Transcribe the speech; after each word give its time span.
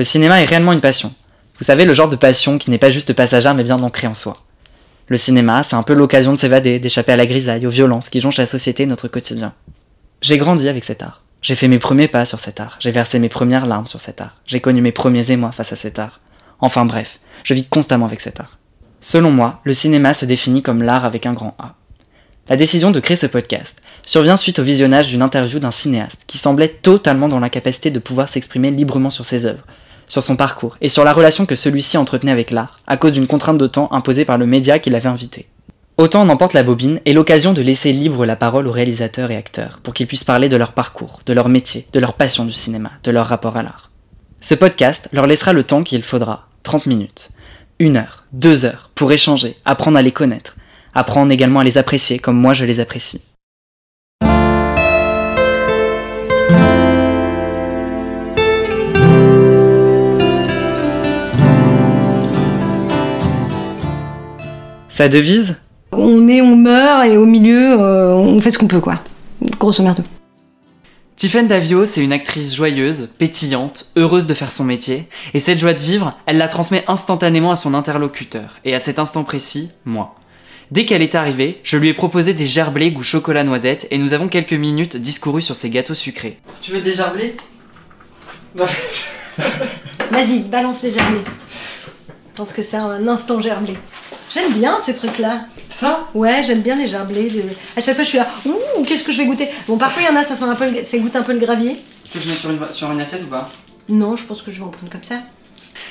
Le 0.00 0.04
cinéma 0.04 0.40
est 0.40 0.46
réellement 0.46 0.72
une 0.72 0.80
passion. 0.80 1.12
Vous 1.58 1.64
savez, 1.66 1.84
le 1.84 1.92
genre 1.92 2.08
de 2.08 2.16
passion 2.16 2.56
qui 2.56 2.70
n'est 2.70 2.78
pas 2.78 2.88
juste 2.88 3.12
passagère 3.12 3.52
mais 3.52 3.64
bien 3.64 3.78
ancrée 3.80 4.06
en 4.06 4.14
soi. 4.14 4.38
Le 5.08 5.18
cinéma, 5.18 5.62
c'est 5.62 5.76
un 5.76 5.82
peu 5.82 5.92
l'occasion 5.92 6.32
de 6.32 6.38
s'évader, 6.38 6.78
d'échapper 6.78 7.12
à 7.12 7.18
la 7.18 7.26
grisaille, 7.26 7.66
aux 7.66 7.70
violences 7.70 8.08
qui 8.08 8.18
jonchent 8.18 8.38
la 8.38 8.46
société 8.46 8.84
et 8.84 8.86
notre 8.86 9.08
quotidien. 9.08 9.52
J'ai 10.22 10.38
grandi 10.38 10.70
avec 10.70 10.84
cet 10.84 11.02
art. 11.02 11.22
J'ai 11.42 11.54
fait 11.54 11.68
mes 11.68 11.78
premiers 11.78 12.08
pas 12.08 12.24
sur 12.24 12.40
cet 12.40 12.60
art. 12.60 12.78
J'ai 12.80 12.90
versé 12.90 13.18
mes 13.18 13.28
premières 13.28 13.66
larmes 13.66 13.86
sur 13.86 14.00
cet 14.00 14.22
art. 14.22 14.36
J'ai 14.46 14.60
connu 14.60 14.80
mes 14.80 14.90
premiers 14.90 15.32
émois 15.32 15.52
face 15.52 15.74
à 15.74 15.76
cet 15.76 15.98
art. 15.98 16.20
Enfin 16.60 16.86
bref, 16.86 17.18
je 17.44 17.52
vis 17.52 17.66
constamment 17.66 18.06
avec 18.06 18.22
cet 18.22 18.40
art. 18.40 18.56
Selon 19.02 19.30
moi, 19.30 19.60
le 19.64 19.74
cinéma 19.74 20.14
se 20.14 20.24
définit 20.24 20.62
comme 20.62 20.82
l'art 20.82 21.04
avec 21.04 21.26
un 21.26 21.34
grand 21.34 21.54
A. 21.58 21.74
La 22.48 22.56
décision 22.56 22.90
de 22.90 23.00
créer 23.00 23.18
ce 23.18 23.26
podcast 23.26 23.82
survient 24.02 24.38
suite 24.38 24.60
au 24.60 24.64
visionnage 24.64 25.08
d'une 25.08 25.20
interview 25.20 25.58
d'un 25.58 25.70
cinéaste 25.70 26.22
qui 26.26 26.38
semblait 26.38 26.68
totalement 26.68 27.28
dans 27.28 27.38
l'incapacité 27.38 27.90
de 27.90 27.98
pouvoir 27.98 28.30
s'exprimer 28.30 28.70
librement 28.70 29.10
sur 29.10 29.26
ses 29.26 29.44
œuvres, 29.44 29.66
sur 30.10 30.22
son 30.22 30.36
parcours 30.36 30.76
et 30.82 30.90
sur 30.90 31.04
la 31.04 31.14
relation 31.14 31.46
que 31.46 31.54
celui-ci 31.54 31.96
entretenait 31.96 32.32
avec 32.32 32.50
l'art, 32.50 32.80
à 32.86 32.98
cause 32.98 33.12
d'une 33.12 33.28
contrainte 33.28 33.58
de 33.58 33.66
temps 33.66 33.90
imposée 33.92 34.26
par 34.26 34.36
le 34.36 34.44
média 34.44 34.78
qui 34.78 34.90
l'avait 34.90 35.08
invité. 35.08 35.46
Autant 35.96 36.22
en 36.22 36.28
emporte 36.28 36.52
la 36.52 36.62
bobine 36.62 37.00
est 37.06 37.12
l'occasion 37.12 37.52
de 37.52 37.62
laisser 37.62 37.92
libre 37.92 38.26
la 38.26 38.36
parole 38.36 38.66
aux 38.66 38.72
réalisateurs 38.72 39.30
et 39.30 39.36
acteurs 39.36 39.80
pour 39.82 39.94
qu'ils 39.94 40.06
puissent 40.06 40.24
parler 40.24 40.48
de 40.48 40.56
leur 40.56 40.72
parcours, 40.72 41.20
de 41.26 41.32
leur 41.32 41.48
métier, 41.48 41.86
de 41.92 42.00
leur 42.00 42.14
passion 42.14 42.44
du 42.44 42.52
cinéma, 42.52 42.90
de 43.04 43.10
leur 43.10 43.26
rapport 43.26 43.56
à 43.56 43.62
l'art. 43.62 43.90
Ce 44.40 44.54
podcast 44.54 45.08
leur 45.12 45.26
laissera 45.26 45.52
le 45.52 45.62
temps 45.62 45.84
qu'il 45.84 46.02
faudra, 46.02 46.48
30 46.64 46.86
minutes, 46.86 47.30
une 47.78 47.96
heure, 47.96 48.24
deux 48.32 48.64
heures, 48.64 48.90
pour 48.94 49.12
échanger, 49.12 49.56
apprendre 49.64 49.98
à 49.98 50.02
les 50.02 50.12
connaître, 50.12 50.56
apprendre 50.92 51.30
également 51.30 51.60
à 51.60 51.64
les 51.64 51.78
apprécier 51.78 52.18
comme 52.18 52.36
moi 52.36 52.52
je 52.52 52.64
les 52.64 52.80
apprécie. 52.80 53.20
Sa 65.00 65.08
devise 65.08 65.56
On 65.92 66.28
est, 66.28 66.42
on 66.42 66.56
meurt 66.56 67.06
et 67.06 67.16
au 67.16 67.24
milieu, 67.24 67.80
euh, 67.80 68.12
on 68.12 68.38
fait 68.38 68.50
ce 68.50 68.58
qu'on 68.58 68.66
peut 68.66 68.80
quoi. 68.80 69.00
Grosso 69.58 69.82
merdo. 69.82 70.02
Tiffaine 71.16 71.48
Davio, 71.48 71.86
c'est 71.86 72.02
une 72.02 72.12
actrice 72.12 72.54
joyeuse, 72.54 73.08
pétillante, 73.16 73.86
heureuse 73.96 74.26
de 74.26 74.34
faire 74.34 74.52
son 74.52 74.62
métier, 74.62 75.08
et 75.32 75.38
cette 75.38 75.58
joie 75.58 75.72
de 75.72 75.80
vivre, 75.80 76.18
elle 76.26 76.36
la 76.36 76.48
transmet 76.48 76.84
instantanément 76.86 77.50
à 77.50 77.56
son 77.56 77.72
interlocuteur, 77.72 78.58
et 78.66 78.74
à 78.74 78.78
cet 78.78 78.98
instant 78.98 79.24
précis, 79.24 79.70
moi. 79.86 80.16
Dès 80.70 80.84
qu'elle 80.84 81.00
est 81.00 81.14
arrivée, 81.14 81.60
je 81.62 81.78
lui 81.78 81.88
ai 81.88 81.94
proposé 81.94 82.34
des 82.34 82.44
gerblés 82.44 82.90
goût 82.90 83.02
chocolat 83.02 83.42
noisette, 83.42 83.86
et 83.90 83.96
nous 83.96 84.12
avons 84.12 84.28
quelques 84.28 84.52
minutes 84.52 84.98
discouru 84.98 85.40
sur 85.40 85.56
ces 85.56 85.70
gâteaux 85.70 85.94
sucrés. 85.94 86.38
Tu 86.60 86.72
veux 86.72 86.82
des 86.82 86.92
gerblés? 86.92 87.38
Vas-y, 88.54 90.40
balance 90.40 90.82
les 90.82 90.92
gerblés. 90.92 91.24
Je 92.06 92.36
pense 92.36 92.52
que 92.52 92.62
c'est 92.62 92.76
un 92.76 93.08
instant 93.08 93.40
gerblé. 93.40 93.78
J'aime 94.32 94.52
bien 94.52 94.78
ces 94.84 94.94
trucs-là. 94.94 95.46
Ça 95.70 96.06
Ouais, 96.14 96.42
j'aime 96.46 96.60
bien 96.60 96.76
les 96.76 96.86
gerblés. 96.86 97.28
de- 97.30 97.42
À 97.76 97.80
chaque 97.80 97.94
fois, 97.96 98.04
je 98.04 98.08
suis 98.10 98.18
là. 98.18 98.28
Ouh, 98.46 98.84
qu'est-ce 98.84 99.02
que 99.04 99.12
je 99.12 99.18
vais 99.18 99.26
goûter? 99.26 99.48
Bon, 99.66 99.76
parfois, 99.76 100.02
il 100.02 100.06
y 100.06 100.08
en 100.08 100.16
a, 100.16 100.22
ça 100.24 100.36
sent 100.36 100.44
un 100.44 100.54
peu, 100.54 100.70
le... 100.70 100.82
ça 100.84 100.98
goûte 100.98 101.16
un 101.16 101.22
peu 101.22 101.32
le 101.32 101.40
gravier. 101.40 101.76
Tu 102.12 102.18
veux 102.18 102.20
que 102.20 102.26
je 102.26 102.30
mette 102.30 102.38
sur 102.40 102.50
une, 102.50 102.72
sur 102.72 102.90
une 102.92 103.00
assiette 103.00 103.22
ou 103.24 103.26
pas? 103.28 103.46
Non, 103.88 104.14
je 104.16 104.24
pense 104.26 104.42
que 104.42 104.50
je 104.52 104.58
vais 104.58 104.64
en 104.64 104.68
prendre 104.68 104.90
comme 104.92 105.02
ça. 105.04 105.16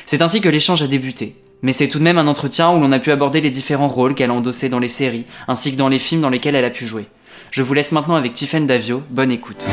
C'est 0.05 0.21
ainsi 0.21 0.39
que 0.41 0.49
l'échange 0.49 0.81
a 0.81 0.87
débuté. 0.87 1.35
Mais 1.61 1.73
c'est 1.73 1.89
tout 1.89 1.99
de 1.99 2.03
même 2.03 2.17
un 2.17 2.27
entretien 2.27 2.71
où 2.71 2.79
l'on 2.79 2.91
a 2.93 2.99
pu 2.99 3.11
aborder 3.11 3.41
les 3.41 3.49
différents 3.49 3.89
rôles 3.89 4.15
qu'elle 4.15 4.29
a 4.29 4.33
endossés 4.33 4.69
dans 4.69 4.79
les 4.79 4.87
séries, 4.87 5.25
ainsi 5.49 5.73
que 5.73 5.77
dans 5.77 5.89
les 5.89 5.99
films 5.99 6.21
dans 6.21 6.29
lesquels 6.29 6.55
elle 6.55 6.63
a 6.63 6.69
pu 6.69 6.85
jouer. 6.87 7.07
Je 7.51 7.63
vous 7.63 7.73
laisse 7.73 7.91
maintenant 7.91 8.15
avec 8.15 8.33
Tiffaine 8.33 8.65
Davio, 8.67 9.01
bonne 9.09 9.31
écoute. 9.31 9.65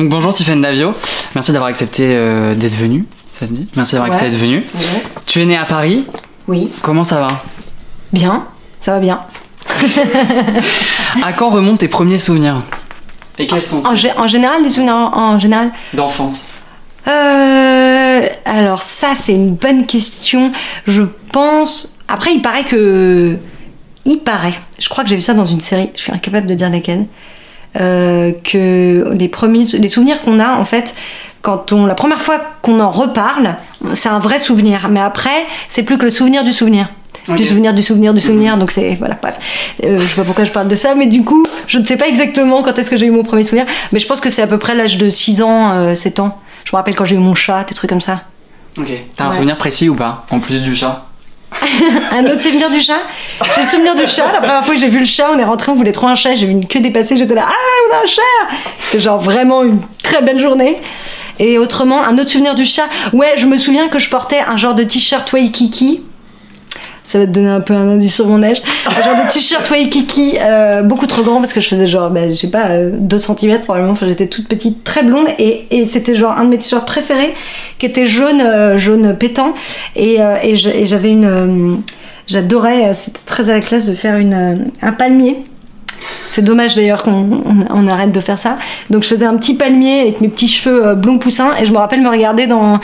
Donc 0.00 0.08
bonjour 0.08 0.32
Tiffaine 0.32 0.62
Davio, 0.62 0.94
merci 1.34 1.52
d'avoir 1.52 1.68
accepté 1.68 2.04
euh, 2.06 2.54
d'être 2.54 2.74
venue, 2.74 3.04
ça 3.34 3.46
se 3.46 3.52
dit 3.52 3.66
Merci 3.76 3.92
d'avoir 3.96 4.06
accepté 4.10 4.30
d'être 4.30 4.40
venue. 4.40 4.64
Ouais. 4.74 5.02
Tu 5.26 5.42
es 5.42 5.44
née 5.44 5.58
à 5.58 5.66
Paris, 5.66 6.06
Oui. 6.48 6.70
comment 6.80 7.04
ça 7.04 7.20
va? 7.20 7.44
Bien. 8.10 8.46
Ça 8.80 8.92
va 8.92 8.98
bien. 9.00 9.20
À 11.22 11.34
quand 11.34 11.50
remontent 11.50 11.76
tes 11.76 11.88
premiers 11.88 12.16
souvenirs? 12.16 12.62
Et 13.38 13.46
quels 13.46 13.62
sont 13.62 13.82
En, 13.86 13.92
en 14.22 14.26
général, 14.26 14.62
des 14.62 14.70
souvenirs 14.70 14.94
en, 14.94 15.34
en 15.34 15.38
général? 15.38 15.70
D'enfance. 15.92 16.46
Euh, 17.06 18.26
alors 18.46 18.82
ça, 18.82 19.08
c'est 19.14 19.34
une 19.34 19.54
bonne 19.54 19.84
question. 19.84 20.50
Je 20.86 21.02
pense. 21.30 21.94
Après, 22.08 22.32
il 22.32 22.40
paraît 22.40 22.64
que. 22.64 23.36
Il 24.06 24.20
paraît. 24.20 24.54
Je 24.78 24.88
crois 24.88 25.04
que 25.04 25.10
j'ai 25.10 25.16
vu 25.16 25.20
ça 25.22 25.34
dans 25.34 25.44
une 25.44 25.60
série. 25.60 25.90
Je 25.94 26.00
suis 26.00 26.12
incapable 26.12 26.46
de 26.46 26.54
dire 26.54 26.70
laquelle. 26.70 27.04
Euh, 27.78 28.32
que 28.44 29.12
les 29.12 29.28
premiers, 29.28 29.64
les 29.64 29.88
souvenirs 29.88 30.20
qu'on 30.22 30.40
a 30.40 30.54
en 30.54 30.64
fait, 30.64 30.94
quand 31.42 31.72
on 31.72 31.86
la 31.86 31.94
première 31.94 32.22
fois 32.22 32.40
qu'on 32.62 32.80
en 32.80 32.90
reparle, 32.90 33.56
c'est 33.92 34.08
un 34.08 34.18
vrai 34.18 34.38
souvenir. 34.38 34.88
Mais 34.90 35.00
après, 35.00 35.46
c'est 35.68 35.82
plus 35.82 35.98
que 35.98 36.04
le 36.04 36.10
souvenir 36.10 36.44
du 36.44 36.52
souvenir. 36.52 36.88
Du 37.28 37.46
souvenir, 37.46 37.74
du 37.74 37.82
souvenir, 37.82 38.12
du 38.12 38.20
souvenir. 38.20 38.56
Donc 38.56 38.70
c'est 38.70 38.94
voilà, 38.94 39.16
bref. 39.20 39.36
Euh, 39.84 39.98
je 39.98 40.06
sais 40.06 40.16
pas 40.16 40.24
pourquoi 40.24 40.44
je 40.44 40.50
parle 40.50 40.68
de 40.68 40.74
ça, 40.74 40.94
mais 40.94 41.06
du 41.06 41.22
coup, 41.22 41.44
je 41.66 41.78
ne 41.78 41.84
sais 41.84 41.96
pas 41.96 42.08
exactement 42.08 42.62
quand 42.62 42.76
est-ce 42.78 42.90
que 42.90 42.96
j'ai 42.96 43.06
eu 43.06 43.10
mon 43.10 43.22
premier 43.22 43.44
souvenir. 43.44 43.66
Mais 43.92 44.00
je 44.00 44.06
pense 44.06 44.20
que 44.20 44.30
c'est 44.30 44.42
à 44.42 44.46
peu 44.46 44.58
près 44.58 44.74
l'âge 44.74 44.96
de 44.96 45.08
6 45.08 45.42
ans, 45.42 45.72
euh, 45.72 45.94
7 45.94 46.18
ans. 46.20 46.38
Je 46.64 46.70
me 46.72 46.76
rappelle 46.76 46.96
quand 46.96 47.04
j'ai 47.04 47.16
eu 47.16 47.20
mon 47.20 47.34
chat, 47.34 47.64
des 47.68 47.74
trucs 47.74 47.90
comme 47.90 48.00
ça. 48.00 48.22
Ok. 48.76 48.90
T'as 49.16 49.26
un 49.26 49.30
souvenir 49.30 49.58
précis 49.58 49.88
ou 49.88 49.94
pas 49.94 50.24
En 50.30 50.40
plus 50.40 50.62
du 50.62 50.74
chat? 50.74 51.06
Un 52.12 52.24
autre 52.26 52.40
souvenir 52.40 52.70
du 52.70 52.80
chat? 52.80 53.00
J'ai 53.54 53.62
le 53.62 53.66
souvenir 53.66 53.94
du 53.94 54.06
chat. 54.06 54.30
La 54.32 54.38
première 54.38 54.64
fois 54.64 54.74
que 54.74 54.80
j'ai 54.80 54.88
vu 54.88 55.00
le 55.00 55.04
chat, 55.04 55.30
on 55.32 55.38
est 55.38 55.44
rentré, 55.44 55.70
on 55.70 55.74
voulait 55.74 55.92
trop 55.92 56.06
un 56.06 56.14
chat. 56.14 56.34
J'ai 56.34 56.46
vu 56.46 56.52
une 56.52 56.66
queue 56.66 56.80
dépasser. 56.80 57.16
J'étais 57.16 57.34
là, 57.34 57.46
ah, 57.48 57.90
on 57.90 57.96
a 57.96 58.02
un 58.02 58.06
chat 58.06 58.22
C'était 58.78 59.00
genre 59.00 59.20
vraiment 59.20 59.62
une 59.62 59.80
très 60.02 60.22
belle 60.22 60.38
journée. 60.38 60.78
Et 61.38 61.58
autrement, 61.58 62.02
un 62.02 62.18
autre 62.18 62.30
souvenir 62.30 62.54
du 62.54 62.64
chat? 62.64 62.84
Ouais, 63.12 63.34
je 63.36 63.46
me 63.46 63.56
souviens 63.56 63.88
que 63.88 63.98
je 63.98 64.10
portais 64.10 64.40
un 64.40 64.56
genre 64.56 64.74
de 64.74 64.84
t-shirt 64.84 65.32
Waikiki. 65.32 66.02
Ça 67.10 67.18
va 67.18 67.26
te 67.26 67.32
donner 67.32 67.48
un 67.48 67.60
peu 67.60 67.74
un 67.74 67.88
indice 67.88 68.14
sur 68.14 68.26
mon 68.28 68.40
âge. 68.44 68.58
Genre 68.84 69.16
de 69.26 69.32
t-shirt 69.32 69.68
Waikiki, 69.68 70.34
euh, 70.40 70.82
beaucoup 70.82 71.06
trop 71.06 71.22
grand 71.22 71.38
parce 71.40 71.52
que 71.52 71.60
je 71.60 71.66
faisais 71.68 71.88
genre, 71.88 72.08
bah, 72.08 72.28
je 72.28 72.34
sais 72.34 72.50
pas, 72.50 72.66
euh, 72.68 72.90
2 72.92 73.18
cm 73.18 73.62
probablement. 73.62 73.92
Enfin, 73.92 74.06
j'étais 74.06 74.28
toute 74.28 74.46
petite, 74.46 74.84
très 74.84 75.02
blonde. 75.02 75.26
Et, 75.40 75.84
c'était 75.86 76.14
genre 76.14 76.32
un 76.38 76.44
de 76.44 76.50
mes 76.50 76.58
t-shirts 76.58 76.86
préférés 76.86 77.34
qui 77.78 77.86
était 77.86 78.06
jaune, 78.06 78.40
euh, 78.40 78.78
jaune 78.78 79.16
pétant. 79.18 79.54
Et, 79.96 80.20
euh, 80.20 80.36
et 80.40 80.54
j'avais 80.86 81.10
une. 81.10 81.24
euh, 81.24 81.74
J'adorais, 82.28 82.90
euh, 82.90 82.94
c'était 82.94 83.18
très 83.26 83.42
à 83.50 83.54
la 83.54 83.60
classe 83.60 83.88
de 83.88 83.94
faire 83.94 84.16
une, 84.16 84.34
euh, 84.34 84.54
un 84.82 84.92
palmier. 84.92 85.36
C'est 86.26 86.42
dommage 86.44 86.76
d'ailleurs 86.76 87.02
qu'on 87.02 87.10
on- 87.44 87.66
on 87.70 87.88
arrête 87.88 88.12
de 88.12 88.20
faire 88.20 88.38
ça. 88.38 88.56
Donc 88.88 89.02
je 89.02 89.08
faisais 89.08 89.26
un 89.26 89.36
petit 89.36 89.54
palmier 89.54 90.02
avec 90.02 90.20
mes 90.20 90.28
petits 90.28 90.46
cheveux 90.46 90.86
euh, 90.86 90.94
blonds 90.94 91.18
poussins 91.18 91.50
et 91.60 91.66
je 91.66 91.72
me 91.72 91.78
rappelle 91.78 92.02
me 92.02 92.08
regarder 92.08 92.46
dans, 92.46 92.78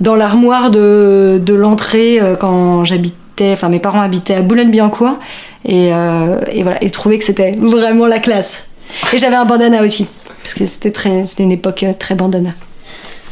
dans 0.00 0.16
l'armoire 0.16 0.72
de, 0.72 1.40
de 1.40 1.54
l'entrée 1.54 2.20
euh, 2.20 2.34
quand 2.34 2.82
j'habitais, 2.84 3.14
enfin 3.52 3.68
mes 3.68 3.78
parents 3.78 4.00
habitaient 4.00 4.34
à 4.36 4.42
Boulogne-Billancourt 4.42 5.16
et, 5.64 5.92
euh, 5.92 6.40
et 6.50 6.62
voilà, 6.62 6.82
et 6.82 6.90
trouver 6.90 7.18
que 7.18 7.24
c'était 7.24 7.52
vraiment 7.52 8.06
la 8.06 8.18
classe. 8.18 8.68
Et 9.12 9.18
j'avais 9.18 9.36
un 9.36 9.44
bandana 9.44 9.82
aussi 9.82 10.06
parce 10.42 10.54
que 10.54 10.66
c'était 10.66 10.90
très, 10.92 11.24
c'était 11.24 11.42
une 11.44 11.52
époque 11.52 11.82
euh, 11.82 11.92
très 11.98 12.14
bandana. 12.14 12.50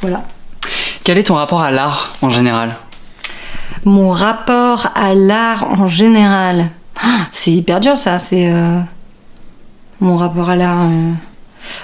Voilà. 0.01 0.23
Quel 1.05 1.19
est 1.19 1.25
ton 1.25 1.35
rapport 1.35 1.61
à 1.61 1.71
l'art 1.71 2.17
en 2.23 2.31
général? 2.31 2.77
Mon 3.85 4.11
rapport 4.11 4.91
à 4.95 5.15
l'art 5.15 5.67
en 5.79 5.89
général, 5.89 6.71
Ah, 7.03 7.27
c'est 7.31 7.51
hyper 7.51 7.81
dur 7.81 7.97
ça. 7.97 8.19
C'est 8.19 8.51
euh, 8.53 8.79
mon 10.01 10.17
rapport 10.17 10.51
à 10.51 10.57
l'art. 10.57 10.83
euh, 10.83 11.13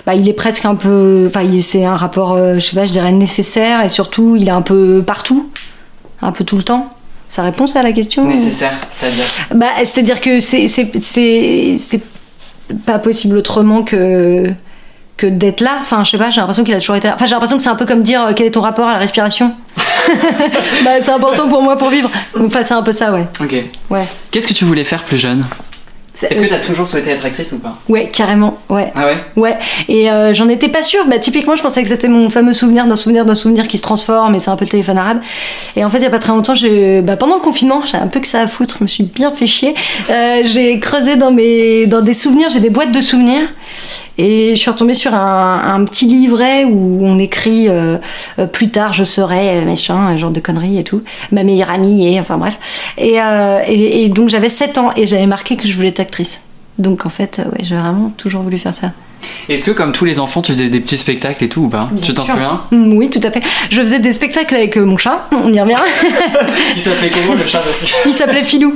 bah, 0.05 0.15
il 0.15 0.29
est 0.29 0.33
presque 0.33 0.65
un 0.65 0.75
peu, 0.75 1.27
enfin, 1.29 1.45
c'est 1.61 1.85
un 1.85 1.97
rapport, 1.97 2.33
euh, 2.33 2.55
je 2.55 2.61
sais 2.61 2.75
pas, 2.75 2.87
je 2.87 2.93
dirais 2.93 3.13
nécessaire 3.13 3.83
et 3.83 3.89
surtout, 3.89 4.37
il 4.37 4.49
est 4.49 4.53
un 4.53 4.63
peu 4.63 5.03
partout, 5.07 5.51
un 6.23 6.33
peu 6.33 6.45
tout 6.45 6.57
le 6.57 6.63
temps. 6.63 6.91
Ça 7.29 7.43
répond 7.43 7.67
ça 7.67 7.81
à 7.81 7.83
la 7.83 7.93
question 7.93 8.25
Nécessaire, 8.25 8.75
c'est-à-dire 8.89 9.25
Bah, 9.55 9.67
c'est-à-dire 9.79 10.21
que 10.21 10.41
c'est 10.41 10.69
c'est 10.69 10.91
c'est 11.03 11.77
c'est 11.79 12.01
pas 12.85 12.99
possible 12.99 13.37
autrement 13.37 13.83
que 13.83 14.53
que 15.17 15.27
d'être 15.27 15.61
là. 15.61 15.79
Enfin, 15.81 16.05
je 16.05 16.11
sais 16.11 16.19
pas, 16.19 16.31
j'ai 16.31 16.41
l'impression 16.41 16.65
qu'il 16.65 16.75
a 16.75 16.79
toujours 16.79 16.97
été 16.97 17.09
là. 17.09 17.15
Enfin, 17.15 17.27
j'ai 17.27 17.33
l'impression 17.33 17.57
que 17.57 17.63
c'est 17.63 17.69
un 17.69 17.77
peu 17.77 17.87
comme 17.87 18.03
dire 18.03 18.23
euh, 18.23 18.33
quel 18.35 18.47
est 18.47 18.51
ton 18.51 18.61
rapport 18.61 18.87
à 18.87 18.93
la 18.93 18.99
respiration. 18.99 19.55
bah, 20.85 20.91
c'est 21.01 21.11
important 21.11 21.49
pour 21.49 21.63
moi 21.63 21.77
pour 21.77 21.89
vivre. 21.91 22.11
Enfin, 22.39 22.63
c'est 22.63 22.75
un 22.75 22.83
peu 22.83 22.93
ça, 22.93 23.13
ouais. 23.13 23.27
Ok. 23.41 23.55
Ouais. 23.91 24.05
Qu'est-ce 24.31 24.47
que 24.47 24.53
tu 24.53 24.65
voulais 24.65 24.85
faire 24.85 25.05
plus 25.05 25.17
jeune? 25.17 25.45
Est-ce 26.23 26.41
que 26.41 26.47
euh, 26.47 26.49
t'as 26.51 26.65
toujours 26.65 26.87
souhaité 26.87 27.11
être 27.11 27.25
actrice 27.25 27.53
ou 27.53 27.59
pas 27.59 27.75
Ouais, 27.89 28.09
carrément, 28.09 28.59
ouais. 28.71 28.91
Ah 28.95 29.07
ouais 29.07 29.17
Ouais, 29.37 29.59
et 29.89 30.11
euh, 30.11 30.33
j'en 30.33 30.49
étais 30.49 30.69
pas 30.69 30.83
sûre. 30.83 31.05
Bah, 31.07 31.19
typiquement, 31.19 31.57
je 31.57 31.63
pensais 31.63 31.83
que 31.83 31.89
c'était 31.89 32.09
mon 32.09 32.31
fameux 32.31 32.55
souvenir 32.55 32.87
d'un 32.87 32.97
souvenir 32.97 33.27
d'un 33.27 33.35
souvenir 33.35 33.69
qui 33.69 33.77
se 33.77 33.83
transforme, 33.83 34.35
et 34.35 34.41
c'est 34.41 34.51
un 34.51 34.57
peu 34.57 34.65
le 34.65 34.71
téléphone 34.71 34.99
arabe. 34.99 35.21
Et 35.77 35.85
en 35.85 35.91
fait, 35.91 35.99
il 35.99 36.05
y 36.05 36.07
a 36.07 36.11
pas 36.11 36.19
très 36.19 36.33
longtemps, 36.33 36.55
bah, 37.03 37.17
pendant 37.17 37.35
le 37.35 37.43
confinement, 37.43 37.83
j'ai 37.85 37.99
un 37.99 38.07
peu 38.07 38.21
que 38.21 38.29
ça 38.29 38.41
à 38.41 38.49
foutre, 38.49 38.77
je 38.79 38.85
me 38.85 38.89
suis 38.89 39.05
bien 39.05 39.31
fait 39.31 39.47
chier. 39.47 39.75
Euh, 40.11 40.43
j'ai 40.45 40.79
creusé 40.81 41.17
dans 41.17 41.31
mes, 41.31 41.87
dans 41.87 42.01
des 42.01 42.15
souvenirs, 42.15 42.49
j'ai 42.51 42.61
des 42.61 42.71
boîtes 42.71 42.93
de 42.93 43.01
souvenirs. 43.01 43.43
Et 44.19 44.55
je 44.55 44.61
suis 44.61 44.71
retombée 44.71 44.95
sur 44.95 45.15
un, 45.15 45.85
petit 45.85 46.07
livret 46.07 46.65
où 46.65 47.05
on 47.05 47.19
écrit 47.19 47.69
euh, 47.69 47.99
euh, 48.39 48.47
plus 48.47 48.71
tard 48.71 48.93
je 48.93 49.05
serai 49.05 49.59
euh, 49.59 49.65
machin, 49.65 50.17
genre 50.17 50.31
de 50.31 50.41
conneries 50.41 50.79
et 50.79 50.85
tout. 50.85 51.03
Ma 51.33 51.45
meilleure 51.45 51.71
amie 51.71 52.07
et 52.07 52.19
enfin 52.19 52.39
bref. 52.39 52.59
Et, 52.99 53.19
et, 53.69 54.09
donc 54.09 54.29
j'avais 54.29 54.49
7 54.49 54.79
ans 54.79 54.91
et 54.97 55.07
j'avais 55.07 55.27
marqué 55.27 55.57
que 55.57 55.69
je 55.69 55.75
voulais 55.75 55.89
être 55.89 56.01
actrice. 56.01 56.41
Donc 56.79 57.07
en 57.07 57.11
fait, 57.11 57.43
ouais, 57.53 57.63
j'ai 57.63 57.77
vraiment 57.77 58.11
toujours 58.11 58.43
voulu 58.43 58.59
faire 58.59 58.75
ça. 58.75 58.93
Est-ce 59.49 59.65
que 59.65 59.71
comme 59.71 59.93
tous 59.93 60.05
les 60.05 60.19
enfants, 60.19 60.43
tu 60.43 60.53
faisais 60.53 60.69
des 60.69 60.81
petits 60.81 60.97
spectacles 60.97 61.45
et 61.45 61.49
tout 61.49 61.63
ou 61.63 61.69
pas 61.69 61.89
Tu 62.03 62.13
t'en 62.15 62.25
souviens 62.25 62.63
Mm, 62.73 62.93
Oui, 62.97 63.11
tout 63.11 63.21
à 63.23 63.31
fait. 63.31 63.41
Je 63.71 63.81
faisais 63.81 63.99
des 64.01 64.13
spectacles 64.13 64.55
avec 64.55 64.77
euh, 64.77 64.85
mon 64.85 64.97
chat, 64.97 65.29
on 65.33 65.53
y 65.53 65.61
revient. 65.61 65.77
Il 66.77 66.81
s'appelait 66.83 67.11
comment 67.11 67.35
le 67.35 67.47
chat 67.47 67.61
parce 67.61 67.79
que- 67.81 68.09
Il 68.09 68.13
s'appelait 68.13 68.43
Filou. 68.45 68.75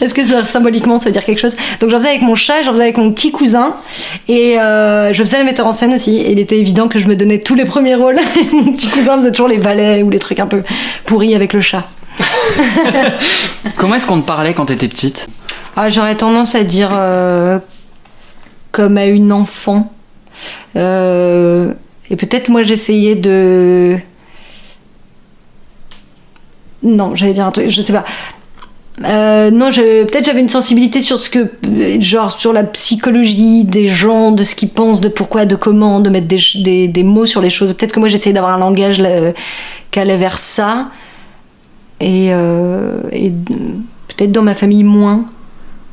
Est-ce 0.00 0.14
que 0.14 0.24
ça, 0.24 0.44
symboliquement 0.44 0.98
ça 0.98 1.06
veut 1.06 1.12
dire 1.12 1.24
quelque 1.24 1.40
chose? 1.40 1.56
Donc 1.80 1.90
j'en 1.90 1.98
faisais 1.98 2.10
avec 2.10 2.22
mon 2.22 2.34
chat, 2.34 2.62
j'en 2.62 2.72
faisais 2.72 2.82
avec 2.82 2.98
mon 2.98 3.10
petit 3.12 3.30
cousin 3.32 3.74
et 4.28 4.58
euh, 4.60 5.12
je 5.12 5.22
faisais 5.24 5.38
le 5.38 5.44
metteur 5.44 5.66
en 5.66 5.72
scène 5.72 5.94
aussi. 5.94 6.16
Et 6.18 6.32
il 6.32 6.38
était 6.38 6.58
évident 6.58 6.88
que 6.88 6.98
je 6.98 7.06
me 7.06 7.16
donnais 7.16 7.38
tous 7.40 7.54
les 7.54 7.64
premiers 7.64 7.94
rôles. 7.94 8.18
Et 8.40 8.54
mon 8.54 8.72
petit 8.72 8.88
cousin 8.88 9.16
faisait 9.18 9.30
toujours 9.32 9.48
les 9.48 9.58
valets 9.58 10.02
ou 10.02 10.10
les 10.10 10.18
trucs 10.18 10.40
un 10.40 10.46
peu 10.46 10.62
pourris 11.06 11.34
avec 11.34 11.52
le 11.52 11.60
chat. 11.60 11.84
Comment 13.76 13.94
est-ce 13.94 14.06
qu'on 14.06 14.20
te 14.20 14.26
parlait 14.26 14.54
quand 14.54 14.66
t'étais 14.66 14.88
petite? 14.88 15.28
Ah, 15.76 15.88
j'aurais 15.88 16.16
tendance 16.16 16.54
à 16.54 16.64
dire 16.64 16.90
euh, 16.92 17.58
comme 18.72 18.96
à 18.98 19.06
une 19.06 19.32
enfant. 19.32 19.92
Euh, 20.76 21.72
et 22.10 22.16
peut-être 22.16 22.48
moi 22.48 22.62
j'essayais 22.62 23.14
de. 23.14 23.96
Non, 26.82 27.14
j'allais 27.14 27.32
dire 27.32 27.46
un 27.46 27.50
truc, 27.50 27.70
je 27.70 27.82
sais 27.82 27.92
pas. 27.92 28.04
Euh, 29.04 29.50
non, 29.50 29.70
peut-être 29.70 30.24
j'avais 30.24 30.40
une 30.40 30.48
sensibilité 30.48 31.00
sur 31.00 31.18
ce 31.18 31.30
que, 31.30 31.48
genre 32.00 32.32
sur 32.32 32.52
la 32.52 32.64
psychologie 32.64 33.62
des 33.64 33.88
gens, 33.88 34.32
de 34.32 34.42
ce 34.44 34.54
qu'ils 34.56 34.70
pensent, 34.70 35.00
de 35.00 35.08
pourquoi, 35.08 35.44
de 35.46 35.54
comment, 35.54 36.00
de 36.00 36.10
mettre 36.10 36.26
des, 36.26 36.88
des- 36.88 37.02
mots 37.04 37.26
sur 37.26 37.40
les 37.40 37.50
choses. 37.50 37.72
Peut-être 37.74 37.92
que 37.92 38.00
moi 38.00 38.08
j'essayais 38.08 38.32
d'avoir 38.32 38.54
un 38.54 38.58
langage 38.58 38.98
là, 39.00 39.32
qui 39.90 39.98
allait 40.00 40.16
vers 40.16 40.38
ça. 40.38 40.88
Et, 42.00 42.28
euh, 42.32 43.00
et 43.12 43.30
peut-être 44.08 44.32
dans 44.32 44.42
ma 44.42 44.54
famille 44.54 44.84
moins. 44.84 45.26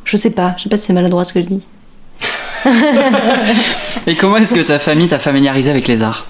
Je 0.03 0.17
sais 0.17 0.31
pas, 0.31 0.53
je 0.57 0.63
sais 0.63 0.69
pas 0.69 0.77
si 0.77 0.85
c'est 0.85 0.93
maladroit 0.93 1.23
ce 1.25 1.33
que 1.33 1.41
je 1.41 1.47
dis. 1.47 1.61
Et 4.07 4.15
comment 4.15 4.37
est-ce 4.37 4.53
que 4.53 4.61
ta 4.61 4.79
famille 4.79 5.07
t'a 5.07 5.19
familiarisé 5.19 5.69
avec 5.69 5.87
les 5.87 6.03
arts? 6.03 6.25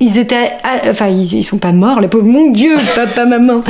Ils 0.00 0.18
étaient. 0.18 0.52
ah, 0.64 0.90
Enfin, 0.90 1.08
ils, 1.08 1.44
sont 1.44 1.58
pas 1.58 1.72
morts, 1.72 2.00
les 2.00 2.08
pauvres. 2.08 2.24
Mon 2.24 2.50
Dieu, 2.50 2.74
papa, 2.94 3.26
maman. 3.26 3.62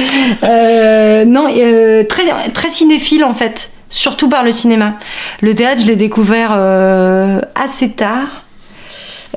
Euh, 0.44 1.25
non, 1.25 1.49
euh, 1.56 2.05
très, 2.05 2.22
très 2.55 2.69
cinéphile 2.69 3.25
en 3.25 3.32
fait. 3.32 3.72
Surtout 3.88 4.28
par 4.28 4.44
le 4.44 4.52
cinéma. 4.52 4.94
Le 5.40 5.55
théâtre, 5.55 5.82
je 5.82 5.87
l'ai 5.87 5.96
découvert 5.96 6.52
euh, 6.55 7.40
assez 7.56 7.90
tard. 7.90 8.44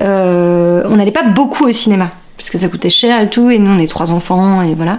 On 0.00 0.96
n'allait 0.96 1.10
pas 1.10 1.24
beaucoup 1.24 1.66
au 1.66 1.72
cinéma. 1.72 2.10
Parce 2.36 2.50
que 2.50 2.58
ça 2.58 2.68
coûtait 2.68 2.90
cher 2.90 3.20
et 3.20 3.30
tout, 3.30 3.48
et 3.50 3.60
nous 3.60 3.70
on 3.70 3.78
est 3.78 3.86
trois 3.86 4.10
enfants, 4.10 4.60
et 4.62 4.74
voilà. 4.74 4.98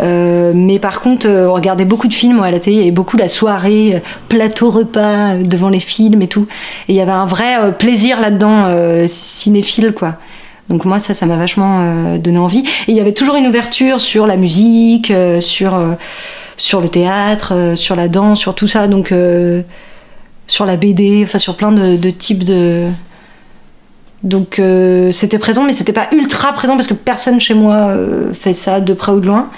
Euh, 0.00 0.52
mais 0.54 0.78
par 0.78 1.02
contre, 1.02 1.28
euh, 1.28 1.46
on 1.46 1.52
regardait 1.52 1.84
beaucoup 1.84 2.08
de 2.08 2.14
films 2.14 2.40
à 2.40 2.50
la 2.50 2.58
télé, 2.58 2.86
et 2.86 2.90
beaucoup 2.90 3.18
la 3.18 3.28
soirée, 3.28 3.96
euh, 3.96 4.00
plateau 4.30 4.70
repas, 4.70 5.34
euh, 5.34 5.42
devant 5.42 5.68
les 5.68 5.80
films 5.80 6.22
et 6.22 6.26
tout. 6.26 6.46
Et 6.88 6.94
il 6.94 6.96
y 6.96 7.02
avait 7.02 7.12
un 7.12 7.26
vrai 7.26 7.76
plaisir 7.78 8.18
là-dedans, 8.18 9.06
cinéphile, 9.06 9.92
quoi. 9.92 10.14
Donc 10.70 10.86
moi, 10.86 10.98
ça, 10.98 11.12
ça 11.12 11.26
m'a 11.26 11.36
vachement 11.36 12.16
donné 12.16 12.38
envie. 12.38 12.60
Et 12.86 12.92
il 12.92 12.96
y 12.96 13.00
avait 13.00 13.12
toujours 13.12 13.34
une 13.34 13.46
ouverture 13.46 14.00
sur 14.00 14.26
la 14.26 14.36
musique, 14.36 15.12
sur, 15.40 15.78
sur 16.56 16.80
le 16.80 16.88
théâtre, 16.88 17.72
sur 17.74 17.96
la 17.96 18.06
danse, 18.06 18.38
sur 18.38 18.54
tout 18.54 18.68
ça. 18.68 18.86
Donc 18.86 19.12
sur 20.46 20.66
la 20.66 20.76
BD, 20.76 21.22
enfin 21.24 21.38
sur 21.38 21.56
plein 21.56 21.72
de 21.72 22.10
types 22.10 22.44
de... 22.44 22.86
Donc 24.22 24.58
euh, 24.58 25.12
c'était 25.12 25.38
présent, 25.38 25.64
mais 25.64 25.72
c'était 25.72 25.94
pas 25.94 26.08
ultra 26.12 26.52
présent 26.52 26.76
parce 26.76 26.86
que 26.86 26.94
personne 26.94 27.40
chez 27.40 27.54
moi 27.54 27.88
euh, 27.88 28.32
fait 28.34 28.52
ça 28.52 28.80
de 28.80 28.92
près 28.92 29.12
ou 29.12 29.20
de 29.20 29.26
loin. 29.26 29.48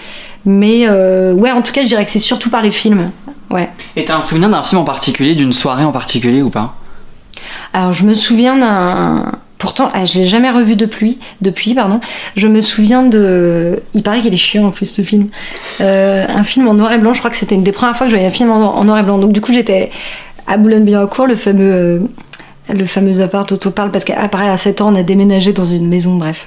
Mais 0.45 0.87
euh, 0.87 1.33
ouais, 1.33 1.51
en 1.51 1.63
tout 1.63 1.73
cas, 1.73 1.83
je 1.83 1.89
dirais 1.89 2.05
que 2.05 2.11
c'est 2.11 2.19
surtout 2.19 2.51
par 2.51 2.63
les 2.63 2.71
films. 2.71 3.11
Ouais. 3.51 3.69
Et 3.97 4.05
t'as 4.05 4.17
un 4.17 4.23
souvenir 4.23 4.49
d'un 4.49 4.63
film 4.63 4.81
en 4.81 4.85
particulier, 4.85 5.35
d'une 5.35 5.53
soirée 5.53 5.85
en 5.85 5.93
particulier 5.93 6.43
ou 6.43 6.51
pas? 6.51 6.77
Alors 7.73 7.93
je 7.93 8.05
me 8.05 8.15
souviens 8.15 8.57
d'un. 8.57 9.33
Pourtant, 9.59 9.93
ah, 9.95 10.05
je 10.05 10.19
l'ai 10.19 10.27
jamais 10.27 10.51
revu 10.51 10.75
depuis. 10.75 11.21
Depuis, 11.41 11.75
pardon. 11.75 12.01
Je 12.35 12.49
me 12.49 12.61
souviens 12.61 13.05
de. 13.05 13.81
Il 13.95 14.03
paraît 14.03 14.21
qu'il 14.21 14.35
est 14.35 14.37
chiant 14.37 14.67
en 14.67 14.71
plus 14.71 14.87
ce 14.87 15.03
film. 15.03 15.29
Euh, 15.81 16.27
un 16.29 16.43
film 16.43 16.67
en 16.67 16.75
noir 16.75 16.93
et 16.93 16.99
blanc. 16.99 17.15
Je 17.15 17.21
crois 17.21 17.31
que 17.31 17.37
c'était 17.37 17.55
une 17.55 17.63
des 17.63 17.71
premières 17.71 17.97
fois 17.97 18.07
que 18.07 18.11
je 18.11 18.17
voyais 18.17 18.29
un 18.29 18.33
film 18.33 18.51
en, 18.51 18.77
en 18.77 18.85
noir 18.85 18.99
et 18.99 19.03
blanc. 19.05 19.19
Donc 19.19 19.33
du 19.33 19.41
coup, 19.41 19.53
j'étais 19.53 19.91
à 20.49 20.57
Boulogne-Billancourt, 20.57 21.27
le 21.27 21.37
fameux. 21.37 22.09
Le 22.73 22.85
fameux 22.87 23.21
appart 23.21 23.49
dont 23.53 23.69
on 23.69 23.71
parle 23.73 23.91
parce 23.91 24.05
qu'après 24.05 24.49
à 24.49 24.57
7 24.57 24.81
ans 24.81 24.93
on 24.93 24.97
a 24.97 25.03
déménagé 25.03 25.53
dans 25.53 25.65
une 25.65 25.87
maison 25.89 26.15
bref 26.17 26.47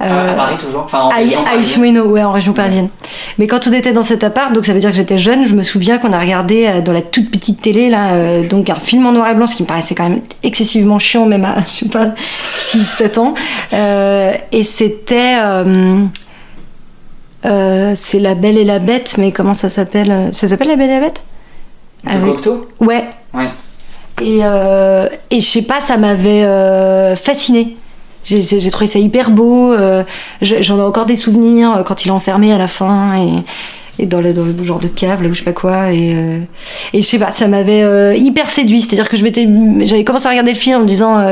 Euh, 0.00 0.34
toujours 0.58 0.82
Enfin, 0.84 1.00
en 1.02 1.08
à, 1.10 1.14
à 1.16 1.20
ouais, 2.06 2.22
en 2.22 2.32
région 2.32 2.52
parisienne. 2.52 2.88
Mais 3.38 3.46
quand 3.46 3.66
on 3.66 3.72
était 3.72 3.92
dans 3.92 4.02
cet 4.02 4.22
appart, 4.24 4.52
donc 4.52 4.64
ça 4.66 4.72
veut 4.72 4.80
dire 4.80 4.90
que 4.90 4.96
j'étais 4.96 5.18
jeune, 5.18 5.46
je 5.48 5.54
me 5.54 5.62
souviens 5.62 5.98
qu'on 5.98 6.12
a 6.12 6.18
regardé 6.20 6.66
euh, 6.66 6.80
dans 6.80 6.92
la 6.92 7.02
toute 7.02 7.30
petite 7.30 7.60
télé, 7.62 7.88
là, 7.90 8.12
euh, 8.14 8.46
donc 8.48 8.70
un 8.70 8.76
film 8.76 9.06
en 9.06 9.12
noir 9.12 9.28
et 9.30 9.34
blanc, 9.34 9.46
ce 9.46 9.56
qui 9.56 9.62
me 9.62 9.68
paraissait 9.68 9.94
quand 9.94 10.08
même 10.08 10.20
excessivement 10.42 10.98
chiant, 10.98 11.26
même 11.26 11.44
à, 11.44 11.60
je 11.64 11.70
sais 11.70 11.88
pas, 11.88 12.14
6-7 12.60 13.18
ans. 13.18 13.34
Euh, 13.72 14.32
et 14.52 14.62
c'était. 14.62 15.36
c'est 17.42 18.18
La 18.20 18.34
Belle 18.34 18.58
et 18.58 18.64
la 18.64 18.78
Bête, 18.78 19.16
mais 19.18 19.32
comment 19.32 19.54
ça 19.54 19.68
s'appelle 19.68 20.28
Ça 20.32 20.46
s'appelle 20.46 20.68
La 20.68 20.76
Belle 20.76 20.90
et 20.90 20.94
la 20.94 21.00
Bête? 21.00 21.22
De 22.04 22.10
Avec- 22.10 22.34
Cocteau 22.34 22.68
Ouais. 22.80 23.04
Ouais. 23.34 23.48
Et, 24.20 24.40
euh, 24.42 25.08
et 25.30 25.40
je 25.40 25.46
sais 25.46 25.62
pas, 25.62 25.80
ça 25.80 25.96
m'avait 25.96 26.44
euh, 26.44 27.16
fasciné. 27.16 27.76
J'ai 28.24 28.70
trouvé 28.70 28.86
ça 28.86 28.98
hyper 28.98 29.30
beau. 29.30 29.72
euh, 29.72 30.02
J'en 30.42 30.78
ai 30.78 30.82
encore 30.82 31.06
des 31.06 31.16
souvenirs 31.16 31.76
euh, 31.78 31.82
quand 31.82 32.04
il 32.04 32.08
est 32.08 32.12
enfermé 32.12 32.52
à 32.52 32.58
la 32.58 32.68
fin 32.68 33.16
et, 33.16 34.02
et 34.02 34.06
dans, 34.06 34.20
le, 34.20 34.34
dans 34.34 34.44
le 34.44 34.64
genre 34.64 34.80
de 34.80 34.88
cave, 34.88 35.22
là 35.22 35.28
où 35.28 35.34
je 35.34 35.38
sais 35.38 35.44
pas 35.44 35.52
quoi. 35.52 35.92
Et, 35.92 36.12
euh, 36.14 36.40
et 36.92 37.00
je 37.00 37.06
sais 37.06 37.18
pas, 37.18 37.30
ça 37.30 37.48
m'avait 37.48 37.82
euh, 37.82 38.14
hyper 38.14 38.50
séduit. 38.50 38.82
C'est-à-dire 38.82 39.08
que 39.08 39.16
j'avais 39.16 40.04
commencé 40.04 40.26
à 40.26 40.30
regarder 40.30 40.52
le 40.52 40.58
film 40.58 40.76
en 40.76 40.80
me 40.80 40.86
disant, 40.86 41.24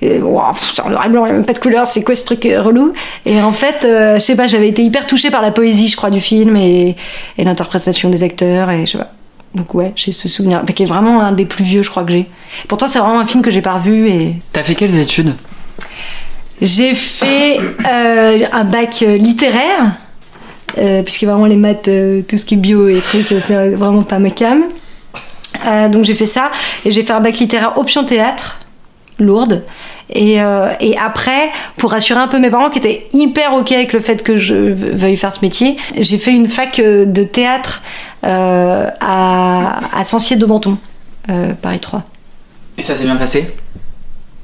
c'est 0.00 0.82
en 0.82 0.90
noir 0.90 1.06
et 1.06 1.08
blanc, 1.08 1.24
il 1.24 1.28
n'y 1.28 1.32
a 1.32 1.34
même 1.38 1.44
pas 1.44 1.54
de 1.54 1.58
couleur, 1.58 1.86
c'est 1.86 2.04
quoi 2.04 2.14
ce 2.14 2.24
truc 2.24 2.44
relou? 2.44 2.92
Et 3.24 3.42
en 3.42 3.52
fait, 3.52 3.78
je 3.82 4.18
sais 4.20 4.36
pas, 4.36 4.46
j'avais 4.46 4.68
été 4.68 4.82
hyper 4.82 5.06
touchée 5.06 5.30
par 5.30 5.42
la 5.42 5.50
poésie, 5.50 5.88
je 5.88 5.96
crois, 5.96 6.10
du 6.10 6.20
film 6.20 6.56
et, 6.56 6.94
et 7.36 7.44
l'interprétation 7.44 8.10
des 8.10 8.22
acteurs. 8.22 8.70
Et 8.70 8.86
je 8.86 8.92
sais 8.92 8.98
pas. 8.98 9.10
Donc 9.54 9.74
ouais, 9.74 9.92
j'ai 9.96 10.12
ce 10.12 10.28
souvenir, 10.28 10.62
qui 10.74 10.82
est 10.82 10.86
vraiment 10.86 11.20
un 11.20 11.32
des 11.32 11.46
plus 11.46 11.64
vieux, 11.64 11.82
je 11.82 11.90
crois 11.90 12.04
que 12.04 12.12
j'ai. 12.12 12.26
Pourtant, 12.68 12.86
c'est 12.86 12.98
vraiment 12.98 13.20
un 13.20 13.26
film 13.26 13.42
que 13.42 13.50
j'ai 13.50 13.62
pas 13.62 13.74
revu 13.74 14.08
et 14.08 14.34
T'as 14.52 14.62
fait 14.62 14.74
quelles 14.74 14.96
études? 14.98 15.34
J'ai 16.60 16.94
fait 16.94 17.58
euh, 17.86 18.38
un 18.52 18.64
bac 18.64 19.02
euh, 19.02 19.16
littéraire, 19.16 19.96
euh, 20.78 21.02
puisque 21.02 21.24
vraiment 21.24 21.46
les 21.46 21.56
maths, 21.56 21.88
euh, 21.88 22.22
tout 22.22 22.36
ce 22.36 22.44
qui 22.44 22.54
est 22.54 22.58
bio 22.58 22.88
et 22.88 23.00
trucs, 23.00 23.28
c'est 23.40 23.70
vraiment 23.70 24.02
pas 24.02 24.18
ma 24.18 24.30
cam. 24.30 24.64
Donc 25.90 26.04
j'ai 26.04 26.14
fait 26.14 26.26
ça 26.26 26.50
et 26.84 26.92
j'ai 26.92 27.02
fait 27.02 27.14
un 27.14 27.20
bac 27.20 27.38
littéraire 27.38 27.78
option 27.78 28.04
théâtre, 28.04 28.60
lourde. 29.18 29.64
Et, 30.10 30.40
euh, 30.40 30.68
et 30.80 30.96
après, 30.96 31.50
pour 31.78 31.90
rassurer 31.90 32.20
un 32.20 32.28
peu 32.28 32.38
mes 32.38 32.50
parents 32.50 32.70
qui 32.70 32.78
étaient 32.78 33.08
hyper 33.12 33.54
ok 33.54 33.72
avec 33.72 33.92
le 33.92 34.00
fait 34.00 34.22
que 34.22 34.36
je 34.36 34.54
veuille 34.54 35.16
faire 35.16 35.32
ce 35.32 35.40
métier, 35.44 35.76
j'ai 35.98 36.18
fait 36.18 36.32
une 36.32 36.46
fac 36.46 36.80
de 36.80 37.22
théâtre 37.24 37.82
à, 38.28 39.98
à 39.98 40.04
Sancier 40.04 40.36
de 40.36 40.46
Menton, 40.46 40.78
euh, 41.30 41.54
Paris 41.60 41.80
3. 41.80 42.02
Et 42.78 42.82
ça 42.82 42.94
s'est 42.94 43.04
bien 43.04 43.16
passé? 43.16 43.54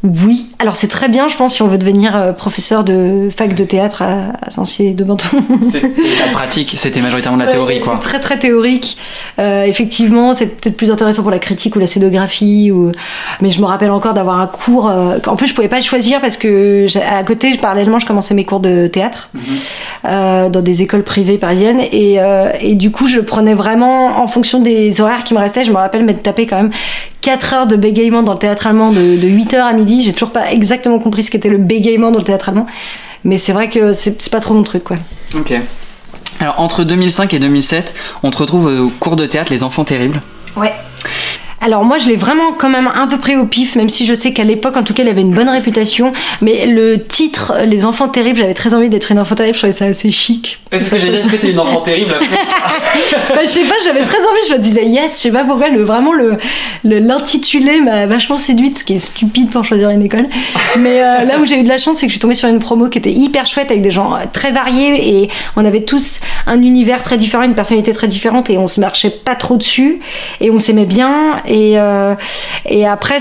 Oui, 0.05 0.47
alors 0.59 0.75
c'est 0.75 0.89
très 0.89 1.09
bien, 1.09 1.29
je 1.29 1.37
pense, 1.37 1.55
si 1.55 1.63
on 1.63 1.69
veut 1.69 1.79
devenir 1.79 2.17
euh, 2.17 2.33
professeur 2.33 2.83
de 2.83 3.29
fac 3.37 3.55
de 3.55 3.63
théâtre 3.63 4.03
à, 4.03 4.33
à 4.45 4.51
Sancier 4.51 4.95
de 4.95 5.05
Menton. 5.05 5.29
C'était 5.61 5.87
la 6.27 6.33
pratique, 6.33 6.75
c'était 6.77 7.01
majoritairement 7.01 7.39
de 7.39 7.45
la 7.45 7.53
théorie 7.53 7.75
Ouais, 7.77 7.81
quoi. 7.81 7.99
C'est 8.03 8.09
très 8.09 8.19
très 8.19 8.39
théorique. 8.39 8.97
Euh, 9.39 9.63
effectivement, 9.65 10.35
c'est 10.35 10.47
peut-être 10.47 10.77
plus 10.77 10.91
intéressant 10.91 11.23
pour 11.23 11.31
la 11.31 11.39
critique 11.39 11.77
ou 11.77 11.79
la 11.79 11.87
scénographie. 11.87 12.73
Ou... 12.73 12.91
Mais 13.41 13.51
je 13.51 13.61
me 13.61 13.67
rappelle 13.67 13.93
encore 13.93 14.13
d'avoir 14.15 14.41
un 14.41 14.49
cours. 14.49 14.89
euh, 14.91 15.19
En 15.27 15.37
plus, 15.37 15.47
je 15.47 15.55
pouvais 15.55 15.69
pas 15.69 15.77
le 15.79 15.85
choisir 15.85 16.21
parce 16.21 16.37
que 16.37 16.87
à 17.09 17.23
côté, 17.23 17.57
parallèlement, 17.59 18.01
je 18.01 18.07
commençais 18.07 18.35
mes 18.35 18.45
cours 18.45 18.61
de 18.61 18.89
théâtre 18.89 19.31
Mhm. 19.35 19.43
euh, 20.07 20.49
dans 20.49 20.63
des 20.63 20.83
écoles 20.83 21.05
privées 21.05 21.39
parisiennes. 21.39 21.81
Et, 21.93 22.21
euh, 22.21 22.51
et 22.61 22.75
du 22.75 22.91
coup, 22.91 23.07
je 23.07 23.21
prenais 23.21 23.55
vraiment 23.55 24.21
en 24.21 24.27
fonction 24.27 24.59
des 24.61 25.01
horaires 25.01 25.23
qui 25.23 25.33
me 25.35 25.39
restaient. 25.39 25.65
Je 25.65 25.71
me 25.71 25.77
rappelle 25.77 26.05
m'être 26.05 26.25
tapé 26.25 26.49
quand 26.49 26.57
même 26.57 26.71
4 27.23 27.55
heures 27.55 27.67
de 27.67 27.77
bégaiement 27.77 28.23
dans 28.23 28.33
le 28.33 28.39
théâtre 28.39 28.67
allemand 28.67 28.91
de, 28.93 29.01
de 29.01 29.29
8h 29.29 29.57
à 29.57 29.73
midi. 29.73 30.03
J'ai 30.03 30.13
toujours 30.13 30.33
pas 30.33 30.53
exactement 30.53 30.99
compris 30.99 31.23
ce 31.23 31.31
qu'était 31.31 31.49
le 31.49 31.59
bégaiement 31.59 32.11
dans 32.11 32.19
le 32.19 32.25
théâtre 32.25 32.51
allemand. 32.51 32.67
Mais 33.25 33.39
c'est 33.39 33.53
vrai 33.53 33.69
que 33.69 33.93
c'est 33.93 34.21
c'est 34.21 34.31
pas 34.31 34.41
trop 34.41 34.55
mon 34.55 34.63
truc, 34.63 34.85
quoi. 34.85 34.97
Ok. 35.35 35.55
Alors 36.41 36.61
entre 36.61 36.85
2005 36.85 37.33
et 37.35 37.39
2007, 37.39 37.95
on 38.23 38.31
te 38.31 38.39
retrouve 38.39 38.67
au 38.67 38.89
cours 38.89 39.17
de 39.17 39.27
théâtre 39.27 39.53
Les 39.53 39.63
Enfants 39.63 39.85
Terribles. 39.85 40.21
Ouais. 40.57 40.73
Alors 41.63 41.85
moi 41.85 41.99
je 41.99 42.09
l'ai 42.09 42.17
vraiment 42.17 42.53
quand 42.53 42.69
même 42.69 42.91
un 42.93 43.07
peu 43.07 43.19
pris 43.19 43.37
au 43.37 43.47
pif, 43.47 43.77
même 43.77 43.89
si 43.89 44.05
je 44.05 44.15
sais 44.15 44.33
qu'à 44.33 44.45
l'époque 44.45 44.77
en 44.77 44.83
tout 44.83 44.95
cas 44.95 45.05
il 45.05 45.09
avait 45.09 45.21
une 45.21 45.33
bonne 45.33 45.49
réputation. 45.49 46.13
Mais 46.41 46.67
le 46.67 47.05
titre 47.05 47.55
Les 47.67 47.85
enfants 47.85 48.09
terribles, 48.09 48.39
j'avais 48.39 48.55
très 48.55 48.75
envie 48.75 48.89
d'être 48.89 49.13
une 49.13 49.19
enfant 49.19 49.37
terrible, 49.37 49.55
je 49.55 49.61
trouvais 49.61 49.73
ça 49.73 49.85
assez 49.85 50.11
chic. 50.11 50.59
Est-ce 50.73 50.91
que 50.91 50.99
j'ai 50.99 51.11
dit 51.11 51.29
que 51.29 51.37
t'es 51.37 51.51
une 51.51 51.61
enfant 51.61 51.81
terrible 51.81 52.15
Bah, 53.29 53.41
je 53.43 53.49
sais 53.49 53.65
pas, 53.65 53.75
j'avais 53.85 54.03
très 54.03 54.19
envie, 54.19 54.41
je 54.49 54.55
me 54.55 54.59
disais 54.59 54.85
yes, 54.87 55.13
je 55.13 55.19
sais 55.19 55.31
pas 55.31 55.45
pourquoi, 55.45 55.69
le, 55.69 55.83
vraiment 55.83 56.13
le 56.13 56.37
l'intitulé 56.85 57.81
m'a 57.81 58.07
vachement 58.07 58.39
séduite, 58.39 58.79
ce 58.79 58.85
qui 58.85 58.95
est 58.95 58.99
stupide 58.99 59.51
pour 59.51 59.65
choisir 59.65 59.91
une 59.91 60.03
école. 60.03 60.27
Mais 60.79 61.01
euh, 61.01 61.25
là 61.25 61.39
où 61.39 61.45
j'ai 61.45 61.59
eu 61.59 61.63
de 61.63 61.69
la 61.69 61.79
chance, 61.79 61.99
c'est 61.99 62.07
que 62.07 62.11
je 62.11 62.15
suis 62.15 62.21
tombée 62.21 62.35
sur 62.35 62.49
une 62.49 62.59
promo 62.59 62.89
qui 62.89 62.99
était 62.99 63.13
hyper 63.13 63.47
chouette 63.47 63.71
avec 63.71 63.83
des 63.83 63.91
gens 63.91 64.15
euh, 64.15 64.21
très 64.33 64.51
variés 64.51 65.21
et 65.21 65.29
on 65.57 65.65
avait 65.65 65.83
tous 65.83 66.21
un 66.47 66.61
univers 66.61 67.03
très 67.03 67.19
différent, 67.19 67.45
une 67.45 67.55
personnalité 67.55 67.93
très 67.93 68.09
différente 68.09 68.51
et 68.51 68.59
on 68.59 68.69
se 68.69 68.81
marchait 68.81 69.11
pas 69.11 69.35
trop 69.35 69.57
dessus 69.57 70.01
et 70.41 70.51
on 70.51 70.59
s'aimait 70.59 70.87
bien. 70.87 71.37
Et, 71.47 71.52
euh, 71.53 72.15
et 72.67 72.87
après, 72.87 73.19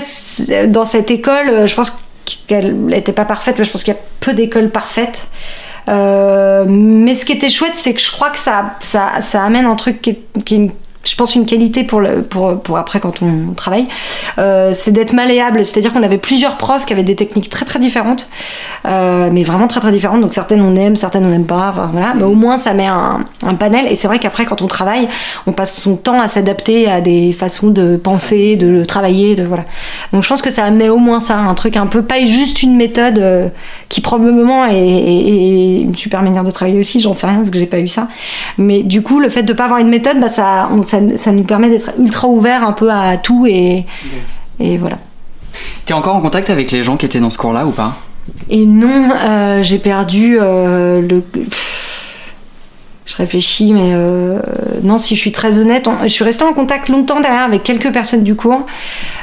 dans 0.68 0.84
cette 0.84 1.10
école, 1.10 1.48
euh, 1.48 1.66
je 1.66 1.74
pense 1.74 2.02
qu'elle 2.46 2.76
n'était 2.76 3.12
pas 3.12 3.24
parfaite, 3.24 3.56
mais 3.58 3.64
je 3.64 3.70
pense 3.70 3.82
qu'il 3.84 3.94
y 3.94 3.96
a 3.96 4.00
peu 4.20 4.32
d'écoles 4.32 4.70
parfaites. 4.70 5.26
Euh, 5.88 6.64
mais 6.68 7.14
ce 7.14 7.24
qui 7.24 7.32
était 7.32 7.50
chouette, 7.50 7.74
c'est 7.74 7.92
que 7.94 8.00
je 8.00 8.10
crois 8.10 8.30
que 8.30 8.38
ça, 8.38 8.76
ça, 8.80 9.42
amène 9.42 9.66
un 9.66 9.74
truc 9.74 10.00
qui 10.00 10.10
est 10.10 10.50
une- 10.50 10.70
je 11.04 11.16
pense 11.16 11.34
une 11.34 11.46
qualité 11.46 11.84
pour, 11.84 12.00
le, 12.00 12.22
pour, 12.22 12.60
pour 12.60 12.78
après 12.78 13.00
quand 13.00 13.22
on 13.22 13.54
travaille, 13.54 13.86
euh, 14.38 14.72
c'est 14.72 14.92
d'être 14.92 15.12
malléable. 15.12 15.64
C'est-à-dire 15.64 15.92
qu'on 15.92 16.02
avait 16.02 16.18
plusieurs 16.18 16.56
profs 16.56 16.86
qui 16.86 16.92
avaient 16.92 17.02
des 17.02 17.16
techniques 17.16 17.50
très 17.50 17.64
très 17.64 17.78
différentes, 17.78 18.28
euh, 18.86 19.28
mais 19.32 19.42
vraiment 19.42 19.68
très 19.68 19.80
très 19.80 19.92
différentes. 19.92 20.20
Donc 20.20 20.32
certaines 20.32 20.62
on 20.62 20.76
aime, 20.76 20.96
certaines 20.96 21.24
on 21.24 21.30
n'aime 21.30 21.46
pas. 21.46 21.90
voilà. 21.92 22.12
Mais 22.14 22.22
au 22.22 22.34
moins 22.34 22.56
ça 22.56 22.72
met 22.74 22.86
un, 22.86 23.26
panel. 23.58 23.86
Et 23.88 23.94
c'est 23.94 24.08
vrai 24.08 24.18
qu'après 24.18 24.44
quand 24.44 24.62
on 24.62 24.66
travaille, 24.66 25.08
on 25.46 25.52
passe 25.52 25.78
son 25.78 25.96
temps 25.96 26.20
à 26.20 26.28
s'adapter 26.28 26.88
à 26.88 27.00
des 27.00 27.32
façons 27.32 27.70
de 27.70 27.96
penser, 27.96 28.56
de 28.56 28.84
travailler, 28.84 29.34
de 29.34 29.44
voilà. 29.44 29.64
Donc 30.12 30.22
je 30.22 30.28
pense 30.28 30.42
que 30.42 30.50
ça 30.50 30.64
amenait 30.64 30.88
au 30.88 30.98
moins 30.98 31.20
ça, 31.20 31.38
un 31.38 31.54
truc 31.54 31.76
un 31.76 31.86
peu 31.86 32.02
pas 32.02 32.24
juste 32.26 32.62
une 32.62 32.76
méthode 32.76 33.18
euh, 33.18 33.48
qui 33.88 34.00
probablement 34.00 34.66
est, 34.66 35.80
une 35.82 35.94
super 35.94 36.22
manière 36.22 36.44
de 36.44 36.50
travailler 36.50 36.78
aussi. 36.78 37.00
J'en 37.00 37.14
sais 37.14 37.26
rien 37.26 37.42
vu 37.42 37.50
que 37.50 37.58
j'ai 37.58 37.66
pas 37.66 37.80
eu 37.80 37.88
ça. 37.88 38.08
Mais 38.58 38.82
du 38.82 39.02
coup 39.02 39.18
le 39.18 39.28
fait 39.28 39.42
de 39.42 39.52
pas 39.52 39.64
avoir 39.64 39.80
une 39.80 39.88
méthode, 39.88 40.20
bah 40.20 40.28
ça, 40.28 40.68
ça, 40.92 41.16
ça 41.16 41.32
nous 41.32 41.44
permet 41.44 41.70
d'être 41.70 41.90
ultra 41.98 42.28
ouvert 42.28 42.64
un 42.64 42.72
peu 42.72 42.92
à 42.92 43.16
tout 43.16 43.46
et 43.46 43.86
et 44.60 44.76
voilà. 44.76 44.98
T'es 45.86 45.94
encore 45.94 46.14
en 46.14 46.20
contact 46.20 46.50
avec 46.50 46.70
les 46.70 46.82
gens 46.82 46.96
qui 46.96 47.06
étaient 47.06 47.18
dans 47.20 47.30
ce 47.30 47.38
cours-là 47.38 47.66
ou 47.66 47.70
pas? 47.70 47.96
Et 48.50 48.66
non, 48.66 49.10
euh, 49.24 49.62
j'ai 49.62 49.78
perdu 49.78 50.38
euh, 50.38 51.00
le. 51.00 51.24
Je 53.04 53.16
réfléchis, 53.16 53.72
mais 53.72 53.90
euh, 53.94 54.38
non, 54.84 54.96
si 54.96 55.16
je 55.16 55.20
suis 55.20 55.32
très 55.32 55.58
honnête, 55.58 55.88
on- 55.88 56.02
je 56.04 56.08
suis 56.08 56.22
restée 56.24 56.44
en 56.44 56.52
contact 56.52 56.88
longtemps 56.88 57.18
derrière 57.20 57.42
avec 57.42 57.64
quelques 57.64 57.90
personnes 57.92 58.22
du 58.22 58.36
cours. 58.36 58.60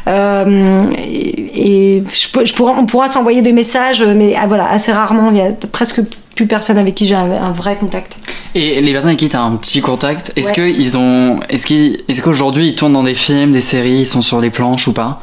Euh, 0.08 0.80
et 0.98 1.98
et 1.98 2.04
je, 2.12 2.54
pourrais- 2.54 2.74
on 2.78 2.86
pourra 2.86 3.08
s'envoyer 3.08 3.42
des 3.42 3.54
messages, 3.54 4.02
mais 4.04 4.36
ah, 4.40 4.48
voilà, 4.48 4.70
assez 4.70 4.92
rarement. 4.92 5.32
Il 5.32 5.38
y 5.38 5.42
a 5.42 5.52
presque 5.72 6.02
plus 6.36 6.46
personne 6.46 6.78
avec 6.78 6.96
qui 6.96 7.06
j'ai 7.08 7.16
un, 7.16 7.32
un 7.32 7.52
vrai 7.52 7.78
contact. 7.78 8.18
Et 8.56 8.82
les 8.82 8.92
personnes 8.92 9.10
avec 9.10 9.20
qui 9.20 9.30
t'as 9.30 9.40
un 9.42 9.56
petit 9.56 9.82
contact, 9.82 10.32
est-ce 10.36 10.50
Ouais. 10.50 10.56
que 10.56 10.62
ils 10.70 10.98
ont, 10.98 11.40
est-ce 11.50 11.66
qu'ils, 11.66 12.02
est-ce 12.10 12.22
qu'aujourd'hui 12.22 12.70
ils 12.70 12.76
tournent 12.76 12.94
dans 12.94 13.04
des 13.04 13.16
films, 13.16 13.52
des 13.54 13.62
séries, 13.62 14.00
ils 14.02 14.08
sont 14.08 14.22
sur 14.22 14.40
les 14.42 14.50
planches 14.50 14.88
ou 14.88 14.94
pas? 14.94 15.20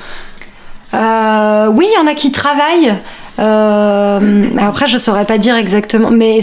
Euh, 0.95 1.69
oui, 1.73 1.87
il 1.91 1.95
y 1.95 2.03
en 2.03 2.07
a 2.07 2.15
qui 2.15 2.33
travaillent. 2.33 2.95
Euh, 3.39 4.49
après, 4.59 4.87
je 4.87 4.99
saurais 4.99 5.25
pas 5.25 5.39
dire 5.39 5.57
exactement. 5.57 6.11
Mais 6.11 6.39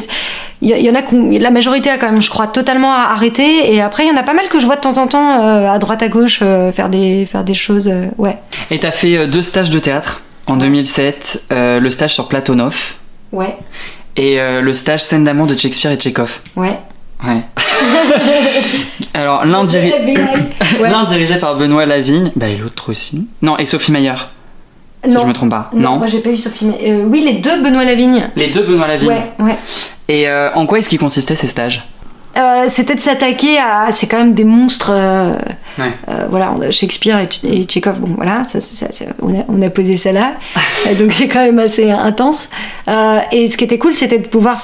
il 0.61 0.69
y, 0.69 0.89
en 0.89 0.95
a 0.95 1.01
la 1.39 1.51
majorité 1.51 1.89
a 1.89 1.97
quand 1.97 2.11
même, 2.11 2.21
je 2.21 2.29
crois, 2.29 2.47
totalement 2.47 2.93
arrêté. 2.93 3.73
Et 3.73 3.81
après, 3.81 4.05
il 4.05 4.09
y 4.09 4.11
en 4.11 4.17
a 4.17 4.23
pas 4.23 4.33
mal 4.33 4.47
que 4.49 4.59
je 4.59 4.65
vois 4.65 4.75
de 4.75 4.81
temps 4.81 4.97
en 4.97 5.07
temps 5.07 5.41
euh, 5.43 5.69
à 5.69 5.79
droite 5.79 6.01
à 6.03 6.07
gauche 6.09 6.39
euh, 6.41 6.71
faire 6.71 6.89
des 6.89 7.25
faire 7.25 7.43
des 7.43 7.53
choses. 7.53 7.91
ouais, 8.17 8.37
Et 8.71 8.79
t'as 8.79 8.91
fait 8.91 9.27
deux 9.27 9.41
stages 9.41 9.69
de 9.69 9.79
théâtre 9.79 10.21
en 10.47 10.55
2007, 10.57 11.43
euh, 11.51 11.79
le 11.79 11.89
stage 11.89 12.13
sur 12.13 12.27
Platonov 12.27 12.93
ouais, 13.31 13.55
et 14.17 14.37
le 14.39 14.73
stage 14.73 15.01
scène 15.03 15.23
d'amour 15.23 15.47
de 15.47 15.55
Shakespeare 15.57 15.91
et 15.91 15.95
Tchekhov. 15.97 16.39
ouais. 16.55 16.77
Ouais. 17.25 17.41
Alors 19.13 19.45
l'un, 19.45 19.63
diri- 19.63 19.93
Ouais. 20.81 20.89
l'un 20.89 21.03
dirigé 21.05 21.37
par 21.37 21.55
Benoît 21.55 21.85
Lavigne, 21.85 22.31
bah 22.35 22.49
et 22.49 22.57
l'autre 22.57 22.89
aussi. 22.89 23.27
Non, 23.41 23.57
et 23.57 23.65
Sophie 23.65 23.91
Mayer, 23.93 24.13
si 25.05 25.13
non, 25.13 25.21
je 25.21 25.27
me 25.27 25.33
trompe 25.33 25.49
pas. 25.49 25.69
non, 25.73 25.97
moi 25.97 26.07
j'ai 26.07 26.19
pas 26.19 26.29
eu 26.29 26.37
Sophie. 26.37 26.65
Mais, 26.65 26.89
euh, 26.91 27.03
oui, 27.07 27.21
les 27.25 27.33
deux 27.33 27.61
Benoît 27.61 27.83
Lavigne. 27.83 28.29
Les 28.35 28.47
deux 28.47 28.63
Benoît 28.63 28.87
Lavigne. 28.87 29.09
Ouais, 29.09 29.31
ouais. 29.39 29.55
Et 30.07 30.27
euh, 30.29 30.49
en 30.53 30.65
quoi 30.65 30.79
est-ce 30.79 30.89
qu'ils 30.89 30.99
consistaient 30.99 31.35
ces 31.35 31.47
stages? 31.47 31.83
Euh, 32.37 32.65
c'était 32.67 32.95
de 32.95 32.99
s'attaquer 32.99 33.57
à. 33.59 33.91
C'est 33.91 34.07
quand 34.07 34.17
même 34.17 34.33
des 34.33 34.43
monstres. 34.43 34.91
Ouais. 35.77 35.91
voilà, 36.29 36.53
Shakespeare 36.71 37.19
et, 37.19 37.29
et 37.47 37.63
Tchekhov, 37.65 37.99
bon 37.99 38.13
voilà, 38.15 38.43
ça, 38.43 38.59
ça- 38.59 38.91
ça- 38.91 39.05
on, 39.21 39.39
a, 39.39 39.43
on 39.49 39.61
a 39.61 39.69
posé 39.69 39.97
ça 39.97 40.11
là. 40.11 40.33
Donc 40.97 41.11
c'est 41.11 41.27
quand 41.27 41.43
même 41.43 41.59
assez 41.59 41.91
intense. 41.91 42.49
Et 43.31 43.47
ce 43.47 43.55
qui 43.57 43.63
était 43.63 43.77
cool, 43.77 43.93
c'était 43.95 44.19
de 44.19 44.27
pouvoir. 44.27 44.57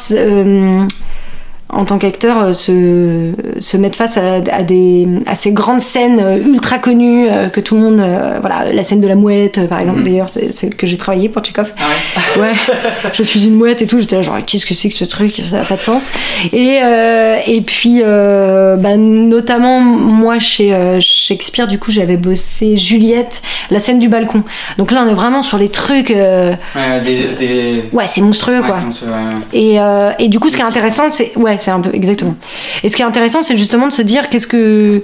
En 1.72 1.86
tant 1.86 1.98
qu'acteur, 2.00 2.42
euh, 2.42 2.54
se, 2.54 3.32
se 3.60 3.78
mettre 3.78 3.96
face 3.96 4.18
à, 4.18 4.36
à 4.52 4.64
des, 4.64 5.08
à 5.28 5.36
ces 5.36 5.52
grandes 5.52 5.82
scènes 5.82 6.20
euh, 6.20 6.38
ultra 6.38 6.80
connues 6.80 7.28
euh, 7.30 7.48
que 7.50 7.60
tout 7.60 7.76
le 7.76 7.82
monde. 7.82 8.00
euh, 8.00 8.40
voilà, 8.40 8.72
la 8.74 8.82
scène 8.84 9.02
de 9.02 9.08
la 9.08 9.16
mouette, 9.16 9.68
par 9.70 9.80
exemple, 9.80 10.00
Mhm. 10.00 10.06
d'ailleurs, 10.06 10.30
c'est 10.30 10.52
celle 10.52 10.76
que 10.76 10.88
j'ai 10.88 10.98
travaillé 10.98 11.30
pour 11.30 11.44
Tchekhov. 11.44 11.72
Ah 11.78 11.84
ouais 12.40 12.42
Ouais, 12.42 12.54
je 13.14 13.22
suis 13.24 13.46
une 13.46 13.56
mouette 13.56 13.82
et 13.84 13.88
tout. 13.88 14.00
J'étais 14.00 14.16
là, 14.16 14.22
genre, 14.24 14.38
qu'est-ce 14.46 14.66
que 14.66 14.74
c'est 14.74 14.90
que 14.90 14.96
ce 14.96 15.06
truc? 15.06 15.42
Ça 15.48 15.60
n'a 15.60 15.64
pas 15.64 15.76
de 15.76 15.82
sens. 15.82 16.04
Et, 16.54 16.80
et 17.48 17.62
puis, 17.62 18.02
bah, 18.04 18.98
notamment, 18.98 19.80
moi, 19.80 20.40
chez 20.40 20.98
Shakespeare, 21.00 21.68
du 21.68 21.78
coup, 21.80 21.92
j'avais 21.92 22.18
bossé 22.18 22.78
Juliette, 22.78 23.42
la 23.70 23.80
scène 23.80 24.00
du 24.00 24.10
balcon. 24.10 24.44
Donc 24.78 24.92
là, 24.92 25.04
on 25.06 25.10
est 25.10 25.14
vraiment 25.14 25.42
sur 25.42 25.58
les 25.58 25.70
trucs. 25.70 26.10
Ouais, 26.10 26.58
des. 27.04 27.36
des... 27.38 27.84
Ouais, 27.94 28.08
c'est 28.08 28.22
monstrueux, 28.22 28.60
Ouais, 28.62 28.68
quoi. 28.68 28.78
monstrueux, 28.80 29.10
ouais. 29.12 29.60
Et, 29.60 29.78
et 30.24 30.28
du 30.30 30.40
coup, 30.40 30.50
ce 30.50 30.56
qui 30.56 30.62
est 30.62 30.66
intéressant, 30.66 31.10
c'est. 31.10 31.36
Ouais, 31.38 31.58
c'est 31.60 31.72
un 31.72 31.80
peu. 31.82 31.92
Exactement. 31.94 32.36
Et 32.84 32.90
ce 32.90 32.96
qui 32.96 33.04
est 33.04 33.06
intéressant, 33.06 33.44
c'est 33.44 33.58
justement 33.58 33.88
de 33.88 33.94
se 33.94 34.02
dire 34.02 34.30
qu'est-ce 34.30 34.48
que. 34.48 35.04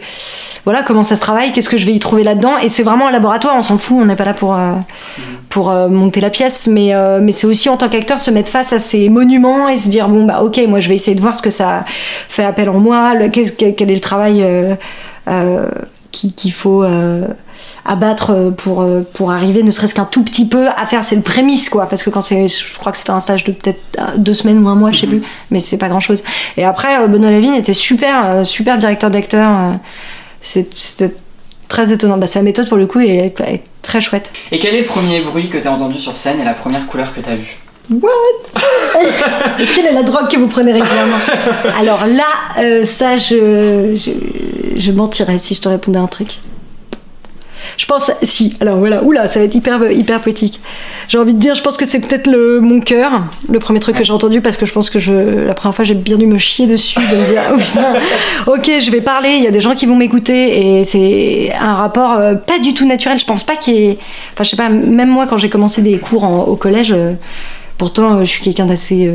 Voilà, 0.63 0.81
comment 0.81 1.03
ça 1.03 1.15
se 1.15 1.21
travaille, 1.21 1.51
qu'est-ce 1.51 1.69
que 1.69 1.77
je 1.77 1.85
vais 1.85 1.91
y 1.91 1.99
trouver 1.99 2.23
là-dedans. 2.23 2.57
Et 2.57 2.69
c'est 2.69 2.81
vraiment 2.81 3.07
un 3.07 3.11
laboratoire, 3.11 3.55
on 3.55 3.61
s'en 3.61 3.77
fout, 3.77 3.97
on 4.01 4.05
n'est 4.05 4.15
pas 4.15 4.25
là 4.25 4.33
pour, 4.33 4.55
euh, 4.55 4.71
pour 5.49 5.69
euh, 5.69 5.89
monter 5.89 6.21
la 6.21 6.31
pièce. 6.31 6.65
Mais, 6.65 6.95
euh, 6.95 7.19
mais 7.21 7.31
c'est 7.33 7.45
aussi 7.45 7.69
en 7.69 7.77
tant 7.77 7.87
qu'acteur 7.87 8.17
se 8.19 8.31
mettre 8.31 8.49
face 8.49 8.73
à 8.73 8.79
ces 8.79 9.09
monuments 9.09 9.67
et 9.69 9.77
se 9.77 9.89
dire 9.89 10.09
bon, 10.09 10.25
bah 10.25 10.41
ok, 10.41 10.59
moi 10.67 10.79
je 10.79 10.89
vais 10.89 10.95
essayer 10.95 11.13
de 11.15 11.21
voir 11.21 11.35
ce 11.35 11.43
que 11.43 11.51
ça 11.51 11.85
fait 12.29 12.43
appel 12.43 12.67
en 12.69 12.79
moi, 12.79 13.13
le- 13.13 13.29
quel, 13.29 13.53
quel 13.75 13.91
est 13.91 13.93
le 13.93 13.99
travail 13.99 14.43
qui- 16.11 16.33
qu'il 16.33 16.51
faut. 16.53 16.83
Euh, 17.85 17.89
abattre 17.91 18.31
euh, 18.31 18.51
pour, 18.51 18.81
euh, 18.81 19.01
pour 19.13 19.31
arriver 19.31 19.63
ne 19.63 19.71
serait-ce 19.71 19.95
qu'un 19.95 20.05
tout 20.05 20.23
petit 20.23 20.47
peu 20.47 20.67
à 20.67 20.85
faire 20.85 21.03
c'est 21.03 21.15
le 21.15 21.21
prémisse 21.21 21.69
quoi. 21.69 21.87
Parce 21.87 22.03
que 22.03 22.09
quand 22.09 22.21
c'est 22.21 22.47
je 22.47 22.77
crois 22.77 22.91
que 22.91 22.97
c'était 22.97 23.11
un 23.11 23.19
stage 23.19 23.43
de 23.43 23.51
peut-être 23.51 23.79
deux 24.17 24.33
semaines 24.33 24.63
ou 24.63 24.69
un 24.69 24.75
mois 24.75 24.91
je 24.91 25.01
sais 25.01 25.07
plus 25.07 25.23
mais 25.51 25.59
c'est 25.59 25.77
pas 25.77 25.89
grand 25.89 25.99
chose 25.99 26.23
et 26.57 26.63
après 26.63 26.99
euh, 26.99 27.07
Benoît 27.07 27.31
Lavigne 27.31 27.55
était 27.55 27.73
super 27.73 28.45
super 28.45 28.77
directeur 28.77 29.09
d'acteur 29.09 29.75
c'était 30.41 31.13
très 31.67 31.91
étonnant. 31.91 32.17
Bah, 32.17 32.27
sa 32.27 32.41
méthode 32.41 32.69
pour 32.69 32.77
le 32.77 32.85
coup 32.85 32.99
est, 32.99 33.33
est 33.39 33.63
très 33.81 34.01
chouette. 34.01 34.31
Et 34.51 34.59
quel 34.59 34.75
est 34.75 34.81
le 34.81 34.85
premier 34.85 35.21
bruit 35.21 35.49
que 35.49 35.57
t'as 35.57 35.71
entendu 35.71 35.99
sur 35.99 36.15
scène 36.15 36.39
et 36.39 36.45
la 36.45 36.53
première 36.53 36.85
couleur 36.87 37.13
que 37.13 37.19
t'as 37.19 37.35
vue? 37.35 37.57
Quelle 39.75 39.85
est 39.85 39.93
la 39.93 40.03
drogue 40.03 40.27
que 40.27 40.37
vous 40.37 40.47
prenez 40.47 40.73
régulièrement? 40.73 41.17
Alors 41.79 42.05
là 42.07 42.23
euh, 42.59 42.83
ça 42.83 43.17
je, 43.17 43.93
je 43.95 44.11
je 44.75 44.91
mentirais 44.91 45.37
si 45.37 45.55
je 45.55 45.61
te 45.61 45.69
répondais 45.69 45.99
un 45.99 46.07
truc 46.07 46.39
je 47.77 47.85
pense, 47.85 48.11
si, 48.23 48.55
alors 48.59 48.77
voilà, 48.77 49.03
oula, 49.03 49.27
ça 49.27 49.39
va 49.39 49.45
être 49.45 49.55
hyper, 49.55 49.91
hyper 49.91 50.21
poétique. 50.21 50.59
J'ai 51.07 51.17
envie 51.17 51.33
de 51.33 51.39
dire, 51.39 51.55
je 51.55 51.61
pense 51.61 51.77
que 51.77 51.85
c'est 51.85 51.99
peut-être 51.99 52.27
le, 52.27 52.59
mon 52.61 52.79
cœur, 52.79 53.25
le 53.49 53.59
premier 53.59 53.79
truc 53.79 53.95
que 53.97 54.03
j'ai 54.03 54.13
entendu, 54.13 54.41
parce 54.41 54.57
que 54.57 54.65
je 54.65 54.73
pense 54.73 54.89
que 54.89 54.99
je, 54.99 55.45
la 55.45 55.53
première 55.53 55.75
fois, 55.75 55.85
j'ai 55.85 55.93
bien 55.93 56.17
dû 56.17 56.25
me 56.27 56.37
chier 56.37 56.65
dessus, 56.67 56.97
de 56.99 57.15
me 57.15 57.27
dire, 57.27 57.41
oh 57.53 57.57
putain, 57.57 57.93
ok, 58.47 58.71
je 58.81 58.91
vais 58.91 59.01
parler, 59.01 59.35
il 59.37 59.43
y 59.43 59.47
a 59.47 59.51
des 59.51 59.61
gens 59.61 59.75
qui 59.75 59.85
vont 59.85 59.95
m'écouter, 59.95 60.79
et 60.79 60.83
c'est 60.83 61.51
un 61.59 61.75
rapport 61.75 62.13
euh, 62.13 62.33
pas 62.35 62.59
du 62.59 62.73
tout 62.73 62.85
naturel. 62.87 63.19
Je 63.19 63.25
pense 63.25 63.43
pas 63.43 63.55
qu'il 63.55 63.75
y 63.75 63.83
ait. 63.85 63.97
Enfin, 64.33 64.43
je 64.43 64.49
sais 64.49 64.57
pas, 64.57 64.69
même 64.69 65.09
moi, 65.09 65.27
quand 65.27 65.37
j'ai 65.37 65.49
commencé 65.49 65.81
des 65.81 65.97
cours 65.97 66.23
en- 66.23 66.43
au 66.43 66.55
collège, 66.55 66.91
euh, 66.95 67.13
pourtant, 67.77 68.15
euh, 68.17 68.19
je 68.21 68.25
suis 68.29 68.41
quelqu'un 68.43 68.65
d'assez. 68.65 69.09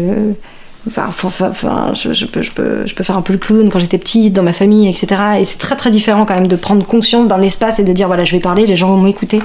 Enfin, 0.88 1.04
enfin, 1.08 1.48
enfin, 1.50 1.92
je, 1.94 2.14
je 2.14 2.24
peux, 2.24 2.40
je, 2.40 2.50
peux, 2.52 2.86
je 2.86 2.94
peux 2.94 3.04
faire 3.04 3.16
un 3.16 3.20
peu 3.20 3.34
le 3.34 3.38
clown 3.38 3.68
quand 3.70 3.78
j'étais 3.78 3.98
petite, 3.98 4.32
dans 4.32 4.42
ma 4.42 4.54
famille, 4.54 4.88
etc. 4.88 5.20
Et 5.38 5.44
c'est 5.44 5.58
très 5.58 5.76
très 5.76 5.90
différent 5.90 6.24
quand 6.24 6.34
même 6.34 6.46
de 6.46 6.56
prendre 6.56 6.86
conscience 6.86 7.28
d'un 7.28 7.42
espace 7.42 7.78
et 7.78 7.84
de 7.84 7.92
dire 7.92 8.06
voilà, 8.06 8.24
je 8.24 8.32
vais 8.32 8.40
parler, 8.40 8.64
les 8.66 8.76
gens 8.76 8.88
vont 8.88 9.02
m'écouter. 9.02 9.40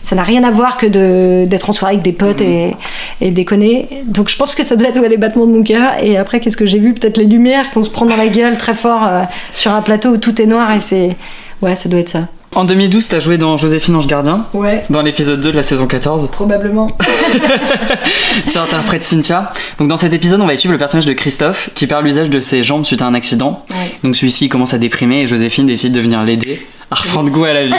Ça 0.00 0.16
n'a 0.16 0.22
rien 0.22 0.44
à 0.44 0.50
voir 0.50 0.78
que 0.78 0.86
de- 0.86 1.44
d'être 1.46 1.68
en 1.68 1.74
soirée 1.74 1.94
avec 1.94 2.04
des 2.04 2.12
potes 2.12 2.40
et, 2.40 2.74
et 3.20 3.30
déconner. 3.30 3.86
Donc 4.06 4.30
je 4.30 4.36
pense 4.36 4.54
que 4.54 4.64
ça 4.64 4.76
doit 4.76 4.88
être 4.88 4.98
ouais, 4.98 5.10
les 5.10 5.18
battements 5.18 5.46
de 5.46 5.52
mon 5.52 5.62
cœur. 5.62 5.92
Et 6.02 6.16
après, 6.16 6.40
qu'est-ce 6.40 6.56
que 6.56 6.64
j'ai 6.66 6.78
vu? 6.78 6.94
Peut-être 6.94 7.18
les 7.18 7.24
lumières 7.26 7.70
qu'on 7.72 7.82
se 7.82 7.90
prend 7.90 8.06
dans 8.06 8.16
la 8.16 8.28
gueule 8.28 8.56
très 8.56 8.74
fort 8.74 9.06
euh, 9.06 9.22
sur 9.54 9.72
un 9.74 9.82
plateau 9.82 10.10
où 10.10 10.16
tout 10.16 10.40
est 10.40 10.46
noir 10.46 10.72
et 10.72 10.80
c'est. 10.80 11.16
Ouais, 11.60 11.76
ça 11.76 11.90
doit 11.90 12.00
être 12.00 12.08
ça. 12.08 12.28
En 12.54 12.64
2012, 12.64 13.08
t'as 13.08 13.20
joué 13.20 13.36
dans 13.38 13.56
Joséphine 13.56 13.94
Ange 13.96 14.06
Gardien, 14.06 14.46
Ouais, 14.54 14.82
dans 14.90 15.02
l'épisode 15.02 15.40
2 15.40 15.52
de 15.52 15.56
la 15.56 15.62
saison 15.62 15.86
14. 15.86 16.28
probablement. 16.30 16.86
Tu 18.50 18.56
interprètes 18.58 19.04
Cynthia. 19.04 19.52
Donc 19.78 19.88
dans 19.88 19.96
cet 19.96 20.12
épisode, 20.12 20.40
on 20.40 20.46
va 20.46 20.56
suivre 20.56 20.72
le 20.72 20.78
personnage 20.78 21.04
de 21.06 21.12
Christophe 21.12 21.70
qui 21.74 21.86
perd 21.86 22.04
l'usage 22.04 22.30
de 22.30 22.40
ses 22.40 22.62
jambes 22.62 22.84
suite 22.84 23.02
à 23.02 23.06
un 23.06 23.14
accident. 23.14 23.64
Ouais. 23.70 23.96
Donc 24.02 24.16
celui-ci 24.16 24.48
commence 24.48 24.72
à 24.74 24.78
déprimer 24.78 25.20
et 25.22 25.26
Joséphine 25.26 25.66
décide 25.66 25.92
de 25.92 26.00
venir 26.00 26.22
l'aider 26.22 26.60
à 26.90 26.94
reprendre 26.94 27.30
goût 27.30 27.44
à 27.44 27.52
la 27.52 27.66
vie. 27.66 27.74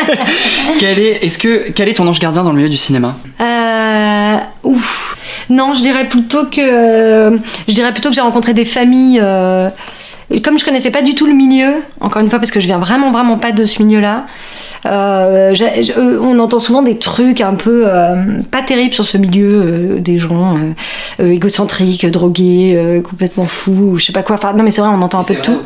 quel 0.80 0.98
est, 1.00 1.24
est-ce 1.24 1.38
que, 1.38 1.70
quel 1.74 1.88
est 1.88 1.94
ton 1.94 2.06
ange 2.06 2.20
gardien 2.20 2.44
dans 2.44 2.50
le 2.50 2.56
milieu 2.56 2.68
du 2.68 2.76
cinéma? 2.76 3.16
Euh, 3.40 4.36
ouf. 4.62 5.16
Non, 5.50 5.72
je 5.74 5.80
dirais 5.80 6.08
plutôt 6.08 6.44
que 6.46 7.36
je 7.68 7.72
dirais 7.74 7.92
plutôt 7.92 8.10
que 8.10 8.14
j'ai 8.14 8.20
rencontré 8.20 8.54
des 8.54 8.64
familles. 8.64 9.18
euh, 9.22 9.68
et 10.30 10.40
comme 10.40 10.58
je 10.58 10.64
connaissais 10.64 10.90
pas 10.90 11.02
du 11.02 11.14
tout 11.14 11.26
le 11.26 11.32
milieu, 11.34 11.74
encore 12.00 12.22
une 12.22 12.30
fois 12.30 12.38
parce 12.38 12.50
que 12.50 12.60
je 12.60 12.66
viens 12.66 12.78
vraiment 12.78 13.10
vraiment 13.12 13.38
pas 13.38 13.52
de 13.52 13.66
ce 13.66 13.82
milieu-là. 13.82 14.24
euh, 14.86 15.54
euh, 15.96 16.18
on 16.22 16.38
entend 16.38 16.58
souvent 16.58 16.82
des 16.82 16.98
trucs 16.98 17.40
un 17.40 17.54
peu 17.54 17.84
euh, 17.86 18.14
pas 18.50 18.62
terribles 18.62 18.94
sur 18.94 19.04
ce 19.04 19.16
milieu, 19.18 19.62
euh, 19.64 20.00
des 20.00 20.18
gens 20.18 20.58
égocentriques, 21.18 22.06
drogués, 22.10 23.02
complètement 23.08 23.46
fous, 23.46 23.90
ou 23.92 23.98
je 23.98 24.06
sais 24.06 24.12
pas 24.12 24.22
quoi. 24.22 24.36
Enfin, 24.36 24.52
non, 24.54 24.62
mais 24.62 24.70
c'est 24.70 24.80
vrai, 24.80 24.90
on 24.92 25.02
entend 25.02 25.20
un 25.20 25.24
peu 25.24 25.34
de 25.34 25.40
tout. 25.40 25.58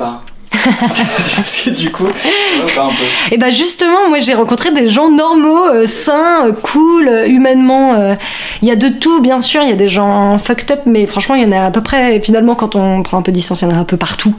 Parce 0.50 1.62
que 1.62 1.70
du 1.70 1.90
coup, 1.90 2.06
ça 2.06 2.64
va 2.64 2.72
pas 2.74 2.84
un 2.86 2.88
peu. 2.88 3.34
Et 3.34 3.38
bah 3.38 3.50
justement, 3.50 4.08
moi 4.08 4.18
j'ai 4.18 4.34
rencontré 4.34 4.70
des 4.70 4.88
gens 4.88 5.10
normaux, 5.10 5.66
euh, 5.66 5.86
sains, 5.86 6.46
euh, 6.46 6.52
cool, 6.52 7.08
euh, 7.08 7.28
humainement. 7.28 8.16
Il 8.62 8.68
y 8.68 8.70
a 8.70 8.76
de 8.76 8.88
tout, 8.88 9.20
bien 9.20 9.40
sûr. 9.40 9.62
Il 9.62 9.68
y 9.68 9.72
a 9.72 9.76
des 9.76 9.88
gens 9.88 10.38
fucked 10.38 10.70
up, 10.70 10.80
mais 10.86 11.06
franchement, 11.06 11.34
il 11.34 11.42
y 11.42 11.46
en 11.46 11.52
a 11.52 11.66
à 11.66 11.70
peu 11.70 11.82
près. 11.82 12.20
Finalement, 12.20 12.54
quand 12.54 12.76
on 12.76 13.02
prend 13.02 13.18
un 13.18 13.22
peu 13.22 13.32
de 13.32 13.36
distance, 13.36 13.62
il 13.62 13.68
y 13.68 13.72
en 13.72 13.74
a 13.74 13.78
un 13.78 13.84
peu 13.84 13.96
partout. 13.96 14.34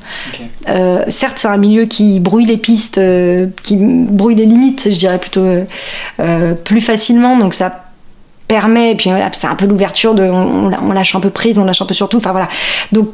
Certes, 1.07 1.37
c'est 1.37 1.47
un 1.47 1.57
milieu 1.57 1.85
qui 1.85 2.19
brouille 2.19 2.45
les 2.45 2.57
pistes, 2.57 2.99
qui 3.63 3.75
brouille 3.77 4.35
les 4.35 4.45
limites, 4.45 4.89
je 4.91 4.97
dirais 4.97 5.19
plutôt 5.19 5.45
plus 6.63 6.81
facilement. 6.81 7.37
Donc 7.37 7.53
ça 7.53 7.88
permet, 8.49 8.91
et 8.91 8.95
puis 8.95 9.11
c'est 9.33 9.47
un 9.47 9.55
peu 9.55 9.67
l'ouverture 9.67 10.15
de, 10.15 10.23
on, 10.23 10.91
lâche 10.91 11.15
un 11.15 11.19
peu 11.19 11.29
prise, 11.29 11.59
on 11.59 11.65
lâche 11.65 11.81
un 11.81 11.85
peu 11.85 11.93
sur 11.93 12.09
tout. 12.09 12.17
Enfin 12.17 12.31
voilà. 12.31 12.49
Donc 12.91 13.09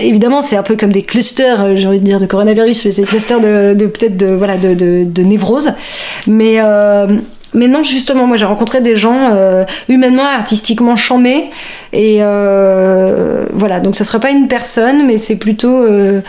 évidemment, 0.00 0.42
c'est 0.42 0.56
un 0.56 0.62
peu 0.62 0.74
comme 0.74 0.90
des 0.90 1.02
clusters, 1.02 1.60
euh, 1.60 1.76
j'ai 1.76 1.86
envie 1.86 2.00
de 2.00 2.04
dire, 2.04 2.18
de 2.18 2.26
coronavirus, 2.26 2.86
mais 2.86 2.90
c'est 2.90 3.02
des 3.02 3.06
clusters 3.06 3.40
de, 3.40 3.74
de 3.74 3.86
peut-être 3.86 4.16
de 4.16 4.26
voilà 4.26 4.56
de, 4.56 4.74
de 4.74 5.22
névrose. 5.22 5.74
Mais 6.26 6.56
euh, 6.58 7.18
mais 7.54 7.68
non, 7.68 7.82
justement, 7.82 8.26
moi 8.26 8.36
j'ai 8.36 8.44
rencontré 8.44 8.80
des 8.80 8.96
gens 8.96 9.30
euh, 9.32 9.64
humainement, 9.88 10.24
artistiquement 10.24 10.96
chamés. 10.96 11.50
Et 11.92 12.18
euh, 12.20 13.46
voilà, 13.52 13.80
donc 13.80 13.94
ça 13.94 14.04
serait 14.04 14.20
pas 14.20 14.30
une 14.30 14.48
personne, 14.48 15.06
mais 15.06 15.18
c'est 15.18 15.36
plutôt 15.36 15.82
euh, 15.82 16.20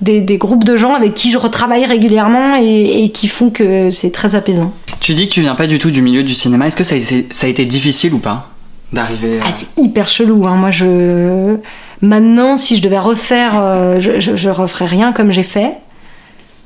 des, 0.00 0.20
des 0.20 0.38
groupes 0.38 0.64
de 0.64 0.76
gens 0.76 0.94
avec 0.94 1.14
qui 1.14 1.30
je 1.30 1.38
retravaille 1.38 1.84
régulièrement 1.84 2.56
et, 2.56 3.04
et 3.04 3.10
qui 3.10 3.28
font 3.28 3.50
que 3.50 3.90
c'est 3.90 4.10
très 4.10 4.34
apaisant. 4.34 4.72
Tu 5.00 5.14
dis 5.14 5.28
que 5.28 5.34
tu 5.34 5.42
viens 5.42 5.54
pas 5.54 5.66
du 5.66 5.78
tout 5.78 5.90
du 5.90 6.02
milieu 6.02 6.22
du 6.22 6.34
cinéma. 6.34 6.66
Est-ce 6.66 6.76
que 6.76 6.84
ça 6.84 6.94
a 6.94 6.98
été, 6.98 7.26
ça 7.30 7.46
a 7.46 7.50
été 7.50 7.66
difficile 7.66 8.14
ou 8.14 8.18
pas 8.18 8.50
d'arriver 8.92 9.38
à... 9.40 9.44
Ah, 9.48 9.52
c'est 9.52 9.68
hyper 9.78 10.08
chelou. 10.08 10.46
Hein. 10.46 10.56
Moi, 10.56 10.70
je. 10.70 11.56
Maintenant, 12.02 12.56
si 12.56 12.76
je 12.76 12.82
devais 12.82 12.98
refaire, 12.98 13.52
euh, 13.60 14.00
je, 14.00 14.18
je, 14.20 14.36
je 14.36 14.48
referais 14.48 14.86
rien 14.86 15.12
comme 15.12 15.30
j'ai 15.30 15.42
fait. 15.42 15.74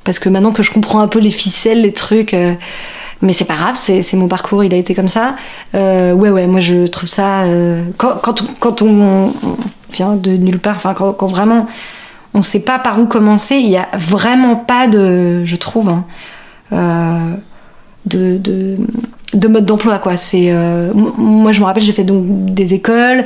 Parce 0.04 0.18
que 0.18 0.28
maintenant 0.28 0.52
que 0.52 0.62
je 0.62 0.70
comprends 0.70 1.00
un 1.00 1.08
peu 1.08 1.18
les 1.18 1.30
ficelles, 1.30 1.82
les 1.82 1.92
trucs. 1.92 2.34
Mais 3.22 3.32
c'est 3.32 3.44
pas 3.44 3.54
grave, 3.56 3.76
c'est 3.76 4.12
mon 4.14 4.28
parcours, 4.28 4.64
il 4.64 4.74
a 4.74 4.76
été 4.76 4.94
comme 4.94 5.08
ça. 5.08 5.34
Euh, 5.74 6.12
ouais, 6.12 6.30
ouais, 6.30 6.46
moi 6.46 6.60
je 6.60 6.86
trouve 6.86 7.08
ça. 7.08 7.42
euh, 7.44 7.82
quand, 7.96 8.16
quand, 8.22 8.42
quand 8.60 8.82
on, 8.82 9.32
vient 9.92 10.14
de 10.14 10.32
nulle 10.32 10.58
part, 10.58 10.76
enfin, 10.76 10.94
quand, 10.94 11.12
quand 11.12 11.26
vraiment 11.26 11.66
on 12.34 12.42
sait 12.42 12.60
pas 12.60 12.78
par 12.78 12.98
où 13.00 13.06
commencer, 13.06 13.56
il 13.56 13.70
y 13.70 13.76
a 13.76 13.88
vraiment 13.94 14.56
pas 14.56 14.88
de. 14.88 15.44
Je 15.44 15.56
trouve. 15.56 15.88
hein, 15.88 16.04
euh, 16.72 17.34
de, 18.06 18.36
de, 18.38 18.76
de 19.32 19.48
mode 19.48 19.64
d'emploi 19.64 19.98
quoi 19.98 20.16
c'est 20.16 20.52
moi 20.94 21.52
je 21.52 21.60
me 21.60 21.64
rappelle 21.64 21.82
j'ai 21.82 21.92
fait 21.92 22.04
donc 22.04 22.22
des 22.26 22.74
écoles 22.74 23.24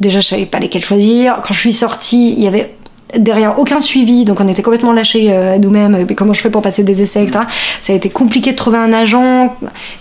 déjà 0.00 0.20
je 0.20 0.26
savais 0.28 0.46
pas 0.46 0.58
lesquelles 0.58 0.82
choisir 0.84 1.40
quand 1.42 1.52
je 1.52 1.60
suis 1.60 1.74
sortie 1.74 2.32
il 2.32 2.42
y 2.42 2.46
avait 2.46 2.74
derrière 3.18 3.58
aucun 3.58 3.80
suivi 3.80 4.24
donc 4.24 4.40
on 4.40 4.48
était 4.48 4.62
complètement 4.62 4.92
lâchés 4.92 5.32
euh, 5.32 5.54
à 5.54 5.58
nous-mêmes 5.58 6.06
Et 6.08 6.14
comment 6.14 6.32
je 6.32 6.40
fais 6.40 6.50
pour 6.50 6.62
passer 6.62 6.82
des 6.82 7.02
essais 7.02 7.22
etc 7.22 7.40
ça 7.80 7.92
a 7.92 7.96
été 7.96 8.10
compliqué 8.10 8.52
de 8.52 8.56
trouver 8.56 8.78
un 8.78 8.92
agent 8.92 9.56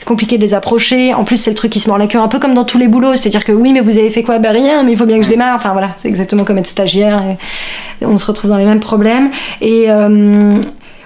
compliqué 0.06 0.38
de 0.38 0.42
les 0.42 0.54
approcher 0.54 1.14
en 1.14 1.24
plus 1.24 1.38
c'est 1.38 1.52
le 1.52 1.56
truc 1.56 1.72
qui 1.72 1.80
se 1.80 1.90
mord 1.90 1.98
la 1.98 2.08
queue 2.08 2.20
un 2.20 2.28
peu 2.28 2.40
comme 2.40 2.54
dans 2.54 2.66
tous 2.66 2.78
les 2.78 2.88
boulots 2.88 3.16
c'est 3.16 3.28
à 3.28 3.32
dire 3.32 3.46
que 3.46 3.52
oui 3.52 3.72
mais 3.74 3.82
vous 3.82 3.98
avez 3.98 4.10
fait 4.10 4.24
quoi? 4.24 4.40
Ben 4.40 4.52
rien 4.52 4.84
mais 4.84 4.92
il 4.92 4.98
faut 4.98 5.06
bien 5.06 5.18
que 5.18 5.26
je 5.26 5.30
démarre 5.30 5.56
enfin 5.56 5.72
voilà 5.72 5.92
c'est 5.96 6.08
exactement 6.08 6.44
comme 6.44 6.58
être 6.58 6.68
stagiaire 6.68 7.24
on 8.02 8.18
se 8.18 8.26
retrouve 8.26 8.50
dans 8.50 8.58
les 8.58 8.66
mêmes 8.66 8.80
problèmes 8.80 9.32
et 9.62 9.86
euh, 9.90 10.60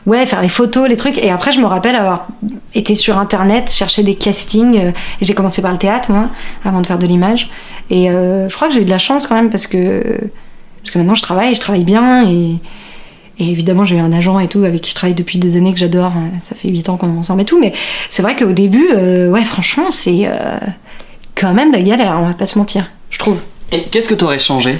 Ouais, 0.07 0.25
faire 0.25 0.41
les 0.41 0.47
photos, 0.47 0.87
les 0.87 0.95
trucs. 0.95 1.17
Et 1.17 1.29
après, 1.29 1.51
je 1.51 1.59
me 1.59 1.65
rappelle 1.65 1.93
avoir 1.93 2.27
été 2.73 2.95
sur 2.95 3.19
internet, 3.19 3.69
chercher 3.69 4.03
des 4.03 4.15
castings. 4.15 4.79
euh, 4.79 4.91
j'ai 5.19 5.33
commencé 5.33 5.61
par 5.61 5.73
le 5.73 5.77
théâtre, 5.77 6.11
moi, 6.11 6.29
avant 6.63 6.79
de 6.79 6.87
faire 6.87 6.97
de 6.97 7.05
l'image. 7.05 7.49
Et 7.89 8.09
euh, 8.09 8.47
je 8.47 8.55
crois 8.55 8.69
que 8.69 8.73
j'ai 8.73 8.81
eu 8.81 8.85
de 8.85 8.89
la 8.89 8.99
chance 8.99 9.27
quand 9.27 9.35
même 9.35 9.49
parce 9.49 9.67
que, 9.67 10.01
parce 10.87 10.93
que 10.93 10.99
maintenant 10.99 11.15
je 11.15 11.21
travaille, 11.21 11.53
je 11.53 11.59
travaille 11.59 11.83
bien. 11.83 12.29
Et, 12.31 12.55
et 13.39 13.49
évidemment, 13.51 13.83
j'ai 13.83 13.97
eu 13.97 13.99
un 13.99 14.13
agent 14.13 14.39
et 14.39 14.47
tout 14.47 14.63
avec 14.63 14.81
qui 14.81 14.89
je 14.91 14.95
travaille 14.95 15.13
depuis 15.13 15.37
des 15.37 15.57
années 15.57 15.73
que 15.73 15.77
j'adore. 15.79 16.13
Euh, 16.15 16.39
Ça 16.39 16.55
fait 16.55 16.69
8 16.69 16.87
ans 16.89 16.95
qu'on 16.97 17.13
est 17.13 17.17
ensemble 17.17 17.41
et 17.41 17.45
tout. 17.45 17.59
Mais 17.59 17.73
c'est 18.07 18.21
vrai 18.21 18.35
qu'au 18.37 18.53
début, 18.53 18.87
euh, 18.95 19.29
ouais, 19.29 19.43
franchement, 19.43 19.89
c'est 19.91 20.21
euh, 20.25 20.57
quand 21.35 21.53
même 21.53 21.71
la 21.73 21.81
galère, 21.81 22.17
on 22.21 22.25
va 22.27 22.33
pas 22.33 22.45
se 22.45 22.57
mentir, 22.57 22.89
je 23.09 23.19
trouve. 23.19 23.41
Et 23.71 23.83
qu'est-ce 23.83 24.07
que 24.07 24.15
t'aurais 24.15 24.39
changé 24.39 24.77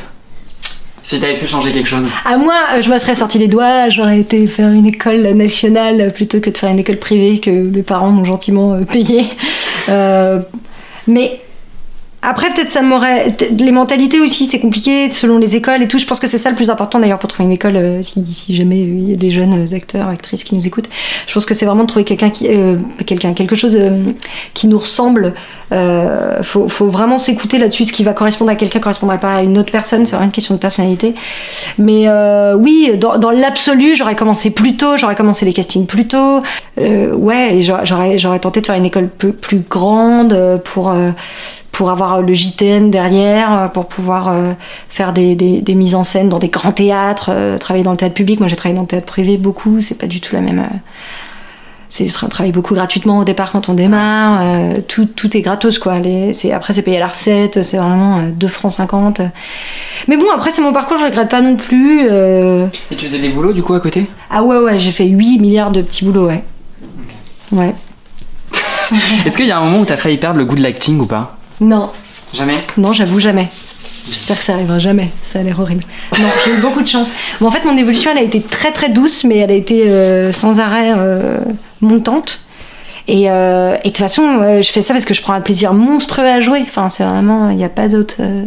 si 1.04 1.20
t'avais 1.20 1.36
pu 1.38 1.46
changer 1.46 1.72
quelque 1.72 1.88
chose? 1.88 2.08
À 2.26 2.38
moi, 2.38 2.56
euh, 2.74 2.82
je 2.82 2.90
me 2.90 2.98
serais 2.98 3.16
sorti 3.16 3.38
les 3.38 3.48
doigts, 3.48 3.90
j'aurais 3.90 4.20
été 4.22 4.48
faire 4.48 4.70
une 4.72 4.86
école 4.88 5.22
nationale 5.34 6.12
plutôt 6.14 6.40
que 6.40 6.50
de 6.50 6.58
faire 6.58 6.70
une 6.70 6.80
école 6.80 6.98
privée 6.98 7.40
que 7.40 7.50
mes 7.52 7.84
parents 7.84 8.10
m'ont 8.12 8.24
gentiment 8.26 8.82
payée. 8.84 9.26
Euh, 9.90 10.42
mais 11.08 11.40
après, 12.22 12.50
peut-être 12.54 12.70
ça 12.70 12.82
m'aurait. 12.82 13.36
Les 13.58 13.72
mentalités 13.72 14.20
aussi, 14.20 14.46
c'est 14.46 14.60
compliqué 14.60 15.10
selon 15.12 15.38
les 15.38 15.56
écoles 15.56 15.84
et 15.84 15.88
tout. 15.88 15.98
Je 15.98 16.06
pense 16.06 16.20
que 16.20 16.28
c'est 16.28 16.38
ça 16.38 16.50
le 16.50 16.56
plus 16.56 16.70
important 16.70 17.00
d'ailleurs 17.00 17.20
pour 17.20 17.30
trouver 17.30 17.46
une 17.46 17.52
école, 17.54 17.76
euh, 17.76 18.02
si, 18.02 18.24
jamais 18.56 18.80
il 18.80 19.10
y 19.10 19.14
a 19.14 19.16
des 19.16 19.32
jeunes 19.32 19.66
euh, 19.72 19.76
acteurs, 19.76 20.08
actrices 20.08 20.44
qui 20.44 20.56
nous 20.56 20.66
écoutent. 20.66 20.90
Je 21.28 21.34
pense 21.34 21.46
que 21.46 21.54
c'est 21.54 21.66
vraiment 21.66 21.84
de 21.84 21.88
trouver 21.88 22.06
quelqu'un 22.06 22.30
qui. 22.30 22.48
euh, 22.50 22.78
quelqu'un, 23.06 23.34
quelque 23.34 23.56
chose 23.56 23.76
euh, 23.80 23.92
qui 24.54 24.68
nous 24.68 24.78
ressemble. 24.78 25.34
Euh, 25.74 26.42
faut, 26.44 26.68
faut 26.70 26.88
vraiment 26.88 27.18
s'écouter 27.18 27.58
là-dessus. 27.58 27.86
Ce 27.86 27.94
qui 27.94 28.04
va 28.04 28.14
correspondre 28.14 28.52
à 28.52 28.56
quelqu'un 28.56 28.80
correspondra 28.80 29.18
pas 29.18 29.36
à 29.36 29.42
une 29.44 29.58
autre 29.58 29.72
personne. 29.72 30.06
C'est 30.06 30.12
vraiment 30.12 30.26
une 30.26 30.32
question 30.32 30.56
de 30.56 30.60
personnalité. 30.60 31.14
Mais 31.78 32.08
euh, 32.08 32.56
oui, 32.56 32.92
dans, 32.98 33.18
dans 33.18 33.32
l'absolu, 33.32 33.96
j'aurais 33.96 34.16
commencé 34.16 34.50
plus 34.50 34.76
tôt, 34.78 34.98
j'aurais 34.98 35.16
commencé 35.16 35.46
les 35.46 35.54
castings 35.54 35.86
plus 35.86 36.08
tôt. 36.08 36.42
Euh, 36.80 37.14
ouais, 37.14 37.60
j'aurais- 37.62 38.18
j'aurais, 38.18 38.40
tenté 38.40 38.62
de 38.62 38.66
faire 38.66 38.76
une 38.76 38.86
école 38.86 39.08
plus, 39.10 39.34
plus 39.34 39.60
grande 39.70 40.34
euh, 40.34 40.58
pour, 40.58 40.90
euh, 40.90 41.12
pour 41.78 41.92
avoir 41.92 42.22
le 42.24 42.34
JTN 42.34 42.90
derrière, 42.90 43.54
euh, 43.54 43.68
pour 43.68 43.86
pouvoir 43.88 44.30
euh, 44.30 44.54
faire 44.90 45.14
des, 45.14 45.36
des, 45.36 45.62
des 45.62 45.76
mises 45.76 45.94
en 45.94 46.02
scène 46.04 46.28
dans 46.28 46.40
des 46.40 46.48
grands 46.50 46.72
théâtres, 46.72 47.30
euh, 47.32 47.60
travailler 47.60 47.84
dans 47.84 47.92
le 47.92 47.98
théâtre 47.98 48.16
public. 48.16 48.40
Moi, 48.40 48.48
j'ai 48.50 48.56
travaillé 48.56 48.76
dans 48.76 48.82
le 48.82 48.88
théâtre 48.88 49.06
privé 49.06 49.38
beaucoup, 49.38 49.80
c'est 49.80 49.94
pas 49.98 50.08
du 50.08 50.20
tout 50.20 50.34
la 50.34 50.42
même. 50.42 50.58
euh, 50.60 50.78
c'est 51.90 52.06
tra- 52.06 52.28
travailler 52.30 52.52
beaucoup 52.52 52.74
gratuitement 52.74 53.20
au 53.20 53.24
départ 53.24 53.52
quand 53.52 53.70
on 53.70 53.74
démarre, 53.76 54.40
euh, 54.42 54.82
tout, 54.88 55.06
tout 55.06 55.38
est 55.38 55.42
gratos 55.42 55.78
quoi. 55.80 56.00
Les, 56.00 56.34
c'est, 56.34 56.52
après 56.52 56.74
c'est 56.74 56.82
payé 56.82 56.98
à 56.98 57.00
la 57.00 57.08
recette, 57.10 57.64
c'est 57.64 57.78
vraiment 57.78 58.18
euh, 58.18 58.30
2 58.32 58.48
francs 58.48 58.72
50. 58.74 59.22
Mais 60.08 60.18
bon 60.18 60.26
après 60.36 60.50
c'est 60.52 60.62
mon 60.64 60.74
parcours, 60.74 60.98
je 60.98 61.06
regrette 61.06 61.30
pas 61.30 61.42
non 61.42 61.56
plus. 61.56 62.08
euh. 62.10 62.68
Et 62.92 62.96
tu 62.96 63.06
faisais 63.06 63.20
des 63.20 63.30
boulots 63.30 63.54
du 63.54 63.62
coup 63.64 63.74
à 63.76 63.80
côté? 63.80 64.08
Ah 64.30 64.42
ouais 64.44 64.58
ouais 64.58 64.80
j'ai 64.80 64.92
fait 64.92 65.06
8 65.06 65.40
milliards 65.40 65.72
de 65.72 65.82
petits 65.84 66.04
boulots 66.04 66.26
ouais. 66.28 66.44
Ouais. 67.54 67.74
Est-ce 69.26 69.38
qu'il 69.38 69.46
y 69.48 69.52
a 69.52 69.58
un 69.60 69.64
moment 69.64 69.80
où 69.82 69.86
t'as 69.86 69.96
failli 69.98 70.18
perdre 70.18 70.40
le 70.40 70.46
goût 70.46 70.56
de 70.56 70.64
l'acting 70.64 71.00
ou 71.00 71.06
pas? 71.06 71.37
Non, 71.60 71.90
Jamais? 72.34 72.58
Non 72.78 72.92
j'avoue 72.92 73.20
jamais. 73.20 73.50
J'espère 74.10 74.38
que 74.38 74.44
ça 74.44 74.54
arrivera 74.54 74.80
jamais, 74.80 75.10
ça 75.22 75.40
a 75.40 75.44
l'air 75.44 75.60
horrible. 75.60 75.84
Non, 76.20 76.28
j'ai 76.46 76.52
eu 76.52 76.58
beaucoup 76.62 76.82
de 76.82 76.88
chance. 76.88 77.10
Bon, 77.42 77.48
en 77.48 77.52
fait, 77.52 77.66
mon 77.66 77.76
évolution, 77.76 78.10
elle 78.12 78.20
a 78.20 78.22
été 78.22 78.40
très 78.42 78.72
très 78.72 78.88
douce, 78.90 79.26
mais 79.26 79.38
elle 79.38 79.52
a 79.52 79.56
été 79.56 79.90
euh, 79.90 80.32
sans 80.32 80.60
arrêt 80.62 80.94
euh, 80.96 81.40
montante. 81.82 82.40
Et, 83.10 83.30
euh, 83.30 83.76
et 83.76 83.78
de 83.80 83.84
toute 83.84 83.98
façon, 83.98 84.24
euh, 84.42 84.62
je 84.62 84.72
fais 84.72 84.82
ça 84.82 84.94
parce 84.94 85.04
que 85.06 85.14
je 85.14 85.22
prends 85.22 85.34
un 85.34 85.42
plaisir 85.42 85.74
monstrueux 85.74 86.26
à 86.28 86.40
jouer. 86.40 86.62
Enfin, 86.62 86.88
c'est 86.88 87.04
vraiment, 87.04 87.50
il 87.50 87.58
n'y 87.58 87.66
a 87.66 87.70
pas 87.70 87.90
d'autre. 87.90 88.16
euh. 88.22 88.44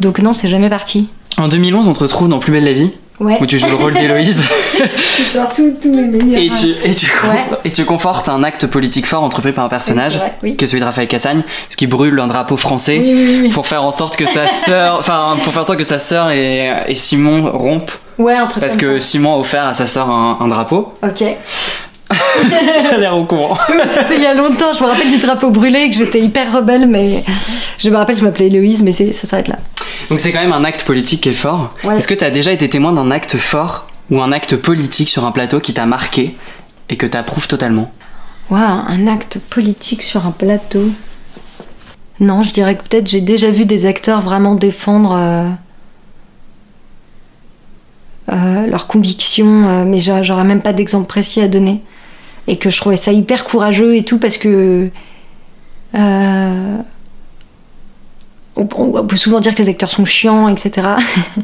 Donc 0.00 0.18
non, 0.18 0.34
c'est 0.34 0.48
jamais 0.48 0.68
parti. 0.68 1.08
En 1.38 1.48
2011, 1.48 1.88
on 1.88 1.92
te 1.94 2.00
retrouve 2.00 2.28
dans 2.28 2.38
Plus 2.38 2.52
belle 2.52 2.64
la 2.64 2.72
vie, 2.74 2.92
Ouais. 3.18 3.38
où 3.40 3.46
tu 3.46 3.58
joues 3.58 3.68
le 3.68 3.74
rôle 3.76 3.94
d'Héloïse. 3.94 4.42
Tu 5.16 5.22
sors 5.24 5.50
tous 5.50 5.72
mes 5.88 6.02
meilleurs. 6.02 6.42
et, 6.42 6.50
tu, 6.54 6.66
et, 6.84 6.94
tu, 6.94 7.06
Ouais. 7.06 7.58
et 7.64 7.70
tu 7.70 7.86
confortes 7.86 8.28
un 8.28 8.42
acte 8.44 8.66
politique 8.66 9.06
fort 9.06 9.22
entrepris 9.22 9.52
par 9.52 9.64
un 9.64 9.68
personnage, 9.70 10.18
vrai, 10.18 10.34
oui. 10.42 10.56
qui 10.56 10.64
est 10.64 10.66
celui 10.66 10.80
de 10.80 10.84
Raphaël 10.84 11.08
Cassagne, 11.08 11.42
ce 11.70 11.76
qui 11.78 11.86
brûle 11.86 12.20
un 12.20 12.26
drapeau 12.26 12.58
français. 12.58 12.98
Oui, 13.02 13.14
oui, 13.16 13.38
oui. 13.44 13.48
Pour 13.48 13.66
faire 13.66 13.82
en 13.84 13.92
sorte 13.92 14.16
que 14.16 14.26
sa 14.26 14.46
sœur, 14.46 14.96
enfin, 15.00 15.36
pour 15.42 15.54
faire 15.54 15.62
en 15.62 15.66
sorte 15.66 15.78
que 15.78 15.84
sa 15.84 15.98
sœur 15.98 16.30
et, 16.30 16.70
et 16.86 16.94
Simon 16.94 17.50
rompent, 17.52 17.92
Ouais, 18.18 18.34
un 18.36 18.46
truc 18.46 18.60
parce 18.62 18.76
comme 18.76 18.94
que 18.94 18.98
Simon 18.98 19.34
a 19.34 19.38
offert 19.38 19.66
à 19.66 19.72
sa 19.74 19.86
sœur 19.86 20.10
un, 20.10 20.36
un 20.40 20.48
drapeau. 20.48 20.92
ça. 21.02 21.08
Ok. 21.08 21.24
T'as 22.90 22.96
l'air 22.98 23.16
au 23.16 23.24
courant. 23.24 23.56
C'était 23.94 24.16
il 24.16 24.22
y 24.22 24.26
a 24.26 24.34
longtemps. 24.34 24.72
Je 24.78 24.82
me 24.84 24.88
rappelle 24.88 25.10
du 25.10 25.18
drapeau 25.18 25.50
brûlé, 25.50 25.88
que 25.90 25.96
j'étais 25.96 26.20
hyper 26.20 26.52
rebelle, 26.52 26.86
mais 26.86 27.24
je 27.78 27.88
me 27.90 27.96
rappelle 27.96 28.14
que 28.16 28.20
je 28.20 28.26
m'appelais 28.26 28.46
Héloïse, 28.48 28.82
mais 28.82 28.92
ça 28.92 29.26
s'arrête 29.26 29.48
là. 29.48 29.56
Donc 30.10 30.20
c'est 30.20 30.32
quand 30.32 30.40
même 30.40 30.52
un 30.52 30.64
acte 30.64 30.84
politique 30.84 31.22
qui 31.22 31.30
est 31.30 31.32
fort. 31.32 31.74
Ouais. 31.84 31.96
Est-ce 31.98 32.06
que 32.08 32.14
t'as 32.14 32.30
déjà 32.30 32.52
été 32.52 32.68
témoin 32.70 32.92
d'un 32.92 33.10
acte 33.10 33.36
fort 33.38 33.88
ou 34.10 34.22
un 34.22 34.30
acte 34.32 34.56
politique 34.56 35.08
sur 35.08 35.24
un 35.24 35.32
plateau 35.32 35.58
qui 35.60 35.74
t'a 35.74 35.86
marqué 35.86 36.36
et 36.88 36.96
que 36.96 37.06
tu 37.06 37.16
approuves 37.16 37.48
totalement? 37.48 37.92
Waouh, 38.50 38.62
un 38.62 39.06
acte 39.08 39.38
politique 39.50 40.02
sur 40.02 40.24
un 40.26 40.30
plateau. 40.30 40.90
Non, 42.20 42.42
je 42.44 42.52
dirais 42.52 42.76
que 42.76 42.82
peut-être 42.84 43.08
j'ai 43.08 43.20
déjà 43.20 43.50
vu 43.50 43.64
des 43.64 43.84
acteurs 43.86 44.20
vraiment 44.22 44.54
défendre 44.54 45.12
euh, 45.16 45.48
euh, 48.32 48.66
leurs 48.66 48.86
convictions, 48.86 49.68
euh, 49.68 49.84
mais 49.84 49.98
j'a- 49.98 50.22
j'aurais 50.22 50.44
même 50.44 50.62
pas 50.62 50.72
d'exemple 50.72 51.06
précis 51.08 51.40
à 51.40 51.48
donner. 51.48 51.82
Et 52.46 52.56
que 52.56 52.70
je 52.70 52.76
trouvais 52.80 52.96
ça 52.96 53.10
hyper 53.12 53.44
courageux 53.44 53.96
et 53.96 54.04
tout 54.04 54.18
parce 54.18 54.38
que. 54.38 54.88
On, 58.56 58.66
peut 58.66 59.16
souvent 59.16 59.40
dire 59.40 59.54
que 59.54 59.62
les 59.62 59.68
acteurs 59.68 59.90
sont 59.90 60.04
chiants, 60.04 60.48
etc. 60.48 60.88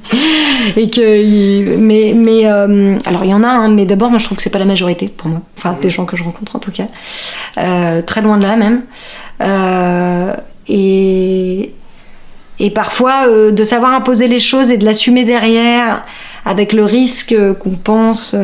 et 0.77 0.88
que, 0.88 1.77
mais, 1.77 2.14
mais 2.14 2.46
euh, 2.46 2.98
alors 3.05 3.25
il 3.25 3.31
y 3.31 3.35
en 3.35 3.44
a, 3.44 3.48
hein, 3.48 3.68
mais 3.68 3.85
d'abord 3.85 4.11
moi 4.11 4.18
je 4.18 4.25
trouve 4.25 4.38
que 4.38 4.42
c'est 4.42 4.51
pas 4.51 4.59
la 4.59 4.64
majorité 4.64 5.09
pour 5.09 5.29
moi, 5.29 5.42
enfin 5.59 5.77
des 5.81 5.90
gens 5.90 6.07
que 6.07 6.16
je 6.16 6.25
rencontre 6.25 6.57
en 6.57 6.59
tout 6.59 6.72
cas, 6.72 6.87
Euh, 7.59 8.01
très 8.03 8.22
loin 8.22 8.38
de 8.38 8.44
là 8.44 8.57
même. 8.57 8.83
Euh, 9.40 10.35
et 10.68 11.72
et 12.59 12.70
parfois 12.70 13.27
de 13.27 13.64
savoir 13.64 13.92
imposer 13.92 14.29
les 14.29 14.38
choses 14.38 14.70
et 14.70 14.77
de 14.77 14.85
l'assumer 14.85 15.25
derrière, 15.25 16.05
avec 16.44 16.72
le 16.72 16.85
risque 16.85 17.35
qu'on 17.59 17.75
pense. 17.75 18.37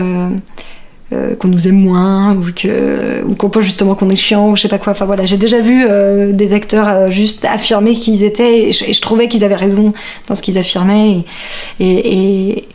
Euh, 1.12 1.35
qu'on 1.37 1.49
nous 1.49 1.66
aime 1.66 1.81
moins 1.81 2.35
ou 2.35 2.53
que 2.55 3.23
ou 3.25 3.35
qu'on 3.35 3.49
pense 3.49 3.62
justement 3.64 3.94
qu'on 3.94 4.11
est 4.11 4.16
chiant 4.16 4.51
ou 4.51 4.57
je 4.57 4.62
sais 4.62 4.68
pas 4.68 4.79
quoi. 4.79 4.92
Enfin 4.92 5.07
voilà 5.07 5.25
j'ai 5.25 5.38
déjà 5.38 5.61
vu 5.61 5.87
euh, 5.88 6.33
des 6.33 6.53
acteurs 6.53 6.88
euh, 6.88 7.11
juste 7.11 7.47
affirmer 7.47 7.92
qui 7.94 8.12
ils 8.12 8.25
étaient 8.25 8.68
et 8.68 8.73
je, 8.73 8.85
et 8.85 8.92
je 8.92 9.01
trouvais 9.01 9.29
qu'ils 9.29 9.42
avaient 9.42 9.55
raison 9.57 9.94
dans 10.27 10.35
ce 10.35 10.42
qu'ils 10.42 10.59
affirmaient 10.59 11.25
et, 11.81 11.87
et, 11.87 12.12
et, 12.12 12.68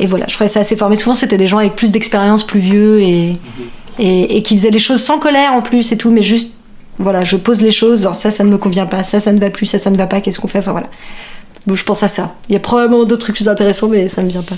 et 0.00 0.06
voilà 0.06 0.26
je 0.28 0.34
trouvais 0.34 0.48
ça 0.48 0.60
assez 0.60 0.76
fort. 0.76 0.90
Mais 0.90 0.96
souvent 0.96 1.14
c'était 1.14 1.38
des 1.38 1.46
gens 1.46 1.58
avec 1.58 1.76
plus 1.76 1.92
d'expérience 1.92 2.44
plus 2.44 2.60
vieux 2.60 3.00
et, 3.00 3.34
et, 3.98 4.36
et 4.36 4.42
qui 4.42 4.56
faisaient 4.56 4.70
les 4.70 4.78
choses 4.80 5.02
sans 5.02 5.18
colère 5.18 5.52
en 5.52 5.62
plus 5.62 5.92
et 5.92 5.96
tout 5.96 6.10
mais 6.10 6.22
juste 6.24 6.54
voilà 6.98 7.24
je 7.24 7.36
pose 7.36 7.62
les 7.62 7.72
choses 7.72 8.02
genre 8.02 8.16
ça 8.16 8.30
ça 8.30 8.42
ne 8.42 8.50
me 8.50 8.58
convient 8.58 8.86
pas 8.86 9.02
ça 9.04 9.20
ça 9.20 9.32
ne 9.32 9.38
va 9.38 9.50
plus 9.50 9.66
ça 9.66 9.78
ça 9.78 9.90
ne 9.90 9.96
va 9.96 10.06
pas 10.06 10.20
qu'est-ce 10.20 10.40
qu'on 10.40 10.48
fait? 10.48 10.58
Enfin 10.58 10.72
voilà 10.72 10.88
Bon, 11.66 11.74
je 11.74 11.84
pense 11.84 12.02
à 12.02 12.08
ça. 12.08 12.34
Il 12.48 12.52
y 12.52 12.56
a 12.56 12.60
probablement 12.60 13.04
d'autres 13.04 13.22
trucs 13.22 13.36
plus 13.36 13.48
intéressants, 13.48 13.88
mais 13.88 14.08
ça 14.08 14.22
me 14.22 14.28
vient 14.28 14.42
pas. 14.42 14.54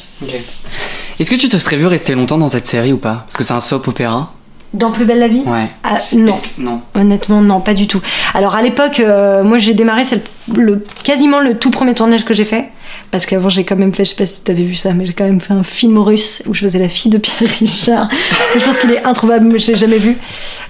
Est-ce 1.19 1.31
que 1.31 1.37
tu 1.37 1.49
te 1.49 1.57
serais 1.57 1.77
vu 1.77 1.87
rester 1.87 2.15
longtemps 2.15 2.39
dans 2.39 2.49
cette 2.49 2.67
série 2.67 2.93
ou 2.93 2.99
pas? 2.99 3.25
Parce 3.27 3.37
que 3.37 3.45
c'est 3.45 3.55
un 3.55 3.61
soap 3.61 3.89
opéra. 3.89 4.33
Dans 4.75 4.91
Plus 4.91 5.07
belle 5.07 5.19
la 5.21 5.29
vie? 5.29 5.43
Ouais. 5.47 5.71
Ah, 5.83 5.99
Non. 6.13 6.31
Est-ce 6.35 6.43
que- 6.43 6.49
Non. 6.59 6.83
Honnêtement, 6.95 7.41
non, 7.41 7.63
pas 7.63 7.73
du 7.73 7.87
tout. 7.87 8.03
Alors 8.35 8.55
à 8.55 8.61
l'époque, 8.61 9.01
euh, 9.01 9.43
moi 9.43 9.57
j'ai 9.57 9.73
démarré, 9.73 10.05
c'est 10.05 10.23
le, 10.55 10.63
le- 10.63 10.85
quasiment 11.03 11.41
le 11.41 11.57
tout 11.57 11.71
premier 11.71 11.95
tournage 11.95 12.27
que 12.27 12.35
j'ai 12.35 12.45
fait. 12.45 12.69
Parce 13.11 13.25
qu'avant 13.25 13.49
j'ai 13.49 13.65
quand 13.65 13.77
même 13.77 13.95
fait, 13.95 14.05
je 14.05 14.11
sais 14.11 14.17
pas 14.17 14.27
si 14.27 14.43
t'avais 14.43 14.63
vu 14.65 14.75
ça, 14.75 14.93
mais 14.93 15.07
j'ai 15.07 15.15
quand 15.15 15.25
même 15.25 15.41
fait 15.41 15.55
un 15.55 15.63
film 15.63 15.97
russe 15.97 16.43
où 16.47 16.53
je 16.53 16.61
faisais 16.61 16.79
la 16.79 16.91
fille 16.91 17.11
de 17.11 17.17
Pierre 17.17 17.49
Richard. 17.59 18.11
je 18.59 18.63
pense 18.63 18.79
qu'il 18.81 18.91
est 18.93 19.03
introuvable, 19.07 19.47
mais 19.47 19.59
je 19.59 19.73
l'ai 19.73 19.79
jamais 19.79 19.99
vu. 19.99 20.19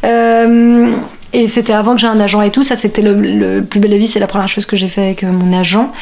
Euh, 0.05 0.93
et 1.35 1.47
c'était 1.47 1.75
avant 1.75 1.95
que 1.95 2.01
j'ai 2.01 2.07
un 2.07 2.19
agent 2.21 2.41
et 2.41 2.51
tout. 2.51 2.63
Ça, 2.63 2.75
c'était 2.75 3.03
le, 3.03 3.15
le 3.15 3.63
plus 3.63 3.81
bel 3.81 3.93
avis. 3.93 4.09
C'est 4.09 4.21
la 4.21 4.27
première 4.27 4.49
chose 4.49 4.65
que 4.65 4.77
j'ai 4.77 4.89
fait 4.89 5.03
avec 5.03 5.25
euh, 5.25 5.31
mon 5.31 5.57
agent. 5.57 5.93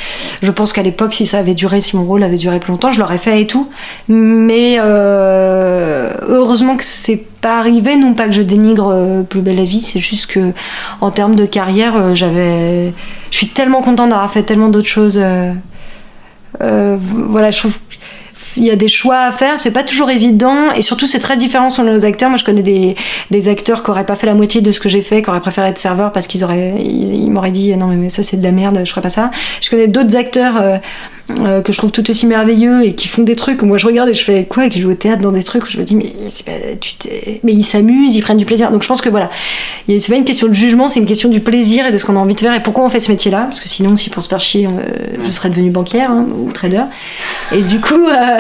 Je 0.41 0.51
pense 0.53 0.73
qu'à 0.73 0.83
l'époque, 0.83 1.15
si 1.15 1.27
ça 1.27 1.39
avait 1.39 1.55
duré, 1.55 1.81
si 1.81 1.97
mon 1.97 2.05
rôle 2.05 2.23
avait 2.23 2.37
duré 2.37 2.61
plus 2.61 2.71
longtemps, 2.71 2.93
je 2.93 3.01
l'aurais 3.01 3.19
fait 3.19 3.43
et 3.43 3.47
tout. 3.47 3.69
Mais 4.09 4.77
euh, 4.79 6.13
heureusement 6.29 6.77
que 6.77 6.85
c'est 6.85 7.25
pas 7.41 7.59
arrivé. 7.59 7.97
Non 7.97 8.15
pas 8.15 8.27
que 8.27 8.33
je 8.33 8.43
dénigre 8.43 8.89
euh, 8.93 9.23
plus 9.23 9.41
belle 9.41 9.57
la 9.57 9.65
vie. 9.65 9.81
C'est 9.81 10.01
juste 10.01 10.27
que 10.27 10.53
en 11.01 11.11
termes 11.11 11.35
de 11.35 11.45
carrière, 11.45 11.97
euh, 11.97 12.15
j'avais. 12.15 12.93
Je 13.31 13.37
suis 13.37 13.49
tellement 13.49 13.83
contente 13.83 14.11
d'avoir 14.11 14.31
fait 14.31 14.45
tellement 14.45 14.69
d'autres 14.69 14.87
choses. 14.87 15.21
voilà, 16.61 17.51
je 17.51 17.59
trouve 17.59 17.79
il 18.57 18.65
y 18.65 18.71
a 18.71 18.77
des 18.77 18.89
choix 18.89 19.21
à 19.21 19.31
faire, 19.31 19.59
c'est 19.59 19.71
pas 19.71 19.83
toujours 19.83 20.11
évident 20.11 20.71
et 20.73 20.83
surtout 20.83 21.07
c'est 21.07 21.19
très 21.19 21.37
différent 21.37 21.71
selon 21.71 21.93
les 21.93 22.05
acteurs. 22.05 22.29
Moi 22.29 22.39
je 22.39 22.45
connais 22.45 22.63
des, 22.63 22.97
des 23.31 23.49
acteurs 23.49 23.83
qui 23.83 23.91
auraient 23.91 24.07
pas 24.07 24.17
fait 24.17 24.27
la 24.27 24.35
moitié 24.35 24.61
de 24.61 24.73
ce 24.73 24.81
que 24.81 24.89
j'ai 24.89 25.01
fait, 25.01 25.23
qui 25.23 25.31
auraient 25.31 25.41
préféré 25.41 25.69
être 25.69 25.79
serveur 25.79 26.13
parce 26.13 26.27
qu'ils 26.27 26.45
auraient 26.45 26.75
ils, 26.79 27.15
ils 27.15 27.31
m'auraient 27.31 27.51
dit 27.51 27.77
non 27.77 27.89
mais, 27.89 28.09
ça 28.09 28.23
c'est 28.23 28.37
de 28.37 28.43
la 28.43 28.53
merde, 28.53 28.81
je 28.85 28.91
ferais 28.91 29.03
pas 29.03 29.11
ça. 29.11 29.31
Je 29.61 29.71
connais 29.71 29.89
d'autres 29.89 30.17
acteurs 30.17 30.57
euh, 30.57 30.79
euh, 31.41 31.61
que 31.61 31.73
je 31.73 31.79
trouve 31.79 31.91
tout 31.91 32.09
aussi 32.09 32.27
merveilleux 32.27 32.85
et 32.85 32.95
qui 32.95 33.09
font 33.09 33.23
des 33.23 33.35
trucs 33.35 33.63
moi 33.63 33.79
je 33.79 33.87
regarde 33.87 34.09
et 34.09 34.15
je 34.15 34.23
fais 34.23 34.45
quoi 34.45 34.69
qui 34.69 34.81
jouent 34.81 34.93
au 34.93 34.95
théâtre 34.95 35.23
dans 35.23 35.33
des 35.33 35.43
trucs 35.43 35.65
où 35.65 35.67
je 35.67 35.79
me 35.79 35.83
dis 35.83 35.97
mais 35.97 36.13
c'est 36.29 36.47
pas, 36.47 36.53
tu 36.81 36.95
mais 37.43 37.53
ils 37.53 37.65
s'amusent, 37.65 38.15
ils 38.15 38.23
prennent 38.23 38.37
du 38.37 38.45
plaisir. 38.45 38.71
Donc 38.71 38.83
je 38.83 38.89
pense 38.89 39.01
que 39.01 39.09
voilà, 39.09 39.31
c'est 39.89 40.09
pas 40.09 40.17
une 40.17 40.25
question 40.25 40.49
de 40.49 40.53
jugement, 40.53 40.89
c'est 40.89 41.01
une 41.01 41.07
question 41.07 41.29
du 41.29 41.41
plaisir 41.41 41.87
et 41.87 41.93
de 41.93 41.99
ce 41.99 42.05
qu'on 42.05 42.17
a 42.17 42.21
envie 42.21 42.35
de 42.35 42.41
faire 42.41 42.55
et 42.55 42.63
pourquoi 42.63 42.85
on 42.85 42.89
fait 42.89 43.01
ce 43.01 43.11
métier-là 43.11 43.45
parce 43.45 43.61
que 43.61 43.69
sinon 43.69 43.97
si 43.97 44.11
pour 44.11 44.23
se 44.23 44.29
faire 44.29 44.41
chier 44.41 44.67
euh, 44.67 45.17
je 45.25 45.31
serais 45.31 45.51
devenue 45.51 45.71
banquière 45.71 46.11
hein, 46.11 46.27
ou 46.33 46.53
trader. 46.53 46.85
Et 47.53 47.63
du 47.63 47.81
coup, 47.81 47.95
euh, 47.95 48.39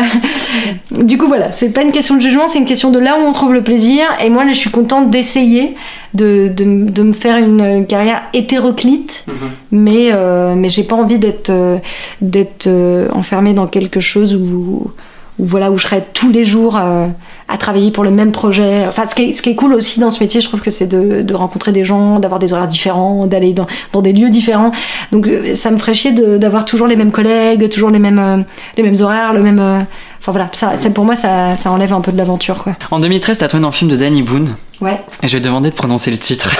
du 1.02 1.18
coup 1.18 1.26
voilà, 1.26 1.52
c'est 1.52 1.70
pas 1.70 1.82
une 1.82 1.92
question 1.92 2.14
de 2.14 2.20
jugement, 2.20 2.48
c'est 2.48 2.58
une 2.58 2.64
question 2.64 2.90
de 2.90 2.98
là 2.98 3.16
où 3.18 3.22
on 3.22 3.32
trouve 3.32 3.52
le 3.52 3.62
plaisir. 3.62 4.04
Et 4.22 4.30
moi, 4.30 4.44
là, 4.44 4.52
je 4.52 4.58
suis 4.58 4.70
contente 4.70 5.10
d'essayer 5.10 5.74
de, 6.14 6.48
de, 6.48 6.90
de 6.90 7.02
me 7.02 7.12
faire 7.12 7.36
une 7.36 7.86
carrière 7.86 8.22
hétéroclite, 8.32 9.24
mais, 9.70 10.10
euh, 10.12 10.54
mais 10.54 10.68
j'ai 10.70 10.84
pas 10.84 10.96
envie 10.96 11.18
d'être 11.18 11.50
euh, 11.50 11.78
d'être 12.20 12.66
euh, 12.66 13.08
enfermée 13.12 13.52
dans 13.52 13.66
quelque 13.66 14.00
chose 14.00 14.34
où, 14.34 14.90
où 15.38 15.44
voilà 15.44 15.70
où 15.70 15.76
je 15.76 15.82
serais 15.86 16.04
tous 16.14 16.30
les 16.30 16.44
jours 16.44 16.76
euh, 16.76 17.08
à 17.48 17.58
travailler 17.58 17.90
pour 17.90 18.04
le 18.04 18.10
même 18.10 18.32
projet. 18.32 18.86
Enfin, 18.88 19.04
ce 19.06 19.14
qui 19.14 19.22
est, 19.24 19.32
ce 19.32 19.42
qui 19.42 19.50
est 19.50 19.54
cool 19.54 19.74
aussi 19.74 20.00
dans 20.00 20.10
ce 20.10 20.20
métier, 20.20 20.40
je 20.40 20.48
trouve 20.48 20.60
que 20.60 20.70
c'est 20.70 20.86
de, 20.86 21.22
de 21.22 21.34
rencontrer 21.34 21.72
des 21.72 21.84
gens, 21.84 22.18
d'avoir 22.20 22.38
des 22.38 22.52
horaires 22.52 22.68
différents, 22.68 23.26
d'aller 23.26 23.52
dans, 23.52 23.66
dans 23.92 24.02
des 24.02 24.12
lieux 24.12 24.30
différents. 24.30 24.72
Donc 25.12 25.26
euh, 25.26 25.54
ça 25.54 25.70
me 25.70 25.76
ferait 25.76 25.94
chier 25.94 26.12
d'avoir 26.12 26.64
toujours 26.64 26.86
les 26.86 26.96
mêmes 26.96 27.12
collègues, 27.12 27.68
toujours 27.70 27.90
les 27.90 27.98
mêmes, 27.98 28.18
euh, 28.18 28.38
les 28.76 28.82
mêmes 28.82 28.96
horaires, 29.00 29.32
le 29.32 29.42
même. 29.42 29.58
euh, 29.60 29.80
Enfin 30.20 30.32
voilà, 30.32 30.48
ça, 30.54 30.74
ça, 30.76 30.90
pour 30.90 31.04
moi, 31.04 31.14
ça, 31.14 31.54
ça 31.54 31.70
enlève 31.70 31.92
un 31.92 32.00
peu 32.00 32.10
de 32.10 32.16
l'aventure, 32.16 32.64
quoi. 32.64 32.72
En 32.90 32.98
2013, 32.98 33.38
t'as 33.38 33.46
tourné 33.46 33.62
dans 33.62 33.68
le 33.68 33.74
film 33.74 33.88
de 33.88 33.96
Danny 33.96 34.22
Boone. 34.24 34.56
Ouais. 34.80 35.00
Et 35.22 35.28
je 35.28 35.36
vais 35.36 35.40
demander 35.40 35.70
de 35.70 35.74
prononcer 35.76 36.10
le 36.10 36.16
titre. 36.18 36.50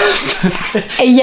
Et 1.03 1.07
il 1.07 1.15
y 1.17 1.21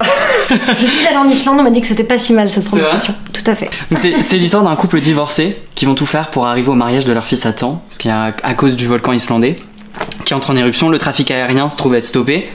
Je 0.50 0.86
suis 0.86 1.06
allée 1.06 1.16
en 1.16 1.28
Islande, 1.28 1.58
on 1.60 1.62
m'a 1.62 1.70
dit 1.70 1.80
que 1.80 1.86
c'était 1.86 2.04
pas 2.04 2.18
si 2.18 2.32
mal 2.32 2.50
cette 2.50 2.64
prononciation. 2.64 3.14
Tout 3.32 3.44
à 3.46 3.54
fait. 3.54 3.70
C'est 3.96 4.36
l'histoire 4.36 4.64
d'un 4.64 4.76
couple 4.76 5.00
divorcé 5.00 5.58
qui 5.74 5.86
vont 5.86 5.94
tout 5.94 6.06
faire 6.06 6.30
pour 6.30 6.46
arriver 6.46 6.68
au 6.68 6.74
mariage 6.74 7.04
de 7.04 7.12
leur 7.12 7.24
fils 7.24 7.46
à 7.46 7.52
temps, 7.52 7.82
parce 7.88 7.98
qu'il 7.98 8.10
y 8.10 8.14
a 8.14 8.34
à 8.42 8.54
cause 8.54 8.76
du 8.76 8.86
volcan 8.86 9.12
islandais 9.12 9.56
qui 10.24 10.34
entre 10.34 10.50
en 10.50 10.56
éruption, 10.56 10.88
le 10.88 10.98
trafic 10.98 11.30
aérien 11.30 11.68
se 11.68 11.76
trouve 11.76 11.94
être 11.94 12.04
stoppé. 12.04 12.48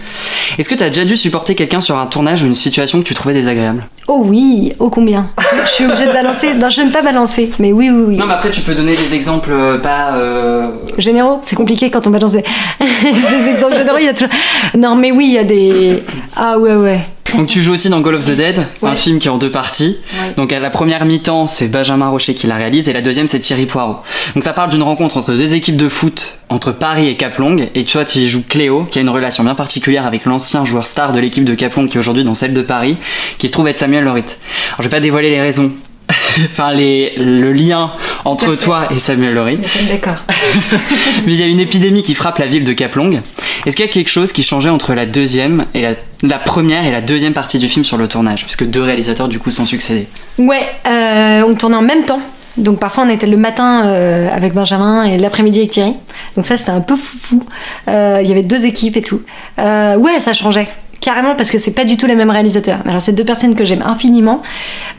Est-ce 0.57 0.69
que 0.69 0.75
t'as 0.75 0.89
déjà 0.89 1.05
dû 1.05 1.15
supporter 1.15 1.55
quelqu'un 1.55 1.81
sur 1.81 1.97
un 1.97 2.05
tournage 2.07 2.43
ou 2.43 2.47
une 2.47 2.55
situation 2.55 2.99
que 2.99 3.07
tu 3.07 3.13
trouvais 3.13 3.33
désagréable? 3.33 3.85
Oh 4.11 4.23
oui, 4.25 4.73
ô 4.79 4.89
combien 4.89 5.27
Je 5.65 5.69
suis 5.71 5.85
obligée 5.85 6.07
de 6.07 6.11
balancer. 6.11 6.55
Non, 6.55 6.71
je 6.71 6.81
n'aime 6.81 6.91
pas 6.91 7.03
balancer, 7.03 7.51
mais 7.59 7.71
oui, 7.71 7.91
oui, 7.91 8.03
oui. 8.07 8.17
Non 8.17 8.25
mais 8.25 8.33
après 8.33 8.49
tu 8.49 8.61
peux 8.61 8.73
donner 8.73 8.95
des 8.95 9.13
exemples 9.13 9.51
euh, 9.51 9.77
pas... 9.77 10.15
euh, 10.15 10.71
Généraux, 10.97 11.41
c'est 11.43 11.55
compliqué 11.55 11.91
quand 11.91 12.07
on 12.07 12.09
balance 12.09 12.31
des, 12.31 12.43
des 12.79 13.49
exemples 13.49 13.75
généraux. 13.77 13.97
Il 13.99 14.05
y 14.05 14.09
a 14.09 14.13
toujours... 14.13 14.33
Non, 14.75 14.95
mais 14.95 15.11
oui, 15.11 15.25
il 15.27 15.33
y 15.33 15.37
a 15.37 15.43
des. 15.43 16.03
Ah 16.35 16.57
ouais, 16.57 16.73
ouais. 16.73 17.01
Donc 17.37 17.45
tu 17.45 17.61
joues 17.61 17.73
aussi 17.73 17.89
dans 17.89 18.01
Call 18.01 18.15
of 18.15 18.25
the 18.25 18.31
Dead, 18.31 18.65
un 18.81 18.95
film 18.95 19.19
qui 19.19 19.27
est 19.27 19.31
en 19.31 19.37
deux 19.37 19.51
parties. 19.51 19.97
Ouais. 20.13 20.33
Donc 20.35 20.51
à 20.51 20.59
la 20.59 20.71
première 20.71 21.05
mi-temps, 21.05 21.45
c'est 21.45 21.67
Benjamin 21.67 22.09
Rocher 22.09 22.33
qui 22.33 22.47
la 22.47 22.55
réalise 22.55 22.89
et 22.89 22.93
la 22.93 23.01
deuxième 23.01 23.27
c'est 23.27 23.39
Thierry 23.39 23.67
Poirot. 23.67 23.97
Donc 24.33 24.43
ça 24.43 24.51
parle 24.51 24.71
d'une 24.71 24.81
rencontre 24.81 25.15
entre 25.17 25.33
deux 25.33 25.53
équipes 25.53 25.77
de 25.77 25.89
foot 25.89 26.39
entre 26.49 26.71
Paris 26.71 27.07
et 27.07 27.15
Caplong 27.17 27.69
et 27.75 27.83
toi 27.85 28.03
tu 28.03 28.17
y 28.17 28.27
joues 28.27 28.41
Cléo 28.49 28.85
qui 28.85 28.97
a 28.97 29.03
une 29.03 29.09
relation 29.11 29.43
bien 29.43 29.53
particulière 29.53 30.07
avec 30.07 30.25
l'ancien 30.25 30.65
joueur 30.65 30.87
star 30.87 31.11
de 31.11 31.19
l'équipe 31.19 31.45
de 31.45 31.53
Caplong 31.53 31.87
qui 31.87 31.97
est 31.97 31.99
aujourd'hui 31.99 32.23
dans 32.23 32.33
celle 32.33 32.53
de 32.53 32.63
Paris 32.63 32.97
qui 33.37 33.47
se 33.47 33.53
trouve 33.53 33.67
être 33.67 33.77
Samuel 33.77 33.98
Lorit. 34.03 34.37
Alors 34.69 34.79
je 34.79 34.83
vais 34.83 34.89
pas 34.89 34.99
dévoiler 34.99 35.29
les 35.29 35.41
raisons. 35.41 35.71
enfin 36.51 36.73
les, 36.73 37.13
le 37.17 37.51
lien 37.51 37.91
entre 38.25 38.55
toi 38.55 38.87
et 38.91 38.97
Samuel 38.99 39.33
Lorit. 39.33 39.59
D'accord. 39.89 40.23
Mais 41.25 41.33
il 41.33 41.39
y 41.39 41.43
a 41.43 41.47
une 41.47 41.59
épidémie 41.59 42.03
qui 42.03 42.15
frappe 42.15 42.39
la 42.39 42.47
ville 42.47 42.63
de 42.63 42.73
Caplong. 42.73 43.21
Est-ce 43.65 43.75
qu'il 43.75 43.85
y 43.85 43.89
a 43.89 43.91
quelque 43.91 44.09
chose 44.09 44.31
qui 44.33 44.43
changeait 44.43 44.69
entre 44.69 44.93
la 44.93 45.05
deuxième 45.05 45.65
et 45.73 45.81
la, 45.81 45.93
la 46.23 46.39
première 46.39 46.85
et 46.85 46.91
la 46.91 47.01
deuxième 47.01 47.33
partie 47.33 47.59
du 47.59 47.67
film 47.67 47.85
sur 47.85 47.97
le 47.97 48.07
tournage? 48.07 48.43
Puisque 48.43 48.65
deux 48.65 48.81
réalisateurs 48.81 49.27
du 49.27 49.39
coup 49.39 49.51
sont 49.51 49.65
succédés. 49.65 50.07
Ouais, 50.37 50.67
euh, 50.87 51.43
on 51.47 51.53
tournait 51.55 51.75
en 51.75 51.81
même 51.81 52.05
temps. 52.05 52.21
Donc 52.57 52.79
parfois 52.79 53.03
on 53.05 53.09
était 53.09 53.27
le 53.27 53.37
matin 53.37 53.85
euh, 53.85 54.29
avec 54.31 54.53
Benjamin 54.53 55.03
et 55.03 55.17
l'après-midi 55.17 55.59
avec 55.59 55.71
Thierry. 55.71 55.93
Donc 56.35 56.45
ça 56.45 56.57
c'était 56.57 56.71
un 56.71 56.81
peu 56.81 56.95
foufou. 56.95 57.43
Euh, 57.87 58.19
Il 58.23 58.27
y 58.27 58.31
avait 58.31 58.43
deux 58.43 58.65
équipes 58.65 58.97
et 58.97 59.01
tout. 59.01 59.21
Ouais, 59.57 60.19
ça 60.19 60.33
changeait. 60.33 60.67
Carrément 61.01 61.35
parce 61.35 61.49
que 61.49 61.57
c'est 61.59 61.71
pas 61.71 61.85
du 61.85 61.95
tout 61.97 62.07
les 62.07 62.15
mêmes 62.15 62.29
réalisateurs. 62.29 62.79
Alors 62.85 62.99
c'est 63.01 63.13
deux 63.13 63.23
personnes 63.23 63.55
que 63.55 63.63
j'aime 63.63 63.81
infiniment. 63.81 64.41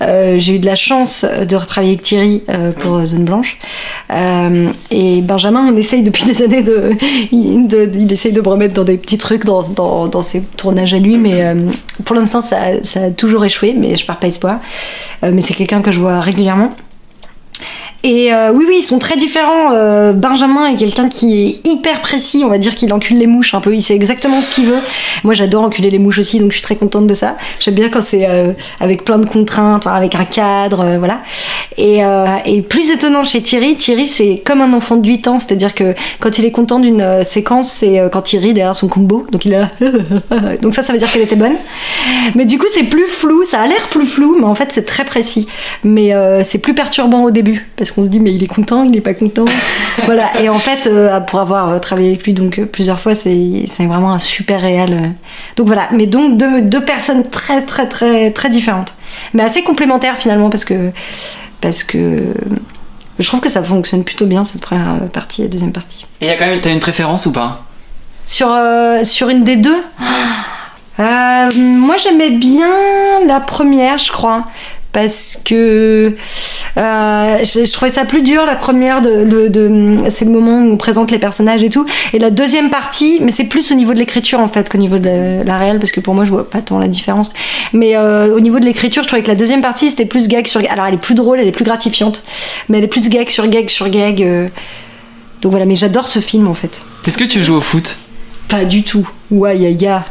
Euh, 0.02 0.38
J'ai 0.38 0.54
eu 0.54 0.58
de 0.58 0.66
la 0.66 0.74
chance 0.74 1.24
de 1.24 1.56
retravailler 1.56 1.92
avec 1.92 2.02
Thierry 2.02 2.42
euh, 2.48 2.72
pour 2.72 3.04
Zone 3.04 3.24
Blanche. 3.24 3.58
Euh, 4.10 4.70
et 4.90 5.20
Benjamin, 5.20 5.70
on 5.72 5.76
essaye 5.76 6.02
depuis 6.02 6.24
des 6.32 6.42
années 6.42 6.62
de, 6.62 6.92
il, 7.32 7.66
de- 7.68 7.90
il 7.94 8.10
essaye 8.12 8.32
de 8.32 8.40
me 8.40 8.48
remettre 8.48 8.74
dans 8.74 8.84
des 8.84 8.96
petits 8.96 9.18
trucs 9.18 9.44
dans, 9.44 9.62
dans, 9.62 10.06
dans 10.08 10.22
ses 10.22 10.40
tournages 10.56 10.94
à 10.94 10.98
lui, 10.98 11.16
mais 11.18 11.42
euh, 11.44 11.54
pour 12.04 12.16
l'instant 12.16 12.40
ça, 12.40 12.56
a- 12.60 12.82
ça 12.82 13.02
a 13.04 13.10
toujours 13.10 13.44
échoué, 13.44 13.74
mais 13.76 13.96
je 13.96 14.06
pars 14.06 14.18
pas 14.18 14.28
espoir. 14.28 14.58
Mais 15.22 15.42
c'est 15.42 15.54
quelqu'un 15.54 15.82
que 15.82 15.90
je 15.92 16.00
vois 16.00 16.20
régulièrement. 16.20 16.70
Et 18.02 18.32
euh, 18.32 18.50
oui, 18.52 18.64
oui, 18.66 18.76
ils 18.78 18.82
sont 18.82 18.98
très 18.98 19.16
différents. 19.16 19.72
Euh, 19.72 20.12
Benjamin 20.12 20.66
est 20.66 20.76
quelqu'un 20.76 21.08
qui 21.08 21.42
est 21.42 21.66
hyper 21.66 22.00
précis, 22.00 22.42
on 22.44 22.48
va 22.48 22.56
dire 22.56 22.74
qu'il 22.74 22.92
encule 22.94 23.18
les 23.18 23.26
mouches 23.26 23.52
un 23.52 23.60
peu, 23.60 23.74
il 23.74 23.82
sait 23.82 23.94
exactement 23.94 24.40
ce 24.40 24.50
qu'il 24.50 24.66
veut. 24.66 24.80
Moi, 25.22 25.34
j'adore 25.34 25.64
enculer 25.64 25.90
les 25.90 25.98
mouches 25.98 26.18
aussi, 26.18 26.38
donc 26.38 26.50
je 26.50 26.56
suis 26.56 26.62
très 26.62 26.76
contente 26.76 27.06
de 27.06 27.12
ça. 27.12 27.36
J'aime 27.58 27.74
bien 27.74 27.90
quand 27.90 28.00
c'est 28.00 28.26
euh, 28.26 28.52
avec 28.80 29.04
plein 29.04 29.18
de 29.18 29.26
contraintes, 29.26 29.86
enfin, 29.86 29.94
avec 29.94 30.14
un 30.14 30.24
cadre, 30.24 30.96
voilà. 30.98 31.20
Et, 31.76 32.02
plus 32.68 32.90
étonnant 32.90 33.24
chez 33.24 33.42
Thierry, 33.42 33.76
Thierry, 33.76 34.06
c'est 34.06 34.42
comme 34.44 34.60
un 34.60 34.72
enfant 34.72 34.96
de 34.96 35.06
8 35.06 35.28
ans, 35.28 35.38
c'est-à-dire 35.38 35.74
que 35.74 35.94
quand 36.20 36.38
il 36.38 36.44
est 36.44 36.50
content 36.50 36.78
d'une 36.78 37.24
séquence, 37.24 37.68
c'est 37.68 38.00
quand 38.12 38.32
il 38.32 38.38
rit 38.38 38.52
derrière 38.52 38.74
son 38.74 38.86
combo, 38.86 39.26
donc 39.30 39.44
il 39.44 39.52
là. 39.52 39.70
donc 40.62 40.74
ça, 40.74 40.82
ça 40.82 40.92
veut 40.92 40.98
dire 40.98 41.10
qu'elle 41.10 41.22
était 41.22 41.36
bonne. 41.36 41.56
Mais 42.34 42.44
du 42.44 42.58
coup, 42.58 42.66
c'est 42.72 42.84
plus 42.84 43.06
flou, 43.06 43.44
ça 43.44 43.60
a 43.60 43.66
l'air 43.66 43.88
plus 43.88 44.06
flou, 44.06 44.36
mais 44.38 44.46
en 44.46 44.54
fait, 44.54 44.68
c'est 44.70 44.84
très 44.84 45.04
précis. 45.04 45.46
Mais 45.82 46.12
c'est 46.44 46.58
plus 46.58 46.74
perturbant 46.74 47.22
au 47.22 47.30
début, 47.30 47.68
qu'on 47.92 48.04
se 48.04 48.08
dit, 48.08 48.20
mais 48.20 48.32
il 48.32 48.42
est 48.42 48.48
content, 48.48 48.84
il 48.84 48.90
n'est 48.90 49.00
pas 49.00 49.14
content. 49.14 49.44
voilà. 50.04 50.40
Et 50.40 50.48
en 50.48 50.58
fait, 50.58 50.86
euh, 50.86 51.20
pour 51.20 51.40
avoir 51.40 51.68
euh, 51.68 51.78
travaillé 51.78 52.08
avec 52.08 52.24
lui 52.24 52.34
donc 52.34 52.58
euh, 52.58 52.66
plusieurs 52.66 53.00
fois, 53.00 53.14
c'est 53.14 53.64
c'est 53.66 53.86
vraiment 53.86 54.12
un 54.12 54.18
super 54.18 54.60
réel. 54.60 55.14
Donc 55.56 55.66
voilà. 55.66 55.88
Mais 55.92 56.06
donc 56.06 56.36
deux, 56.36 56.62
deux 56.62 56.84
personnes 56.84 57.28
très 57.28 57.62
très 57.64 57.88
très 57.88 58.30
très 58.30 58.50
différentes, 58.50 58.94
mais 59.34 59.42
assez 59.42 59.62
complémentaires 59.62 60.16
finalement, 60.16 60.50
parce 60.50 60.64
que 60.64 60.90
parce 61.60 61.84
que 61.84 62.32
je 63.18 63.26
trouve 63.26 63.40
que 63.40 63.48
ça 63.50 63.62
fonctionne 63.62 64.04
plutôt 64.04 64.26
bien 64.26 64.44
cette 64.44 64.62
première 64.62 65.08
partie 65.12 65.42
et 65.42 65.48
deuxième 65.48 65.72
partie. 65.72 66.06
Et 66.20 66.26
y 66.26 66.30
a 66.30 66.36
quand 66.36 66.46
même, 66.46 66.60
t'as 66.60 66.70
une 66.70 66.80
préférence 66.80 67.26
ou 67.26 67.32
pas? 67.32 67.64
Sur, 68.24 68.48
euh, 68.52 69.02
sur 69.04 69.28
une 69.28 69.44
des 69.44 69.56
deux? 69.56 69.82
Euh, 70.98 71.50
Moi 71.54 71.96
j'aimais 71.96 72.28
bien 72.28 72.68
la 73.26 73.40
première, 73.40 73.96
je 73.96 74.12
crois. 74.12 74.44
Parce 74.92 75.40
que 75.44 76.16
euh, 76.76 77.38
je, 77.44 77.64
je 77.64 77.72
trouvais 77.72 77.90
ça 77.92 78.04
plus 78.04 78.22
dur 78.22 78.44
la 78.44 78.56
première 78.56 79.00
de, 79.00 79.22
de- 79.24 79.46
de- 79.48 80.10
c'est 80.10 80.24
le 80.24 80.32
moment 80.32 80.58
où 80.58 80.72
on 80.72 80.76
présente 80.76 81.12
les 81.12 81.18
personnages 81.20 81.62
et 81.62 81.70
tout 81.70 81.86
et 82.12 82.18
la 82.18 82.30
deuxième 82.30 82.70
partie 82.70 83.18
mais 83.22 83.30
c'est 83.30 83.44
plus 83.44 83.70
au 83.70 83.74
niveau 83.76 83.94
de 83.94 83.98
l'écriture 84.00 84.40
en 84.40 84.48
fait 84.48 84.68
qu'au 84.68 84.78
niveau 84.78 84.98
de 84.98 85.04
la, 85.06 85.44
la 85.44 85.58
réelle 85.58 85.78
parce 85.78 85.92
que 85.92 86.00
pour 86.00 86.14
moi 86.14 86.24
je 86.24 86.30
vois 86.30 86.48
pas 86.50 86.58
tant 86.60 86.78
la 86.80 86.88
différence 86.88 87.30
mais 87.72 87.96
euh, 87.96 88.34
au 88.34 88.40
niveau 88.40 88.58
de 88.58 88.64
l'écriture 88.64 89.02
je 89.04 89.08
trouvais 89.08 89.22
que 89.22 89.28
la 89.28 89.36
deuxième 89.36 89.60
partie 89.60 89.90
c'était 89.90 90.06
plus 90.06 90.26
gag 90.26 90.46
sur 90.48 90.60
gag 90.60 90.70
alors 90.72 90.86
elle 90.86 90.94
est 90.94 90.98
plus 90.98 91.14
drôle 91.14 91.38
elle 91.38 91.46
est 91.48 91.52
plus 91.52 91.64
gratifiante 91.64 92.24
mais 92.68 92.78
elle 92.78 92.84
est 92.84 92.88
plus 92.88 93.08
gag 93.08 93.28
sur 93.30 93.46
gag 93.46 93.68
sur 93.68 93.88
gag 93.88 94.22
euh. 94.22 94.48
donc 95.42 95.52
voilà 95.52 95.66
mais 95.66 95.76
j'adore 95.76 96.08
ce 96.08 96.18
film 96.18 96.48
en 96.48 96.54
fait 96.54 96.82
Est-ce 97.06 97.16
que 97.18 97.24
tu 97.24 97.44
joues 97.44 97.56
au 97.56 97.60
foot? 97.60 97.96
Pas 98.48 98.64
du 98.64 98.82
tout. 98.82 99.08
Ouais, 99.30 99.56
ya, 99.56 99.70
ya. 99.70 100.04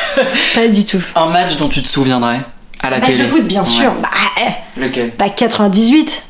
pas 0.54 0.68
du 0.68 0.84
tout. 0.84 1.02
Un 1.16 1.26
match 1.30 1.56
dont 1.56 1.68
tu 1.68 1.82
te 1.82 1.88
souviendrais? 1.88 2.42
À 2.82 2.90
la 2.90 2.98
Match 2.98 3.06
télé 3.06 3.22
de 3.24 3.28
foot, 3.28 3.44
bien 3.44 3.60
Ouais. 3.62 3.66
sûr. 3.68 3.92
Bah, 4.00 4.08
eh, 4.40 4.80
Lequel? 4.80 5.12
Bah, 5.18 5.28
98. 5.28 6.24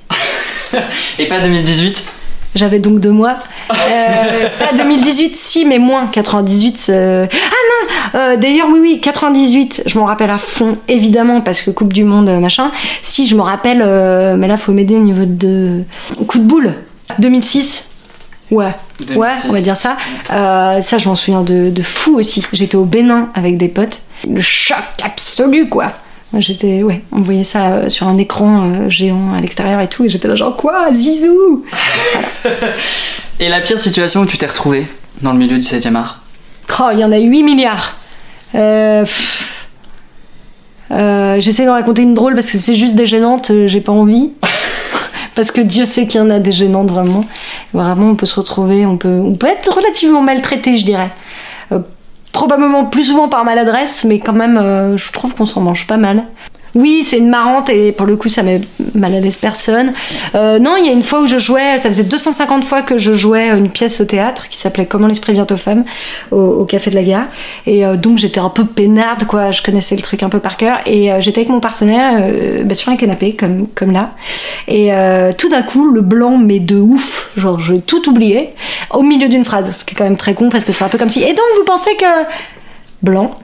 Et 1.18 1.26
pas 1.26 1.40
2018 1.40 2.04
J'avais 2.54 2.78
donc 2.80 3.00
deux 3.00 3.10
mois. 3.10 3.34
Euh, 3.72 4.48
pas 4.58 4.76
2018, 4.76 5.36
si, 5.36 5.64
mais 5.64 5.78
moins. 5.78 6.06
98. 6.08 6.86
euh, 6.90 7.26
Ah 7.32 7.36
non 8.14 8.20
euh, 8.20 8.36
D'ailleurs, 8.36 8.66
oui, 8.72 8.80
oui, 8.80 9.00
98, 9.00 9.84
je 9.86 9.98
m'en 9.98 10.06
rappelle 10.06 10.30
à 10.30 10.38
fond, 10.38 10.76
évidemment, 10.88 11.40
parce 11.40 11.62
que 11.62 11.70
Coupe 11.70 11.92
du 11.92 12.02
Monde, 12.04 12.28
machin. 12.40 12.72
Si, 13.02 13.28
je 13.28 13.36
me 13.36 13.42
rappelle, 13.42 13.78
mais 14.38 14.48
là, 14.48 14.56
faut 14.56 14.72
m'aider 14.72 14.96
au 14.96 15.00
niveau 15.00 15.24
de. 15.24 15.84
Coup 16.26 16.38
de 16.38 16.44
boule. 16.44 16.74
2006. 17.20 17.88
Ouais. 18.50 18.74
2006. 19.00 19.16
Ouais, 19.16 19.32
on 19.48 19.52
va 19.52 19.60
dire 19.60 19.76
ça. 19.76 19.96
Ça, 20.28 20.98
je 20.98 21.08
m'en 21.08 21.14
souviens 21.14 21.42
de, 21.42 21.70
de 21.70 21.82
fou 21.82 22.18
aussi. 22.18 22.44
J'étais 22.52 22.76
au 22.76 22.84
Bénin 22.84 23.28
avec 23.34 23.56
des 23.56 23.68
potes. 23.68 24.02
Le 24.28 24.40
choc 24.40 24.76
absolu, 25.04 25.68
quoi. 25.68 25.92
J'étais, 26.38 26.84
ouais, 26.84 27.02
on 27.10 27.22
voyait 27.22 27.42
ça 27.42 27.72
euh, 27.72 27.88
sur 27.88 28.06
un 28.06 28.16
écran 28.16 28.62
euh, 28.62 28.88
géant 28.88 29.34
à 29.34 29.40
l'extérieur 29.40 29.80
et 29.80 29.88
tout, 29.88 30.04
et 30.04 30.08
j'étais 30.08 30.28
là, 30.28 30.36
genre, 30.36 30.56
quoi, 30.56 30.92
Zizou? 30.92 31.64
Et 33.40 33.48
la 33.48 33.60
pire 33.60 33.80
situation 33.80 34.20
où 34.20 34.26
tu 34.26 34.38
t'es 34.38 34.46
retrouvé 34.46 34.86
dans 35.22 35.32
le 35.32 35.38
milieu 35.38 35.56
du 35.56 35.66
7ème 35.66 35.96
art? 35.96 36.22
Oh, 36.78 36.90
il 36.92 37.00
y 37.00 37.04
en 37.04 37.10
a 37.10 37.18
8 37.18 37.42
milliards. 37.42 37.96
Euh. 38.54 39.04
Euh, 40.92 41.40
J'essaie 41.40 41.66
d'en 41.66 41.72
raconter 41.72 42.02
une 42.02 42.14
drôle 42.14 42.34
parce 42.34 42.50
que 42.50 42.58
c'est 42.58 42.76
juste 42.76 42.94
des 42.94 43.06
gênantes, 43.06 43.50
j'ai 43.66 43.80
pas 43.80 43.92
envie. 43.92 44.30
parce 45.34 45.50
que 45.50 45.60
Dieu 45.60 45.84
sait 45.84 46.06
qu'il 46.06 46.20
y 46.20 46.22
en 46.22 46.30
a 46.30 46.38
des 46.38 46.52
gênantes 46.52 46.90
vraiment. 46.90 47.24
Vraiment, 47.72 48.10
on 48.10 48.14
peut 48.14 48.26
se 48.26 48.34
retrouver, 48.34 48.86
on 48.86 48.96
peut, 48.96 49.20
on 49.24 49.34
peut 49.34 49.46
être 49.46 49.74
relativement 49.74 50.20
maltraité, 50.20 50.76
je 50.76 50.84
dirais. 50.84 51.10
Euh, 51.72 51.80
probablement 52.32 52.84
plus 52.84 53.04
souvent 53.04 53.28
par 53.28 53.44
maladresse, 53.44 54.04
mais 54.04 54.18
quand 54.18 54.32
même, 54.32 54.56
euh, 54.56 54.96
je 54.96 55.12
trouve 55.12 55.34
qu'on 55.34 55.46
s'en 55.46 55.60
mange 55.60 55.86
pas 55.86 55.96
mal. 55.96 56.24
Oui, 56.74 57.02
c'est 57.02 57.18
une 57.18 57.28
marrante 57.28 57.70
et 57.70 57.92
pour 57.92 58.06
le 58.06 58.16
coup, 58.16 58.28
ça 58.28 58.42
met 58.42 58.60
mal 58.94 59.14
à 59.14 59.20
l'aise 59.20 59.36
personne. 59.36 59.92
Euh, 60.34 60.58
non, 60.58 60.76
il 60.78 60.86
y 60.86 60.88
a 60.88 60.92
une 60.92 61.02
fois 61.02 61.22
où 61.22 61.26
je 61.26 61.38
jouais, 61.38 61.78
ça 61.78 61.88
faisait 61.88 62.04
250 62.04 62.64
fois 62.64 62.82
que 62.82 62.98
je 62.98 63.12
jouais 63.12 63.48
une 63.48 63.70
pièce 63.70 64.00
au 64.00 64.04
théâtre 64.04 64.48
qui 64.48 64.56
s'appelait 64.56 64.86
Comment 64.86 65.06
l'esprit 65.06 65.32
vient 65.32 65.46
aux 65.50 65.56
femmes 65.56 65.84
au, 66.30 66.64
Café 66.64 66.90
de 66.90 66.94
la 66.94 67.02
Gare. 67.02 67.26
Et 67.66 67.84
euh, 67.84 67.96
donc 67.96 68.18
j'étais 68.18 68.40
un 68.40 68.48
peu 68.48 68.64
peinarde, 68.64 69.26
quoi. 69.26 69.50
Je 69.50 69.62
connaissais 69.62 69.96
le 69.96 70.02
truc 70.02 70.22
un 70.22 70.28
peu 70.28 70.38
par 70.38 70.56
cœur. 70.56 70.78
Et 70.86 71.12
euh, 71.12 71.20
j'étais 71.20 71.40
avec 71.40 71.50
mon 71.50 71.60
partenaire 71.60 72.20
euh, 72.22 72.64
bah, 72.64 72.74
sur 72.74 72.90
un 72.92 72.96
canapé, 72.96 73.34
comme, 73.34 73.66
comme 73.74 73.92
là. 73.92 74.10
Et 74.68 74.92
euh, 74.92 75.32
tout 75.36 75.48
d'un 75.48 75.62
coup, 75.62 75.90
le 75.90 76.00
blanc, 76.00 76.38
mais 76.38 76.58
de 76.58 76.76
ouf, 76.76 77.30
genre 77.36 77.60
j'ai 77.60 77.80
tout 77.80 78.08
oublié, 78.08 78.50
au 78.90 79.02
milieu 79.02 79.28
d'une 79.28 79.44
phrase. 79.44 79.72
Ce 79.72 79.84
qui 79.84 79.94
est 79.94 79.96
quand 79.96 80.04
même 80.04 80.16
très 80.16 80.34
con 80.34 80.48
parce 80.50 80.64
que 80.64 80.72
c'est 80.72 80.84
un 80.84 80.88
peu 80.88 80.98
comme 80.98 81.10
si. 81.10 81.22
Et 81.22 81.32
donc 81.32 81.46
vous 81.56 81.64
pensez 81.64 81.96
que. 81.96 82.04
Blanc? 83.02 83.38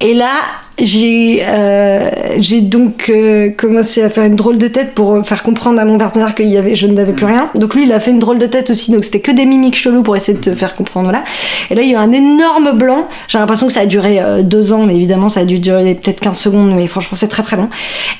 Et 0.00 0.14
là, 0.14 0.40
j'ai 0.78 1.42
euh, 1.46 2.10
j'ai 2.38 2.60
donc 2.60 3.10
euh, 3.10 3.50
commencé 3.50 4.02
à 4.02 4.08
faire 4.08 4.24
une 4.24 4.36
drôle 4.36 4.58
de 4.58 4.68
tête 4.68 4.94
pour 4.94 5.14
euh, 5.14 5.22
faire 5.22 5.42
comprendre 5.42 5.80
à 5.80 5.84
mon 5.84 5.98
partenaire 5.98 6.34
que 6.34 6.42
y 6.42 6.56
avait, 6.56 6.74
je 6.74 6.86
n'avais 6.86 7.12
plus 7.12 7.26
rien. 7.26 7.50
Donc 7.54 7.74
lui, 7.74 7.84
il 7.84 7.92
a 7.92 8.00
fait 8.00 8.10
une 8.10 8.18
drôle 8.18 8.38
de 8.38 8.46
tête 8.46 8.70
aussi, 8.70 8.90
donc 8.90 9.04
c'était 9.04 9.20
que 9.20 9.30
des 9.30 9.44
mimiques 9.44 9.76
chelous 9.76 10.02
pour 10.02 10.16
essayer 10.16 10.36
de 10.36 10.42
te 10.42 10.54
faire 10.54 10.74
comprendre. 10.74 11.10
Voilà. 11.10 11.24
Et 11.70 11.74
là, 11.74 11.82
il 11.82 11.90
y 11.90 11.94
a 11.94 11.98
eu 11.98 12.00
un 12.00 12.12
énorme 12.12 12.72
blanc. 12.72 13.06
J'ai 13.28 13.38
l'impression 13.38 13.66
que 13.66 13.72
ça 13.72 13.80
a 13.80 13.86
duré 13.86 14.20
euh, 14.20 14.42
deux 14.42 14.72
ans, 14.72 14.84
mais 14.84 14.96
évidemment, 14.96 15.28
ça 15.28 15.40
a 15.40 15.44
dû 15.44 15.58
durer 15.58 15.94
peut-être 15.94 16.20
15 16.20 16.38
secondes, 16.38 16.74
mais 16.74 16.86
franchement, 16.86 17.18
c'est 17.20 17.28
très 17.28 17.42
très 17.42 17.56
long. 17.56 17.68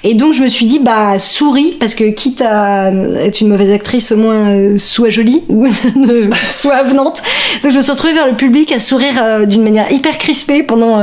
Et 0.04 0.14
donc, 0.14 0.34
je 0.34 0.42
me 0.42 0.48
suis 0.48 0.66
dit, 0.66 0.78
bah, 0.78 1.18
souris, 1.18 1.74
parce 1.80 1.94
que 1.94 2.04
quitte 2.04 2.42
à 2.42 2.90
être 2.90 3.40
une 3.40 3.48
mauvaise 3.48 3.70
actrice, 3.70 4.12
au 4.12 4.16
moins, 4.16 4.76
sois 4.76 5.10
jolie 5.10 5.42
ou 5.48 5.66
sois 6.48 6.74
avenante. 6.74 7.22
Donc, 7.62 7.72
je 7.72 7.76
me 7.78 7.82
suis 7.82 7.92
retrouvée 7.92 8.14
vers 8.14 8.26
le 8.26 8.34
public 8.34 8.72
à 8.72 8.78
sourire 8.78 9.46
d'une 9.46 9.62
manière 9.62 9.90
hyper 9.90 10.18
crispée 10.18 10.62
pendant, 10.62 11.02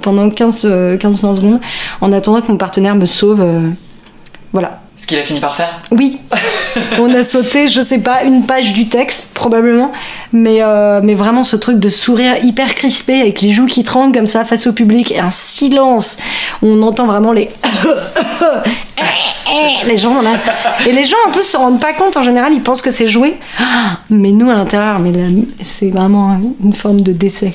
pendant 0.00 0.28
15, 0.28 0.68
euh, 0.89 0.89
15-20 0.96 1.36
secondes, 1.36 1.60
en 2.00 2.12
attendant 2.12 2.40
que 2.40 2.50
mon 2.50 2.58
partenaire 2.58 2.94
me 2.94 3.06
sauve. 3.06 3.40
euh, 3.40 3.68
voilà. 4.52 4.80
Ce 4.96 5.06
qu'il 5.06 5.18
a 5.18 5.22
fini 5.22 5.40
par 5.40 5.56
faire 5.56 5.80
Oui, 5.92 6.18
on 6.98 7.12
a 7.14 7.24
sauté, 7.24 7.68
je 7.68 7.80
sais 7.80 8.00
pas, 8.00 8.22
une 8.24 8.44
page 8.44 8.74
du 8.74 8.88
texte 8.88 9.30
probablement, 9.32 9.92
mais, 10.32 10.62
euh, 10.62 11.00
mais 11.02 11.14
vraiment 11.14 11.42
ce 11.42 11.56
truc 11.56 11.78
de 11.78 11.88
sourire 11.88 12.44
hyper 12.44 12.74
crispé 12.74 13.20
avec 13.20 13.40
les 13.40 13.52
joues 13.52 13.66
qui 13.66 13.82
tremblent 13.82 14.14
comme 14.14 14.26
ça 14.26 14.44
face 14.44 14.66
au 14.66 14.72
public 14.72 15.12
et 15.12 15.18
un 15.18 15.30
silence. 15.30 16.18
On 16.60 16.82
entend 16.82 17.06
vraiment 17.06 17.32
les 17.32 17.48
les 19.86 19.96
gens 19.96 20.20
là. 20.20 20.32
Et 20.86 20.92
les 20.92 21.04
gens 21.04 21.16
un 21.28 21.30
peu 21.30 21.42
se 21.42 21.56
rendent 21.56 21.80
pas 21.80 21.94
compte 21.94 22.18
en 22.18 22.22
général, 22.22 22.52
ils 22.52 22.62
pensent 22.62 22.82
que 22.82 22.90
c'est 22.90 23.08
joué, 23.08 23.36
mais 24.10 24.32
nous 24.32 24.50
à 24.50 24.54
l'intérieur, 24.54 24.98
mais 24.98 25.12
c'est 25.62 25.90
vraiment 25.90 26.38
une 26.62 26.74
forme 26.74 27.00
de 27.00 27.12
décès. 27.12 27.54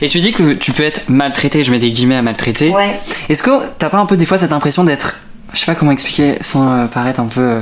Et 0.00 0.08
tu 0.08 0.20
dis 0.20 0.32
que 0.32 0.54
tu 0.54 0.72
peux 0.72 0.82
être 0.82 1.08
maltraité, 1.08 1.64
je 1.64 1.70
mets 1.70 1.78
des 1.78 1.92
guillemets 1.92 2.16
à 2.16 2.22
maltraiter. 2.22 2.70
Ouais. 2.70 2.98
Est-ce 3.28 3.42
que 3.42 3.50
t'as 3.78 3.90
pas 3.90 3.98
un 3.98 4.06
peu 4.06 4.16
des 4.16 4.26
fois 4.26 4.38
cette 4.38 4.52
impression 4.52 4.84
d'être. 4.84 5.16
Je 5.52 5.58
sais 5.58 5.66
pas 5.66 5.74
comment 5.74 5.92
expliquer 5.92 6.36
sans 6.40 6.70
euh, 6.70 6.86
paraître 6.86 7.20
un 7.20 7.26
peu 7.26 7.40
euh, 7.40 7.60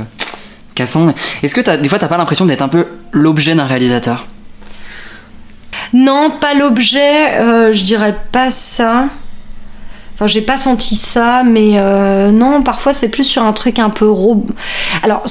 cassant, 0.75 1.05
mais 1.05 1.15
est-ce 1.41 1.55
que 1.55 1.77
des 1.77 1.89
fois 1.89 1.99
t'as 1.99 2.07
pas 2.07 2.17
l'impression 2.17 2.45
d'être 2.45 2.61
un 2.61 2.67
peu 2.67 2.87
l'objet 3.11 3.55
d'un 3.55 3.65
réalisateur? 3.65 4.27
Non, 5.93 6.31
pas 6.31 6.53
l'objet, 6.53 7.39
euh, 7.39 7.71
je 7.71 7.83
dirais 7.83 8.17
pas 8.31 8.49
ça. 8.49 9.05
Enfin, 10.13 10.27
j'ai 10.27 10.41
pas 10.41 10.57
senti 10.57 10.95
ça, 10.95 11.43
mais 11.43 11.73
euh, 11.75 12.31
non, 12.31 12.63
parfois 12.63 12.91
c'est 12.91 13.07
plus 13.07 13.23
sur 13.23 13.43
un 13.43 13.53
truc 13.53 13.79
un 13.79 13.89
peu 13.89 14.09
ro... 14.09 14.45
Alors, 15.03 15.23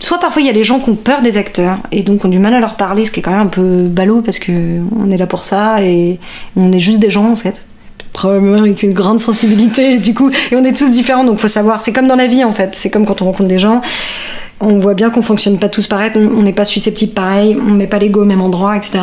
soit 0.00 0.18
parfois 0.18 0.42
il 0.42 0.46
y 0.46 0.48
a 0.48 0.52
les 0.52 0.64
gens 0.64 0.80
qui 0.80 0.90
ont 0.90 0.96
peur 0.96 1.22
des 1.22 1.36
acteurs 1.36 1.78
et 1.92 2.02
donc 2.02 2.24
ont 2.24 2.28
du 2.28 2.38
mal 2.38 2.54
à 2.54 2.60
leur 2.60 2.76
parler, 2.76 3.04
ce 3.04 3.10
qui 3.10 3.20
est 3.20 3.22
quand 3.22 3.30
même 3.30 3.40
un 3.40 3.46
peu 3.46 3.86
ballot 3.86 4.22
parce 4.22 4.38
que 4.38 4.52
on 4.98 5.10
est 5.10 5.16
là 5.16 5.26
pour 5.26 5.44
ça 5.44 5.82
et 5.82 6.18
on 6.56 6.72
est 6.72 6.78
juste 6.78 7.00
des 7.00 7.10
gens 7.10 7.30
en 7.30 7.36
fait. 7.36 7.64
Probablement 8.12 8.58
avec 8.58 8.82
une 8.82 8.92
grande 8.92 9.20
sensibilité, 9.20 9.98
du 9.98 10.14
coup, 10.14 10.30
et 10.50 10.56
on 10.56 10.64
est 10.64 10.76
tous 10.76 10.90
différents, 10.90 11.22
donc 11.22 11.38
faut 11.38 11.48
savoir. 11.48 11.78
C'est 11.78 11.92
comme 11.92 12.08
dans 12.08 12.16
la 12.16 12.26
vie 12.26 12.42
en 12.42 12.52
fait, 12.52 12.74
c'est 12.74 12.90
comme 12.90 13.06
quand 13.06 13.22
on 13.22 13.26
rencontre 13.26 13.48
des 13.48 13.58
gens. 13.58 13.82
On 14.60 14.78
voit 14.78 14.94
bien 14.94 15.10
qu'on 15.10 15.22
fonctionne 15.22 15.58
pas 15.58 15.68
tous 15.68 15.86
pareil, 15.86 16.10
on 16.16 16.42
n'est 16.42 16.52
pas 16.52 16.64
susceptible 16.64 17.12
pareil, 17.12 17.56
on 17.58 17.70
met 17.70 17.86
pas 17.86 17.98
l'ego 17.98 18.22
au 18.22 18.26
même 18.26 18.42
endroit, 18.42 18.76
etc. 18.76 18.98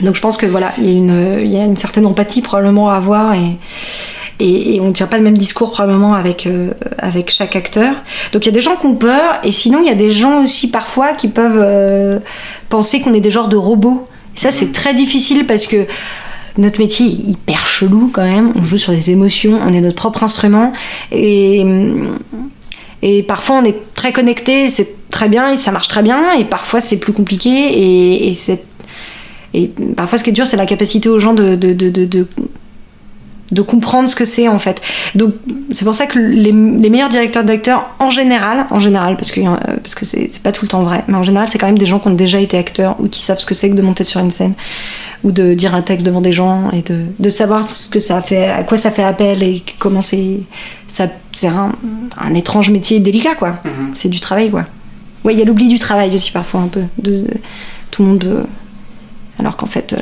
Donc 0.00 0.14
je 0.14 0.20
pense 0.20 0.36
que 0.36 0.46
voilà, 0.46 0.72
il 0.78 0.84
y 0.84 0.88
a 0.88 0.92
une, 0.92 1.50
y 1.50 1.56
a 1.56 1.64
une 1.64 1.76
certaine 1.76 2.06
empathie 2.06 2.42
probablement 2.42 2.90
à 2.90 2.94
avoir 2.94 3.34
et, 3.34 3.56
et, 4.40 4.74
et 4.74 4.80
on 4.80 4.88
ne 4.88 4.92
tient 4.92 5.06
pas 5.06 5.18
le 5.18 5.22
même 5.22 5.36
discours 5.38 5.70
probablement 5.70 6.14
avec, 6.14 6.46
euh, 6.46 6.72
avec 6.98 7.30
chaque 7.30 7.56
acteur. 7.56 7.94
Donc 8.32 8.44
il 8.44 8.46
y 8.46 8.48
a 8.48 8.54
des 8.54 8.60
gens 8.60 8.76
qui 8.76 8.86
ont 8.86 8.94
peur 8.94 9.38
et 9.44 9.52
sinon 9.52 9.80
il 9.82 9.86
y 9.86 9.92
a 9.92 9.94
des 9.94 10.10
gens 10.10 10.42
aussi 10.42 10.70
parfois 10.70 11.12
qui 11.12 11.28
peuvent 11.28 11.60
euh, 11.60 12.18
penser 12.68 13.00
qu'on 13.00 13.14
est 13.14 13.20
des 13.20 13.30
genres 13.30 13.48
de 13.48 13.56
robots. 13.56 14.08
Et 14.36 14.40
ça 14.40 14.50
c'est 14.50 14.72
très 14.72 14.94
difficile 14.94 15.46
parce 15.46 15.66
que 15.66 15.86
notre 16.58 16.80
métier 16.80 17.06
est 17.06 17.28
hyper 17.30 17.66
chelou 17.66 18.10
quand 18.12 18.24
même. 18.24 18.52
On 18.56 18.62
joue 18.62 18.78
sur 18.78 18.92
des 18.92 19.10
émotions, 19.10 19.58
on 19.64 19.72
est 19.72 19.80
notre 19.80 19.96
propre 19.96 20.22
instrument 20.22 20.72
et 21.12 21.64
Et 23.02 23.22
parfois, 23.22 23.56
on 23.62 23.64
est 23.64 23.94
très 23.94 24.12
connecté, 24.12 24.68
c'est 24.68 25.08
très 25.10 25.30
bien, 25.30 25.52
et 25.52 25.56
ça 25.56 25.70
marche 25.72 25.88
très 25.88 26.02
bien, 26.02 26.34
et 26.34 26.44
parfois, 26.44 26.80
c'est 26.80 26.98
plus 26.98 27.14
compliqué, 27.14 27.48
et, 27.48 28.28
et 28.28 28.34
c'est. 28.34 28.62
Et 29.54 29.70
parfois, 29.96 30.18
ce 30.18 30.24
qui 30.24 30.28
est 30.28 30.34
dur, 30.34 30.46
c'est 30.46 30.58
la 30.58 30.66
capacité 30.66 31.08
aux 31.08 31.18
gens 31.18 31.32
de, 31.32 31.56
de, 31.56 31.72
de, 31.72 31.88
de, 31.88 32.26
de 33.52 33.62
comprendre 33.62 34.08
ce 34.08 34.14
que 34.14 34.24
c'est 34.24 34.48
en 34.48 34.58
fait. 34.58 34.80
Donc 35.14 35.34
c'est 35.72 35.84
pour 35.84 35.94
ça 35.94 36.06
que 36.06 36.18
les, 36.18 36.52
les 36.52 36.90
meilleurs 36.90 37.08
directeurs 37.08 37.44
d'acteurs 37.44 37.90
en 37.98 38.10
général, 38.10 38.66
en 38.70 38.78
général 38.78 39.16
parce 39.16 39.30
que, 39.32 39.40
euh, 39.40 39.56
parce 39.82 39.94
que 39.94 40.04
c'est 40.04 40.40
pas 40.42 40.52
tout 40.52 40.64
le 40.64 40.68
temps 40.68 40.82
vrai, 40.82 41.04
mais 41.08 41.16
en 41.16 41.22
général 41.22 41.48
c'est 41.50 41.58
quand 41.58 41.66
même 41.66 41.78
des 41.78 41.86
gens 41.86 41.98
qui 41.98 42.08
ont 42.08 42.14
déjà 42.14 42.38
été 42.40 42.56
acteurs 42.58 42.96
ou 43.00 43.08
qui 43.08 43.20
savent 43.20 43.40
ce 43.40 43.46
que 43.46 43.54
c'est 43.54 43.70
que 43.70 43.74
de 43.74 43.82
monter 43.82 44.04
sur 44.04 44.20
une 44.20 44.30
scène 44.30 44.54
ou 45.24 45.32
de 45.32 45.54
dire 45.54 45.74
un 45.74 45.82
texte 45.82 46.06
devant 46.06 46.20
des 46.20 46.32
gens 46.32 46.70
et 46.70 46.82
de, 46.82 47.00
de 47.18 47.28
savoir 47.28 47.62
ce 47.64 47.88
que 47.88 47.98
ça 47.98 48.20
fait, 48.22 48.48
à 48.48 48.62
quoi 48.64 48.78
ça 48.78 48.90
fait 48.90 49.02
appel 49.02 49.42
et 49.42 49.62
comment 49.78 50.00
c'est 50.00 50.40
ça 50.88 51.06
c'est 51.32 51.46
un, 51.48 51.72
un 52.18 52.34
étrange 52.34 52.70
métier 52.70 53.00
délicat 53.00 53.34
quoi. 53.34 53.56
Mhm. 53.64 53.90
C'est 53.94 54.08
du 54.08 54.20
travail 54.20 54.50
quoi. 54.50 54.64
Ouais, 55.24 55.34
il 55.34 55.38
y 55.38 55.42
a 55.42 55.44
l'oubli 55.44 55.68
du 55.68 55.78
travail 55.78 56.14
aussi 56.14 56.30
parfois 56.32 56.60
un 56.60 56.68
peu. 56.68 56.80
De, 56.98 57.26
tout 57.90 58.02
le 58.02 58.08
monde 58.08 58.20
peut- 58.20 58.42
alors 59.38 59.56
qu'en 59.56 59.66
fait 59.66 59.92
euh, 59.92 59.96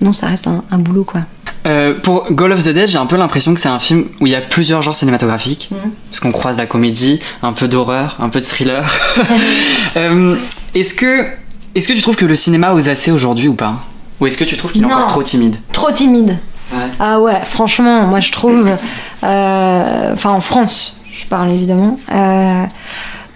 non, 0.00 0.12
ça 0.12 0.26
reste 0.26 0.46
un, 0.46 0.62
un 0.70 0.78
boulot 0.78 1.04
quoi. 1.04 1.22
Euh, 1.66 1.94
pour 2.00 2.30
Goal 2.32 2.52
of 2.52 2.62
the 2.62 2.68
Dead, 2.68 2.86
j'ai 2.86 2.98
un 2.98 3.06
peu 3.06 3.16
l'impression 3.16 3.52
que 3.54 3.58
c'est 3.60 3.68
un 3.68 3.78
film 3.80 4.04
où 4.20 4.26
il 4.26 4.32
y 4.32 4.36
a 4.36 4.40
plusieurs 4.40 4.82
genres 4.82 4.94
cinématographiques. 4.94 5.68
Mhm. 5.72 5.90
Parce 6.10 6.20
qu'on 6.20 6.30
croise 6.32 6.56
la 6.58 6.66
comédie, 6.66 7.18
un 7.42 7.52
peu 7.52 7.66
d'horreur, 7.66 8.16
un 8.20 8.28
peu 8.28 8.40
de 8.40 8.44
thriller. 8.44 8.84
Euh, 9.96 10.36
est-ce 10.74 10.92
que, 10.94 11.24
est-ce 11.74 11.88
que 11.88 11.94
tu 11.94 12.02
trouves 12.02 12.16
que 12.16 12.26
le 12.26 12.36
cinéma 12.36 12.72
ose 12.74 12.88
assez 12.90 13.10
aujourd'hui 13.10 13.48
ou 13.48 13.54
pas? 13.54 13.76
Ou 14.20 14.26
est-ce 14.26 14.36
que 14.36 14.44
tu 14.44 14.56
trouves 14.58 14.72
qu'il 14.72 14.82
est 14.82 14.86
Non. 14.86 14.92
encore 14.94 15.06
trop 15.06 15.22
timide? 15.22 15.56
Trop 15.72 15.90
timide. 15.90 16.38
Ouais. 16.72 16.78
Ah 16.98 17.18
ouais, 17.20 17.40
franchement, 17.44 18.02
moi 18.02 18.20
je 18.20 18.30
trouve, 18.32 18.68
euh, 19.24 20.12
enfin 20.12 20.30
en 20.30 20.40
France, 20.40 20.98
je 21.10 21.24
parle 21.26 21.50
évidemment, 21.50 21.98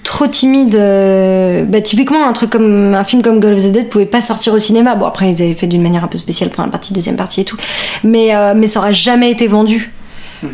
trop 0.03 0.27
timide. 0.27 0.75
euh, 0.75 1.65
bah, 1.65 1.81
typiquement, 1.81 2.27
un 2.27 2.33
truc 2.33 2.51
comme 2.51 2.95
un 2.95 3.05
film 3.05 3.23
comme 3.23 3.41
Goal 3.41 3.55
of 3.55 3.63
the 3.63 3.73
Dead 3.73 3.89
pouvait 3.89 4.07
pas 4.07 4.21
sortir 4.21 4.53
au 4.55 4.59
cinéma. 4.59 4.95
Bon, 4.95 5.07
après, 5.07 5.31
ils 5.31 5.43
avaient 5.43 5.55
fait 5.55 5.67
d'une 5.67 5.83
manière 5.83 6.05
un 6.05 6.09
peu 6.09 6.19
spéciale, 6.19 6.51
première 6.51 6.71
partie, 6.71 6.93
deuxième 6.93 7.17
partie 7.17 7.43
et 7.43 7.45
tout, 7.45 7.57
mais, 8.05 8.35
euh, 8.35 8.55
mais 8.57 8.67
ça 8.67 8.81
aurait 8.81 8.95
jamais 8.95 9.31
été 9.31 9.47
vendu. 9.47 9.93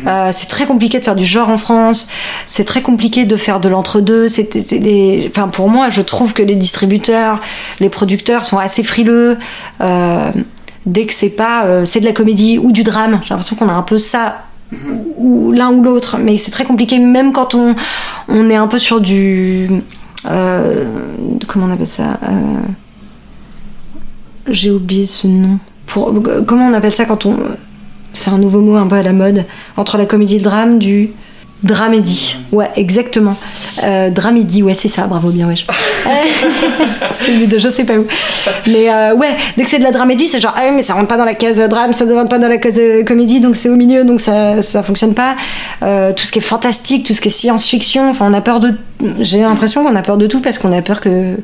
Euh, 0.05 0.31
c'est 0.33 0.47
très 0.47 0.65
compliqué 0.65 0.99
de 0.99 1.03
faire 1.05 1.15
du 1.15 1.23
genre 1.23 1.47
en 1.47 1.57
France. 1.57 2.09
C'est 2.45 2.65
très 2.65 2.81
compliqué 2.81 3.23
de 3.23 3.37
faire 3.37 3.61
de 3.61 3.69
l'entre-deux. 3.69 4.27
Des- 4.27 5.29
Enfin, 5.29 5.47
pour 5.47 5.69
moi, 5.69 5.87
je 5.89 6.01
trouve 6.01 6.33
que 6.33 6.43
les 6.43 6.57
distributeurs, 6.57 7.39
les 7.79 7.87
producteurs 7.89 8.43
sont 8.43 8.57
assez 8.57 8.83
frileux. 8.83 9.37
Dès 10.85 11.05
que 11.05 11.13
c'est 11.13 11.29
pas, 11.29 11.85
c'est 11.85 12.01
de 12.01 12.05
la 12.05 12.11
comédie 12.11 12.57
ou 12.57 12.73
du 12.73 12.83
drame. 12.83 13.21
J'ai 13.23 13.29
l'impression 13.29 13.55
qu'on 13.55 13.69
a 13.69 13.73
un 13.73 13.81
peu 13.81 13.97
ça 13.97 14.43
ou, 15.17 15.51
l'un 15.51 15.71
ou 15.71 15.83
l'autre. 15.83 16.17
Mais 16.17 16.37
c'est 16.37 16.51
très 16.51 16.65
compliqué, 16.65 16.99
même 16.99 17.31
quand 17.33 17.55
on, 17.55 17.75
est 18.49 18.55
un 18.55 18.67
peu 18.67 18.79
sur 18.79 19.01
du, 19.01 19.69
euh, 20.29 20.85
comment 21.47 21.65
on 21.65 21.71
appelle 21.71 21.87
ça 21.87 22.19
Euh, 22.23 22.61
J'ai 24.49 24.71
oublié 24.71 25.05
ce 25.05 25.27
nom. 25.27 25.59
Pour, 25.85 26.13
comment 26.45 26.67
on 26.67 26.73
appelle 26.73 26.91
ça 26.91 27.05
quand 27.05 27.25
on 27.25 27.37
c'est 28.13 28.31
un 28.31 28.39
nouveau 28.39 28.61
mot 28.61 28.75
un 28.75 28.87
peu 28.87 28.95
à 28.95 29.03
la 29.03 29.13
mode, 29.13 29.45
entre 29.75 29.97
la 29.97 30.05
comédie 30.05 30.35
et 30.35 30.39
le 30.39 30.43
drame, 30.43 30.79
du 30.79 31.11
dramédie. 31.63 32.35
Ouais, 32.51 32.69
exactement. 32.75 33.35
Euh, 33.83 34.09
dramédie, 34.09 34.61
ouais, 34.61 34.75
c'est 34.75 34.87
ça, 34.87 35.07
bravo, 35.07 35.29
bien, 35.29 35.47
wesh. 35.47 35.65
c'est 37.19 37.47
de 37.47 37.57
je 37.57 37.69
sais 37.69 37.83
pas 37.83 37.97
où. 37.97 38.05
Mais 38.67 38.89
euh, 38.89 39.15
ouais, 39.15 39.35
dès 39.57 39.63
que 39.63 39.69
c'est 39.69 39.79
de 39.79 39.83
la 39.83 39.91
dramédie, 39.91 40.27
c'est 40.27 40.39
genre, 40.39 40.53
ah 40.55 40.65
oui, 40.67 40.75
mais 40.75 40.81
ça 40.81 40.93
rentre 40.93 41.07
pas 41.07 41.17
dans 41.17 41.25
la 41.25 41.33
case 41.33 41.59
euh, 41.59 41.67
drame, 41.67 41.93
ça 41.93 42.05
ne 42.05 42.13
rentre 42.13 42.29
pas 42.29 42.37
dans 42.37 42.47
la 42.47 42.57
case 42.57 42.79
euh, 42.79 43.03
comédie, 43.03 43.39
donc 43.39 43.55
c'est 43.55 43.69
au 43.69 43.75
milieu, 43.75 44.03
donc 44.03 44.19
ça, 44.19 44.61
ça 44.61 44.83
fonctionne 44.83 45.15
pas. 45.15 45.35
Euh, 45.81 46.13
tout 46.13 46.25
ce 46.25 46.31
qui 46.31 46.39
est 46.39 46.43
fantastique, 46.43 47.05
tout 47.05 47.13
ce 47.13 47.21
qui 47.21 47.29
est 47.29 47.31
science-fiction, 47.31 48.09
enfin, 48.09 48.27
on 48.29 48.33
a 48.33 48.41
peur 48.41 48.59
de. 48.59 48.75
J'ai 49.19 49.41
l'impression 49.41 49.83
qu'on 49.83 49.95
a 49.95 50.01
peur 50.01 50.17
de 50.17 50.27
tout 50.27 50.41
parce 50.41 50.59
qu'on 50.59 50.71
a 50.71 50.81
peur 50.81 51.01
que 51.01 51.37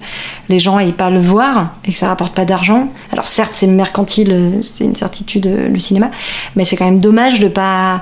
les 0.49 0.59
gens 0.59 0.77
aillent 0.77 0.91
pas 0.91 1.09
le 1.09 1.19
voir 1.19 1.75
et 1.87 1.91
que 1.91 1.97
ça 1.97 2.07
rapporte 2.07 2.33
pas 2.33 2.45
d'argent. 2.45 2.89
Alors 3.11 3.27
certes, 3.27 3.51
c'est 3.53 3.67
mercantile, 3.67 4.59
c'est 4.61 4.83
une 4.83 4.95
certitude, 4.95 5.45
le 5.71 5.79
cinéma, 5.79 6.09
mais 6.55 6.65
c'est 6.65 6.75
quand 6.75 6.85
même 6.85 6.99
dommage 6.99 7.39
de 7.39 7.47
pas. 7.47 8.01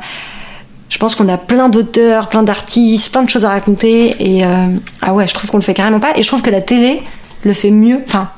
Je 0.91 0.97
pense 0.97 1.15
qu'on 1.15 1.29
a 1.29 1.37
plein 1.37 1.69
d'auteurs, 1.69 2.27
plein 2.27 2.43
d'artistes, 2.43 3.11
plein 3.13 3.23
de 3.23 3.29
choses 3.29 3.45
à 3.45 3.49
raconter 3.49 4.13
et 4.19 4.45
euh, 4.45 4.67
ah 5.01 5.13
ouais, 5.13 5.25
je 5.25 5.33
trouve 5.33 5.49
qu'on 5.49 5.57
le 5.57 5.63
fait 5.63 5.73
carrément 5.73 6.01
pas 6.01 6.17
et 6.17 6.21
je 6.21 6.27
trouve 6.27 6.41
que 6.41 6.49
la 6.49 6.59
télé 6.59 7.01
le 7.43 7.53
fait 7.53 7.71
mieux, 7.71 8.01
enfin 8.05 8.29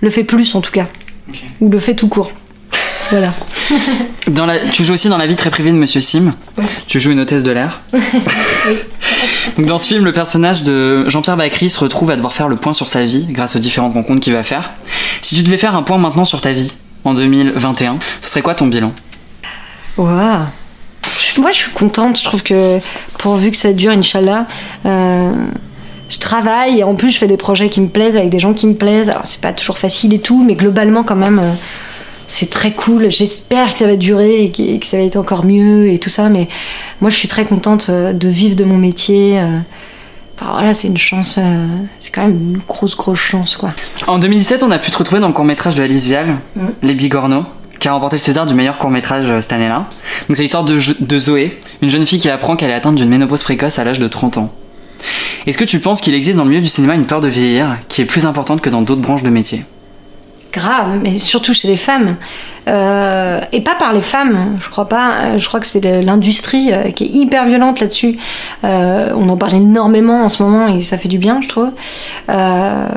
le 0.00 0.10
fait 0.10 0.24
plus 0.24 0.56
en 0.56 0.60
tout 0.60 0.72
cas, 0.72 0.88
ou 1.60 1.70
le 1.70 1.78
fait 1.78 1.94
tout 1.94 2.08
court. 2.08 2.32
Voilà. 3.10 3.32
Dans 4.26 4.46
la, 4.46 4.58
tu 4.70 4.82
joues 4.84 4.94
aussi 4.94 5.08
dans 5.08 5.16
la 5.16 5.28
vie 5.28 5.36
très 5.36 5.50
privée 5.50 5.70
de 5.70 5.76
Monsieur 5.76 6.00
Sim. 6.00 6.34
Tu 6.88 6.98
joues 6.98 7.12
une 7.12 7.20
hôtesse 7.20 7.44
de 7.44 7.52
l'air. 7.52 7.82
Donc 9.56 9.66
dans 9.66 9.78
ce 9.78 9.86
film, 9.86 10.04
le 10.04 10.10
personnage 10.10 10.64
de 10.64 11.08
Jean-Pierre 11.08 11.36
Bacry 11.36 11.70
se 11.70 11.78
retrouve 11.78 12.10
à 12.10 12.16
devoir 12.16 12.32
faire 12.32 12.48
le 12.48 12.56
point 12.56 12.72
sur 12.72 12.88
sa 12.88 13.04
vie 13.04 13.26
grâce 13.30 13.54
aux 13.54 13.60
différentes 13.60 13.94
rencontres 13.94 14.20
qu'il 14.20 14.32
va 14.32 14.42
faire. 14.42 14.72
Si 15.22 15.36
tu 15.36 15.44
devais 15.44 15.56
faire 15.56 15.76
un 15.76 15.84
point 15.84 15.98
maintenant 15.98 16.24
sur 16.24 16.40
ta 16.40 16.52
vie 16.52 16.76
en 17.04 17.14
2021, 17.14 18.00
ce 18.20 18.28
serait 18.28 18.42
quoi 18.42 18.56
ton 18.56 18.66
bilan? 18.66 18.92
Waouh. 19.96 20.46
Moi, 21.38 21.50
je 21.50 21.56
suis 21.56 21.70
contente. 21.72 22.18
Je 22.18 22.24
trouve 22.24 22.42
que 22.42 22.78
pourvu 23.18 23.50
que 23.50 23.56
ça 23.56 23.72
dure, 23.72 23.92
Inch'Allah, 23.92 24.46
euh, 24.86 25.32
je 26.08 26.18
travaille 26.18 26.78
et 26.80 26.84
en 26.84 26.94
plus, 26.94 27.10
je 27.10 27.18
fais 27.18 27.26
des 27.26 27.36
projets 27.36 27.68
qui 27.68 27.80
me 27.80 27.88
plaisent 27.88 28.16
avec 28.16 28.30
des 28.30 28.38
gens 28.38 28.52
qui 28.54 28.66
me 28.66 28.74
plaisent. 28.74 29.10
Alors, 29.10 29.22
c'est 29.26 29.40
pas 29.40 29.52
toujours 29.52 29.78
facile 29.78 30.14
et 30.14 30.20
tout, 30.20 30.42
mais 30.44 30.54
globalement, 30.54 31.02
quand 31.02 31.16
même, 31.16 31.38
euh, 31.38 31.52
c'est 32.28 32.50
très 32.50 32.72
cool. 32.72 33.10
J'espère 33.10 33.72
que 33.72 33.78
ça 33.78 33.86
va 33.86 33.96
durer 33.96 34.44
et 34.44 34.50
que, 34.50 34.62
et 34.62 34.78
que 34.78 34.86
ça 34.86 34.96
va 34.98 35.02
être 35.04 35.16
encore 35.16 35.44
mieux 35.44 35.88
et 35.90 35.98
tout 35.98 36.10
ça. 36.10 36.28
Mais 36.28 36.48
moi, 37.00 37.10
je 37.10 37.16
suis 37.16 37.28
très 37.28 37.44
contente 37.44 37.86
euh, 37.88 38.12
de 38.12 38.28
vivre 38.28 38.56
de 38.56 38.64
mon 38.64 38.76
métier. 38.76 39.40
Enfin, 40.38 40.52
voilà, 40.52 40.74
c'est 40.74 40.88
une 40.88 40.98
chance. 40.98 41.38
euh, 41.38 41.66
c'est 41.98 42.10
quand 42.14 42.22
même 42.22 42.36
une 42.54 42.58
grosse, 42.68 42.94
grosse 42.96 43.18
chance, 43.18 43.56
quoi. 43.56 43.70
En 44.06 44.18
2017, 44.18 44.62
on 44.62 44.70
a 44.70 44.78
pu 44.78 44.90
te 44.90 44.98
retrouver 44.98 45.20
dans 45.20 45.28
le 45.28 45.32
court-métrage 45.32 45.74
de 45.74 45.82
Alice 45.82 46.04
Vial, 46.04 46.36
Mhm. 46.56 46.72
Les 46.82 46.94
Bigorneaux, 46.94 47.46
qui 47.78 47.88
a 47.88 47.92
remporté 47.92 48.16
le 48.16 48.20
César 48.20 48.46
du 48.46 48.54
meilleur 48.54 48.78
court-métrage 48.78 49.30
euh, 49.30 49.40
cette 49.40 49.52
année-là. 49.52 49.88
Donc 50.28 50.36
c'est 50.36 50.42
l'histoire 50.42 50.64
de, 50.64 50.78
de 51.00 51.18
Zoé, 51.18 51.60
une 51.82 51.90
jeune 51.90 52.06
fille 52.06 52.18
qui 52.18 52.28
apprend 52.28 52.56
qu'elle 52.56 52.70
est 52.70 52.74
atteinte 52.74 52.96
d'une 52.96 53.08
ménopause 53.08 53.42
précoce 53.42 53.78
à 53.78 53.84
l'âge 53.84 53.98
de 53.98 54.08
30 54.08 54.38
ans. 54.38 54.52
Est-ce 55.46 55.58
que 55.58 55.64
tu 55.64 55.78
penses 55.78 56.00
qu'il 56.00 56.14
existe 56.14 56.38
dans 56.38 56.44
le 56.44 56.50
milieu 56.50 56.62
du 56.62 56.68
cinéma 56.68 56.94
une 56.94 57.06
peur 57.06 57.20
de 57.20 57.28
vieillir 57.28 57.76
qui 57.88 58.02
est 58.02 58.06
plus 58.06 58.24
importante 58.24 58.60
que 58.60 58.70
dans 58.70 58.82
d'autres 58.82 59.02
branches 59.02 59.22
de 59.22 59.30
métier? 59.30 59.64
Grave, 60.52 60.98
mais 61.02 61.18
surtout 61.18 61.52
chez 61.52 61.68
les 61.68 61.76
femmes. 61.76 62.16
Euh, 62.68 63.40
et 63.52 63.60
pas 63.60 63.74
par 63.76 63.92
les 63.92 64.00
femmes, 64.00 64.56
je 64.60 64.68
crois 64.68 64.88
pas. 64.88 65.12
Euh, 65.34 65.38
Je 65.38 65.46
crois 65.46 65.60
que 65.60 65.66
c'est 65.66 65.80
l'industrie 66.02 66.72
euh, 66.72 66.90
qui 66.90 67.04
est 67.04 67.08
hyper 67.08 67.46
violente 67.46 67.80
là-dessus. 67.80 68.18
Euh, 68.64 69.10
on 69.16 69.28
en 69.28 69.36
parle 69.36 69.54
énormément 69.54 70.24
en 70.24 70.28
ce 70.28 70.42
moment 70.42 70.66
et 70.66 70.80
ça 70.80 70.98
fait 70.98 71.08
du 71.08 71.18
bien, 71.18 71.40
je 71.42 71.48
trouve. 71.48 71.70
Euh, 72.28 72.88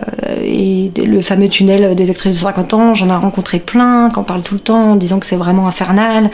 et 0.43 0.91
le 0.97 1.21
fameux 1.21 1.49
tunnel 1.49 1.93
des 1.95 2.09
actrices 2.09 2.33
de 2.35 2.39
50 2.39 2.73
ans, 2.73 2.93
j'en 2.95 3.09
ai 3.09 3.13
rencontré 3.13 3.59
plein, 3.59 4.09
qui 4.09 4.17
en 4.19 4.23
parlent 4.23 4.41
tout 4.41 4.55
le 4.55 4.59
temps, 4.59 4.91
en 4.91 4.95
disant 4.95 5.19
que 5.19 5.25
c'est 5.27 5.35
vraiment 5.35 5.67
infernal. 5.67 6.29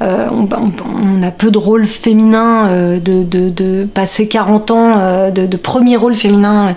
On, 0.00 0.06
on- 0.50 0.72
on 1.20 1.22
a 1.22 1.30
peu 1.30 1.50
de 1.50 1.58
rôles 1.58 1.86
féminins, 1.86 2.68
de, 2.98 3.22
de, 3.24 3.50
de 3.50 3.84
passer 3.92 4.26
40 4.28 4.70
ans 4.70 5.30
de, 5.30 5.46
de 5.46 5.56
premier 5.56 5.96
rôle 5.96 6.14
féminin. 6.14 6.74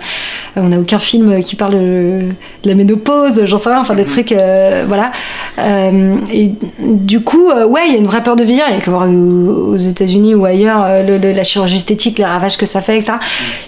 On 0.56 0.68
n'a 0.68 0.78
aucun 0.78 0.98
film 0.98 1.42
qui 1.42 1.56
parle 1.56 1.74
de, 1.74 2.20
la 2.64 2.74
ménopause, 2.74 3.44
j'en 3.46 3.56
sais 3.56 3.70
rien, 3.70 3.80
enfin 3.80 3.94
des 3.94 4.04
trucs, 4.04 4.32
euh, 4.32 4.84
voilà. 4.86 5.10
Euh, 5.58 5.90
et 6.32 6.52
du 6.80 7.20
coup, 7.20 7.50
euh, 7.50 7.66
ouais, 7.66 7.82
il 7.86 7.92
y 7.92 7.96
a 7.96 7.98
une 7.98 8.06
vraie 8.06 8.22
peur 8.22 8.36
de 8.36 8.44
vieillir. 8.44 8.64
Il 8.68 8.74
y 8.74 8.78
a 8.78 8.80
que 8.80 8.90
voir 8.90 9.08
aux 9.08 9.76
États-Unis 9.76 10.34
ou 10.34 10.44
ailleurs 10.44 10.82
euh, 10.84 11.02
le- 11.02 11.18
le- 11.18 11.32
la 11.32 11.44
chirurgie 11.44 11.76
esthétique, 11.76 12.18
les 12.18 12.24
ravages 12.24 12.56
que 12.56 12.66
ça 12.66 12.80
fait, 12.80 12.96
etc. 12.96 13.14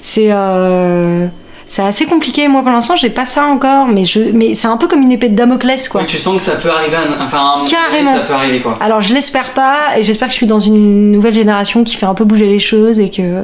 C'est 0.01 0.29
euh, 0.33 1.27
c'est 1.69 1.83
assez 1.83 2.07
compliqué. 2.07 2.47
Moi, 2.47 2.62
pour 2.62 2.71
l'instant, 2.71 2.95
j'ai 2.95 3.11
pas 3.11 3.25
ça 3.25 3.45
encore, 3.47 3.87
mais 3.87 4.05
je, 4.05 4.21
mais 4.33 4.55
c'est 4.55 4.69
un 4.69 4.77
peu 4.77 4.87
comme 4.87 5.03
une 5.03 5.11
épée 5.11 5.29
de 5.29 5.35
Damoclès, 5.35 5.89
quoi. 5.89 6.05
tu 6.05 6.17
sens 6.19 6.37
que 6.37 6.43
ça 6.43 6.53
peut 6.53 6.71
arriver, 6.71 6.95
à, 6.97 7.25
enfin, 7.25 7.39
à 7.39 7.41
un 7.41 7.57
moment 7.57 7.65
donné, 7.65 8.05
ça 8.15 8.21
peut 8.21 8.35
arriver 8.35 8.61
quoi. 8.61 8.79
Alors 8.81 9.01
je 9.01 9.12
l'espère 9.12 9.53
pas 9.53 9.99
et 9.99 10.05
j'espère 10.05 10.29
que 10.29 10.33
je 10.33 10.37
suis 10.39 10.47
dans 10.47 10.61
une 10.61 11.11
nouvelle 11.11 11.35
génération 11.35 11.83
qui 11.83 11.97
fait 11.97 12.07
un 12.07 12.15
peu 12.15 12.25
bouger 12.25 12.47
les 12.47 12.61
choses 12.61 13.01
et 13.01 13.11
que 13.11 13.43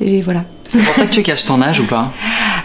et 0.00 0.20
voilà. 0.20 0.40
C'est 0.68 0.82
pour 0.82 0.94
ça 0.94 1.02
que 1.02 1.12
tu 1.12 1.22
caches 1.22 1.44
ton 1.44 1.60
âge 1.62 1.80
ou 1.80 1.84
pas 1.86 2.12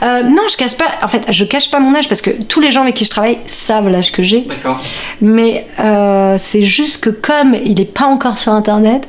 Euh, 0.03 0.23
non, 0.23 0.43
je 0.49 0.57
cache 0.57 0.75
pas. 0.77 0.85
En 1.03 1.07
fait, 1.07 1.25
je 1.29 1.43
cache 1.45 1.69
pas 1.69 1.79
mon 1.79 1.93
âge 1.95 2.07
parce 2.09 2.21
que 2.21 2.31
tous 2.31 2.59
les 2.61 2.71
gens 2.71 2.81
avec 2.81 2.95
qui 2.95 3.05
je 3.05 3.09
travaille 3.11 3.37
savent 3.45 3.89
l'âge 3.89 4.11
que 4.11 4.23
j'ai. 4.23 4.41
D'accord. 4.41 4.79
Mais 5.21 5.67
euh, 5.79 6.35
c'est 6.39 6.63
juste 6.63 7.03
que 7.03 7.09
comme 7.11 7.55
il 7.63 7.79
est 7.79 7.85
pas 7.93 8.05
encore 8.05 8.39
sur 8.39 8.51
internet 8.51 9.07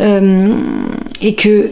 euh, 0.00 0.54
et 1.22 1.34
que 1.34 1.70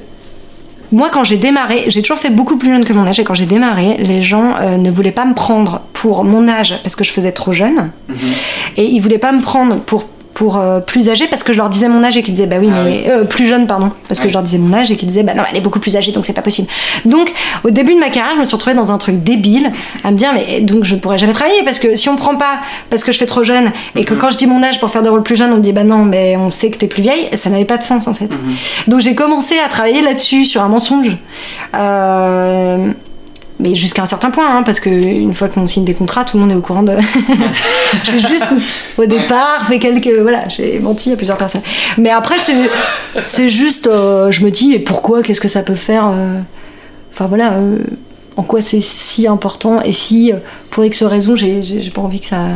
moi 0.92 1.10
quand 1.12 1.24
j'ai 1.24 1.36
démarré, 1.36 1.84
j'ai 1.88 2.00
toujours 2.02 2.18
fait 2.18 2.30
beaucoup 2.30 2.56
plus 2.56 2.70
jeune 2.70 2.84
que 2.84 2.92
mon 2.92 3.06
âge 3.06 3.20
et 3.20 3.24
quand 3.24 3.34
j'ai 3.34 3.46
démarré, 3.46 3.96
les 3.98 4.22
gens 4.22 4.54
euh, 4.60 4.76
ne 4.78 4.90
voulaient 4.90 5.12
pas 5.12 5.24
me 5.26 5.34
prendre 5.34 5.82
pour 5.92 6.24
mon 6.24 6.48
âge 6.48 6.78
parce 6.82 6.96
que 6.96 7.04
je 7.04 7.10
faisais 7.12 7.32
trop 7.32 7.52
jeune 7.52 7.90
Mhm. 8.08 8.16
et 8.78 8.84
ils 8.84 9.00
voulaient 9.00 9.18
pas 9.18 9.32
me 9.32 9.42
prendre 9.42 9.76
pour 9.80 10.04
pour 10.34 10.58
euh, 10.58 10.80
plus 10.80 11.08
âgés 11.08 11.28
parce 11.28 11.42
que 11.42 11.52
je 11.52 11.58
leur 11.58 11.70
disais 11.70 11.88
mon 11.88 12.02
âge 12.02 12.16
et 12.16 12.22
qu'ils 12.22 12.34
disaient 12.34 12.46
bah 12.46 12.56
oui 12.58 12.68
Ah 12.70 12.82
mais 12.84 13.04
euh, 13.08 13.24
plus 13.24 13.46
jeune 13.46 13.66
pardon 13.66 13.92
parce 14.08 14.20
que 14.20 14.28
je 14.28 14.32
leur 14.32 14.42
disais 14.42 14.58
mon 14.58 14.74
âge 14.74 14.90
et 14.90 14.96
qu'ils 14.96 15.08
disaient 15.08 15.22
bah 15.22 15.34
non 15.34 15.44
elle 15.48 15.56
est 15.56 15.60
beaucoup 15.60 15.78
plus 15.78 15.96
âgée 15.96 16.12
donc 16.12 16.26
c'est 16.26 16.32
pas 16.32 16.42
possible. 16.42 16.68
Donc 17.04 17.32
au 17.62 17.70
début 17.70 17.94
de 17.94 18.00
ma 18.00 18.10
carrière 18.10 18.34
je 18.36 18.40
me 18.40 18.46
suis 18.46 18.54
retrouvée 18.56 18.76
dans 18.76 18.92
un 18.92 18.98
truc 18.98 19.22
débile 19.22 19.70
à 20.02 20.10
me 20.10 20.16
dire 20.16 20.32
mais 20.34 20.60
donc 20.60 20.84
je 20.84 20.96
pourrais 20.96 21.18
jamais 21.18 21.32
travailler 21.32 21.62
parce 21.64 21.78
que 21.78 21.94
si 21.94 22.08
on 22.08 22.16
prend 22.16 22.36
pas 22.36 22.58
parce 22.90 23.04
que 23.04 23.12
je 23.12 23.18
fais 23.18 23.26
trop 23.26 23.44
jeune 23.44 23.70
et 23.96 24.04
que 24.04 24.14
quand 24.14 24.30
je 24.30 24.36
dis 24.36 24.46
mon 24.46 24.62
âge 24.62 24.80
pour 24.80 24.90
faire 24.90 25.02
des 25.02 25.08
rôles 25.08 25.22
plus 25.22 25.36
jeunes 25.36 25.52
on 25.52 25.56
me 25.56 25.62
dit 25.62 25.72
bah 25.72 25.84
non 25.84 26.04
mais 26.04 26.36
on 26.36 26.50
sait 26.50 26.70
que 26.70 26.78
t'es 26.78 26.88
plus 26.88 27.02
vieille 27.02 27.28
ça 27.34 27.48
n'avait 27.50 27.64
pas 27.64 27.78
de 27.78 27.84
sens 27.84 28.08
en 28.08 28.14
fait. 28.14 28.30
Donc 28.88 29.00
j'ai 29.00 29.14
commencé 29.14 29.58
à 29.58 29.68
travailler 29.68 30.02
là-dessus 30.02 30.44
sur 30.44 30.62
un 30.62 30.68
mensonge. 30.68 31.16
Euh, 31.74 32.92
mais 33.60 33.74
jusqu'à 33.74 34.02
un 34.02 34.06
certain 34.06 34.30
point, 34.30 34.56
hein, 34.56 34.62
parce 34.64 34.80
que 34.80 34.90
une 34.90 35.32
fois 35.32 35.48
qu'on 35.48 35.66
signe 35.66 35.84
des 35.84 35.94
contrats, 35.94 36.24
tout 36.24 36.36
le 36.36 36.42
monde 36.42 36.52
est 36.52 36.56
au 36.56 36.60
courant 36.60 36.82
de. 36.82 36.96
j'ai 38.02 38.18
juste, 38.18 38.46
au 38.98 39.06
départ, 39.06 39.66
fait 39.66 39.78
quelques. 39.78 40.10
Voilà, 40.20 40.48
j'ai 40.48 40.80
menti 40.80 41.12
à 41.12 41.16
plusieurs 41.16 41.36
personnes. 41.36 41.62
Mais 41.96 42.10
après, 42.10 42.36
c'est, 43.24 43.48
juste. 43.48 43.86
euh, 43.86 44.30
je 44.30 44.44
me 44.44 44.50
dis, 44.50 44.74
et 44.74 44.80
pourquoi 44.80 45.22
Qu'est-ce 45.22 45.40
que 45.40 45.48
ça 45.48 45.62
peut 45.62 45.76
faire 45.76 46.08
euh, 46.08 46.40
Enfin 47.12 47.26
voilà, 47.26 47.52
euh, 47.52 47.78
en 48.36 48.42
quoi 48.42 48.60
c'est 48.60 48.80
si 48.80 49.28
important 49.28 49.80
Et 49.82 49.92
si, 49.92 50.32
pour 50.70 50.84
X 50.84 51.04
raison, 51.04 51.36
j'ai, 51.36 51.62
pas 51.94 52.02
envie 52.02 52.20
que 52.20 52.26
ça 52.26 52.46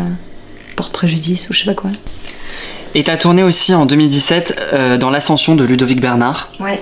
porte 0.75 0.93
préjudice 0.93 1.49
ou 1.49 1.53
je 1.53 1.61
sais 1.61 1.65
pas 1.65 1.75
quoi. 1.75 1.91
Et 2.95 3.05
t'as 3.05 3.17
tourné 3.17 3.43
aussi 3.43 3.75
en 3.75 3.87
2017 3.87 4.61
euh, 4.73 4.97
dans 4.97 5.11
L'Ascension 5.11 5.55
de 5.55 5.65
Ludovic 5.65 6.01
Bernard. 6.01 6.51
Ouais. 6.59 6.81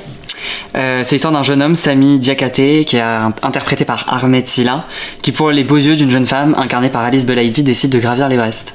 Euh, 0.76 1.02
c'est 1.04 1.14
l'histoire 1.14 1.32
d'un 1.32 1.42
jeune 1.42 1.62
homme, 1.62 1.74
Sami 1.74 2.18
Diakate, 2.18 2.84
qui 2.84 2.96
est 2.96 3.02
interprété 3.42 3.84
par 3.84 4.04
Ahmed 4.12 4.46
Silla, 4.46 4.84
qui 5.22 5.32
pour 5.32 5.50
les 5.50 5.64
beaux 5.64 5.76
yeux 5.76 5.96
d'une 5.96 6.10
jeune 6.10 6.26
femme 6.26 6.54
incarnée 6.58 6.90
par 6.90 7.02
Alice 7.02 7.24
Belaïdi 7.24 7.62
décide 7.62 7.90
de 7.90 7.98
gravir 7.98 8.28
l'Everest. 8.28 8.74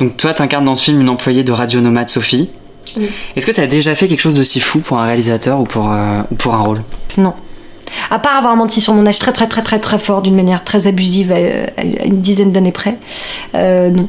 Donc 0.00 0.16
toi, 0.16 0.32
t'incarnes 0.32 0.64
dans 0.64 0.74
ce 0.74 0.84
film 0.84 1.00
une 1.00 1.08
employée 1.08 1.44
de 1.44 1.52
Radio 1.52 1.80
Nomade 1.80 2.08
Sophie. 2.08 2.48
Oui. 2.96 3.08
Est-ce 3.36 3.46
que 3.46 3.52
t'as 3.52 3.66
déjà 3.66 3.94
fait 3.94 4.08
quelque 4.08 4.20
chose 4.20 4.36
d'aussi 4.36 4.60
fou 4.60 4.78
pour 4.80 4.98
un 4.98 5.04
réalisateur 5.04 5.60
ou 5.60 5.64
pour, 5.64 5.90
euh, 5.90 6.22
ou 6.30 6.34
pour 6.34 6.54
un 6.54 6.60
rôle? 6.62 6.82
Non. 7.18 7.34
À 8.10 8.18
part 8.18 8.36
avoir 8.36 8.56
menti 8.56 8.80
sur 8.80 8.94
mon 8.94 9.06
âge 9.06 9.18
très 9.18 9.32
très 9.32 9.46
très 9.46 9.62
très 9.62 9.78
très 9.78 9.98
fort 9.98 10.22
d'une 10.22 10.34
manière 10.34 10.64
très 10.64 10.86
abusive 10.86 11.32
à, 11.32 11.36
à 11.80 12.04
une 12.04 12.20
dizaine 12.20 12.50
d'années 12.50 12.72
près, 12.72 12.96
euh, 13.54 13.90
non. 13.90 14.08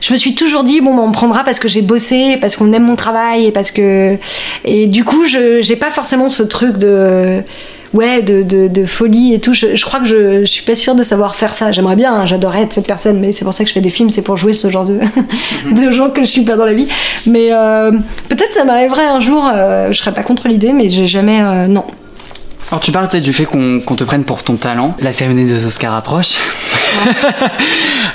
Je 0.00 0.12
me 0.12 0.18
suis 0.18 0.34
toujours 0.34 0.62
dit 0.62 0.80
bon 0.80 0.94
bah, 0.94 1.02
on 1.04 1.08
me 1.08 1.12
prendra 1.12 1.42
parce 1.44 1.58
que 1.58 1.68
j'ai 1.68 1.82
bossé, 1.82 2.36
parce 2.40 2.56
qu'on 2.56 2.72
aime 2.72 2.84
mon 2.84 2.96
travail 2.96 3.46
et 3.46 3.50
parce 3.50 3.70
que 3.70 4.16
et 4.64 4.86
du 4.86 5.04
coup 5.04 5.24
je 5.24 5.60
j'ai 5.62 5.76
pas 5.76 5.90
forcément 5.90 6.28
ce 6.28 6.42
truc 6.42 6.76
de 6.76 7.42
ouais 7.94 8.20
de, 8.20 8.42
de, 8.42 8.68
de 8.68 8.84
folie 8.84 9.32
et 9.32 9.38
tout. 9.40 9.54
Je, 9.54 9.74
je 9.74 9.84
crois 9.86 10.00
que 10.00 10.06
je, 10.06 10.40
je 10.40 10.44
suis 10.44 10.64
pas 10.64 10.74
sûre 10.74 10.94
de 10.94 11.02
savoir 11.02 11.34
faire 11.34 11.54
ça. 11.54 11.72
J'aimerais 11.72 11.96
bien, 11.96 12.12
hein, 12.12 12.26
j'adorerais 12.26 12.62
être 12.62 12.72
cette 12.74 12.86
personne, 12.86 13.18
mais 13.20 13.32
c'est 13.32 13.44
pour 13.44 13.54
ça 13.54 13.64
que 13.64 13.68
je 13.70 13.74
fais 13.74 13.80
des 13.80 13.90
films, 13.90 14.10
c'est 14.10 14.22
pour 14.22 14.36
jouer 14.36 14.52
ce 14.52 14.68
genre 14.68 14.84
de 14.84 14.98
de 15.72 15.90
gens 15.92 16.10
que 16.10 16.22
je 16.22 16.28
suis 16.28 16.42
pas 16.42 16.56
dans 16.56 16.66
la 16.66 16.74
vie. 16.74 16.88
Mais 17.26 17.48
euh, 17.52 17.90
peut-être 18.28 18.52
ça 18.52 18.64
m'arriverait 18.64 19.06
un 19.06 19.20
jour. 19.20 19.48
euh, 19.54 19.92
je 19.92 19.98
serais 19.98 20.12
pas 20.12 20.22
contre 20.24 20.46
l'idée, 20.46 20.72
mais 20.74 20.90
j'ai 20.90 21.06
jamais 21.06 21.40
euh, 21.42 21.66
non. 21.68 21.84
Alors 22.70 22.80
tu 22.80 22.90
parles 22.90 23.08
du 23.20 23.32
fait 23.32 23.44
qu'on 23.44 23.80
te 23.80 24.04
prenne 24.04 24.24
pour 24.24 24.42
ton 24.42 24.56
talent. 24.56 24.96
La 25.00 25.12
cérémonie 25.12 25.44
des 25.44 25.66
Oscars 25.66 25.94
approche. 25.94 26.36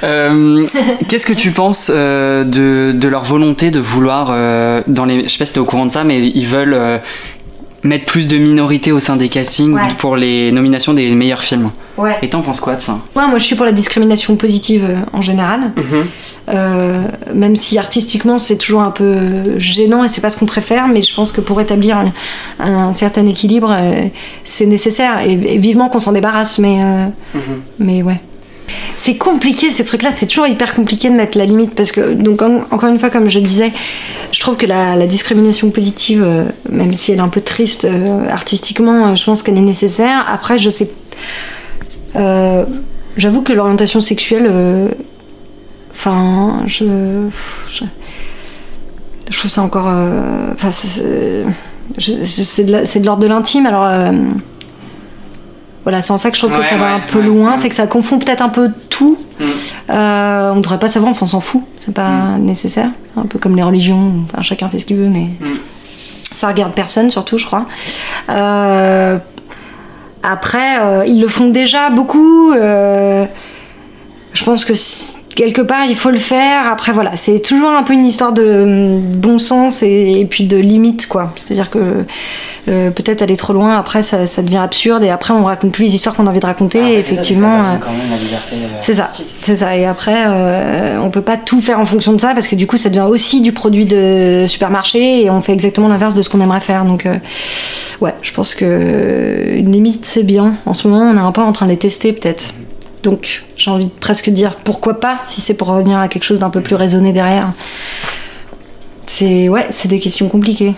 Euh, 0.03 0.65
Qu'est-ce 1.07 1.27
que 1.27 1.33
tu 1.33 1.51
penses 1.51 1.91
euh, 1.93 2.43
de, 2.43 2.91
de 2.91 3.07
leur 3.07 3.23
volonté 3.23 3.69
de 3.69 3.79
vouloir, 3.79 4.29
euh, 4.31 4.81
dans 4.87 5.05
les, 5.05 5.25
je 5.25 5.27
sais 5.27 5.37
pas 5.37 5.45
si 5.45 5.53
t'es 5.53 5.59
au 5.59 5.65
courant 5.65 5.85
de 5.85 5.91
ça, 5.91 6.03
mais 6.03 6.25
ils 6.25 6.47
veulent 6.47 6.99
mettre 7.83 8.05
plus 8.05 8.27
de 8.27 8.37
minorités 8.37 8.91
au 8.91 8.99
sein 8.99 9.15
des 9.15 9.27
castings 9.29 9.73
Ouais. 9.73 9.81
pour 9.97 10.15
les 10.15 10.51
nominations 10.51 10.93
des 10.93 11.13
meilleurs 11.15 11.43
films. 11.43 11.71
Ouais. 11.97 12.17
Et 12.21 12.29
t'en 12.29 12.41
penses 12.41 12.59
quoi 12.59 12.75
de 12.75 12.81
ça 12.81 12.99
Ouais, 13.15 13.27
moi 13.27 13.37
je 13.39 13.43
suis 13.43 13.55
pour 13.55 13.65
la 13.65 13.71
discrimination 13.71 14.35
positive 14.35 14.85
euh, 14.87 14.95
en 15.13 15.21
général. 15.21 15.71
Euh, 16.49 17.01
même 17.33 17.55
si 17.55 17.77
artistiquement 17.77 18.37
c'est 18.37 18.57
toujours 18.57 18.81
un 18.81 18.91
peu 18.91 19.57
gênant 19.57 20.03
et 20.03 20.07
c'est 20.07 20.21
pas 20.21 20.29
ce 20.29 20.37
qu'on 20.37 20.45
préfère, 20.45 20.87
mais 20.87 21.01
je 21.01 21.13
pense 21.13 21.31
que 21.31 21.41
pour 21.41 21.59
établir 21.61 21.97
un, 21.97 22.11
un 22.59 22.93
certain 22.93 23.25
équilibre, 23.25 23.69
euh, 23.71 24.07
c'est 24.43 24.65
nécessaire 24.65 25.19
et, 25.25 25.33
et 25.33 25.57
vivement 25.57 25.89
qu'on 25.89 25.99
s'en 25.99 26.11
débarrasse. 26.11 26.59
Mais, 26.59 26.77
euh, 26.81 27.05
mais 27.79 28.01
ouais. 28.03 28.19
C'est 28.95 29.17
compliqué 29.17 29.69
ces 29.71 29.83
trucs-là, 29.83 30.11
c'est 30.11 30.27
toujours 30.27 30.47
hyper 30.47 30.75
compliqué 30.75 31.09
de 31.09 31.15
mettre 31.15 31.37
la 31.37 31.45
limite 31.45 31.73
parce 31.75 31.91
que, 31.91 32.13
donc 32.13 32.41
en- 32.41 32.61
encore 32.71 32.89
une 32.89 32.99
fois, 32.99 33.09
comme 33.09 33.29
je 33.29 33.39
disais, 33.39 33.71
je 34.31 34.39
trouve 34.39 34.57
que 34.57 34.65
la, 34.65 35.07
discrimination 35.07 35.69
positive, 35.71 36.23
euh, 36.23 36.45
même 36.69 36.93
si 36.93 37.11
elle 37.11 37.17
est 37.17 37.21
un 37.21 37.27
peu 37.29 37.41
triste 37.41 37.85
euh, 37.85 38.29
artistiquement, 38.29 39.07
euh, 39.07 39.15
je 39.15 39.23
pense 39.25 39.43
qu'elle 39.43 39.57
est 39.57 39.61
nécessaire. 39.61 40.23
Après, 40.27 40.57
je 40.57 40.69
sais. 40.69 40.89
J'avoue 43.17 43.41
que 43.41 43.51
l'orientation 43.53 43.99
sexuelle. 43.99 44.49
Enfin, 45.91 46.63
je, 46.65 47.25
je. 47.67 47.83
trouve 49.37 49.51
ça 49.51 49.61
encore. 49.61 49.87
Enfin, 50.53 50.71
c'est 50.71 51.43
de 52.63 53.05
l'ordre 53.05 53.21
de 53.23 53.27
l'intime, 53.27 53.65
alors. 53.65 54.13
Voilà, 55.83 56.01
c'est 56.01 56.11
en 56.11 56.17
ça 56.17 56.29
que 56.29 56.35
je 56.37 56.41
trouve 56.41 56.53
Ouais, 56.53 56.59
que 56.59 56.65
ça 56.65 56.77
va 56.77 56.93
un 56.93 56.99
peu 56.99 57.19
ouais, 57.19 57.25
loin, 57.25 57.57
c'est 57.57 57.69
que 57.69 57.75
ça 57.75 57.87
confond 57.87 58.19
peut-être 58.19 58.41
un 58.41 58.49
peu 58.49 58.69
tout. 58.89 59.17
Mm. 59.39 59.43
Euh, 59.89 60.51
on 60.53 60.59
devrait 60.59 60.77
pas 60.79 60.87
savoir, 60.89 61.11
enfin 61.11 61.25
on 61.25 61.29
s'en 61.29 61.39
fout, 61.39 61.63
c'est 61.79 61.93
pas 61.93 62.37
nécessaire. 62.39 62.89
C'est 63.13 63.19
un 63.19 63.25
peu 63.25 63.39
comme 63.39 63.55
les 63.55 63.63
religions, 63.63 64.13
enfin, 64.25 64.41
chacun 64.41 64.69
fait 64.69 64.77
ce 64.79 64.85
qu'il 64.85 64.97
veut, 64.97 65.09
mais 65.09 65.27
Mm. 65.39 65.53
ça 66.31 66.47
regarde 66.47 66.73
personne 66.73 67.09
surtout, 67.09 67.37
je 67.37 67.45
crois. 67.45 67.65
Euh, 68.29 69.17
après, 70.23 70.79
euh, 70.81 71.03
ils 71.07 71.19
le 71.19 71.27
font 71.27 71.47
déjà 71.49 71.89
beaucoup. 71.89 72.53
je 72.53 74.43
pense 74.45 74.63
que 74.65 74.73
quelque 75.35 75.61
part 75.61 75.85
il 75.85 75.95
faut 75.95 76.11
le 76.11 76.17
faire. 76.17 76.67
Après 76.71 76.91
voilà, 76.91 77.15
c'est 77.15 77.39
toujours 77.39 77.69
un 77.69 77.83
peu 77.83 77.93
une 77.93 78.05
histoire 78.05 78.33
de 78.33 78.63
hum, 78.63 79.01
bon 79.01 79.37
sens 79.37 79.83
et, 79.83 80.19
et 80.19 80.25
puis 80.25 80.45
de 80.45 80.57
limite 80.57 81.07
quoi. 81.07 81.31
C'est-à-dire 81.35 81.69
que 81.69 82.05
euh, 82.67 82.91
peut-être 82.91 83.21
aller 83.21 83.35
trop 83.37 83.53
loin, 83.53 83.77
après 83.77 84.01
ça, 84.01 84.27
ça 84.27 84.41
devient 84.41 84.57
absurde 84.57 85.03
et 85.03 85.09
après 85.09 85.33
on 85.33 85.43
raconte 85.43 85.73
plus 85.73 85.85
les 85.85 85.95
histoires 85.95 86.15
qu'on 86.15 86.27
a 86.27 86.29
envie 86.29 86.39
de 86.39 86.45
raconter. 86.45 86.93
et 86.93 86.99
effectivement, 86.99 87.59
euh, 87.59 87.75
c'est 88.77 88.95
ça, 88.95 89.11
c'est 89.41 89.55
ça. 89.55 89.75
Et 89.75 89.85
après, 89.85 90.25
euh, 90.27 90.99
on 91.01 91.09
peut 91.09 91.21
pas 91.21 91.37
tout 91.37 91.61
faire 91.61 91.79
en 91.79 91.85
fonction 91.85 92.13
de 92.13 92.19
ça 92.19 92.33
parce 92.33 92.47
que 92.47 92.55
du 92.55 92.67
coup, 92.67 92.77
ça 92.77 92.89
devient 92.89 93.07
aussi 93.09 93.41
du 93.41 93.51
produit 93.51 93.85
de 93.85 94.45
supermarché 94.47 95.23
et 95.23 95.29
on 95.29 95.41
fait 95.41 95.53
exactement 95.53 95.87
l'inverse 95.87 96.15
de 96.15 96.21
ce 96.21 96.29
qu'on 96.29 96.41
aimerait 96.41 96.59
faire. 96.59 96.85
Donc, 96.85 97.05
euh, 97.05 97.15
ouais, 98.01 98.13
je 98.21 98.31
pense 98.33 98.55
que 98.55 98.65
euh, 98.65 99.57
une 99.57 99.71
limite, 99.71 100.05
c'est 100.05 100.23
bien. 100.23 100.55
En 100.65 100.73
ce 100.73 100.87
moment, 100.87 101.03
on 101.11 101.17
est 101.17 101.19
un 101.19 101.31
peu 101.31 101.41
en 101.41 101.51
train 101.51 101.65
de 101.65 101.71
les 101.71 101.77
tester 101.77 102.13
peut-être. 102.13 102.53
Donc, 103.03 103.43
j'ai 103.57 103.71
envie 103.71 103.85
de 103.87 103.91
presque 103.91 104.29
dire 104.29 104.57
pourquoi 104.63 104.99
pas 104.99 105.19
si 105.23 105.41
c'est 105.41 105.53
pour 105.55 105.67
revenir 105.69 105.97
à 105.97 106.07
quelque 106.07 106.23
chose 106.23 106.39
d'un 106.39 106.49
peu 106.51 106.61
plus 106.61 106.75
raisonné 106.75 107.11
derrière. 107.13 107.51
C'est 109.07 109.49
ouais, 109.49 109.67
c'est 109.71 109.87
des 109.87 109.99
questions 109.99 110.29
compliquées. 110.29 110.75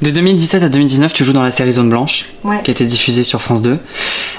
De 0.00 0.10
2017 0.10 0.64
à 0.64 0.68
2019, 0.68 1.12
tu 1.12 1.22
joues 1.22 1.32
dans 1.32 1.42
la 1.44 1.52
série 1.52 1.72
Zone 1.72 1.88
Blanche, 1.88 2.24
Ouais. 2.42 2.56
qui 2.64 2.70
a 2.70 2.72
été 2.72 2.84
diffusée 2.86 3.22
sur 3.22 3.40
France 3.40 3.62
2. 3.62 3.78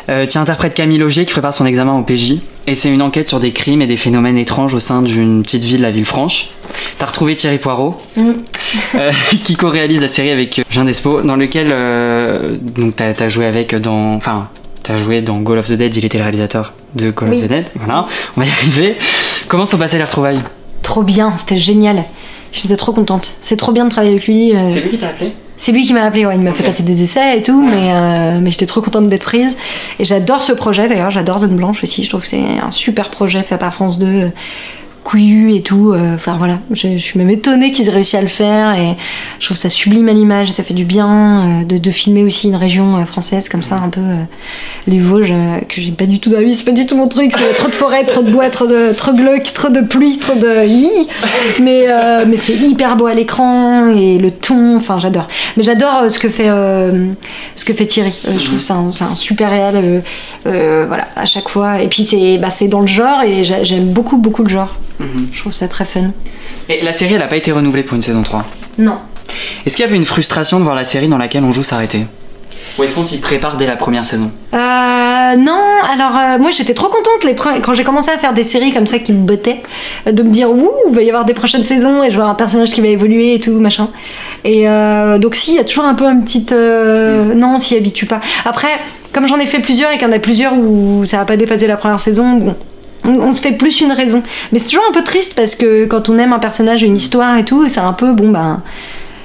Euh, 0.10 0.26
tu 0.26 0.38
interprètes 0.38 0.74
Camille 0.74 0.98
Logier 0.98 1.26
qui 1.26 1.32
prépare 1.32 1.54
son 1.54 1.66
examen 1.66 1.94
au 1.94 2.04
PJ, 2.04 2.40
et 2.68 2.76
c'est 2.76 2.90
une 2.90 3.02
enquête 3.02 3.30
sur 3.30 3.40
des 3.40 3.54
crimes 3.54 3.82
et 3.82 3.88
des 3.88 3.96
phénomènes 3.96 4.38
étranges 4.38 4.74
au 4.74 4.80
sein 4.80 5.02
d'une 5.02 5.42
petite 5.42 5.64
ville, 5.64 5.82
la 5.82 5.92
Villefranche. 5.92 6.50
T'as 6.98 7.06
retrouvé 7.06 7.38
Thierry 7.38 7.60
Poirot, 7.60 8.02
Mm. 8.18 8.32
euh, 8.96 9.12
qui 9.46 9.56
co-réalise 9.56 10.02
la 10.02 10.10
série 10.10 10.32
avec 10.32 10.60
euh, 10.60 10.64
Jean 10.70 10.84
Despo, 10.84 11.22
dans 11.22 11.38
lequel 11.38 11.68
euh, 11.72 12.58
donc 12.60 12.98
t'as 12.98 13.14
as 13.18 13.30
joué 13.30 13.46
avec 13.46 13.74
dans, 13.76 14.16
enfin, 14.16 14.50
t'as 14.84 14.98
joué 14.98 15.22
dans 15.22 15.42
Call 15.44 15.58
of 15.58 15.68
the 15.68 15.74
Dead. 15.74 15.96
Il 15.96 16.06
était 16.06 16.18
le 16.18 16.24
réalisateur 16.24 16.74
de 16.96 17.12
Call 17.12 17.30
Oui. 17.30 17.38
of 17.38 17.44
the 17.46 17.48
Dead. 17.48 17.66
Voilà, 17.76 18.06
on 18.38 18.42
va 18.42 18.46
y 18.48 18.50
arriver. 18.52 18.96
Comment 19.48 19.66
sont 19.66 19.78
passées 19.78 19.98
les 19.98 20.04
retrouvailles? 20.04 20.42
Trop 20.82 21.04
bien, 21.04 21.34
c'était 21.38 21.58
génial. 21.58 22.04
J'étais 22.52 22.76
trop 22.76 22.92
contente. 22.92 23.36
C'est 23.42 23.58
trop 23.58 23.72
bien 23.72 23.86
de 23.86 23.90
travailler 23.90 24.14
avec 24.14 24.28
lui. 24.28 24.56
euh, 24.56 24.66
lui 24.82 24.90
qui 24.90 24.98
t'a 24.98 25.08
appelé? 25.08 25.34
C'est 25.56 25.72
lui 25.72 25.86
qui 25.86 25.94
m'a 25.94 26.02
appelé, 26.04 26.26
ouais. 26.26 26.36
il 26.36 26.42
m'a 26.42 26.52
fait 26.52 26.64
passer 26.64 26.84
des 26.84 27.02
essais 27.04 27.38
et 27.38 27.44
tout, 27.44 27.64
Ouais. 27.64 27.70
mais, 27.72 27.92
euh, 27.94 28.40
mais 28.42 28.50
j'étais 28.52 28.66
trop 28.66 28.82
contente 28.82 29.08
d'être 29.08 29.24
prise. 29.24 29.58
Et 30.00 30.06
j'adore 30.06 30.42
ce 30.44 30.52
projet 30.52 30.88
d'ailleurs, 30.88 31.12
j'adore 31.12 31.40
Zone 31.40 31.56
Blanche 31.56 31.84
aussi, 31.84 32.04
je 32.04 32.10
trouve 32.10 32.22
que 32.22 32.28
c'est 32.28 32.44
un 32.62 32.72
super 32.72 33.10
projet 33.10 33.42
fait 33.44 33.58
par 33.58 33.74
France 33.74 33.98
2, 34.00 34.06
euh, 34.06 34.28
couillu 35.04 35.56
et 35.56 35.62
tout. 35.62 35.92
euh, 35.92 36.16
Enfin 36.16 36.38
voilà, 36.38 36.60
je, 36.72 36.98
suis 36.98 37.18
même 37.20 37.30
étonnée 37.30 37.72
qu'ils 37.72 37.88
aient 37.88 37.92
réussi 37.92 38.18
à 38.18 38.22
le 38.22 38.28
faire 38.28 38.74
et 38.74 38.96
je 39.40 39.46
trouve 39.46 39.58
ça 39.58 39.70
sublime 39.70 40.10
à 40.10 40.14
l'image 40.14 40.52
ça 40.52 40.64
fait 40.64 40.74
du 40.74 40.86
bien 40.86 41.62
euh, 41.62 41.64
de, 41.66 41.92
filmer 41.92 42.24
aussi 42.24 42.48
une 42.48 42.56
région 42.56 42.98
euh, 42.98 43.06
française 43.06 43.50
comme 43.50 43.64
ça, 43.64 43.76
un 43.76 43.90
peu 43.90 44.02
les 44.88 45.00
Vosges, 45.00 45.34
que 45.70 45.80
j'aime 45.82 45.96
pas 45.96 46.06
du 46.06 46.20
tout 46.20 46.30
dans 46.30 46.38
la 46.38 46.44
vie, 46.44 46.56
c'est 46.56 46.64
pas 46.64 46.72
du 46.72 46.86
tout 46.86 46.96
mon 46.96 47.08
truc, 47.08 47.32
trop 47.56 47.68
de 47.68 47.74
forêt, 47.74 48.04
trop 48.06 48.22
de 48.22 48.32
bois, 48.32 48.50
trop 48.50 48.68
de 48.68 48.94
trop 48.94 49.14
glauque, 49.14 49.52
trop 49.54 49.70
de 49.70 49.82
pluie, 49.82 50.18
trop 50.18 50.36
de. 50.36 50.64
Mais 51.62 51.88
mais 52.26 52.38
c'est 52.38 52.56
hyper 52.56 52.96
beau 52.96 53.06
à 53.08 53.14
l'écran 53.14 53.88
et 53.88 54.18
le 54.18 54.32
ton 54.32 54.78
enfin 54.78 55.00
j'adore 55.00 55.28
mais 55.58 55.64
j'adore 55.64 56.10
ce 56.10 56.20
que 56.20 56.30
fait 56.30 56.48
ce 57.56 57.66
que 57.66 57.74
fait 57.74 57.86
Thierry 57.86 58.14
je 58.26 58.46
trouve 58.46 58.60
c'est 58.60 58.74
un, 59.04 59.16
super 59.16 59.50
réel 59.52 60.02
voilà 60.46 61.08
à 61.16 61.26
chaque 61.26 61.50
fois 61.50 61.82
et 61.82 61.88
puis 61.88 62.04
c'est 62.04 62.38
bah, 62.38 62.50
c'est 62.50 62.68
dans 62.68 62.82
le 62.82 62.88
genre 62.88 63.22
et 63.24 63.44
j'a- 63.44 63.64
j'aime 63.64 63.86
beaucoup 63.92 64.18
beaucoup 64.18 64.44
le 64.44 64.50
genre 64.50 64.76
je 65.00 65.40
trouve 65.40 65.54
ça 65.54 65.68
très 65.68 65.86
fun 65.86 66.12
Et 66.70 66.82
la 66.82 66.94
série, 66.94 67.16
elle 67.16 67.22
a 67.22 67.28
pas 67.28 67.38
été 67.38 67.52
renouvelée 67.52 67.84
pour 67.84 67.96
une 67.96 68.02
saison 68.02 68.24
3. 68.24 68.46
non 68.78 68.98
Est-ce 69.66 69.76
qu'il 69.76 69.86
y 69.86 69.88
avait 69.88 69.98
une 69.98 70.06
frustration 70.06 70.60
de 70.60 70.64
voir 70.64 70.76
la 70.76 70.86
série 70.86 71.08
dans 71.08 71.18
laquelle 71.18 71.44
on 71.44 71.52
joue 71.52 71.64
s'arrêter? 71.64 72.06
Ou 72.78 72.84
est-ce 72.84 72.96
qu'on 72.96 73.04
s'y 73.04 73.20
prépare 73.20 73.58
dès 73.58 73.68
la 73.68 73.76
première 73.76 74.06
saison? 74.06 74.32
Euh, 74.54 74.58
non, 75.36 75.62
alors 75.84 76.18
euh, 76.18 76.38
moi 76.40 76.50
j'étais 76.52 76.74
trop 76.74 76.88
contente 76.88 77.24
les 77.24 77.36
quand 77.36 77.74
j'ai 77.74 77.84
commencé 77.84 78.10
à 78.10 78.18
faire 78.18 78.34
des 78.34 78.44
séries 78.44 78.72
comme 78.72 78.88
ça 78.88 78.98
qui 79.00 79.14
me 79.14 79.26
bottaient, 79.26 79.62
euh, 80.08 80.12
de 80.12 80.24
me 80.24 80.30
dire 80.30 80.50
ouh, 80.50 80.72
il 80.90 80.96
va 80.96 81.02
y 81.04 81.10
avoir 81.10 81.26
des 81.26 81.34
prochaines 81.34 81.64
saisons 81.64 82.02
et 82.04 82.10
je 82.10 82.16
vois 82.16 82.26
un 82.26 82.36
personnage 82.36 82.72
qui 82.72 82.82
va 82.82 82.88
évoluer 82.88 83.36
et 83.36 83.40
tout 83.40 83.60
machin. 83.60 83.90
Et 84.44 84.68
euh, 84.68 85.20
donc 85.20 85.36
si, 85.36 85.52
il 85.52 85.58
y 85.58 85.60
a 85.60 85.64
toujours 85.64 85.86
un 85.86 85.94
peu 85.94 86.06
un 86.06 86.20
petit 86.22 86.48
euh, 86.52 87.34
non, 87.36 87.56
on 87.56 87.60
s'y 87.60 87.76
habitue 87.76 88.06
pas. 88.08 88.22
Après, 88.46 88.80
comme 89.12 89.28
j'en 89.28 89.38
ai 89.38 89.46
fait 89.46 89.60
plusieurs 89.60 89.92
et 89.92 89.98
qu'il 89.98 90.08
y 90.08 90.12
en 90.12 90.14
a 90.14 90.20
plusieurs 90.20 90.54
où 90.54 91.06
ça 91.06 91.18
va 91.18 91.26
pas 91.26 91.38
dépasser 91.38 91.68
la 91.68 91.78
première 91.78 92.00
saison, 92.00 92.34
bon. 92.34 92.56
On 93.06 93.20
on 93.20 93.34
se 93.34 93.42
fait 93.42 93.54
plus 93.54 93.82
une 93.82 93.92
raison. 93.92 94.24
Mais 94.52 94.60
c'est 94.60 94.70
toujours 94.70 94.86
un 94.90 94.94
peu 94.94 95.04
triste 95.04 95.36
parce 95.36 95.56
que 95.56 95.86
quand 95.86 96.10
on 96.10 96.18
aime 96.18 96.34
un 96.34 96.40
personnage 96.40 96.84
et 96.84 96.88
une 96.88 96.98
histoire 96.98 97.38
et 97.38 97.46
tout, 97.46 97.68
c'est 97.70 97.80
un 97.80 97.94
peu 97.94 98.14
bon 98.14 98.30
bah. 98.30 98.62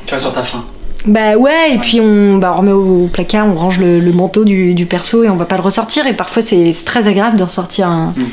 Tu 0.07 0.15
vois, 0.15 0.23
sur 0.23 0.33
ta 0.33 0.43
fin. 0.43 0.65
Bah 1.07 1.37
ouais, 1.37 1.75
et 1.75 1.79
puis 1.79 2.01
on, 2.01 2.39
bah, 2.39 2.53
on 2.55 2.59
remet 2.59 2.73
au 2.73 3.09
placard, 3.13 3.47
on 3.47 3.55
range 3.55 3.79
le, 3.79 4.01
le 4.01 4.13
manteau 4.13 4.45
du, 4.45 4.75
du 4.75 4.85
perso 4.85 5.23
et 5.23 5.29
on 5.31 5.37
va 5.37 5.45
pas 5.45 5.57
le 5.57 5.63
ressortir. 5.63 6.07
Et 6.07 6.13
parfois 6.13 6.43
c'est 6.43 6.73
très 6.85 7.07
agréable 7.07 7.37
de 7.37 7.45
ressortir 7.45 7.89
un. 7.89 8.15
Mm. 8.17 8.25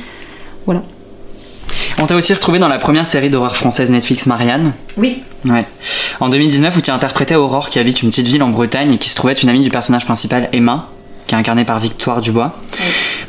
Voilà. 0.65 0.81
On 1.97 2.05
t'a 2.07 2.15
aussi 2.15 2.33
retrouvé 2.33 2.59
dans 2.59 2.67
la 2.67 2.77
première 2.77 3.07
série 3.07 3.29
d'horreur 3.29 3.55
française 3.55 3.89
Netflix 3.89 4.25
Marianne. 4.25 4.73
Oui. 4.97 5.23
Ouais. 5.45 5.65
En 6.19 6.29
2019, 6.29 6.75
où 6.77 6.81
tu 6.81 6.91
as 6.91 6.93
interprété 6.93 7.35
Aurore 7.35 7.69
qui 7.69 7.79
habite 7.79 8.01
une 8.01 8.09
petite 8.09 8.27
ville 8.27 8.43
en 8.43 8.49
Bretagne 8.49 8.93
et 8.93 8.97
qui 8.97 9.09
se 9.09 9.15
trouvait 9.15 9.33
être 9.33 9.43
une 9.43 9.49
amie 9.49 9.63
du 9.63 9.69
personnage 9.69 10.05
principal 10.05 10.49
Emma, 10.51 10.89
qui 11.27 11.35
est 11.35 11.37
incarnée 11.37 11.65
par 11.65 11.79
Victoire 11.79 12.21
Dubois. 12.21 12.57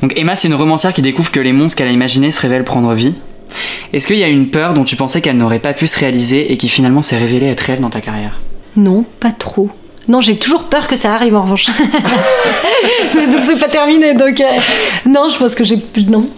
Donc 0.02 0.12
Emma, 0.18 0.36
c'est 0.36 0.48
une 0.48 0.54
romancière 0.54 0.92
qui 0.92 1.02
découvre 1.02 1.30
que 1.30 1.40
les 1.40 1.52
monstres 1.52 1.78
qu'elle 1.78 1.88
a 1.88 1.92
imaginés 1.92 2.30
se 2.30 2.40
révèlent 2.40 2.64
prendre 2.64 2.92
vie. 2.94 3.14
Est-ce 3.92 4.06
qu'il 4.06 4.18
y 4.18 4.24
a 4.24 4.28
une 4.28 4.48
peur 4.50 4.74
dont 4.74 4.84
tu 4.84 4.96
pensais 4.96 5.20
qu'elle 5.20 5.36
n'aurait 5.36 5.60
pas 5.60 5.72
pu 5.72 5.86
se 5.86 5.98
réaliser 5.98 6.52
et 6.52 6.56
qui 6.56 6.68
finalement 6.68 7.00
s'est 7.02 7.16
révélée 7.16 7.46
être 7.46 7.60
réelle 7.60 7.80
dans 7.80 7.90
ta 7.90 8.00
carrière? 8.00 8.40
Non, 8.76 9.04
pas 9.20 9.32
trop. 9.32 9.70
Non, 10.08 10.20
j'ai 10.20 10.36
toujours 10.36 10.64
peur 10.64 10.86
que 10.88 10.94
ça 10.96 11.14
arrive 11.14 11.34
en 11.34 11.42
revanche. 11.42 11.66
Mais 13.14 13.26
donc 13.26 13.42
c'est 13.42 13.58
pas 13.58 13.68
terminé. 13.68 14.14
Donc 14.14 14.40
euh, 14.40 14.44
non, 15.08 15.28
je 15.30 15.38
pense 15.38 15.54
que 15.54 15.64
j'ai 15.64 15.78
non. 16.08 16.28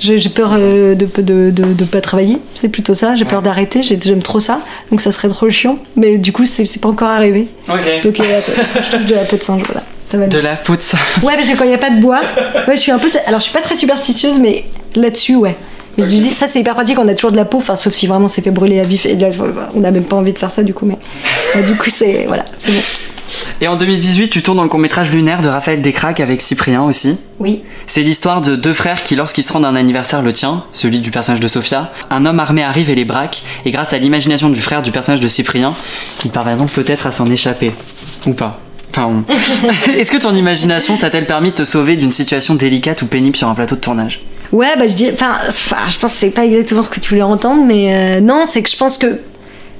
J'ai 0.00 0.18
peur 0.28 0.50
euh, 0.52 0.94
de, 0.94 1.06
de, 1.22 1.50
de, 1.50 1.72
de 1.72 1.84
pas 1.84 2.00
travailler, 2.00 2.38
c'est 2.56 2.68
plutôt 2.68 2.94
ça. 2.94 3.14
J'ai 3.14 3.24
peur 3.24 3.40
d'arrêter, 3.42 3.82
j'ai- 3.82 3.98
j'aime 4.00 4.20
trop 4.22 4.40
ça. 4.40 4.60
Donc 4.90 5.00
ça 5.00 5.12
serait 5.12 5.28
trop 5.28 5.48
chiant. 5.48 5.78
Mais 5.96 6.18
du 6.18 6.32
coup, 6.32 6.44
c'est 6.44 6.80
pas 6.80 6.88
encore 6.88 7.08
arrivé. 7.08 7.46
Ok. 7.68 8.02
Donc 8.02 8.20
euh, 8.20 8.38
attends, 8.40 8.82
je 8.82 8.90
touche 8.90 9.06
de 9.06 9.14
la 9.14 9.24
peau 9.24 9.36
de 9.36 9.42
singe, 9.42 9.62
voilà. 9.64 9.82
Ça 10.14 10.20
va 10.20 10.26
De 10.28 10.38
la 10.38 10.54
peau 10.54 10.76
de 10.76 10.80
ça. 10.80 10.96
Ouais, 11.24 11.34
parce 11.36 11.48
que 11.48 11.56
quand 11.56 11.64
il 11.64 11.70
n'y 11.70 11.74
a 11.74 11.78
pas 11.78 11.90
de 11.90 12.00
bois, 12.00 12.20
ouais, 12.68 12.76
je 12.76 12.80
suis 12.80 12.92
un 12.92 12.98
peu. 12.98 13.08
Alors, 13.26 13.40
je 13.40 13.44
suis 13.44 13.52
pas 13.52 13.62
très 13.62 13.74
superstitieuse, 13.74 14.38
mais 14.38 14.64
là-dessus, 14.94 15.34
ouais. 15.34 15.56
Mais 15.98 16.04
je 16.04 16.14
me 16.14 16.20
dis, 16.20 16.30
ça, 16.30 16.46
c'est 16.46 16.60
hyper 16.60 16.74
pratique, 16.74 16.98
on 17.00 17.08
a 17.08 17.14
toujours 17.14 17.32
de 17.32 17.36
la 17.36 17.44
peau, 17.44 17.58
enfin, 17.58 17.74
sauf 17.74 17.92
si 17.92 18.06
vraiment 18.06 18.28
c'est 18.28 18.42
fait 18.42 18.52
brûler 18.52 18.78
à 18.78 18.84
vif. 18.84 19.06
Et 19.06 19.16
là, 19.16 19.30
on 19.74 19.80
n'a 19.80 19.90
même 19.90 20.04
pas 20.04 20.14
envie 20.14 20.32
de 20.32 20.38
faire 20.38 20.52
ça, 20.52 20.62
du 20.62 20.72
coup, 20.72 20.86
mais. 20.86 20.96
du 21.62 21.74
coup, 21.74 21.90
c'est. 21.90 22.26
Voilà, 22.28 22.44
c'est 22.54 22.70
bon. 22.70 22.80
Et 23.60 23.66
en 23.66 23.74
2018, 23.74 24.28
tu 24.28 24.42
tournes 24.42 24.58
dans 24.58 24.62
le 24.62 24.68
court-métrage 24.68 25.10
lunaire 25.10 25.40
de 25.40 25.48
Raphaël 25.48 25.82
Descraques 25.82 26.20
avec 26.20 26.40
Cyprien 26.40 26.84
aussi. 26.84 27.18
Oui. 27.40 27.62
C'est 27.86 28.02
l'histoire 28.02 28.40
de 28.40 28.54
deux 28.54 28.74
frères 28.74 29.02
qui, 29.02 29.16
lorsqu'ils 29.16 29.42
se 29.42 29.52
rendent 29.52 29.64
à 29.64 29.68
un 29.68 29.74
anniversaire, 29.74 30.22
le 30.22 30.32
tien, 30.32 30.62
celui 30.70 31.00
du 31.00 31.10
personnage 31.10 31.40
de 31.40 31.48
Sophia, 31.48 31.90
un 32.10 32.24
homme 32.26 32.38
armé 32.38 32.62
arrive 32.62 32.90
et 32.90 32.94
les 32.94 33.04
braque, 33.04 33.42
et 33.64 33.72
grâce 33.72 33.92
à 33.92 33.98
l'imagination 33.98 34.50
du 34.50 34.60
frère 34.60 34.82
du 34.82 34.92
personnage 34.92 35.20
de 35.20 35.26
Cyprien, 35.26 35.74
il 36.24 36.30
parvient 36.30 36.56
donc 36.56 36.70
peut-être 36.70 37.08
à 37.08 37.10
s'en 37.10 37.26
échapper. 37.26 37.72
Ou 38.26 38.34
pas. 38.34 38.60
Est-ce 39.98 40.10
que 40.10 40.18
ton 40.18 40.34
imagination 40.34 40.96
t'a-t-elle 40.96 41.26
permis 41.26 41.50
de 41.50 41.56
te 41.56 41.64
sauver 41.64 41.96
d'une 41.96 42.12
situation 42.12 42.54
délicate 42.54 43.02
ou 43.02 43.06
pénible 43.06 43.36
sur 43.36 43.48
un 43.48 43.54
plateau 43.54 43.74
de 43.74 43.80
tournage? 43.80 44.22
Ouais, 44.52 44.76
bah, 44.78 44.86
je 44.86 44.94
dis. 44.94 45.10
Enfin, 45.12 45.38
je 45.88 45.98
pense 45.98 46.12
que 46.12 46.18
c'est 46.18 46.30
pas 46.30 46.44
exactement 46.44 46.82
ce 46.82 46.88
que 46.88 47.00
tu 47.00 47.10
voulais 47.10 47.22
entendre, 47.22 47.64
mais 47.64 47.94
euh, 47.94 48.20
non, 48.20 48.44
c'est 48.44 48.62
que 48.62 48.70
je 48.70 48.76
pense 48.76 48.98
que. 48.98 49.20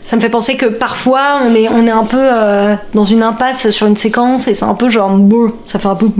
Ça 0.03 0.17
me 0.17 0.21
fait 0.21 0.29
penser 0.29 0.57
que 0.57 0.67
parfois 0.67 1.39
on 1.47 1.55
est, 1.55 1.67
on 1.71 1.87
est 1.87 1.91
un 1.91 2.05
peu 2.05 2.21
euh, 2.21 2.75
dans 2.93 3.05
une 3.05 3.23
impasse 3.23 3.71
sur 3.71 3.87
une 3.87 3.97
séquence 3.97 4.49
et 4.49 4.53
c'est 4.53 4.67
un 4.67 4.75
peu 4.75 4.91
genre. 4.91 5.19
Ça 5.65 5.79
fait 5.79 5.89
un 5.89 5.95
peu. 5.95 6.11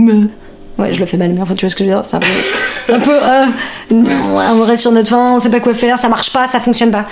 Ouais, 0.77 0.93
je 0.93 0.99
le 0.99 1.05
fais 1.05 1.15
mal, 1.17 1.31
mais 1.33 1.41
enfin, 1.41 1.55
tu 1.55 1.65
vois 1.65 1.69
ce 1.69 1.75
que 1.75 1.85
je 1.85 1.89
veux 1.89 1.95
dire 1.95 2.03
C'est 2.03 2.17
un 2.17 2.19
peu. 2.19 2.93
un 2.93 2.99
peu 2.99 3.13
euh, 3.13 3.45
on 3.91 4.63
reste 4.63 4.81
sur 4.81 4.91
notre 4.91 5.09
fin, 5.09 5.35
on 5.35 5.39
sait 5.39 5.49
pas 5.49 5.61
quoi 5.61 5.73
faire, 5.73 5.97
ça 5.97 6.09
marche 6.09 6.33
pas, 6.33 6.47
ça 6.47 6.59
fonctionne 6.59 6.91
pas. 6.91 7.05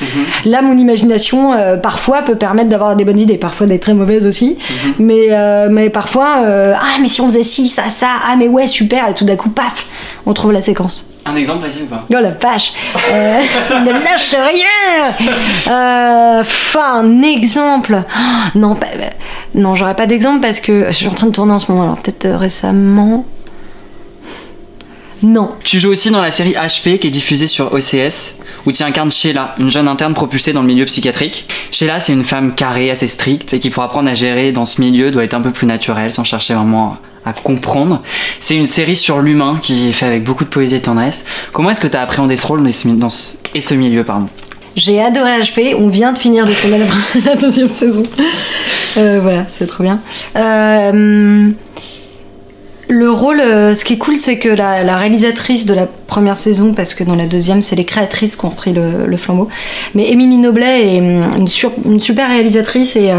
Là, 0.46 0.62
mon 0.62 0.78
imagination, 0.78 1.54
euh, 1.54 1.78
parfois, 1.78 2.24
peut 2.24 2.36
permettre 2.36 2.70
d'avoir 2.70 2.96
des 2.96 3.06
bonnes 3.06 3.20
idées, 3.20 3.38
parfois 3.38 3.66
d'être 3.68 3.82
très 3.84 3.94
mauvaise 3.94 4.28
aussi. 4.28 4.58
mais, 5.00 5.28
euh, 5.32 5.70
mais 5.72 5.90
parfois, 5.90 6.44
euh, 6.44 6.74
ah, 6.76 6.98
mais 7.02 7.08
si 7.08 7.22
on 7.22 7.28
faisait 7.28 7.44
ci, 7.44 7.68
ça, 7.70 7.90
ça, 7.90 8.08
ah, 8.28 8.36
mais 8.38 8.48
ouais, 8.50 8.68
super, 8.68 9.08
et 9.10 9.14
tout 9.14 9.24
d'un 9.26 9.36
coup, 9.38 9.50
paf, 9.50 9.86
on 10.26 10.34
trouve 10.34 10.52
la 10.52 10.62
séquence. 10.62 11.06
Un 11.26 11.38
exemple 11.38 11.62
précis 11.62 11.84
ou 11.84 11.86
pas? 11.86 12.02
Oh 12.10 12.22
la 12.22 12.32
vache 12.32 12.74
euh, 13.14 13.40
Ne 13.86 13.92
lâche 13.92 14.36
rien 14.36 15.14
euh, 15.70 16.42
Enfin, 16.42 16.96
un 17.00 17.22
exemple 17.22 18.04
Oh, 18.06 18.60
Non, 18.60 18.74
euh, 18.74 19.06
non 19.56 19.74
j'aurais 19.76 19.96
pas 19.96 20.06
d'exemple 20.06 20.42
parce 20.42 20.60
que 20.60 20.88
je 20.88 20.92
suis 20.92 21.08
en 21.08 21.14
train 21.14 21.28
de 21.28 21.32
tourner 21.32 21.54
en 21.54 21.60
ce 21.60 21.72
moment, 21.72 21.84
alors 21.84 21.96
peut-être 21.98 22.26
euh, 22.26 22.36
récemment. 22.38 23.24
Non. 25.24 25.52
Tu 25.64 25.80
joues 25.80 25.90
aussi 25.90 26.12
dans 26.12 26.22
la 26.22 26.32
série 26.32 26.52
HP 26.54 27.00
qui 27.00 27.08
est 27.08 27.12
diffusée 27.12 27.48
sur 27.48 27.74
OCS, 27.74 28.36
où 28.66 28.72
tu 28.72 28.84
incarnes 28.84 29.12
Sheila, 29.12 29.56
une 29.58 29.70
jeune 29.72 29.88
interne 29.88 30.14
propulsée 30.14 30.52
dans 30.54 30.62
le 30.62 30.68
milieu 30.68 30.86
psychiatrique. 30.86 31.48
Sheila, 31.72 32.00
c'est 32.00 32.14
une 32.14 32.26
femme 32.26 32.54
carrée, 32.56 32.92
assez 32.92 33.08
stricte, 33.08 33.54
et 33.54 33.60
qui 33.60 33.70
pour 33.70 33.84
apprendre 33.84 34.10
à 34.10 34.14
gérer 34.14 34.52
dans 34.52 34.66
ce 34.66 34.82
milieu 34.82 35.12
doit 35.12 35.24
être 35.24 35.34
un 35.34 35.42
peu 35.42 35.52
plus 35.52 35.66
naturelle, 35.66 36.12
sans 36.12 36.24
chercher 36.26 36.54
vraiment 36.54 36.98
à 37.26 37.32
comprendre. 37.32 38.02
C'est 38.42 38.56
une 38.56 38.66
série 38.66 38.98
sur 38.98 39.20
l'humain 39.20 39.58
qui 39.62 39.88
est 39.90 39.94
faite 39.94 40.10
avec 40.10 40.24
beaucoup 40.26 40.44
de 40.44 40.50
poésie 40.50 40.76
et 40.76 40.80
de 40.80 40.84
tendresse. 40.84 41.24
Comment 41.54 41.70
est-ce 41.70 41.80
que 41.80 41.88
tu 41.88 41.96
as 41.96 42.02
appréhendé 42.02 42.36
ce 42.36 42.46
rôle 42.46 42.68
et 42.68 42.74
ce, 42.74 42.90
dans 42.90 43.08
ce- 43.08 43.38
et 43.56 43.62
ce 43.62 43.74
milieu 43.76 44.04
pardon? 44.04 44.28
J'ai 44.76 45.00
adoré 45.02 45.40
HP, 45.40 45.76
on 45.78 45.88
vient 45.88 46.12
de 46.14 46.18
finir 46.18 46.46
de 46.48 46.52
tourner 46.54 46.80
la, 46.80 46.86
la 47.26 47.36
deuxième 47.36 47.70
saison. 47.70 48.04
Euh, 48.98 49.20
voilà, 49.22 49.46
c'est 49.48 49.68
trop 49.68 49.84
bien. 49.84 50.00
Euh, 50.36 51.50
le 52.94 53.10
rôle, 53.10 53.40
euh, 53.40 53.74
ce 53.74 53.84
qui 53.84 53.94
est 53.94 53.98
cool, 53.98 54.18
c'est 54.18 54.38
que 54.38 54.50
la, 54.50 54.96
réalisatrice 54.98 55.66
de 55.66 55.74
la 55.74 55.88
première 55.88 56.38
saison, 56.38 56.74
parce 56.74 56.94
que 56.94 57.04
dans 57.04 57.16
la 57.16 57.26
deuxième, 57.26 57.64
c'est 57.64 57.76
les 57.76 57.86
créatrices 57.86 58.36
qui 58.36 58.46
ont 58.46 58.50
repris 58.50 58.72
le, 58.74 59.18
flambeau, 59.18 59.50
mais 59.96 60.12
Émilie 60.12 60.38
Noblet 60.38 60.96
est 60.96 61.00
hum, 61.00 61.48
une, 61.86 62.00
super 62.00 62.30
réalisatrice 62.30 62.96
et, 62.96 63.12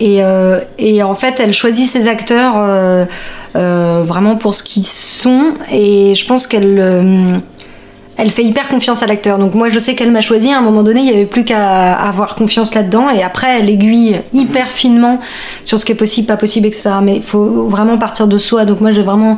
et, 0.00 0.22
euh, 0.22 0.60
et 0.78 1.02
en 1.02 1.14
fait, 1.14 1.40
elle 1.40 1.52
choisit 1.52 1.88
ses 1.88 2.06
acteurs 2.06 2.54
euh, 2.56 4.02
vraiment 4.04 4.36
pour 4.36 4.54
ce 4.54 4.62
qu'ils 4.62 4.84
sont 4.84 5.54
et 5.70 6.14
je 6.14 6.26
pense 6.26 6.46
qu'elle. 6.46 6.78
euh, 6.78 7.38
elle 8.16 8.30
fait 8.30 8.44
hyper 8.44 8.68
confiance 8.68 9.02
à 9.02 9.06
l'acteur. 9.06 9.38
Donc 9.38 9.54
moi 9.54 9.68
je 9.68 9.78
sais 9.78 9.94
qu'elle 9.94 10.10
m'a 10.10 10.20
choisi, 10.20 10.52
à 10.52 10.58
un 10.58 10.62
moment 10.62 10.82
donné 10.82 11.00
il 11.00 11.06
n'y 11.06 11.12
avait 11.12 11.26
plus 11.26 11.44
qu'à 11.44 11.94
avoir 11.94 12.34
confiance 12.36 12.74
là-dedans 12.74 13.10
et 13.10 13.22
après 13.22 13.58
elle 13.58 13.70
aiguille 13.70 14.20
hyper 14.32 14.68
finement 14.68 15.20
sur 15.62 15.78
ce 15.78 15.84
qui 15.84 15.92
est 15.92 15.96
possible, 15.96 16.26
pas 16.26 16.36
possible, 16.36 16.66
etc. 16.66 16.90
Mais 17.02 17.16
il 17.16 17.22
faut 17.22 17.68
vraiment 17.68 17.98
partir 17.98 18.28
de 18.28 18.38
soi. 18.38 18.64
Donc 18.64 18.80
moi 18.80 18.90
j'ai 18.90 19.02
vraiment... 19.02 19.36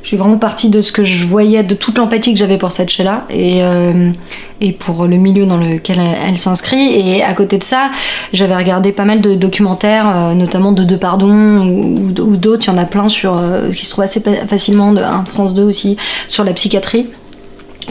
Je 0.00 0.08
suis 0.08 0.16
vraiment 0.16 0.38
partie 0.38 0.70
de 0.70 0.80
ce 0.80 0.92
que 0.92 1.02
je 1.02 1.26
voyais, 1.26 1.64
de 1.64 1.74
toute 1.74 1.98
l'empathie 1.98 2.32
que 2.32 2.38
j'avais 2.38 2.56
pour 2.56 2.70
cette 2.70 2.88
Sheila 2.88 3.26
et, 3.28 3.62
euh, 3.62 4.12
et 4.60 4.72
pour 4.72 5.06
le 5.06 5.16
milieu 5.16 5.44
dans 5.44 5.56
lequel 5.56 5.98
elle, 5.98 6.16
elle 6.28 6.38
s'inscrit. 6.38 6.94
Et 6.94 7.22
à 7.22 7.34
côté 7.34 7.58
de 7.58 7.64
ça, 7.64 7.90
j'avais 8.32 8.54
regardé 8.56 8.92
pas 8.92 9.04
mal 9.04 9.20
de 9.20 9.34
documentaires, 9.34 10.08
euh, 10.08 10.34
notamment 10.34 10.70
de 10.70 10.84
Deux 10.84 10.96
Pardon 10.96 11.66
ou, 11.66 12.14
ou 12.22 12.36
d'autres. 12.36 12.62
Il 12.68 12.68
y 12.68 12.70
en 12.70 12.78
a 12.78 12.84
plein 12.84 13.08
sur, 13.08 13.36
euh, 13.36 13.70
qui 13.70 13.84
se 13.84 13.90
trouvent 13.90 14.04
assez 14.04 14.22
facilement, 14.46 14.92
de 14.92 15.02
France 15.26 15.52
2 15.52 15.64
aussi, 15.64 15.96
sur 16.28 16.44
la 16.44 16.52
psychiatrie 16.52 17.08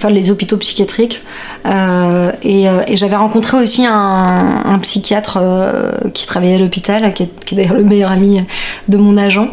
les 0.10 0.32
hôpitaux 0.32 0.58
psychiatriques. 0.58 1.22
Euh, 1.66 2.32
et 2.44 2.70
euh, 2.70 2.82
et 2.88 2.96
j'avais 2.96 3.16
rencontré 3.16 3.58
aussi 3.58 3.86
un, 3.86 4.80
psychiatre 4.82 5.40
euh, 5.42 5.92
qui 6.14 6.26
travaillait 6.26 6.56
à 6.56 6.60
l'hôpital, 6.60 7.14
qui 7.14 7.24
est, 7.24 7.56
d'ailleurs 7.56 7.74
le 7.74 7.84
meilleur 7.84 8.12
ami 8.12 8.42
de 8.88 8.98
mon 8.98 9.18
agent, 9.18 9.50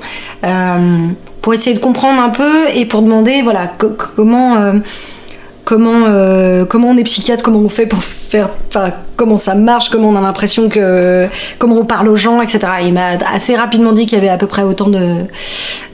pour 1.40 1.54
essayer 1.54 1.74
de 1.74 1.80
comprendre 1.80 2.20
un 2.22 2.30
peu 2.30 2.68
et 2.74 2.84
pour 2.86 3.02
demander 3.02 3.42
voilà 3.42 3.66
co- 3.66 3.96
comment 4.16 4.56
comment 5.64 6.04
euh, 6.06 6.64
comment 6.64 6.88
on 6.88 6.96
est 6.96 7.04
psychiatre, 7.04 7.42
comment 7.42 7.60
on 7.60 7.68
fait 7.68 7.86
pour 7.86 8.02
faire, 8.04 8.50
enfin 8.68 8.90
comment 9.16 9.36
ça 9.36 9.54
marche, 9.54 9.88
comment 9.90 10.08
on 10.08 10.16
a 10.16 10.20
l'impression 10.20 10.68
que 10.68 11.26
comment 11.58 11.76
on 11.76 11.84
parle 11.84 12.08
aux 12.08 12.16
gens, 12.16 12.42
etc. 12.42 12.60
Il 12.84 12.92
m'a 12.92 13.16
assez 13.32 13.56
rapidement 13.56 13.92
dit 13.92 14.06
qu'il 14.06 14.18
y 14.18 14.20
avait 14.20 14.28
à 14.28 14.36
peu 14.36 14.46
près 14.46 14.62
autant 14.62 14.88
de 14.88 15.24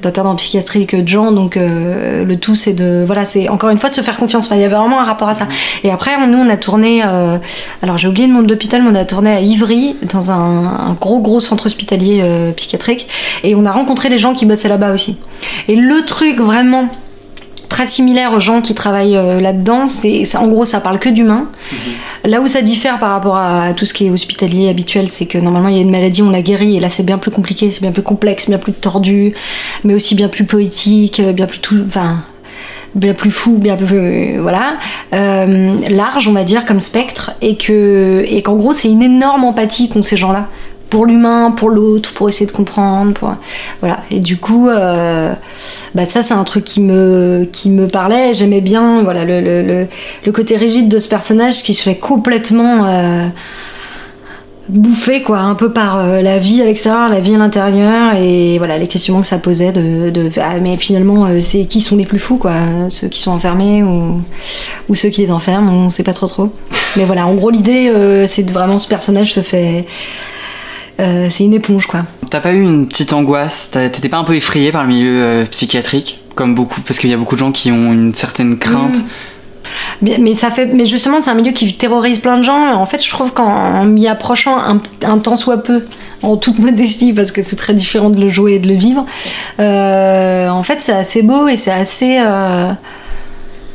d'internes 0.02 0.26
en 0.26 0.36
que 0.36 0.96
de 0.96 1.08
gens, 1.08 1.32
donc 1.32 1.56
euh, 1.56 2.24
le 2.24 2.36
tout 2.38 2.54
c'est 2.54 2.72
de 2.72 3.04
voilà 3.06 3.24
c'est 3.24 3.48
encore 3.48 3.70
une 3.70 3.78
fois 3.78 3.90
de 3.90 3.94
se 3.94 4.00
faire 4.00 4.16
confiance. 4.16 4.48
Il 4.50 4.58
y 4.58 4.64
avait 4.64 4.74
vraiment 4.74 5.00
un 5.00 5.04
rapport 5.04 5.28
à 5.28 5.34
ça. 5.34 5.46
Et 5.84 5.90
après 5.90 6.16
nous 6.26 6.38
on 6.38 6.48
a 6.48 6.56
tourné, 6.56 7.02
euh, 7.04 7.38
alors 7.82 7.98
j'ai 7.98 8.08
oublié 8.08 8.26
le 8.26 8.32
nom 8.32 8.42
de 8.42 8.48
l'hôpital, 8.48 8.82
mais 8.82 8.90
on 8.90 8.94
a 8.94 9.04
tourné 9.04 9.30
à 9.30 9.40
Ivry 9.40 9.96
dans 10.12 10.30
un, 10.30 10.66
un 10.66 10.96
gros 11.00 11.20
gros 11.20 11.40
centre 11.40 11.66
hospitalier 11.66 12.24
psychiatrique 12.56 13.08
et 13.44 13.54
on 13.54 13.64
a 13.66 13.72
rencontré 13.72 14.08
les 14.08 14.18
gens 14.18 14.34
qui 14.34 14.46
bossaient 14.46 14.68
là-bas 14.68 14.92
aussi. 14.92 15.16
Et 15.68 15.76
le 15.76 16.04
truc 16.04 16.38
vraiment 16.38 16.88
très 17.70 17.86
similaire 17.86 18.34
aux 18.34 18.40
gens 18.40 18.60
qui 18.60 18.74
travaillent 18.74 19.16
euh, 19.16 19.40
là-dedans. 19.40 19.86
C'est, 19.86 20.36
en 20.36 20.48
gros, 20.48 20.66
ça 20.66 20.80
parle 20.80 20.98
que 20.98 21.08
d'humain. 21.08 21.48
Là 22.24 22.42
où 22.42 22.46
ça 22.46 22.60
diffère 22.60 22.98
par 22.98 23.12
rapport 23.12 23.38
à 23.38 23.72
tout 23.72 23.86
ce 23.86 23.94
qui 23.94 24.06
est 24.06 24.10
hospitalier 24.10 24.68
habituel, 24.68 25.08
c'est 25.08 25.24
que 25.24 25.38
normalement 25.38 25.68
il 25.68 25.76
y 25.76 25.78
a 25.78 25.82
une 25.82 25.90
maladie, 25.90 26.20
on 26.20 26.28
la 26.28 26.42
guérit, 26.42 26.76
et 26.76 26.80
là 26.80 26.90
c'est 26.90 27.02
bien 27.02 27.16
plus 27.16 27.30
compliqué, 27.30 27.70
c'est 27.70 27.80
bien 27.80 27.92
plus 27.92 28.02
complexe, 28.02 28.48
bien 28.48 28.58
plus 28.58 28.74
tordu, 28.74 29.32
mais 29.84 29.94
aussi 29.94 30.14
bien 30.14 30.28
plus 30.28 30.44
poétique, 30.44 31.20
euh, 31.20 31.32
bien 31.32 31.46
plus 31.46 31.60
tout, 31.60 31.82
enfin 31.86 32.22
bien 32.94 33.14
plus 33.14 33.30
fou, 33.30 33.56
bien 33.56 33.76
plus 33.76 33.86
euh, 33.92 34.38
voilà, 34.42 34.74
euh, 35.14 35.76
large 35.88 36.28
on 36.28 36.32
va 36.32 36.44
dire 36.44 36.66
comme 36.66 36.80
spectre, 36.80 37.32
et 37.40 37.56
que 37.56 38.24
et 38.26 38.42
qu'en 38.42 38.56
gros 38.56 38.74
c'est 38.74 38.88
une 38.88 39.02
énorme 39.02 39.44
empathie 39.44 39.88
qu'ont 39.88 40.02
ces 40.02 40.18
gens-là 40.18 40.48
pour 40.90 41.06
l'humain, 41.06 41.52
pour 41.52 41.70
l'autre, 41.70 42.12
pour 42.12 42.28
essayer 42.28 42.46
de 42.46 42.52
comprendre, 42.52 43.36
voilà. 43.80 44.00
Et 44.10 44.18
du 44.18 44.36
coup, 44.36 44.68
euh, 44.68 45.32
bah 45.94 46.06
ça 46.06 46.22
c'est 46.22 46.34
un 46.34 46.44
truc 46.44 46.64
qui 46.64 46.80
me 46.80 47.48
qui 47.50 47.70
me 47.70 47.86
parlait. 47.86 48.34
J'aimais 48.34 48.60
bien 48.60 49.02
voilà 49.02 49.24
le, 49.24 49.40
le, 49.40 49.86
le, 50.24 50.32
côté 50.32 50.56
rigide 50.56 50.88
de 50.88 50.98
ce 50.98 51.08
personnage 51.08 51.62
qui 51.62 51.74
se 51.74 51.82
fait 51.82 51.96
complètement 51.96 52.84
euh, 52.86 53.26
bouffé 54.68 55.22
quoi 55.22 55.40
un 55.40 55.54
peu 55.54 55.72
par 55.72 55.98
euh, 55.98 56.22
la 56.22 56.38
vie 56.38 56.62
à 56.62 56.64
l'extérieur 56.64 57.08
la 57.08 57.20
vie 57.20 57.34
à 57.34 57.38
l'intérieur 57.38 58.14
et 58.14 58.58
voilà 58.58 58.78
les 58.78 58.86
questionnements 58.86 59.22
que 59.22 59.26
ça 59.26 59.38
posait 59.38 59.72
de, 59.72 60.10
de 60.10 60.30
ah, 60.40 60.58
mais 60.60 60.76
finalement 60.76 61.26
euh, 61.26 61.40
c'est 61.40 61.64
qui 61.64 61.80
sont 61.80 61.96
les 61.96 62.06
plus 62.06 62.20
fous 62.20 62.36
quoi 62.36 62.54
ceux 62.88 63.08
qui 63.08 63.20
sont 63.20 63.32
enfermés 63.32 63.82
ou, 63.82 64.22
ou 64.88 64.94
ceux 64.94 65.08
qui 65.08 65.22
les 65.22 65.32
enferment 65.32 65.72
on 65.72 65.90
sait 65.90 66.04
pas 66.04 66.12
trop 66.12 66.28
trop 66.28 66.50
mais 66.96 67.04
voilà 67.04 67.26
en 67.26 67.34
gros 67.34 67.50
l'idée 67.50 67.92
c'est 68.26 68.44
de 68.44 68.52
vraiment 68.52 68.78
ce 68.78 68.86
personnage 68.86 69.32
se 69.32 69.40
fait 69.40 69.86
c'est 71.28 71.44
une 71.44 71.54
éponge 71.54 71.86
quoi 71.86 72.04
t'as 72.28 72.40
pas 72.40 72.52
eu 72.52 72.62
une 72.62 72.86
petite 72.88 73.12
angoisse 73.12 73.70
t'étais 73.70 74.08
pas 74.08 74.18
un 74.18 74.24
peu 74.24 74.34
effrayé 74.34 74.72
par 74.72 74.82
le 74.82 74.88
milieu 74.88 75.46
psychiatrique 75.50 76.20
comme 76.34 76.54
beaucoup 76.54 76.80
parce 76.82 76.98
qu'il 76.98 77.10
y 77.10 77.14
a 77.14 77.16
beaucoup 77.16 77.34
de 77.34 77.40
gens 77.40 77.52
qui 77.52 77.72
ont 77.72 77.92
une 77.92 78.14
certaine 78.14 78.58
crainte 78.58 78.98
mm. 78.98 79.08
Mais, 80.02 80.34
ça 80.34 80.50
fait, 80.50 80.66
mais 80.66 80.86
justement, 80.86 81.20
c'est 81.20 81.30
un 81.30 81.34
milieu 81.34 81.52
qui 81.52 81.72
terrorise 81.74 82.18
plein 82.18 82.38
de 82.38 82.42
gens. 82.42 82.72
En 82.74 82.86
fait, 82.86 83.04
je 83.04 83.10
trouve 83.10 83.32
qu'en 83.32 83.84
m'y 83.84 84.08
approchant 84.08 84.58
un, 84.58 84.80
un, 85.02 85.18
temps 85.18 85.36
soit 85.36 85.62
peu, 85.62 85.84
en 86.22 86.36
toute 86.36 86.58
modestie, 86.60 87.12
parce 87.12 87.32
que 87.32 87.42
c'est 87.42 87.56
très 87.56 87.74
différent 87.74 88.10
de 88.10 88.20
le 88.20 88.28
jouer 88.30 88.54
et 88.54 88.58
de 88.58 88.68
le 88.68 88.74
vivre, 88.74 89.06
euh, 89.58 90.48
en 90.48 90.62
fait, 90.62 90.82
c'est 90.82 90.92
assez 90.92 91.22
beau 91.22 91.48
et 91.48 91.56
c'est 91.56 91.72
assez. 91.72 92.18
Euh, 92.18 92.72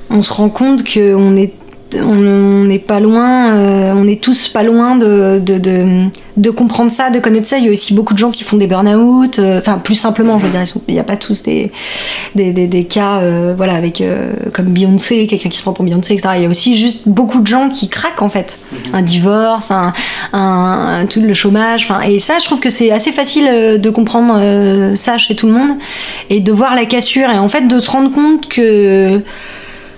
on 0.09 0.21
se 0.21 0.33
rend 0.33 0.49
compte 0.49 0.83
qu'on 0.83 1.35
est 1.35 1.53
on 2.01 2.65
n'est 2.65 2.79
pas 2.79 2.99
loin, 2.99 3.53
euh, 3.53 3.93
on 3.95 4.07
est 4.07 4.21
tous 4.21 4.47
pas 4.47 4.63
loin 4.63 4.95
de, 4.95 5.39
de, 5.39 6.49
comprendre 6.49 6.91
ça, 6.91 7.09
de 7.09 7.19
connaître 7.19 7.47
ça. 7.47 7.57
Il 7.57 7.65
y 7.65 7.69
a 7.69 7.71
aussi 7.71 7.93
beaucoup 7.93 8.13
de 8.13 8.19
gens 8.19 8.31
qui 8.31 8.43
font 8.43 8.57
des 8.57 8.67
burn-out, 8.67 9.39
euh, 9.39 9.59
enfin 9.59 9.77
plus 9.77 9.95
simplement, 9.95 10.39
je 10.39 10.45
veux 10.45 10.51
dire, 10.51 10.63
il 10.87 10.93
n'y 10.93 10.99
a 10.99 11.03
pas 11.03 11.15
tous 11.15 11.43
des, 11.43 11.71
des, 12.35 12.83
cas, 12.83 13.19
euh, 13.19 13.53
voilà, 13.55 13.75
avec 13.75 14.03
comme 14.53 14.67
Beyoncé, 14.67 15.27
quelqu'un 15.27 15.49
qui 15.49 15.57
se 15.57 15.61
prend 15.61 15.73
pour 15.73 15.85
Beyoncé, 15.85 16.13
etc. 16.13 16.29
Il 16.37 16.43
y 16.43 16.45
a 16.45 16.49
aussi 16.49 16.75
juste 16.75 17.07
beaucoup 17.07 17.41
de 17.41 17.47
gens 17.47 17.69
qui 17.69 17.89
craquent 17.89 18.21
en 18.21 18.29
fait, 18.29 18.59
un 18.93 19.01
divorce, 19.01 19.71
un, 19.71 19.93
un, 20.33 21.05
tout 21.09 21.21
le 21.21 21.33
chômage, 21.33 21.87
et 22.07 22.19
ça, 22.19 22.39
je 22.39 22.45
trouve 22.45 22.59
que 22.59 22.69
c'est 22.69 22.91
assez 22.91 23.11
facile 23.11 23.79
de 23.79 23.89
comprendre 23.89 24.95
ça 24.95 25.17
chez 25.17 25.35
tout 25.35 25.47
le 25.47 25.53
monde 25.53 25.77
et 26.29 26.39
de 26.39 26.51
voir 26.51 26.75
la 26.75 26.85
cassure 26.85 27.29
et 27.29 27.37
en 27.37 27.47
fait 27.47 27.67
de 27.67 27.79
se 27.79 27.89
rendre 27.89 28.11
compte 28.11 28.47
que 28.47 29.21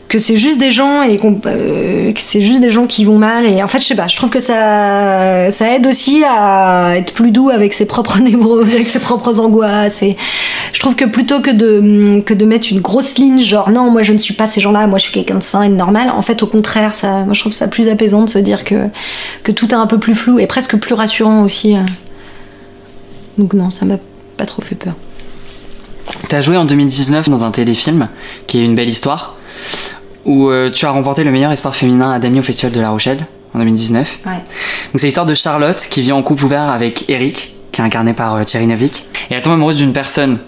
que 0.08 0.20
c'est 0.20 0.38
juste 0.38 0.60
des 0.60 0.72
gens 0.72 1.04
et 1.04 1.20
euh, 1.46 2.14
que 2.14 2.20
c'est 2.20 2.42
juste 2.42 2.62
des 2.62 2.70
gens 2.70 2.88
qui 2.88 3.04
vont 3.04 3.18
mal 3.18 3.46
et 3.46 3.62
en 3.62 3.68
fait 3.68 3.80
je 3.80 3.86
sais 3.86 3.96
pas 3.96 4.08
je 4.08 4.16
trouve 4.16 4.30
que 4.30 4.40
ça 4.40 5.52
ça 5.52 5.76
aide 5.76 5.86
aussi 5.86 6.24
à 6.24 6.98
être 6.98 7.14
plus 7.14 7.32
doux 7.32 7.50
avec 7.50 7.74
ses 7.74 7.86
propres 7.86 8.20
névroses 8.22 8.70
avec 8.70 8.90
ses 8.90 9.00
propres 9.00 9.40
angoisses 9.40 10.02
et 10.02 10.16
je 10.72 10.80
trouve 10.80 10.96
que 10.96 11.06
plutôt 11.06 11.42
que 11.42 11.52
de 11.52 12.22
que 12.22 12.34
de 12.34 12.46
mettre 12.46 12.72
une 12.72 12.80
grosse 12.80 13.18
ligne 13.18 13.40
genre 13.40 13.70
non 13.70 13.92
moi 13.92 14.02
je 14.02 14.14
ne 14.14 14.20
suis 14.20 14.34
pas 14.34 14.48
ces 14.48 14.62
gens-là 14.62 14.88
moi 14.88 14.98
je 14.98 15.04
suis 15.04 15.14
quelqu'un 15.14 15.36
de 15.36 15.44
sain 15.44 15.64
et 15.64 15.70
de 15.70 15.76
normal 15.76 16.10
en 16.10 16.22
fait 16.22 16.42
au 16.42 16.48
contraire 16.48 16.96
ça 16.96 17.26
moi 17.26 17.34
je 17.34 17.42
trouve 17.42 17.54
ça 17.54 17.68
plus 17.68 17.90
apaisant 17.90 18.24
de 18.24 18.30
se 18.30 18.40
dire 18.40 18.64
que 18.64 18.88
que 19.44 19.52
tout 19.52 19.70
est 19.72 19.74
un 19.74 19.88
peu 19.88 20.00
plus 20.00 20.16
flou 20.16 20.40
et 20.40 20.48
presque 20.48 20.78
plus 20.78 20.94
rassurant 20.94 21.44
aussi 21.44 21.76
euh. 21.76 21.82
donc 23.38 23.54
non 23.54 23.72
ça 23.72 23.86
m'a 23.86 23.98
pas 24.38 24.46
trop 24.46 24.62
fait 24.62 24.76
peur 24.76 24.94
T'as 26.30 26.42
joué 26.42 26.58
en 26.58 26.66
2019 26.66 27.30
dans 27.30 27.46
un 27.46 27.52
téléfilm 27.52 28.10
qui 28.48 28.60
est 28.60 28.66
une 28.66 28.76
belle 28.76 28.90
histoire 28.90 29.36
où 30.26 30.50
euh, 30.50 30.70
tu 30.70 30.86
as 30.86 30.92
remporté 30.92 31.24
le 31.24 31.32
meilleur 31.32 31.52
espoir 31.52 31.76
féminin 31.76 32.12
à 32.12 32.20
Dami 32.20 32.40
au 32.40 32.44
Festival 32.44 32.72
de 32.72 32.82
La 32.82 32.90
Rochelle 32.90 33.26
en 33.54 33.60
2019. 33.60 34.20
Ouais. 34.26 34.34
Donc 34.34 34.42
c'est 34.96 35.08
l'histoire 35.08 35.26
de 35.26 35.34
Charlotte 35.34 35.88
qui 35.90 36.02
vit 36.02 36.12
en 36.12 36.22
couple 36.22 36.46
ouvert 36.46 36.64
avec 36.64 37.10
Eric, 37.10 37.56
qui 37.72 37.82
est 37.82 37.84
incarné 37.84 38.14
par 38.14 38.36
euh, 38.36 38.44
Thierry 38.44 38.68
Navik. 38.68 39.06
Et 39.30 39.36
elle 39.36 39.42
tombe 39.42 39.54
amoureuse 39.54 39.78
d'une 39.78 39.94
personne 39.94 40.40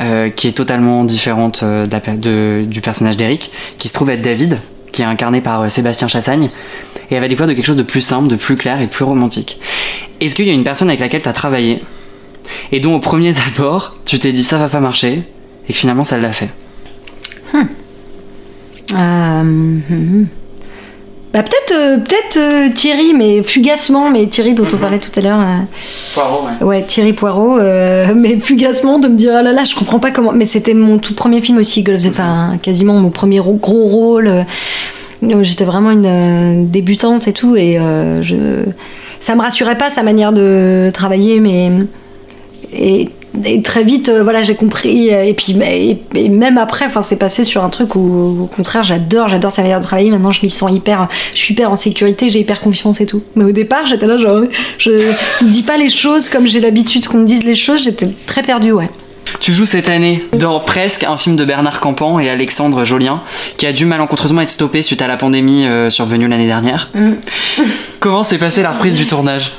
euh, 0.00 0.30
qui 0.30 0.46
est 0.46 0.52
totalement 0.52 1.04
différente 1.04 1.64
de 1.64 2.64
du 2.64 2.80
personnage 2.80 3.16
d'Eric, 3.16 3.50
qui 3.78 3.88
se 3.88 3.92
trouve 3.92 4.10
être 4.10 4.20
David, 4.20 4.60
qui 4.92 5.02
est 5.02 5.06
incarné 5.06 5.40
par 5.40 5.68
Sébastien 5.70 6.06
Chassagne. 6.06 6.50
Et 7.10 7.14
elle 7.16 7.20
va 7.20 7.28
découvrir 7.28 7.48
de 7.48 7.54
quelque 7.54 7.66
chose 7.66 7.76
de 7.76 7.82
plus 7.82 8.00
simple, 8.00 8.28
de 8.28 8.36
plus 8.36 8.56
clair 8.56 8.80
et 8.80 8.86
de 8.86 8.90
plus 8.90 9.04
romantique. 9.04 9.58
Est-ce 10.20 10.34
qu'il 10.36 10.46
y 10.46 10.50
a 10.50 10.54
une 10.54 10.64
personne 10.64 10.88
avec 10.88 11.00
laquelle 11.00 11.22
tu 11.22 11.28
as 11.28 11.32
travaillé? 11.32 11.82
Et 12.72 12.80
dont 12.80 12.94
au 12.94 13.00
premier 13.00 13.32
abord 13.48 13.96
tu 14.04 14.18
t'es 14.18 14.32
dit 14.32 14.44
ça 14.44 14.58
va 14.58 14.68
pas 14.68 14.80
marcher 14.80 15.22
et 15.68 15.72
que 15.72 15.78
finalement 15.78 16.04
ça 16.04 16.18
l'a 16.18 16.32
fait 16.32 16.50
hmm. 17.52 17.66
Euh, 18.92 19.42
hmm. 19.42 20.26
bah 21.32 21.42
peut-être 21.42 21.74
euh, 21.74 21.96
peut-être 21.98 22.36
euh, 22.36 22.68
Thierry, 22.72 23.14
mais 23.14 23.42
fugacement, 23.42 24.10
mais 24.10 24.26
Thierry 24.26 24.54
dont 24.54 24.66
on 24.70 24.74
mhm. 24.74 24.78
parlait 24.78 24.98
tout 24.98 25.10
à 25.16 25.20
l'heure. 25.20 25.40
Poirot, 26.12 26.44
ouais. 26.60 26.66
Ouais, 26.66 26.82
Thierry 26.82 27.12
Poirot, 27.12 27.58
mais 28.14 28.38
fugacement 28.40 28.98
de 28.98 29.08
me 29.08 29.16
dire 29.16 29.32
ah 29.36 29.42
là 29.42 29.52
là, 29.52 29.64
je 29.64 29.74
comprends 29.74 29.98
pas 29.98 30.10
comment. 30.10 30.32
Mais 30.32 30.44
c'était 30.44 30.74
mon 30.74 30.98
tout 30.98 31.14
premier 31.14 31.40
film 31.40 31.58
aussi, 31.58 31.82
Golf 31.82 32.04
enfin, 32.08 32.58
quasiment 32.62 32.94
mon 32.94 33.10
premier 33.10 33.40
gros 33.40 33.88
rôle. 33.88 34.44
J'étais 35.40 35.64
vraiment 35.64 35.90
une 35.90 36.68
débutante 36.70 37.26
et 37.26 37.32
tout, 37.32 37.56
et 37.56 37.78
je 38.20 38.36
ça 39.20 39.34
me 39.34 39.40
rassurait 39.40 39.78
pas 39.78 39.88
sa 39.88 40.02
manière 40.02 40.34
de 40.34 40.90
travailler, 40.92 41.40
mais 41.40 41.70
et 42.74 43.10
et 43.44 43.62
très 43.62 43.82
vite, 43.82 44.08
euh, 44.08 44.22
voilà, 44.22 44.42
j'ai 44.42 44.54
compris. 44.54 45.12
Euh, 45.12 45.24
et 45.24 45.34
puis, 45.34 45.56
et, 46.14 46.28
même 46.28 46.56
après, 46.56 46.86
enfin, 46.86 47.02
c'est 47.02 47.16
passé 47.16 47.42
sur 47.42 47.64
un 47.64 47.68
truc 47.68 47.96
où, 47.96 48.42
au 48.42 48.46
contraire, 48.46 48.84
j'adore, 48.84 49.28
j'adore 49.28 49.50
sa 49.50 49.62
manière 49.62 49.80
de 49.80 49.84
travailler. 49.84 50.10
Maintenant, 50.10 50.30
je 50.30 50.40
m'y 50.42 50.50
sens 50.50 50.70
hyper, 50.70 51.08
je 51.32 51.38
suis 51.38 51.52
hyper 51.52 51.70
en 51.70 51.76
sécurité, 51.76 52.30
j'ai 52.30 52.40
hyper 52.40 52.60
confiance 52.60 53.00
et 53.00 53.06
tout. 53.06 53.22
Mais 53.34 53.44
au 53.44 53.52
départ, 53.52 53.86
j'étais 53.86 54.06
là, 54.06 54.18
genre, 54.18 54.44
je 54.78 54.90
ne 55.42 55.50
dis 55.50 55.62
pas 55.62 55.76
les 55.76 55.88
choses 55.88 56.28
comme 56.28 56.46
j'ai 56.46 56.60
l'habitude 56.60 57.08
qu'on 57.08 57.18
me 57.18 57.26
dise 57.26 57.44
les 57.44 57.56
choses. 57.56 57.82
J'étais 57.82 58.08
très 58.26 58.42
perdue, 58.42 58.72
ouais. 58.72 58.88
Tu 59.40 59.52
joues 59.52 59.66
cette 59.66 59.88
année 59.88 60.22
dans 60.38 60.60
Presque, 60.60 61.02
un 61.02 61.16
film 61.16 61.34
de 61.34 61.44
Bernard 61.44 61.80
Campan 61.80 62.20
et 62.20 62.30
Alexandre 62.30 62.84
Jolien, 62.84 63.22
qui 63.56 63.66
a 63.66 63.72
dû 63.72 63.84
malencontreusement 63.84 64.42
être 64.42 64.50
stoppé 64.50 64.82
suite 64.82 65.02
à 65.02 65.08
la 65.08 65.16
pandémie 65.16 65.66
euh, 65.66 65.90
survenue 65.90 66.28
l'année 66.28 66.46
dernière. 66.46 66.90
Mm. 66.94 67.12
Comment 68.00 68.22
s'est 68.22 68.38
passée 68.38 68.62
la 68.62 68.72
reprise 68.72 68.94
du 68.94 69.06
tournage? 69.06 69.52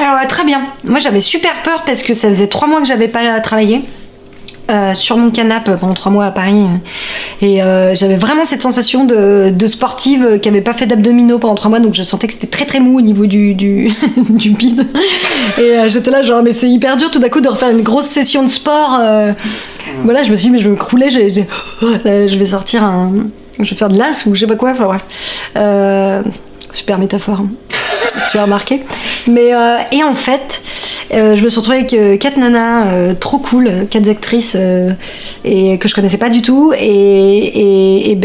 Euh, 0.00 0.26
très 0.28 0.44
bien. 0.44 0.62
Moi 0.84 0.98
j'avais 0.98 1.20
super 1.20 1.62
peur 1.62 1.84
parce 1.84 2.02
que 2.02 2.14
ça 2.14 2.28
faisait 2.28 2.46
trois 2.46 2.68
mois 2.68 2.80
que 2.80 2.86
j'avais 2.86 3.08
pas 3.08 3.40
travaillé. 3.40 3.82
Euh, 4.70 4.92
sur 4.92 5.16
mon 5.16 5.30
canapé 5.30 5.74
pendant 5.80 5.94
trois 5.94 6.12
mois 6.12 6.26
à 6.26 6.30
Paris. 6.30 6.66
Et 7.40 7.62
euh, 7.62 7.94
j'avais 7.94 8.16
vraiment 8.16 8.44
cette 8.44 8.60
sensation 8.60 9.06
de, 9.06 9.66
sportive 9.66 10.38
qui 10.40 10.48
avait 10.50 10.60
pas 10.60 10.74
fait 10.74 10.84
d'abdominaux 10.84 11.38
pendant 11.38 11.54
trois 11.54 11.70
mois. 11.70 11.80
Donc 11.80 11.94
je 11.94 12.02
sentais 12.02 12.26
que 12.26 12.34
c'était 12.34 12.48
très 12.48 12.66
très 12.66 12.78
mou 12.78 12.98
au 12.98 13.00
niveau 13.00 13.24
du, 13.24 13.54
du, 13.54 13.90
du 14.28 14.50
bide. 14.50 14.86
Et 15.56 15.88
j'étais 15.88 16.10
là 16.10 16.20
genre 16.20 16.42
mais 16.42 16.52
c'est 16.52 16.68
hyper 16.68 16.98
dur 16.98 17.10
tout 17.10 17.18
d'un 17.18 17.30
coup 17.30 17.40
de 17.40 17.48
refaire 17.48 17.70
une 17.70 17.80
grosse 17.80 18.06
session 18.06 18.42
de 18.42 18.48
sport 18.48 19.00
voilà 20.04 20.22
je 20.22 20.30
me 20.30 20.36
suis 20.36 20.48
dit 20.48 20.52
mais 20.52 20.58
je 20.58 20.64
vais 20.64 20.72
me 20.72 20.76
crouler 20.76 21.10
je 21.80 22.38
vais 22.38 22.44
sortir 22.44 22.84
un 22.84 23.12
je 23.58 23.70
vais 23.70 23.76
faire 23.76 23.88
de 23.88 23.96
l'as 23.96 24.26
ou 24.26 24.34
je 24.34 24.40
sais 24.40 24.46
pas 24.46 24.56
quoi. 24.56 24.72
Enfin 24.72 24.84
bref 24.84 25.04
super 26.72 26.98
métaphore 26.98 27.40
hein 27.40 27.50
tu 28.30 28.38
as 28.38 28.44
remarqué. 28.44 28.80
Mais, 29.26 29.54
euh, 29.54 29.78
et 29.92 30.02
en 30.02 30.14
fait, 30.14 30.62
euh, 31.12 31.34
je 31.34 31.42
me 31.42 31.48
suis 31.48 31.58
retrouvée 31.58 31.78
avec 31.78 31.92
euh, 31.92 32.16
quatre 32.16 32.36
nanas 32.36 33.14
trop 33.14 33.38
cool, 33.38 33.86
quatre 33.90 34.08
actrices 34.08 34.56
et 35.44 35.78
que 35.78 35.88
je 35.88 35.94
connaissais 35.94 36.18
pas 36.18 36.30
du 36.30 36.42
tout. 36.42 36.72
Et, 36.78 38.18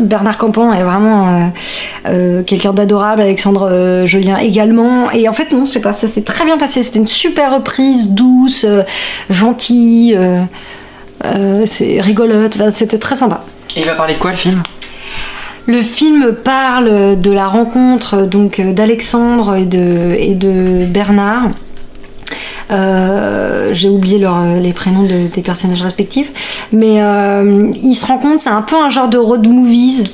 Bernard 0.00 0.38
Campan 0.38 0.72
est 0.72 0.82
vraiment 0.82 1.52
quelqu'un 2.46 2.72
d'adorable, 2.72 3.22
Alexandre 3.22 4.04
Jolien 4.04 4.38
également. 4.38 5.10
Et 5.10 5.28
en 5.28 5.32
fait, 5.32 5.52
non, 5.52 5.64
sais 5.66 5.80
pas, 5.80 5.92
ça 5.92 6.08
s'est 6.08 6.24
très 6.24 6.44
bien 6.44 6.58
passé. 6.58 6.82
C'était 6.82 6.98
une 6.98 7.06
super 7.06 7.54
reprise, 7.54 8.08
douce, 8.08 8.66
gentille, 9.30 10.18
c'est 11.64 12.00
rigolote, 12.00 12.70
c'était 12.70 12.98
très 12.98 13.16
sympa. 13.16 13.44
Et 13.76 13.80
il 13.80 13.86
va 13.86 13.94
parler 13.94 14.14
de 14.14 14.18
quoi 14.18 14.30
le 14.30 14.36
film? 14.36 14.62
Le 15.66 15.82
film 15.82 16.32
parle 16.32 17.20
de 17.20 17.30
la 17.30 17.48
rencontre 17.48 18.26
donc 18.26 18.60
d'Alexandre 18.60 19.56
et 19.56 19.66
de, 19.66 20.14
et 20.16 20.34
de 20.34 20.84
Bernard. 20.86 21.50
Euh, 22.70 23.72
j'ai 23.72 23.88
oublié 23.88 24.18
les 24.60 24.72
prénoms 24.72 25.04
des 25.04 25.42
personnages 25.42 25.82
respectifs, 25.82 26.66
mais 26.72 27.00
euh, 27.00 27.70
ils 27.82 27.94
se 27.94 28.06
rencontrent, 28.06 28.40
c'est 28.40 28.50
un 28.50 28.62
peu 28.62 28.76
un 28.76 28.90
genre 28.90 29.08
de 29.08 29.18
road 29.18 29.46
movies, 29.46 30.04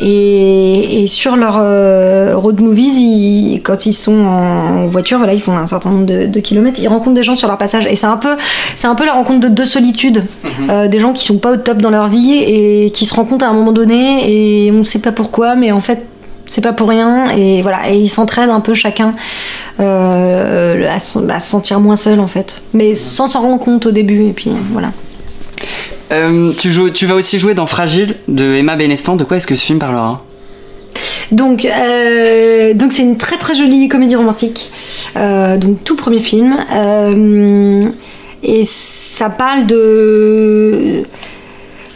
et, 0.00 1.06
sur 1.06 1.36
leur 1.36 1.56
euh, 1.58 2.36
road 2.36 2.60
movies, 2.60 3.60
quand 3.62 3.86
ils 3.86 3.92
sont 3.94 4.18
en 4.18 4.86
voiture, 4.86 5.18
voilà, 5.18 5.32
ils 5.32 5.40
font 5.40 5.56
un 5.56 5.66
certain 5.66 5.90
nombre 5.90 6.06
de, 6.06 6.40
kilomètres, 6.40 6.80
ils 6.80 6.88
rencontrent 6.88 7.14
des 7.14 7.22
gens 7.22 7.36
sur 7.36 7.48
leur 7.48 7.58
passage, 7.58 7.86
et 7.86 7.96
c'est 7.96 8.06
un 8.06 8.18
peu, 8.18 8.36
c'est 8.76 8.86
un 8.86 8.94
peu 8.94 9.06
la 9.06 9.14
rencontre 9.14 9.40
de 9.40 9.48
deux 9.48 9.66
solitudes, 9.66 10.24
mhm. 10.68 10.88
des 10.88 10.98
gens 10.98 11.12
qui 11.12 11.24
sont 11.24 11.38
pas 11.38 11.52
au 11.52 11.56
top 11.56 11.78
dans 11.78 11.90
leur 11.90 12.08
vie 12.08 12.34
et 12.34 12.90
qui 12.90 13.06
se 13.06 13.14
rencontrent 13.14 13.44
à 13.44 13.48
un 13.48 13.54
moment 13.54 13.72
donné, 13.72 14.66
et 14.66 14.70
on 14.72 14.78
ne 14.78 14.82
sait 14.82 14.98
pas 14.98 15.12
pourquoi, 15.12 15.54
mais 15.54 15.72
en 15.72 15.80
fait 15.80 16.06
c'est 16.46 16.60
pas 16.60 16.72
pour 16.72 16.88
rien 16.88 17.30
et 17.30 17.62
voilà 17.62 17.90
et 17.90 17.96
ils 17.96 18.08
s'entraident 18.08 18.50
un 18.50 18.60
peu 18.60 18.74
chacun 18.74 19.14
euh, 19.80 20.88
à, 20.88 20.98
se 20.98 21.20
sentir 21.40 21.80
moins 21.80 21.96
seul 21.96 22.20
en 22.20 22.26
fait 22.26 22.60
mais 22.72 22.94
sans 22.94 23.26
s'en 23.26 23.42
rendre 23.42 23.58
compte 23.58 23.86
au 23.86 23.90
début 23.90 24.26
et 24.26 24.32
puis 24.32 24.50
voilà 24.72 24.92
euh, 26.12 26.52
tu, 26.52 26.72
joues, 26.72 26.90
tu 26.90 27.06
vas 27.06 27.14
aussi 27.14 27.38
jouer 27.38 27.54
dans 27.54 27.66
Fragile 27.66 28.16
de 28.28 28.54
Emma 28.54 28.76
Benestan 28.76 29.16
de 29.16 29.24
quoi 29.24 29.38
est-ce 29.38 29.46
que 29.46 29.56
ce 29.56 29.64
film 29.64 29.78
parlera? 29.78 30.22
Donc, 31.32 31.64
euh, 31.64 32.74
donc 32.74 32.92
c'est 32.92 33.02
une 33.02 33.16
très 33.16 33.38
très 33.38 33.56
jolie 33.56 33.88
comédie 33.88 34.14
romantique. 34.14 34.70
Donc 35.16 35.82
tout 35.82 35.96
premier 35.96 36.20
film. 36.20 36.58
Et 38.44 38.62
ça 38.64 39.30
parle 39.30 39.66
de 39.66 41.04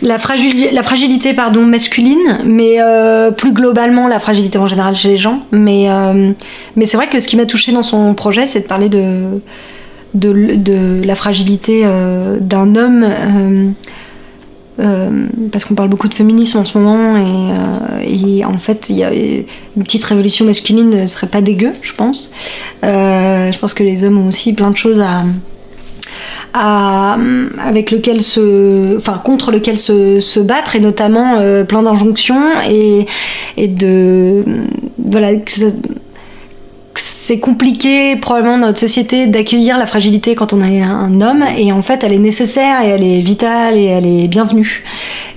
la, 0.02 0.16
fragili- 0.18 0.70
la 0.72 0.82
fragilité 0.82 1.34
pardon, 1.34 1.62
masculine, 1.64 2.38
mais 2.44 2.76
euh, 2.80 3.30
plus 3.30 3.52
globalement 3.52 4.06
la 4.08 4.20
fragilité 4.20 4.58
en 4.58 4.66
général 4.66 4.94
chez 4.94 5.08
les 5.08 5.18
gens. 5.18 5.40
Mais, 5.50 5.90
euh, 5.90 6.32
mais 6.76 6.86
c'est 6.86 6.96
vrai 6.96 7.08
que 7.08 7.18
ce 7.20 7.28
qui 7.28 7.36
m'a 7.36 7.46
touchée 7.46 7.72
dans 7.72 7.82
son 7.82 8.14
projet, 8.14 8.46
c'est 8.46 8.60
de 8.60 8.66
parler 8.66 8.88
de, 8.88 9.40
de, 10.14 11.02
la 11.04 11.14
fragilité 11.14 11.82
euh, 11.84 12.38
d'un 12.40 12.74
homme. 12.76 13.74
parce 15.50 15.64
qu'on 15.64 15.74
parle 15.74 15.88
beaucoup 15.88 16.08
de 16.08 16.14
féminisme 16.14 16.58
en 16.58 16.64
ce 16.64 16.78
moment 16.78 17.16
et, 18.00 18.44
en 18.44 18.58
fait 18.58 18.90
une 18.90 19.82
petite 19.82 20.04
révolution 20.04 20.44
masculine 20.44 20.88
ne 20.88 21.06
serait 21.06 21.26
pas 21.26 21.40
dégueu 21.40 21.72
je 21.82 21.92
pense 21.92 22.30
je 22.84 23.58
pense 23.58 23.74
que 23.74 23.82
les 23.82 24.04
hommes 24.04 24.18
ont 24.18 24.28
aussi 24.28 24.52
plein 24.52 24.70
de 24.70 24.76
choses 24.76 25.00
à, 25.00 25.24
avec 26.54 27.90
lequel 27.90 28.20
se 28.20 28.96
enfin 28.96 29.20
contre 29.22 29.50
lequel 29.50 29.78
se, 29.78 30.20
se 30.20 30.40
battre 30.40 30.76
et 30.76 30.80
notamment 30.80 31.36
euh, 31.38 31.64
plein 31.64 31.82
d'injonctions 31.82 32.60
et, 32.68 33.06
et 33.56 33.68
de 33.68 34.44
voilà 34.98 35.30
c'est 36.98 37.38
compliqué 37.38 38.16
probablement 38.16 38.58
dans 38.58 38.68
notre 38.68 38.80
société 38.80 39.26
d'accueillir 39.26 39.76
la 39.76 39.86
fragilité 39.86 40.34
quand 40.34 40.52
on 40.52 40.62
est 40.62 40.80
un 40.82 41.20
homme 41.20 41.44
et 41.56 41.72
en 41.72 41.82
fait 41.82 42.02
elle 42.02 42.12
est 42.12 42.18
nécessaire 42.18 42.80
et 42.82 42.88
elle 42.88 43.04
est 43.04 43.20
vitale 43.20 43.76
et 43.76 43.84
elle 43.84 44.06
est 44.06 44.28
bienvenue. 44.28 44.82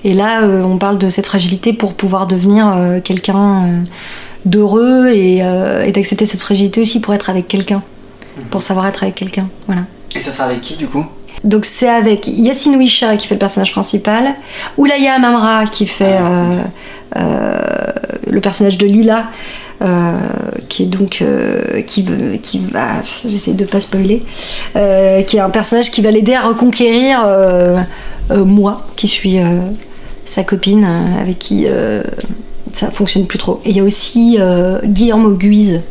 Et 0.04 0.14
là 0.14 0.44
euh, 0.44 0.64
on 0.64 0.78
parle 0.78 0.98
de 0.98 1.10
cette 1.10 1.26
fragilité 1.26 1.74
pour 1.74 1.94
pouvoir 1.94 2.28
devenir 2.28 2.74
euh, 2.74 3.00
quelqu'un 3.02 3.64
euh, 3.64 3.80
d'heureux 4.46 5.10
et, 5.10 5.40
et 5.40 5.92
d'accepter 5.92 6.26
cette 6.26 6.42
fragilité 6.42 6.82
aussi 6.82 7.00
pour 7.00 7.14
être 7.14 7.30
avec 7.30 7.48
quelqu'un 7.48 7.84
pour 8.50 8.62
savoir 8.62 8.88
être 8.88 9.04
avec 9.04 9.16
quelqu'un 9.16 9.50
voilà 9.68 9.84
Et 10.16 10.22
ce 10.22 10.32
sera 10.32 10.46
avec 10.46 10.62
qui 10.62 10.76
du 10.76 10.88
coup? 10.88 11.06
Donc 11.44 11.66
c'est 11.66 11.90
avec 11.90 12.28
Yassine 12.28 12.76
Ouisha 12.76 13.18
qui 13.18 13.28
fait 13.28 13.36
le 13.36 13.40
personnage 13.40 13.72
principal, 13.72 14.36
Oulaya 14.78 15.16
Amamra 15.16 15.66
qui 15.66 15.88
fait 15.88 16.18
euh, 16.20 16.62
euh, 17.16 17.58
le 18.28 18.42
personnage 18.42 18.78
de 18.78 18.86
Lila, 18.86 19.26
euh, 19.82 20.20
qui 20.70 20.84
est 20.84 20.88
donc 20.88 21.24
qui, 21.88 22.06
qui 22.44 22.60
va, 22.60 23.02
j'essaie 23.26 23.54
de 23.54 23.66
pas 23.66 23.80
spoiler, 23.80 24.22
qui 24.74 25.38
est 25.38 25.40
un 25.40 25.50
personnage 25.50 25.90
qui 25.90 26.02
va 26.02 26.12
l'aider 26.12 26.36
à 26.36 26.42
reconquérir 26.42 27.26
moi, 28.30 28.86
qui 28.96 29.08
suis 29.08 29.40
sa 30.26 30.44
copine 30.44 30.86
avec 31.20 31.40
qui 31.40 31.66
ça 32.74 32.92
fonctionne 32.92 33.26
plus 33.26 33.40
trop. 33.40 33.62
Et 33.66 33.72
il 33.72 33.78
y 33.78 33.80
a 33.80 33.84
aussi 33.84 34.38
Guillermo 34.84 35.32
Guise 35.32 35.82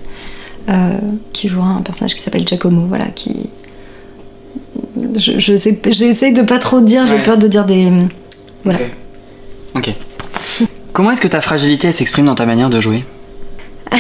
qui 1.32 1.48
jouera 1.48 1.70
un 1.70 1.82
personnage 1.82 2.14
qui 2.14 2.22
s'appelle 2.22 2.46
Giacomo, 2.46 2.84
voilà, 2.86 3.06
qui 3.06 3.50
je, 5.16 5.38
je 5.38 5.56
sais, 5.56 5.78
j'essaie 5.90 6.30
de 6.32 6.42
pas 6.42 6.58
trop 6.58 6.80
dire, 6.80 7.06
j'ai 7.06 7.14
Ouais. 7.16 7.22
peur 7.22 7.36
de 7.38 7.46
dire 7.48 7.64
des. 7.64 7.90
Voilà. 8.64 8.78
Ok. 9.74 9.90
Comment 10.92 11.12
est-ce 11.12 11.20
que 11.20 11.28
ta 11.28 11.40
fragilité 11.40 11.92
s'exprime 11.92 12.26
dans 12.26 12.34
ta 12.34 12.46
manière 12.46 12.70
de 12.70 12.80
jouer? 12.80 13.04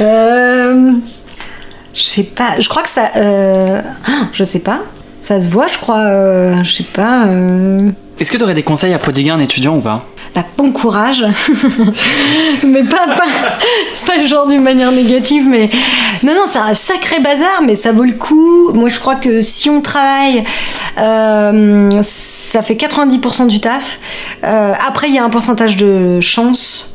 Euh, 0.00 0.92
je 1.94 2.02
sais 2.02 2.22
pas, 2.22 2.60
je 2.60 2.68
crois 2.68 2.82
que 2.82 2.88
ça. 2.88 3.10
euh, 3.16 3.80
ah, 4.06 4.28
je 4.32 4.44
sais 4.44 4.60
pas, 4.60 4.80
ça 5.20 5.40
se 5.40 5.48
voit, 5.48 5.66
je 5.66 5.78
crois. 5.78 6.04
euh, 6.04 6.62
je 6.62 6.72
sais 6.74 6.84
pas. 6.84 7.26
Est-ce 8.18 8.32
que 8.32 8.36
tu 8.36 8.42
aurais 8.42 8.54
des 8.54 8.62
conseils 8.62 8.94
à 8.94 8.98
prodiguer 8.98 9.30
à 9.30 9.34
un 9.34 9.40
étudiant 9.40 9.76
ou 9.76 9.80
pas 9.80 10.04
bah, 10.34 10.44
bon 10.58 10.72
courage, 10.72 11.24
mais 12.64 12.84
pas, 12.84 13.06
pas, 13.16 13.24
pas 14.06 14.26
genre 14.26 14.46
d'une 14.46 14.62
manière 14.62 14.92
négative, 14.92 15.44
mais 15.48 15.70
non, 16.22 16.34
non, 16.34 16.42
c'est 16.46 16.58
un 16.58 16.74
sacré 16.74 17.18
bazar, 17.20 17.62
mais 17.64 17.74
ça 17.74 17.92
vaut 17.92 18.04
le 18.04 18.12
coup. 18.12 18.72
Moi, 18.72 18.88
je 18.90 18.98
crois 19.00 19.16
que 19.16 19.40
si 19.40 19.70
on 19.70 19.80
travaille, 19.80 20.44
euh, 20.98 21.88
ça 22.02 22.60
fait 22.62 22.74
90% 22.74 23.48
du 23.48 23.60
taf. 23.60 23.98
Euh, 24.44 24.74
après, 24.86 25.08
il 25.08 25.14
y 25.14 25.18
a 25.18 25.24
un 25.24 25.30
pourcentage 25.30 25.76
de 25.76 26.20
chance, 26.20 26.94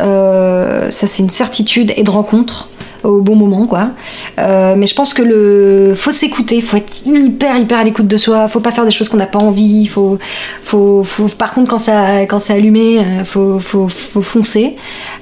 Euh, 0.00 0.90
ça 0.90 1.06
c'est 1.06 1.22
une 1.22 1.30
certitude, 1.30 1.92
et 1.96 2.02
de 2.02 2.10
rencontre 2.10 2.68
au 3.04 3.20
bon 3.20 3.36
moment 3.36 3.66
quoi. 3.66 3.90
Euh, 4.38 4.74
mais 4.76 4.86
je 4.86 4.94
pense 4.94 5.14
que 5.14 5.22
le 5.22 5.92
faut 5.94 6.10
s'écouter, 6.10 6.60
faut 6.60 6.78
être 6.78 7.06
hyper 7.06 7.56
hyper 7.56 7.78
à 7.78 7.84
l'écoute 7.84 8.08
de 8.08 8.16
soi, 8.16 8.48
faut 8.48 8.60
pas 8.60 8.72
faire 8.72 8.84
des 8.84 8.90
choses 8.90 9.08
qu'on 9.08 9.16
n'a 9.16 9.26
pas 9.26 9.38
envie, 9.38 9.86
faut 9.86 10.18
faut, 10.62 11.04
faut 11.04 11.28
par 11.28 11.52
contre 11.52 11.70
quand 11.70 11.78
ça 11.78 12.22
quand 12.22 12.38
c'est 12.38 12.54
allumé, 12.54 13.00
euh, 13.00 13.24
faut, 13.24 13.58
faut, 13.60 13.88
faut 13.88 14.22
foncer 14.22 14.76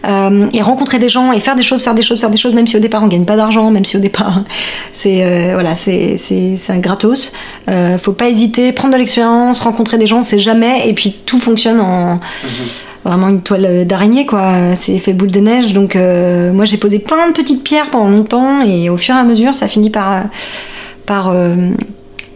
Euh, 0.05 0.49
et 0.53 0.62
rencontrer 0.62 0.99
des 0.99 1.09
gens 1.09 1.30
et 1.30 1.39
faire 1.39 1.55
des 1.55 1.62
choses, 1.62 1.85
faire 1.85 1.95
des 1.95 2.03
choses, 2.03 2.20
faire 2.20 2.30
des 2.30 2.37
choses 2.37 2.55
même 2.55 2.66
si 2.66 2.76
au 2.76 2.80
départ 2.80 3.03
on 3.05 3.07
gagne 3.07 3.24
pas 3.24 3.37
d'argent, 3.37 3.70
même 3.70 3.85
si 3.85 3.97
au 3.97 4.01
départ 4.01 4.43
c'est 4.93 5.22
euh, 5.22 5.53
voilà, 5.55 5.76
c'est 5.76 6.16
c'est 6.16 6.57
c'est 6.57 6.72
un 6.72 6.78
gratos. 6.78 7.33
Faut 7.99 8.12
pas 8.12 8.28
hésiter, 8.28 8.72
prendre 8.72 8.95
de 8.95 8.99
l'expérience, 8.99 9.61
rencontrer 9.61 9.99
des 9.99 10.07
gens, 10.07 10.22
sait 10.22 10.39
jamais 10.39 10.89
et 10.89 10.93
puis 10.93 11.14
tout 11.24 11.39
fonctionne 11.39 11.80
en 11.80 12.20
vraiment 13.05 13.29
une 13.29 13.43
toile 13.43 13.87
d'araignée 13.87 14.27
quoi. 14.27 14.75
C'est 14.75 14.99
fait 14.99 15.13
boule 15.13 15.31
de 15.31 15.41
neige 15.41 15.73
donc 15.73 15.97
euh, 15.97 16.53
moi 16.53 16.65
j'ai 16.65 16.77
posé 16.77 16.99
plein 16.99 17.29
de 17.29 17.33
petites 17.33 17.65
pierres 17.65 17.91
pendant 17.91 18.11
longtemps 18.11 18.63
et 18.63 18.89
au 18.91 18.97
fur 18.97 19.15
et 19.15 19.19
à 19.19 19.25
mesure 19.25 19.55
ça 19.55 19.69
finit 19.69 19.91
par 19.91 20.25
par 21.07 21.31
euh, 21.31 21.71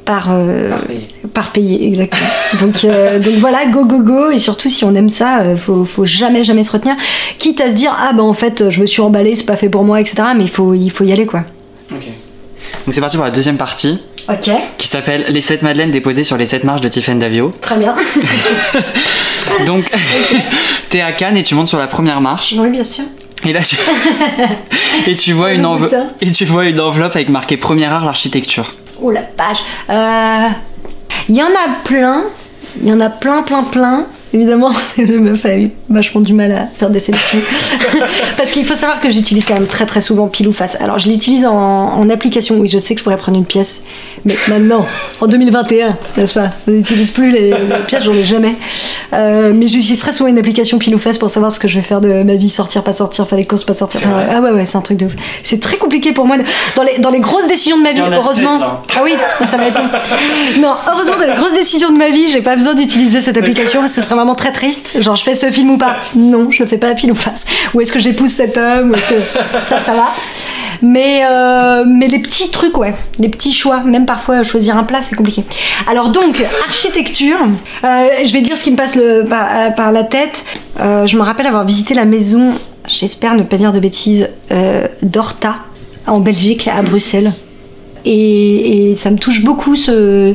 par, 0.06 0.28
euh, 0.30 0.70
par 1.34 1.50
payer. 1.50 1.86
exactement. 1.88 2.28
Donc 2.60 2.84
euh, 2.84 3.18
donc 3.24 3.34
voilà 3.34 3.66
go 3.66 3.84
go 3.84 3.98
go 3.98 4.30
et 4.30 4.38
surtout 4.38 4.70
si 4.70 4.84
on 4.84 4.94
aime 4.94 5.10
ça 5.10 5.40
euh, 5.40 5.56
faut 5.56 5.84
faut 5.84 6.06
jamais 6.06 6.44
jamais 6.44 6.64
se 6.64 6.72
retenir. 6.72 6.96
Quitte 7.38 7.60
à 7.60 7.68
se 7.68 7.74
dire 7.74 7.94
ah 7.98 8.12
ben 8.14 8.22
en 8.22 8.32
fait 8.32 8.70
je 8.70 8.80
me 8.80 8.86
suis 8.86 9.02
emballée 9.02 9.34
c'est 9.36 9.44
pas 9.44 9.56
fait 9.56 9.68
pour 9.68 9.84
moi 9.84 10.00
etc 10.00 10.28
mais 10.34 10.44
il 10.44 10.50
faut 10.50 10.72
il 10.72 10.90
faut 10.90 11.04
y 11.04 11.12
aller 11.12 11.26
quoi. 11.26 11.44
Ok. 11.92 12.08
Donc 12.84 12.94
c'est 12.94 13.00
parti 13.00 13.16
pour 13.16 13.24
la 13.24 13.30
deuxième 13.32 13.56
partie 13.56 13.98
ok 14.28 14.50
qui 14.78 14.86
s'appelle 14.88 15.26
Les 15.28 15.40
7 15.40 15.62
madeleines 15.62 15.90
déposées 15.90 16.24
sur 16.24 16.36
les 16.36 16.46
7 16.46 16.64
marches 16.64 16.80
de 16.80 16.88
Tiffen 16.88 17.18
Davio. 17.18 17.50
très 17.60 17.76
bien 17.76 17.94
Donc 19.66 19.90
t'es 20.90 21.00
à 21.00 21.12
Cannes 21.12 21.36
et 21.36 21.42
tu 21.42 21.54
montes 21.54 21.68
sur 21.68 21.78
la 21.78 21.86
première 21.86 22.20
marche 22.20 22.54
oui 22.58 22.68
bien 22.70 22.84
sûr 22.84 23.04
et 23.44 23.52
là 23.52 23.60
tu 23.62 23.76
et 25.06 25.14
tu 25.16 25.32
vois 25.32 25.52
une 25.52 25.66
enveloppe 25.66 25.94
et 26.20 26.30
tu 26.30 26.44
vois 26.44 26.64
une 26.66 26.80
enveloppe 26.80 27.14
avec 27.16 27.28
marqué 27.28 27.56
premier 27.56 27.86
art 27.86 28.04
l'architecture. 28.04 28.74
Oh 29.00 29.10
la 29.10 29.20
page. 29.20 29.58
Euh, 29.90 30.48
Il 31.28 31.36
y 31.36 31.42
en 31.42 31.46
a 31.48 31.68
plein. 31.84 32.22
Il 32.82 32.88
y 32.88 32.92
en 32.92 33.00
a 33.00 33.10
plein, 33.10 33.42
plein, 33.42 33.62
plein. 33.62 34.06
Évidemment, 34.36 34.70
c'est 34.94 35.06
le 35.06 35.18
meuf 35.18 35.46
a 35.46 35.56
eu 35.56 35.70
vachement 35.88 36.20
du 36.20 36.34
mal 36.34 36.52
à 36.52 36.66
faire 36.66 36.90
des 36.90 36.98
sélections. 36.98 37.38
Parce 38.36 38.52
qu'il 38.52 38.66
faut 38.66 38.74
savoir 38.74 39.00
que 39.00 39.08
j'utilise 39.08 39.46
quand 39.46 39.54
même 39.54 39.66
très 39.66 39.86
très 39.86 40.02
souvent 40.02 40.28
pile 40.28 40.46
ou 40.46 40.52
face. 40.52 40.78
Alors 40.78 40.98
je 40.98 41.08
l'utilise 41.08 41.46
en, 41.46 41.54
en 41.54 42.10
application. 42.10 42.56
Oui, 42.58 42.68
je 42.68 42.76
sais 42.76 42.94
que 42.94 42.98
je 42.98 43.04
pourrais 43.04 43.16
prendre 43.16 43.38
une 43.38 43.46
pièce. 43.46 43.82
Mais 44.26 44.36
maintenant, 44.48 44.84
en 45.20 45.26
2021, 45.28 45.96
n'est-ce 46.16 46.34
pas? 46.34 46.50
On 46.66 46.72
n'utilise 46.72 47.10
plus 47.12 47.30
les, 47.30 47.50
les 47.50 47.56
pièces, 47.86 48.04
j'en 48.04 48.12
ai 48.12 48.24
jamais. 48.24 48.56
Euh, 49.12 49.52
mais 49.54 49.68
j'utilise 49.68 50.00
très 50.00 50.10
souvent 50.12 50.28
une 50.28 50.38
application 50.38 50.78
pile 50.78 50.94
ou 50.94 50.98
face 50.98 51.16
pour 51.16 51.30
savoir 51.30 51.52
ce 51.52 51.60
que 51.60 51.68
je 51.68 51.76
vais 51.76 51.82
faire 51.82 52.00
de 52.00 52.24
ma 52.24 52.34
vie, 52.34 52.48
sortir, 52.50 52.82
pas 52.82 52.92
sortir, 52.92 53.26
faire 53.28 53.38
les 53.38 53.46
courses, 53.46 53.62
pas 53.64 53.72
sortir. 53.74 54.00
Ah 54.28 54.40
ouais, 54.40 54.50
ouais, 54.50 54.66
c'est 54.66 54.76
un 54.78 54.80
truc 54.80 54.98
de 54.98 55.06
ouf. 55.06 55.12
C'est 55.44 55.60
très 55.60 55.76
compliqué 55.76 56.12
pour 56.12 56.26
moi. 56.26 56.36
de- 56.38 56.44
Dans 56.74 56.82
les, 56.82 56.98
dans 56.98 57.10
les 57.10 57.20
grosses 57.20 57.46
décisions 57.46 57.78
de 57.78 57.82
ma 57.84 57.92
vie, 57.92 58.00
heureusement. 58.16 58.58
sept. 58.58 58.96
Ah 58.96 59.00
oui, 59.04 59.14
ça 59.46 59.56
va 59.56 59.66
être 59.68 59.78
long. 59.78 59.88
Non, 60.60 60.74
heureusement, 60.92 61.14
dans 61.18 61.26
les 61.32 61.38
grosses 61.40 61.54
décisions 61.54 61.92
de 61.92 61.98
ma 61.98 62.10
vie, 62.10 62.28
j'ai 62.32 62.42
pas 62.42 62.56
besoin 62.56 62.74
d'utiliser 62.74 63.20
cette 63.20 63.36
application 63.38 63.80
parce 63.80 63.94
que 63.94 64.00
ce 64.00 64.06
serait 64.06 64.16
vraiment 64.16 64.34
très 64.34 64.50
triste. 64.52 65.00
Genre, 65.00 65.14
je 65.14 65.22
fais 65.22 65.36
ce 65.36 65.50
film 65.52 65.70
ou 65.70 65.78
pas? 65.78 65.98
Non, 66.16 66.50
je 66.50 66.64
le 66.64 66.68
fais 66.68 66.78
pas 66.78 66.92
pile 66.94 67.12
ou 67.12 67.14
face. 67.14 67.44
Ou 67.74 67.80
est-ce 67.80 67.92
que 67.92 68.00
j'épouse 68.00 68.32
cet 68.32 68.58
homme? 68.58 68.90
Ou 68.90 68.94
est-ce 68.96 69.08
que 69.08 69.14
ça, 69.62 69.78
ça 69.78 69.92
va? 69.92 70.08
Mais, 70.82 71.22
euh, 71.28 71.84
mais 71.86 72.08
les 72.08 72.18
petits 72.18 72.50
trucs, 72.50 72.76
ouais, 72.78 72.94
les 73.18 73.28
petits 73.28 73.52
choix, 73.52 73.80
même 73.80 74.06
parfois 74.06 74.42
choisir 74.42 74.76
un 74.76 74.84
plat, 74.84 75.02
c'est 75.02 75.16
compliqué. 75.16 75.44
Alors 75.88 76.10
donc, 76.10 76.44
architecture, 76.66 77.38
euh, 77.84 78.08
je 78.24 78.32
vais 78.32 78.40
dire 78.40 78.56
ce 78.56 78.64
qui 78.64 78.70
me 78.70 78.76
passe 78.76 78.96
euh, 78.96 79.24
par 79.24 79.92
la 79.92 80.04
tête. 80.04 80.44
Je 80.78 81.16
me 81.16 81.22
rappelle 81.22 81.46
avoir 81.46 81.64
visité 81.64 81.94
la 81.94 82.04
maison, 82.04 82.54
j'espère 82.86 83.34
ne 83.34 83.42
pas 83.42 83.56
dire 83.56 83.72
de 83.72 83.80
bêtises, 83.80 84.28
d'Horta, 85.02 85.56
en 86.06 86.20
Belgique, 86.20 86.68
à 86.68 86.82
Bruxelles. 86.82 87.32
Et, 88.06 88.94
ça 88.94 89.10
me 89.10 89.18
touche 89.18 89.44
beaucoup, 89.44 89.76
ce... 89.76 90.34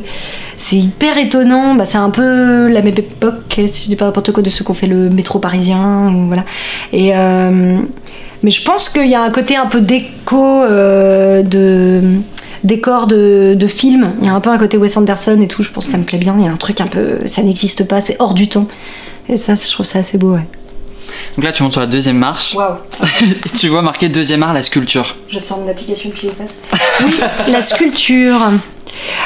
c'est 0.56 0.76
hyper 0.76 1.18
étonnant. 1.18 1.74
Bah, 1.74 1.84
c'est 1.84 1.98
un 1.98 2.10
peu 2.10 2.68
la 2.68 2.82
même 2.82 2.94
époque, 2.96 3.60
si 3.66 3.84
je 3.84 3.88
dis 3.88 3.96
pas 3.96 4.04
n'importe 4.04 4.30
quoi, 4.32 4.42
de 4.42 4.50
ceux 4.50 4.64
qu'on 4.64 4.74
fait 4.74 4.86
le 4.86 5.08
métro 5.10 5.38
parisien. 5.38 6.12
Voilà. 6.26 6.44
Euh, 6.94 7.78
Mais 8.42 8.50
je 8.50 8.62
pense 8.62 8.88
qu'il 8.88 9.08
y 9.08 9.14
a 9.14 9.22
un 9.22 9.30
côté 9.30 9.56
un 9.56 9.66
peu 9.66 9.80
déco 9.80 10.62
euh, 10.62 11.42
de 11.42 12.02
décor 12.62 13.06
de, 13.06 13.56
de 13.58 13.66
film. 13.66 14.12
Il 14.20 14.26
y 14.26 14.28
a 14.28 14.34
un 14.34 14.40
peu 14.40 14.50
un 14.50 14.58
côté 14.58 14.76
Wes 14.76 14.96
Anderson 14.96 15.40
et 15.40 15.48
tout. 15.48 15.62
Je 15.62 15.70
pense 15.70 15.86
que 15.86 15.92
ça 15.92 15.98
me 15.98 16.04
plaît 16.04 16.18
bien. 16.18 16.36
Il 16.38 16.44
y 16.44 16.48
a 16.48 16.52
un 16.52 16.56
truc 16.56 16.80
un 16.80 16.86
peu. 16.86 17.18
Ça 17.26 17.42
n'existe 17.42 17.84
pas, 17.84 18.00
c'est 18.00 18.16
hors 18.20 18.34
du 18.34 18.48
temps. 18.48 18.68
Et 19.28 19.36
ça, 19.36 19.54
je 19.54 19.70
trouve 19.70 19.86
ça 19.86 20.00
assez 20.00 20.18
beau, 20.18 20.34
ouais. 20.34 20.46
Donc 21.36 21.44
là 21.44 21.52
tu 21.52 21.62
montes 21.62 21.72
sur 21.72 21.80
la 21.80 21.86
deuxième 21.86 22.18
marche 22.18 22.54
Waouh! 22.54 22.76
tu 23.58 23.68
vois 23.68 23.82
marqué 23.82 24.08
deuxième 24.08 24.42
art 24.42 24.52
la 24.52 24.62
sculpture. 24.62 25.16
Je 25.28 25.38
sors 25.38 25.60
de 25.62 25.66
l'application 25.66 26.10
pile 26.10 26.30
ou 26.30 26.32
face. 26.32 26.54
Oui, 27.04 27.14
la 27.48 27.62
sculpture. 27.62 28.38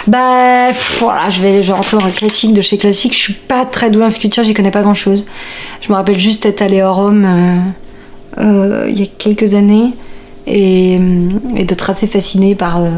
Bah, 0.06 0.68
pff, 0.68 0.98
voilà, 1.00 1.28
je 1.30 1.42
vais, 1.42 1.62
je 1.62 1.68
vais 1.68 1.72
rentrer 1.72 1.96
dans 1.96 2.06
le 2.06 2.12
classique 2.12 2.54
de 2.54 2.60
chez 2.62 2.78
classique. 2.78 3.12
Je 3.14 3.18
suis 3.18 3.32
pas 3.32 3.64
très 3.64 3.90
douée 3.90 4.04
en 4.04 4.10
sculpture, 4.10 4.44
j'y 4.44 4.54
connais 4.54 4.70
pas 4.70 4.82
grand 4.82 4.94
chose. 4.94 5.26
Je 5.80 5.88
me 5.90 5.94
rappelle 5.96 6.18
juste 6.18 6.46
être 6.46 6.62
allée 6.62 6.80
à 6.80 6.88
Rome 6.90 7.24
euh, 8.38 8.40
euh, 8.42 8.86
il 8.88 8.98
y 9.00 9.02
a 9.02 9.06
quelques 9.18 9.54
années 9.54 9.90
et, 10.46 10.94
et 11.56 11.64
d'être 11.64 11.90
assez 11.90 12.06
fascinée 12.06 12.54
par, 12.54 12.78
euh, 12.80 12.88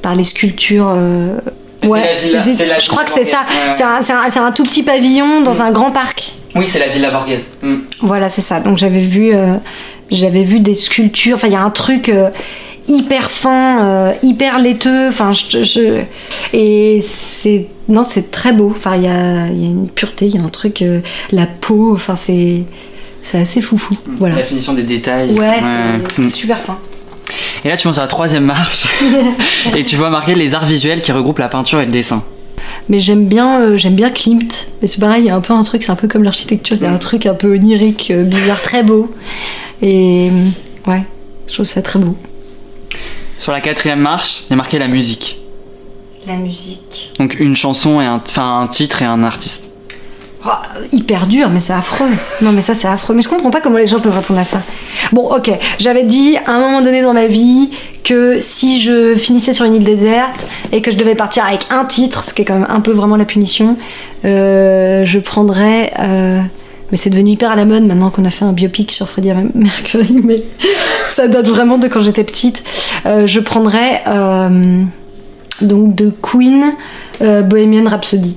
par 0.00 0.14
les 0.14 0.24
sculptures. 0.24 0.90
euh, 0.96 1.36
C'est 1.82 1.88
la 1.88 2.40
villa- 2.40 2.78
je 2.78 2.88
crois 2.88 3.04
que 3.04 3.10
c'est 3.10 3.24
ça. 3.24 3.38
Ouais. 3.40 3.72
C'est 3.72 3.82
un, 3.82 4.00
c'est 4.00 4.12
un- 4.14 4.30
c'est 4.30 4.38
un 4.40 4.52
tout 4.52 4.62
petit 4.62 4.82
pavillon 4.82 5.42
dans 5.42 5.52
Mm. 5.52 5.60
un 5.66 5.70
grand 5.72 5.90
parc. 5.90 6.32
Oui, 6.54 6.66
c'est 6.66 6.78
la 6.78 6.88
Villa 6.88 7.10
Borghese. 7.10 7.48
Mm. 7.62 7.74
Voilà, 8.02 8.28
c'est 8.28 8.42
ça. 8.42 8.60
Donc 8.60 8.78
j'avais 8.78 9.00
vu, 9.00 9.32
euh, 9.34 9.56
j'avais 10.10 10.42
vu 10.42 10.60
des 10.60 10.74
sculptures. 10.74 11.34
Enfin, 11.36 11.48
il 11.48 11.52
y 11.54 11.56
a 11.56 11.62
un 11.62 11.70
truc 11.70 12.08
euh, 12.08 12.30
hyper 12.88 13.30
fin, 13.30 13.84
euh, 13.84 14.12
hyper 14.22 14.58
laiteux. 14.58 15.08
Enfin, 15.08 15.32
je, 15.32 15.62
je- 15.62 16.00
et 16.52 17.00
c'est 17.02 17.66
non, 17.88 18.02
c'est 18.02 18.30
très 18.30 18.52
beau. 18.52 18.72
Enfin, 18.76 18.96
il 18.96 19.02
y 19.04 19.08
a, 19.08 19.46
il 19.48 19.60
y 19.62 19.64
a 19.64 19.68
une 19.68 19.88
pureté, 19.88 20.26
il 20.26 20.34
y 20.34 20.38
a 20.38 20.42
un 20.42 20.48
truc, 20.48 20.82
euh, 20.82 21.00
la 21.32 21.46
peau. 21.46 21.92
Enfin, 21.94 22.16
c'est 22.16 22.64
c'est 23.22 23.38
assez 23.38 23.60
foufou. 23.60 23.96
Voilà. 24.18 24.34
La 24.36 24.42
finition 24.42 24.72
des 24.74 24.82
détails. 24.82 25.30
Ouais, 25.32 25.60
c'est- 25.60 26.14
c'est 26.16 26.22
Mm. 26.22 26.30
super 26.30 26.60
fin. 26.60 26.78
Et 27.64 27.68
là, 27.68 27.76
tu 27.76 27.86
montes 27.86 27.94
sur 27.94 28.02
la 28.02 28.08
troisième 28.08 28.44
marche 28.44 28.86
et 29.76 29.84
tu 29.84 29.96
vois 29.96 30.10
marquer 30.10 30.34
les 30.34 30.54
arts 30.54 30.66
visuels 30.66 31.00
qui 31.00 31.12
regroupent 31.12 31.38
la 31.38 31.48
peinture 31.48 31.80
et 31.80 31.86
le 31.86 31.92
dessin. 31.92 32.22
Mais 32.88 33.00
j'aime 33.00 33.26
bien, 33.26 33.60
euh, 33.60 33.76
j'aime 33.76 33.94
bien 33.94 34.10
Klimt. 34.10 34.68
Mais 34.80 34.88
c'est 34.88 35.00
pareil, 35.00 35.24
il 35.24 35.26
y 35.26 35.30
a 35.30 35.36
un 35.36 35.40
peu 35.40 35.52
un 35.52 35.62
truc, 35.62 35.82
c'est 35.82 35.92
un 35.92 35.96
peu 35.96 36.08
comme 36.08 36.24
l'architecture. 36.24 36.76
Il 36.76 36.82
y 36.82 36.86
a 36.86 36.92
un 36.92 36.98
truc 36.98 37.26
un 37.26 37.34
peu 37.34 37.54
onirique, 37.54 38.10
euh, 38.10 38.24
bizarre, 38.24 38.60
très 38.62 38.82
beau. 38.82 39.10
Et 39.80 40.30
euh, 40.30 40.90
ouais, 40.90 41.04
je 41.46 41.54
trouve 41.54 41.66
ça 41.66 41.82
très 41.82 41.98
beau. 41.98 42.16
Sur 43.38 43.52
la 43.52 43.60
quatrième 43.60 44.00
marche, 44.00 44.42
il 44.46 44.50
y 44.50 44.52
a 44.52 44.56
marqué 44.56 44.78
la 44.78 44.88
musique. 44.88 45.40
La 46.26 46.36
musique. 46.36 47.12
Donc 47.18 47.38
une 47.40 47.56
chanson 47.56 48.00
et 48.00 48.04
un, 48.04 48.22
enfin 48.24 48.60
un 48.60 48.68
titre 48.68 49.02
et 49.02 49.04
un 49.04 49.24
artiste. 49.24 49.71
Oh, 50.44 50.50
hyper 50.92 51.28
dur, 51.28 51.50
mais 51.50 51.60
c'est 51.60 51.72
affreux. 51.72 52.08
Non, 52.40 52.50
mais 52.50 52.62
ça, 52.62 52.74
c'est 52.74 52.88
affreux. 52.88 53.14
Mais 53.14 53.22
je 53.22 53.28
comprends 53.28 53.50
pas 53.50 53.60
comment 53.60 53.78
les 53.78 53.86
gens 53.86 54.00
peuvent 54.00 54.16
répondre 54.16 54.40
à 54.40 54.44
ça. 54.44 54.62
Bon, 55.12 55.22
ok. 55.32 55.52
J'avais 55.78 56.02
dit 56.02 56.36
à 56.46 56.52
un 56.52 56.58
moment 56.58 56.82
donné 56.82 57.00
dans 57.00 57.12
ma 57.12 57.26
vie 57.26 57.70
que 58.02 58.40
si 58.40 58.80
je 58.80 59.14
finissais 59.14 59.52
sur 59.52 59.64
une 59.64 59.74
île 59.74 59.84
déserte 59.84 60.48
et 60.72 60.82
que 60.82 60.90
je 60.90 60.96
devais 60.96 61.14
partir 61.14 61.44
avec 61.46 61.66
un 61.70 61.84
titre, 61.84 62.24
ce 62.24 62.34
qui 62.34 62.42
est 62.42 62.44
quand 62.44 62.58
même 62.58 62.66
un 62.68 62.80
peu 62.80 62.90
vraiment 62.90 63.16
la 63.16 63.24
punition, 63.24 63.76
euh, 64.24 65.04
je 65.04 65.18
prendrais. 65.20 65.92
euh, 66.00 66.40
mais 66.90 66.98
c'est 66.98 67.08
devenu 67.08 67.30
hyper 67.30 67.50
à 67.50 67.56
la 67.56 67.64
mode 67.64 67.84
maintenant 67.84 68.10
qu'on 68.10 68.24
a 68.26 68.30
fait 68.30 68.44
un 68.44 68.52
biopic 68.52 68.90
sur 68.90 69.08
Freddie 69.08 69.32
Mercury, 69.54 70.14
mais 70.24 70.42
ça 71.06 71.26
date 71.28 71.48
vraiment 71.48 71.78
de 71.78 71.86
quand 71.88 72.00
j'étais 72.00 72.24
petite. 72.24 72.62
Euh, 73.06 73.26
je 73.26 73.40
prendrais 73.40 74.02
donc 75.62 75.94
de 75.94 76.12
Queen 76.20 76.72
Bohemian 77.20 77.88
Rhapsody. 77.88 78.36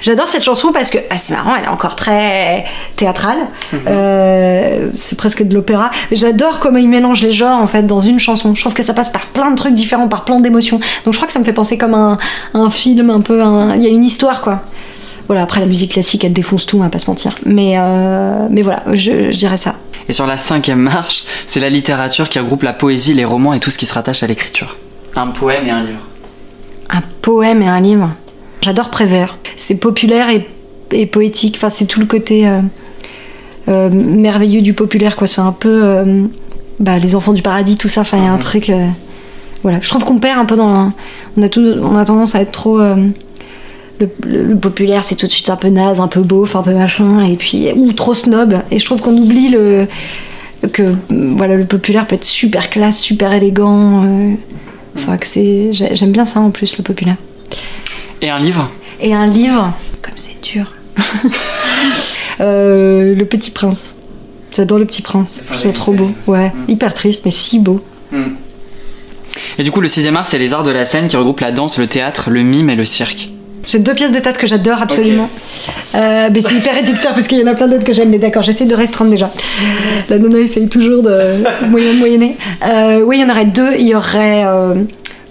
J'adore 0.00 0.28
cette 0.28 0.42
chanson 0.42 0.72
parce 0.72 0.90
que 0.90 0.98
ah, 1.10 1.18
c'est 1.18 1.34
marrant, 1.34 1.54
elle 1.56 1.64
est 1.64 1.68
encore 1.68 1.96
très 1.96 2.64
théâtrale. 2.96 3.38
Euh, 3.86 4.90
c'est 4.98 5.16
presque 5.16 5.42
de 5.42 5.54
l'opéra. 5.54 5.90
J'adore 6.10 6.58
comment 6.60 6.78
il 6.78 6.88
mélange 6.88 7.22
les 7.22 7.32
genres 7.32 7.60
en 7.60 7.66
fait 7.66 7.82
dans 7.86 8.00
une 8.00 8.18
chanson. 8.18 8.54
Je 8.54 8.60
trouve 8.60 8.74
que 8.74 8.82
ça 8.82 8.94
passe 8.94 9.08
par 9.10 9.26
plein 9.26 9.50
de 9.50 9.56
trucs 9.56 9.74
différents, 9.74 10.08
par 10.08 10.24
plein 10.24 10.40
d'émotions. 10.40 10.78
Donc 11.04 11.12
je 11.14 11.18
crois 11.18 11.26
que 11.26 11.32
ça 11.32 11.38
me 11.38 11.44
fait 11.44 11.52
penser 11.52 11.78
comme 11.78 11.94
un, 11.94 12.16
un 12.54 12.70
film 12.70 13.10
un 13.10 13.20
peu. 13.20 13.42
un- 13.42 13.74
Il 13.76 13.82
y 13.82 13.86
a 13.86 13.90
une 13.90 14.04
histoire 14.04 14.40
quoi. 14.40 14.62
Voilà. 15.28 15.42
Après 15.42 15.60
la 15.60 15.66
musique 15.66 15.92
classique, 15.92 16.24
elle 16.24 16.32
défonce 16.32 16.66
tout, 16.66 16.76
on 16.78 16.80
va 16.80 16.88
pas 16.88 16.98
se 16.98 17.06
mentir. 17.08 17.34
Mais 17.46 17.74
euh, 17.78 18.46
mais 18.50 18.62
voilà, 18.62 18.82
je, 18.92 19.30
je 19.32 19.36
dirais 19.38 19.56
ça. 19.56 19.74
Et 20.08 20.12
sur 20.12 20.26
la 20.26 20.36
cinquième 20.36 20.80
marche, 20.80 21.24
c'est 21.46 21.60
la 21.60 21.68
littérature 21.68 22.28
qui 22.28 22.38
regroupe 22.40 22.62
la 22.64 22.72
poésie, 22.72 23.14
les 23.14 23.24
romans 23.24 23.52
et 23.54 23.60
tout 23.60 23.70
ce 23.70 23.78
qui 23.78 23.86
se 23.86 23.94
rattache 23.94 24.22
à 24.22 24.26
l'écriture. 24.26 24.76
Un 25.14 25.28
poème 25.28 25.66
et 25.66 25.70
un 25.70 25.82
livre. 25.82 26.00
Un 26.90 27.02
poème 27.22 27.62
et 27.62 27.68
un 27.68 27.80
livre. 27.80 28.10
J'adore 28.62 28.90
Prévert. 28.90 29.38
C'est 29.56 29.74
populaire 29.76 30.28
et, 30.30 30.46
et 30.92 31.06
poétique. 31.06 31.54
Enfin, 31.56 31.68
c'est 31.68 31.84
tout 31.86 32.00
le 32.00 32.06
côté 32.06 32.46
euh, 32.48 32.60
euh, 33.68 33.90
merveilleux 33.90 34.62
du 34.62 34.72
populaire, 34.72 35.16
quoi. 35.16 35.26
C'est 35.26 35.40
un 35.40 35.52
peu 35.52 35.82
euh, 35.84 36.24
bah, 36.80 36.98
les 36.98 37.14
enfants 37.14 37.32
du 37.32 37.42
paradis, 37.42 37.76
tout 37.76 37.88
ça. 37.88 38.02
Enfin, 38.02 38.18
il 38.18 38.24
y 38.24 38.26
a 38.26 38.32
un 38.32 38.38
truc. 38.38 38.70
voilà. 39.62 39.78
Je 39.80 39.88
trouve 39.88 40.04
qu'on 40.04 40.18
perd 40.18 40.38
un 40.38 40.44
peu 40.44 40.56
dans. 40.56 40.90
On 41.36 41.42
a, 41.42 41.48
tout, 41.48 41.60
on 41.82 41.96
a 41.96 42.04
tendance 42.04 42.34
à 42.34 42.40
être 42.42 42.52
trop. 42.52 42.78
le, 42.78 43.12
le- 44.24 44.42
le 44.44 44.56
populaire, 44.56 45.02
c'est 45.04 45.14
tout 45.16 45.26
de 45.26 45.32
suite 45.32 45.50
un 45.50 45.56
peu 45.56 45.68
naze, 45.68 46.00
un 46.00 46.08
peu 46.08 46.22
beauf, 46.22 46.56
un 46.56 46.62
peu 46.62 46.72
machin, 46.74 47.24
et 47.24 47.36
puis 47.36 47.68
ou 47.74 47.92
trop 47.92 48.14
snob. 48.14 48.60
Et 48.70 48.78
je 48.78 48.84
trouve 48.84 49.00
qu'on 49.02 49.16
oublie 49.16 49.48
le 49.48 49.86
que 50.72 50.94
voilà 51.10 51.56
le 51.56 51.64
populaire 51.64 52.06
peut 52.06 52.14
être 52.14 52.24
super 52.24 52.70
classe, 52.70 53.00
super 53.00 53.32
élégant. 53.32 54.04
Enfin, 54.96 55.16
que 55.16 55.26
c'est 55.26 55.72
j'ai- 55.72 55.94
j'aime 55.96 56.12
bien 56.12 56.24
ça 56.24 56.38
en 56.40 56.50
plus 56.50 56.76
le 56.78 56.84
populaire. 56.84 57.16
Et 58.22 58.30
un 58.30 58.38
livre 58.38 58.70
Et 59.00 59.12
un 59.14 59.26
livre, 59.26 59.72
comme 60.00 60.14
c'est 60.16 60.40
dur. 60.42 60.72
Euh, 62.40 63.14
le 63.14 63.24
Petit 63.26 63.50
Prince. 63.50 63.94
J'adore 64.56 64.78
le 64.78 64.84
Petit 64.86 65.02
Prince. 65.02 65.38
C'est 65.58 65.72
trop 65.72 65.92
beau. 65.92 66.10
Ouais, 66.26 66.48
Mm. 66.48 66.70
hyper 66.70 66.94
triste, 66.94 67.22
mais 67.24 67.30
si 67.30 67.58
beau. 67.58 67.80
Hmm. 68.10 68.32
Et 69.58 69.62
du 69.62 69.70
coup, 69.70 69.80
le 69.80 69.88
sixième 69.88 70.16
art, 70.16 70.26
c'est 70.26 70.38
les 70.38 70.52
arts 70.52 70.62
de 70.62 70.70
la 70.70 70.84
scène 70.84 71.08
qui 71.08 71.16
regroupent 71.16 71.40
la 71.40 71.52
danse, 71.52 71.78
le 71.78 71.86
théâtre, 71.86 72.30
le 72.30 72.42
mime 72.42 72.70
et 72.70 72.74
le 72.74 72.84
cirque. 72.84 73.28
J'ai 73.68 73.78
deux 73.78 73.94
pièces 73.94 74.12
de 74.12 74.18
théâtre 74.18 74.40
que 74.40 74.46
j'adore 74.46 74.82
absolument. 74.82 75.28
Euh, 75.94 76.30
mais 76.32 76.40
c'est 76.40 76.54
hyper 76.54 76.74
réducteur 76.74 77.14
parce 77.14 77.28
qu'il 77.28 77.38
y 77.38 77.42
en 77.44 77.46
a 77.46 77.54
plein 77.54 77.68
d'autres 77.68 77.84
que 77.84 77.92
j'aime. 77.92 78.08
Mais 78.10 78.18
d'accord, 78.18 78.42
j'essaie 78.42 78.66
de 78.66 78.74
restreindre 78.74 79.10
déjà. 79.12 79.30
La 80.08 80.18
nana 80.18 80.38
essaye 80.38 80.68
toujours 80.68 81.02
de 81.02 81.68
moyen 81.68 81.92
moyenner. 81.92 82.36
Euh, 82.64 83.02
oui, 83.02 83.18
il 83.18 83.22
y 83.22 83.24
en 83.24 83.30
aurait 83.30 83.44
deux. 83.44 83.74
Il 83.78 83.86
y 83.86 83.94
aurait, 83.94 84.44
euh, 84.46 84.82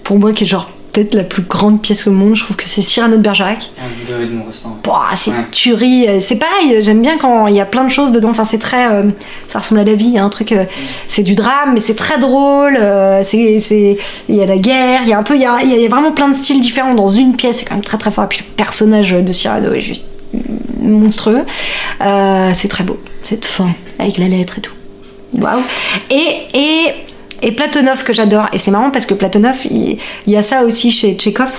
pour 0.03 0.17
moi, 0.17 0.31
qui 0.33 0.45
est 0.45 0.47
genre 0.47 0.69
peut-être 0.91 1.15
la 1.15 1.23
plus 1.23 1.41
grande 1.43 1.81
pièce 1.81 2.05
au 2.07 2.11
monde, 2.11 2.35
je 2.35 2.43
trouve 2.43 2.55
que 2.57 2.67
c'est 2.67 2.81
Cyrano 2.81 3.15
de 3.17 3.21
Bergerac. 3.21 3.71
De 4.09 4.23
Edmond 4.23 4.43
Rostand. 4.45 4.77
C'est 5.15 5.31
Ouais. 5.31 5.37
tuerie. 5.51 6.07
Euh, 6.07 6.19
C'est 6.19 6.35
pareil, 6.35 6.77
j'aime 6.81 7.01
bien 7.01 7.17
quand 7.17 7.47
il 7.47 7.55
y 7.55 7.61
a 7.61 7.65
plein 7.65 7.83
de 7.85 7.89
choses 7.89 8.11
dedans. 8.11 8.29
Enfin, 8.31 8.43
c'est 8.43 8.57
très. 8.59 8.91
euh, 8.91 9.03
ça 9.47 9.59
ressemble 9.59 9.79
à 9.81 9.83
la 9.85 9.93
vie. 9.93 10.05
Il 10.07 10.13
y 10.13 10.17
a 10.17 10.23
un 10.23 10.29
truc. 10.29 10.51
euh, 10.51 10.65
c'est 11.07 11.23
du 11.23 11.33
drame, 11.35 11.71
mais 11.73 11.79
c'est 11.79 11.95
très 11.95 12.19
drôle. 12.19 12.77
euh, 12.79 13.21
c'est, 13.23 13.97
il 14.29 14.35
y 14.35 14.41
a 14.41 14.45
la 14.45 14.57
guerre. 14.57 15.01
Il 15.03 15.09
y 15.09 15.13
a 15.13 15.17
un 15.17 15.23
peu. 15.23 15.35
Il 15.35 15.41
y 15.41 15.45
a, 15.45 15.63
y 15.63 15.85
a 15.85 15.89
vraiment 15.89 16.11
plein 16.11 16.27
de 16.27 16.33
styles 16.33 16.59
différents 16.59 16.93
dans 16.93 17.07
une 17.07 17.35
pièce. 17.35 17.59
C'est 17.59 17.65
quand 17.65 17.75
même 17.75 17.83
très 17.83 17.97
très 17.97 18.11
fort. 18.11 18.25
Et 18.25 18.27
puis 18.27 18.39
le 18.39 18.53
personnage 18.55 19.11
de 19.11 19.31
Cyrano 19.31 19.71
est 19.73 19.81
juste 19.81 20.05
monstrueux. 20.81 21.43
Euh, 22.01 22.51
c'est 22.53 22.67
très 22.67 22.83
beau. 22.83 22.97
C'est 23.23 23.43
fin, 23.45 23.69
avec 23.99 24.17
la 24.17 24.27
lettre 24.27 24.57
et 24.57 24.61
tout. 24.61 24.73
Waouh. 25.33 25.61
Et. 26.09 26.37
et 26.53 26.85
et 27.41 27.51
Platonov 27.51 28.03
que 28.03 28.13
j'adore, 28.13 28.47
et 28.53 28.59
c'est 28.59 28.71
marrant 28.71 28.91
parce 28.91 29.05
que 29.05 29.13
Platonov, 29.13 29.65
il, 29.69 29.97
il 30.27 30.33
y 30.33 30.37
a 30.37 30.43
ça 30.43 30.63
aussi 30.63 30.91
chez 30.91 31.13
Tchekhov, 31.15 31.51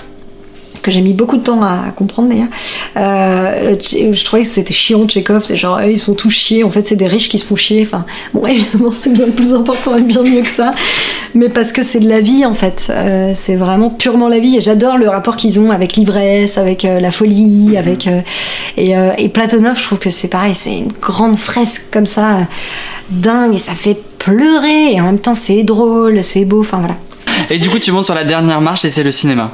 que 0.82 0.90
j'ai 0.90 1.00
mis 1.00 1.12
beaucoup 1.12 1.36
de 1.36 1.42
temps 1.42 1.62
à 1.62 1.92
comprendre 1.96 2.28
d'ailleurs. 2.28 2.48
Euh, 2.96 3.76
je 3.80 4.24
trouvais 4.24 4.42
que 4.42 4.48
c'était 4.48 4.74
chiant 4.74 5.06
Tchekhov, 5.06 5.44
c'est 5.44 5.56
genre 5.56 5.80
ils 5.82 5.98
sont 5.98 6.14
tous 6.14 6.30
chiés, 6.30 6.64
en 6.64 6.70
fait 6.70 6.86
c'est 6.86 6.96
des 6.96 7.06
riches 7.06 7.28
qui 7.28 7.38
se 7.38 7.46
font 7.46 7.56
chier. 7.56 7.82
Enfin, 7.82 8.04
bon 8.34 8.46
évidemment 8.48 8.92
c'est 8.96 9.12
bien 9.12 9.28
plus 9.28 9.54
important 9.54 9.96
et 9.96 10.02
bien 10.02 10.22
mieux 10.22 10.42
que 10.42 10.50
ça, 10.50 10.72
mais 11.34 11.48
parce 11.48 11.72
que 11.72 11.82
c'est 11.82 12.00
de 12.00 12.08
la 12.08 12.20
vie 12.20 12.44
en 12.44 12.54
fait, 12.54 12.90
Euh, 12.90 13.32
c'est 13.34 13.56
vraiment 13.56 13.90
purement 13.90 14.28
la 14.28 14.40
vie 14.40 14.56
et 14.56 14.60
j'adore 14.60 14.98
le 14.98 15.08
rapport 15.08 15.36
qu'ils 15.36 15.58
ont 15.60 15.70
avec 15.70 15.94
l'ivresse, 15.94 16.58
avec 16.58 16.84
euh, 16.84 17.00
la 17.00 17.12
folie, 17.12 17.76
avec 17.76 18.06
euh, 18.06 18.20
et, 18.76 18.92
et 19.18 19.28
Platonov, 19.28 19.78
je 19.78 19.84
trouve 19.84 19.98
que 19.98 20.10
c'est 20.10 20.28
pareil, 20.28 20.54
c'est 20.54 20.76
une 20.76 20.92
grande 21.00 21.36
fresque 21.36 21.84
comme 21.92 22.06
ça, 22.06 22.48
dingue 23.10 23.54
et 23.54 23.58
ça 23.58 23.74
fait 23.74 23.98
pleurer 24.24 24.92
et 24.92 25.00
en 25.00 25.04
même 25.04 25.18
temps 25.18 25.34
c'est 25.34 25.62
drôle, 25.62 26.22
c'est 26.22 26.44
beau, 26.44 26.60
enfin 26.60 26.78
voilà. 26.78 26.96
Et 27.50 27.58
du 27.58 27.68
coup, 27.70 27.78
tu 27.78 27.90
montes 27.92 28.04
sur 28.04 28.14
la 28.14 28.24
dernière 28.24 28.60
marche 28.60 28.84
et 28.84 28.90
c'est 28.90 29.02
le 29.02 29.10
cinéma. 29.10 29.50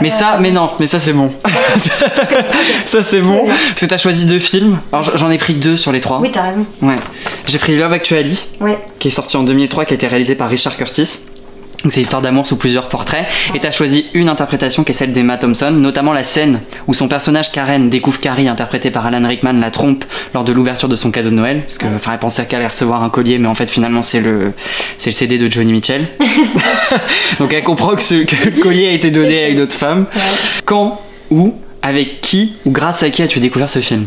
Mais 0.00 0.10
ça, 0.10 0.38
mais 0.40 0.50
non, 0.50 0.70
mais 0.80 0.86
ça 0.86 0.98
c'est 0.98 1.12
bon. 1.12 1.30
ça 2.86 3.02
c'est 3.02 3.20
bon. 3.20 3.44
Parce 3.46 3.80
que 3.80 3.86
t'as 3.86 3.98
choisi 3.98 4.24
deux 4.26 4.38
films. 4.38 4.78
Alors 4.92 5.16
j'en 5.16 5.30
ai 5.30 5.38
pris 5.38 5.54
deux 5.54 5.76
sur 5.76 5.92
les 5.92 6.00
trois. 6.00 6.18
Oui 6.20 6.30
t'as 6.32 6.42
raison. 6.42 6.64
Ouais. 6.80 6.96
J'ai 7.46 7.58
pris 7.58 7.76
Love 7.76 7.92
Actually, 7.92 8.46
Ouais. 8.60 8.78
qui 8.98 9.08
est 9.08 9.10
sorti 9.12 9.36
en 9.36 9.42
2003, 9.42 9.84
qui 9.84 9.92
a 9.92 9.96
été 9.96 10.06
réalisé 10.06 10.34
par 10.34 10.48
Richard 10.48 10.76
Curtis. 10.76 11.20
C'est 11.88 12.00
l'histoire 12.00 12.22
d'amour 12.22 12.46
sous 12.46 12.56
plusieurs 12.56 12.88
portraits. 12.88 13.26
Et 13.54 13.60
t'as 13.60 13.70
choisi 13.72 14.06
une 14.14 14.28
interprétation 14.28 14.84
qui 14.84 14.90
est 14.92 14.94
celle 14.94 15.12
d'Emma 15.12 15.36
Thompson, 15.38 15.70
notamment 15.72 16.12
la 16.12 16.22
scène 16.22 16.60
où 16.86 16.94
son 16.94 17.08
personnage 17.08 17.50
Karen 17.52 17.88
découvre 17.90 18.20
Carrie, 18.20 18.46
interprétée 18.48 18.90
par 18.90 19.04
Alan 19.06 19.26
Rickman, 19.26 19.54
la 19.54 19.70
trompe 19.70 20.04
lors 20.34 20.44
de 20.44 20.52
l'ouverture 20.52 20.88
de 20.88 20.96
son 20.96 21.10
cadeau 21.10 21.30
de 21.30 21.34
Noël. 21.34 21.62
Parce 21.62 21.78
que, 21.78 21.86
enfin, 21.94 22.12
elle 22.12 22.18
pensait 22.20 22.44
qu'elle 22.46 22.58
allait 22.60 22.68
recevoir 22.68 23.02
un 23.02 23.10
collier, 23.10 23.38
mais 23.38 23.48
en 23.48 23.54
fait, 23.54 23.68
finalement, 23.70 24.02
c'est 24.02 24.20
le, 24.20 24.52
c'est 24.98 25.10
le 25.10 25.14
CD 25.14 25.38
de 25.38 25.50
Johnny 25.50 25.72
Mitchell. 25.72 26.06
Donc 27.38 27.52
elle 27.52 27.64
comprend 27.64 27.94
que, 27.96 28.02
ce- 28.02 28.24
que 28.24 28.36
le 28.50 28.60
collier 28.62 28.88
a 28.88 28.92
été 28.92 29.10
donné 29.10 29.44
à 29.44 29.48
une 29.48 29.60
autre 29.60 29.74
femme. 29.76 30.06
Quand, 30.64 31.00
où, 31.30 31.54
avec 31.82 32.20
qui 32.20 32.54
ou 32.64 32.70
grâce 32.70 33.02
à 33.02 33.10
qui 33.10 33.22
as-tu 33.22 33.40
découvert 33.40 33.68
ce 33.68 33.80
film? 33.80 34.06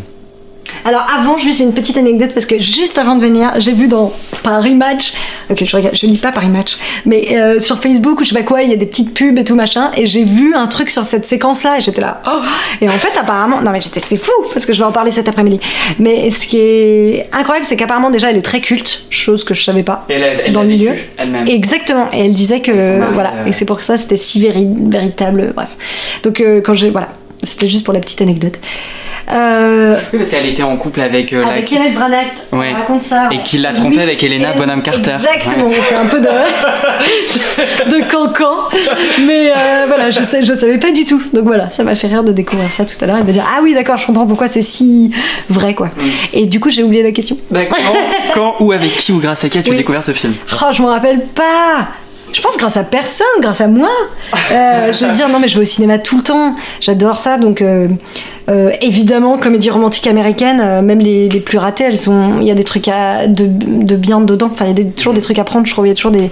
Alors 0.84 1.06
avant, 1.10 1.38
juste 1.38 1.60
une 1.60 1.74
petite 1.74 1.98
anecdote 1.98 2.32
parce 2.34 2.46
que 2.46 2.60
juste 2.60 2.98
avant 2.98 3.16
de 3.16 3.22
venir, 3.22 3.52
j'ai 3.58 3.74
vu 3.74 3.88
dans 3.88 4.14
Paris 4.44 4.76
Match, 4.76 5.14
ok, 5.50 5.64
je, 5.64 5.76
regarde, 5.76 5.96
je 5.96 6.06
lis 6.06 6.18
pas 6.18 6.32
Paris 6.32 6.50
Match, 6.50 6.78
mais 7.06 7.38
euh, 7.38 7.60
sur 7.60 7.80
Facebook 7.80 8.20
ou 8.20 8.24
je 8.24 8.30
sais 8.30 8.36
pas 8.36 8.44
quoi, 8.44 8.62
il 8.64 8.70
y 8.70 8.74
a 8.74 8.76
des 8.76 8.86
petites 8.86 9.14
pubs 9.14 9.38
et 9.38 9.44
tout 9.44 9.56
machin, 9.56 9.92
et 9.98 10.06
j'ai 10.06 10.24
vu 10.24 10.54
un 10.56 10.68
truc 10.68 10.90
sur 10.90 11.04
cette 11.04 11.26
séquence-là 11.26 11.78
et 11.78 11.82
j'étais 11.82 12.02
là, 12.02 12.22
oh 12.28 12.42
Et 12.82 12.88
en 12.90 12.92
fait, 12.94 13.18
apparemment, 13.20 13.62
non 13.62 13.72
mais 13.72 13.82
j'étais, 13.82 14.00
c'est 14.00 14.18
fou 14.18 14.32
parce 14.54 14.66
que 14.66 14.74
je 14.74 14.80
vais 14.80 14.86
en 14.86 14.92
parler 14.92 15.12
cet 15.12 15.28
après-midi. 15.28 15.60
Mais 16.00 16.30
ce 16.30 16.46
qui 16.48 16.58
est 16.58 17.30
incroyable, 17.32 17.66
c'est 17.66 17.76
qu'apparemment 17.76 18.10
déjà, 18.12 18.30
elle 18.30 18.38
est 18.38 18.42
très 18.42 18.60
culte, 18.60 19.06
chose 19.10 19.44
que 19.44 19.54
je 19.54 19.64
savais 19.64 19.84
pas. 19.84 20.06
dans 20.54 20.62
le 20.64 20.68
milieu. 20.68 20.92
elle-même. 21.18 21.48
Exactement, 21.48 22.08
et 22.14 22.26
elle 22.26 22.34
disait 22.34 22.62
que 22.62 23.12
voilà, 23.14 23.48
et 23.48 23.52
c'est 23.52 23.66
pour 23.66 23.82
ça 23.82 23.98
c'était 23.98 24.18
si 24.18 24.40
véri- 24.42 24.90
véritable, 24.90 25.54
bref. 25.56 25.70
Donc 26.24 26.42
euh, 26.42 26.62
quand 26.62 26.74
j'ai 26.74 26.90
voilà, 26.90 27.08
C'était 27.46 27.68
juste 27.68 27.86
pour 27.86 27.94
la 27.94 28.00
petite 28.02 28.22
anecdote. 28.22 28.60
Euh, 29.32 29.96
Oui, 30.14 30.20
parce 30.20 30.30
qu'elle 30.30 30.46
était 30.46 30.62
en 30.62 30.78
couple 30.78 31.02
avec, 31.02 31.34
euh, 31.34 31.42
la- 31.42 31.48
avec 31.54 31.66
Kenneth 31.66 31.96
Branagh, 31.96 32.28
Ouais. 32.52 32.68
on 32.72 32.76
raconte 32.76 33.02
ça. 33.02 33.30
Et 33.32 33.40
qu'il 33.40 33.64
l'a 33.64 33.74
trompé 33.74 33.96
Lui 33.96 34.02
avec 34.04 34.24
Helena 34.24 34.54
et- 34.54 34.58
Bonham 34.58 34.84
Carter. 34.84 35.16
Exactement, 35.16 35.66
Ouais. 35.68 35.74
fait 35.74 35.96
un 35.96 36.06
peu 36.06 36.20
de, 36.20 36.28
de 37.90 38.12
cancan. 38.12 38.56
Mais 39.26 39.52
euh, 39.56 39.86
voilà, 39.88 40.12
je, 40.12 40.22
sais, 40.22 40.44
je 40.46 40.54
savais 40.54 40.78
pas 40.78 40.92
du 40.92 41.06
tout. 41.06 41.22
Donc 41.34 41.46
voilà, 41.46 41.72
ça 41.72 41.84
m'a 41.84 41.96
fait 41.96 42.06
rire 42.08 42.24
de 42.24 42.32
découvrir 42.34 42.72
ça 42.72 42.86
tout 42.86 42.96
à 43.02 43.08
l'heure 43.08 43.18
et 43.18 43.22
de 43.22 43.28
me 43.28 43.32
dire 43.34 43.46
Ah 43.48 43.62
oui, 43.64 43.74
d'accord, 43.74 43.98
je 43.98 44.06
comprends 44.06 44.28
pourquoi 44.28 44.48
c'est 44.48 44.62
si 44.62 45.10
vrai 45.50 45.74
quoi. 45.74 45.88
Mm. 45.88 46.02
Et 46.34 46.46
du 46.46 46.60
coup, 46.60 46.70
j'ai 46.70 46.84
oublié 46.84 47.02
la 47.02 47.12
question. 47.12 47.38
Bah, 47.50 47.62
quand, 47.66 47.78
quand, 48.36 48.56
ou 48.60 48.72
avec 48.74 48.98
qui 48.98 49.12
ou 49.12 49.18
grâce 49.20 49.44
à 49.44 49.50
qui 49.50 49.58
as-tu 49.58 49.72
Oui. 49.72 49.78
découvert 49.78 50.04
ce 50.04 50.12
film? 50.12 50.34
Oh, 50.62 50.66
je 50.72 50.82
m'en 50.84 50.90
rappelle 50.90 51.22
pas. 51.34 51.88
Je 52.34 52.42
pense 52.42 52.58
grâce 52.58 52.76
à 52.76 52.84
personne, 52.84 53.26
grâce 53.40 53.62
à 53.62 53.68
moi. 53.68 53.90
Euh, 54.52 54.92
je 54.92 55.06
veux 55.06 55.12
dire, 55.12 55.30
non, 55.30 55.40
mais 55.40 55.48
je 55.48 55.56
vais 55.56 55.62
au 55.62 55.66
cinéma 55.66 56.00
tout 56.00 56.18
le 56.18 56.24
temps. 56.24 56.56
J'adore 56.82 57.20
ça. 57.20 57.38
Donc, 57.38 57.62
euh, 57.62 57.88
euh, 58.50 58.72
évidemment, 58.82 59.38
comédie 59.38 59.70
romantique 59.70 60.06
américaine, 60.08 60.60
euh, 60.60 60.82
même 60.82 61.00
les, 61.00 61.30
les 61.30 61.40
plus 61.40 61.58
ratées, 61.58 61.86
elles 61.86 61.98
sont. 61.98 62.40
Il 62.42 62.48
y 62.48 62.52
a 62.52 62.56
des 62.56 62.64
trucs 62.66 62.90
à, 62.90 63.28
de, 63.28 63.46
de 63.48 63.96
bien 63.96 64.20
dedans. 64.20 64.50
Enfin, 64.52 64.66
il 64.66 64.78
y 64.78 64.82
a 64.82 64.86
toujours 64.92 65.14
des 65.14 65.22
trucs 65.22 65.40
à 65.40 65.46
prendre. 65.46 65.66
Je 65.66 65.72
trouve 65.72 65.86
il 65.86 65.90
y 65.90 65.92
a 65.92 65.96
toujours 65.96 66.12
des, 66.12 66.30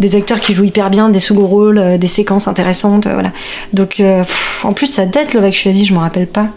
des 0.00 0.16
acteurs 0.16 0.40
qui 0.40 0.54
jouent 0.54 0.64
hyper 0.64 0.90
bien, 0.90 1.08
des 1.08 1.20
second 1.20 1.46
rôles, 1.46 1.78
euh, 1.78 1.98
des 1.98 2.08
séquences 2.08 2.48
intéressantes. 2.48 3.06
voilà. 3.06 3.30
Donc, 3.72 4.02
en 4.64 4.72
plus, 4.72 4.86
ça 4.86 5.06
date 5.06 5.34
Love 5.34 5.44
Actually, 5.44 5.84
je 5.84 5.94
m'en 5.94 6.00
rappelle 6.00 6.26
pas. 6.26 6.48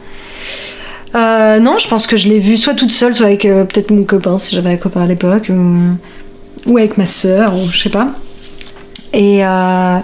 Non, 1.14 1.78
je 1.78 1.88
pense 1.88 2.08
que 2.08 2.18
je 2.18 2.30
l'ai 2.30 2.40
vu 2.40 2.58
soit 2.58 2.74
toute 2.74 2.92
seule, 2.92 3.14
soit 3.14 3.28
avec 3.28 3.42
peut-être 3.44 3.92
mon 3.92 4.04
copain, 4.04 4.38
si 4.38 4.56
j'avais 4.56 4.72
un 4.72 4.78
copain 4.78 5.02
à 5.02 5.06
l'époque, 5.06 5.52
ou 6.66 6.78
avec 6.78 6.98
ma 6.98 7.06
sœur, 7.06 7.56
ou 7.56 7.68
je 7.72 7.78
sais 7.78 7.90
pas. 7.90 8.08
Et, 9.14 9.46
euh, 9.46 9.98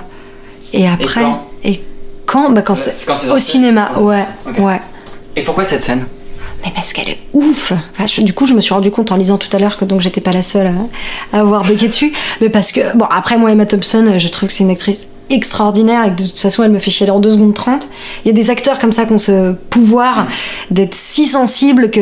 et 0.73 0.87
après. 0.87 1.21
quand 1.21 1.43
Et 1.63 1.81
quand, 2.25 2.49
bah 2.51 2.61
quand 2.61 2.73
quand 3.07 3.15
c'est 3.15 3.31
au 3.31 3.39
cinéma, 3.39 3.91
Quand 3.93 4.01
ouais. 4.05 4.79
Et 5.35 5.41
pourquoi 5.43 5.65
cette 5.65 5.83
scène? 5.83 6.05
Mais 6.63 6.71
parce 6.73 6.93
qu'elle 6.93 7.09
est 7.09 7.17
ouf. 7.33 7.73
Enfin, 7.73 8.05
je- 8.07 8.21
du 8.21 8.33
coup, 8.33 8.45
je 8.45 8.53
me 8.53 8.61
suis 8.61 8.73
rendu 8.73 8.89
compte 8.89 9.11
en 9.11 9.17
lisant 9.17 9.37
tout 9.37 9.49
à 9.55 9.59
l'heure 9.59 9.77
que 9.77 9.83
donc 9.83 9.99
j'étais 9.99 10.21
pas 10.21 10.31
la 10.31 10.43
seule 10.43 10.67
à, 10.67 11.37
à 11.37 11.41
avoir 11.41 11.63
bugué 11.63 11.89
dessus. 11.89 12.13
Mais 12.39 12.49
parce 12.49 12.71
que 12.71 12.95
bon, 12.95 13.05
après 13.05 13.37
moi 13.37 13.51
Emma 13.51 13.65
Thompson, 13.65 14.05
euh, 14.07 14.19
je 14.19 14.27
trouve 14.29 14.47
que 14.47 14.55
c'est 14.55 14.63
une 14.63 14.69
actrice 14.71 15.07
extraordinaire 15.35 16.03
et 16.05 16.11
que 16.11 16.21
de 16.21 16.27
toute 16.27 16.39
façon 16.39 16.63
elle 16.63 16.71
me 16.71 16.79
fait 16.79 16.91
chialer 16.91 17.11
en 17.11 17.19
2 17.19 17.31
secondes 17.31 17.53
30. 17.53 17.87
Il 18.23 18.27
y 18.27 18.31
a 18.31 18.33
des 18.33 18.49
acteurs 18.49 18.79
comme 18.79 18.91
ça 18.91 19.05
qui 19.05 19.13
ont 19.13 19.17
ce 19.17 19.53
pouvoir 19.69 20.27
d'être 20.71 20.95
si 20.95 21.27
sensibles 21.27 21.89
que 21.89 21.99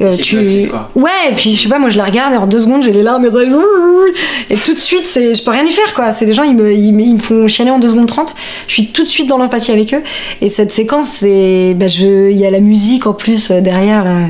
euh, 0.00 0.16
tu 0.16 0.68
quoi. 0.68 0.90
ouais 0.94 1.30
et 1.30 1.34
puis 1.34 1.54
je 1.54 1.62
sais 1.62 1.68
pas 1.68 1.78
moi 1.78 1.90
je 1.90 1.98
la 1.98 2.04
regarde 2.04 2.34
et 2.34 2.36
en 2.36 2.46
deux 2.46 2.60
secondes 2.60 2.82
j'ai 2.82 2.92
les 2.92 3.02
larmes 3.02 3.24
et 3.24 4.52
et 4.54 4.56
tout 4.56 4.74
de 4.74 4.78
suite 4.78 5.06
c'est 5.06 5.34
je 5.34 5.42
peux 5.42 5.50
rien 5.50 5.64
y 5.64 5.72
faire 5.72 5.94
quoi. 5.94 6.12
C'est 6.12 6.26
des 6.26 6.34
gens 6.34 6.42
ils 6.42 6.54
me, 6.54 6.72
ils, 6.72 7.00
ils 7.00 7.14
me 7.14 7.20
font 7.20 7.48
chialer 7.48 7.70
en 7.70 7.78
2 7.78 7.88
secondes 7.88 8.08
30 8.08 8.34
je 8.66 8.72
suis 8.72 8.88
tout 8.88 9.04
de 9.04 9.08
suite 9.08 9.28
dans 9.28 9.38
l'empathie 9.38 9.72
avec 9.72 9.94
eux. 9.94 10.02
Et 10.40 10.48
cette 10.48 10.72
séquence 10.72 11.08
c'est 11.08 11.74
bah, 11.74 11.86
je 11.86 12.30
il 12.30 12.38
y 12.38 12.46
a 12.46 12.50
la 12.50 12.60
musique 12.60 13.06
en 13.06 13.12
plus 13.12 13.50
euh, 13.50 13.60
derrière 13.60 14.04
là, 14.04 14.26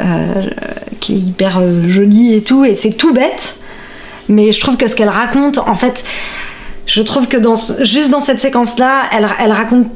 euh, 0.00 0.46
qui 1.00 1.14
est 1.14 1.18
hyper 1.18 1.60
jolie 1.88 2.34
et 2.34 2.42
tout. 2.42 2.64
Et 2.64 2.74
c'est 2.74 2.90
tout 2.90 3.12
bête. 3.12 3.58
Mais 4.28 4.52
je 4.52 4.60
trouve 4.60 4.76
que 4.76 4.88
ce 4.88 4.94
qu'elle 4.96 5.08
raconte 5.08 5.58
en 5.58 5.76
fait 5.76 6.04
je 6.86 7.02
trouve 7.02 7.28
que 7.28 7.36
dans 7.36 7.56
juste 7.80 8.10
dans 8.10 8.20
cette 8.20 8.40
séquence 8.40 8.78
là 8.78 9.04
elle, 9.12 9.28
elle 9.40 9.52
raconte 9.52 9.88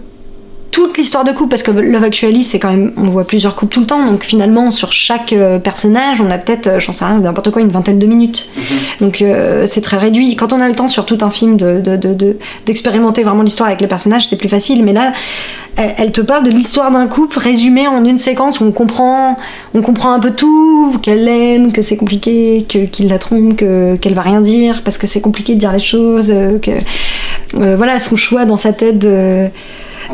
toute 0.70 0.96
l'histoire 0.98 1.24
de 1.24 1.32
couple 1.32 1.48
parce 1.50 1.62
que 1.64 1.70
Love 1.72 2.04
Actually 2.04 2.44
c'est 2.44 2.58
quand 2.60 2.70
même 2.70 2.92
on 2.96 3.08
voit 3.08 3.24
plusieurs 3.26 3.56
couples 3.56 3.72
tout 3.74 3.80
le 3.80 3.86
temps 3.86 4.04
donc 4.06 4.22
finalement 4.24 4.70
sur 4.70 4.92
chaque 4.92 5.32
euh, 5.32 5.58
personnage 5.58 6.20
on 6.20 6.30
a 6.30 6.38
peut-être 6.38 6.66
euh, 6.68 6.80
j'en 6.80 6.92
sais 6.92 7.04
rien 7.04 7.18
n'importe 7.18 7.50
quoi 7.50 7.60
une 7.60 7.70
vingtaine 7.70 7.98
de 7.98 8.06
minutes. 8.06 8.48
Donc 9.00 9.20
euh, 9.22 9.64
c'est 9.66 9.80
très 9.80 9.96
réduit. 9.96 10.36
Quand 10.36 10.52
on 10.52 10.60
a 10.60 10.68
le 10.68 10.74
temps 10.74 10.86
sur 10.88 11.06
tout 11.06 11.18
un 11.22 11.30
film 11.30 11.56
de, 11.56 11.80
de- 11.80 11.96
de- 11.96 12.14
de- 12.14 12.36
d'expérimenter 12.66 13.24
vraiment 13.24 13.42
l'histoire 13.42 13.68
avec 13.68 13.80
les 13.80 13.86
personnages 13.88 14.28
c'est 14.28 14.36
plus 14.36 14.48
facile. 14.48 14.84
Mais 14.84 14.92
là 14.92 15.12
elle, 15.76 15.94
elle 15.98 16.12
te 16.12 16.20
parle 16.20 16.44
de 16.44 16.50
l'histoire 16.50 16.90
d'un 16.92 17.06
couple 17.08 17.38
résumée 17.38 17.88
en 17.88 18.04
une 18.04 18.18
séquence 18.18 18.60
où 18.60 18.64
on 18.64 18.72
comprend 18.72 19.36
on 19.74 19.82
comprend 19.82 20.12
un 20.12 20.20
peu 20.20 20.30
tout 20.30 20.96
qu'elle 21.02 21.24
l'aime 21.24 21.72
que 21.72 21.82
c'est 21.82 21.96
compliqué 21.96 22.64
que 22.68 22.84
qu'il 22.86 23.08
la 23.08 23.18
trompe 23.18 23.56
que 23.56 23.96
qu'elle 23.96 24.14
va 24.14 24.22
rien 24.22 24.40
dire 24.40 24.82
parce 24.84 24.98
que 24.98 25.06
c'est 25.06 25.20
compliqué 25.20 25.54
de 25.54 25.58
dire 25.60 25.72
les 25.72 25.78
choses 25.78 26.28
que 26.62 26.70
euh, 27.58 27.76
voilà 27.76 27.98
son 27.98 28.16
choix 28.16 28.44
dans 28.44 28.56
sa 28.56 28.72
tête 28.72 28.98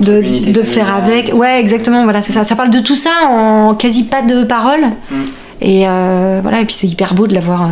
de 0.00 0.04
de, 0.12 0.18
l'unité 0.18 0.50
de 0.52 0.62
faire 0.62 0.94
avec 0.94 1.32
ouais 1.34 1.58
exactement 1.60 2.04
voilà 2.04 2.22
c'est 2.22 2.32
ça 2.32 2.44
ça 2.44 2.56
parle 2.56 2.70
de 2.70 2.80
tout 2.80 2.96
ça 2.96 3.10
en 3.28 3.74
quasi 3.74 4.04
pas 4.04 4.22
de 4.22 4.44
paroles 4.44 4.86
Mm. 5.10 5.14
et 5.62 5.88
euh, 5.88 6.40
voilà 6.42 6.60
et 6.60 6.64
puis 6.64 6.74
c'est 6.74 6.86
hyper 6.88 7.14
beau 7.14 7.26
de 7.26 7.34
l'avoir 7.34 7.62
euh, 7.64 7.68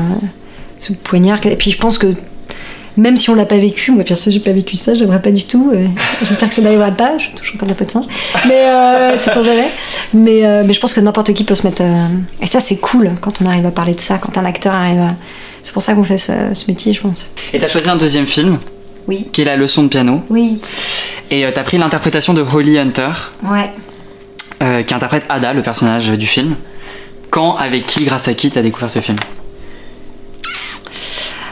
ce 0.78 0.92
poignard 0.92 1.38
et 1.46 1.56
puis 1.56 1.70
je 1.70 1.78
pense 1.78 1.98
que 1.98 2.08
même 2.96 3.16
si 3.16 3.28
on 3.28 3.34
l'a 3.34 3.44
pas 3.44 3.56
vécu, 3.56 3.90
moi 3.90 4.04
bien 4.04 4.14
sûr 4.14 4.30
j'ai 4.30 4.38
pas 4.38 4.52
vécu 4.52 4.76
ça, 4.76 4.94
j'aimerais 4.94 5.20
pas 5.20 5.32
du 5.32 5.42
tout. 5.44 5.72
euh, 5.74 5.88
J'espère 6.22 6.48
que 6.48 6.54
ça 6.54 6.62
n'arrivera 6.62 6.92
pas, 6.92 7.14
je 7.18 7.24
suis 7.24 7.32
toujours 7.32 7.58
pas 7.58 7.64
de 7.66 7.70
la 7.70 7.74
peau 7.76 7.84
de 7.84 7.90
singe. 7.90 8.04
Mais 8.46 8.54
euh, 8.68 9.16
c'est 9.18 9.32
ton 9.32 9.42
jamais. 9.42 9.66
Mais, 10.12 10.44
euh, 10.46 10.62
mais 10.64 10.72
je 10.72 10.78
pense 10.78 10.92
que 10.94 11.00
n'importe 11.00 11.32
qui 11.34 11.42
peut 11.42 11.56
se 11.56 11.66
mettre. 11.66 11.82
euh, 11.82 12.06
Et 12.40 12.46
ça 12.46 12.60
c'est 12.60 12.76
cool 12.76 13.10
quand 13.20 13.42
on 13.42 13.46
arrive 13.46 13.66
à 13.66 13.72
parler 13.72 13.94
de 13.94 14.00
ça, 14.00 14.18
quand 14.18 14.38
un 14.38 14.44
acteur 14.44 14.72
arrive 14.74 15.00
à. 15.00 15.14
C'est 15.62 15.72
pour 15.72 15.82
ça 15.82 15.94
qu'on 15.94 16.04
fait 16.04 16.18
ce, 16.18 16.30
ce 16.52 16.66
métier, 16.68 16.92
je 16.92 17.00
pense. 17.00 17.26
Et 17.52 17.58
t'as 17.58 17.66
choisi 17.66 17.88
un 17.88 17.96
deuxième 17.96 18.28
film, 18.28 18.58
Oui. 19.08 19.26
qui 19.32 19.40
est 19.42 19.44
La 19.44 19.56
leçon 19.56 19.82
de 19.82 19.88
piano. 19.88 20.22
Oui. 20.30 20.60
Et 21.34 21.44
euh, 21.44 21.50
t'as 21.52 21.64
pris 21.64 21.78
l'interprétation 21.78 22.32
de 22.32 22.42
Holly 22.42 22.78
Hunter, 22.78 23.10
Ouais. 23.42 23.72
euh, 24.62 24.82
qui 24.84 24.94
interprète 24.94 25.24
Ada, 25.28 25.52
le 25.52 25.62
personnage 25.62 26.08
du 26.10 26.26
film. 26.28 26.54
Quand, 27.30 27.56
avec 27.56 27.86
qui, 27.86 28.04
grâce 28.04 28.28
à 28.28 28.34
qui 28.34 28.52
t'as 28.52 28.62
découvert 28.62 28.88
ce 28.88 29.00
film? 29.00 29.18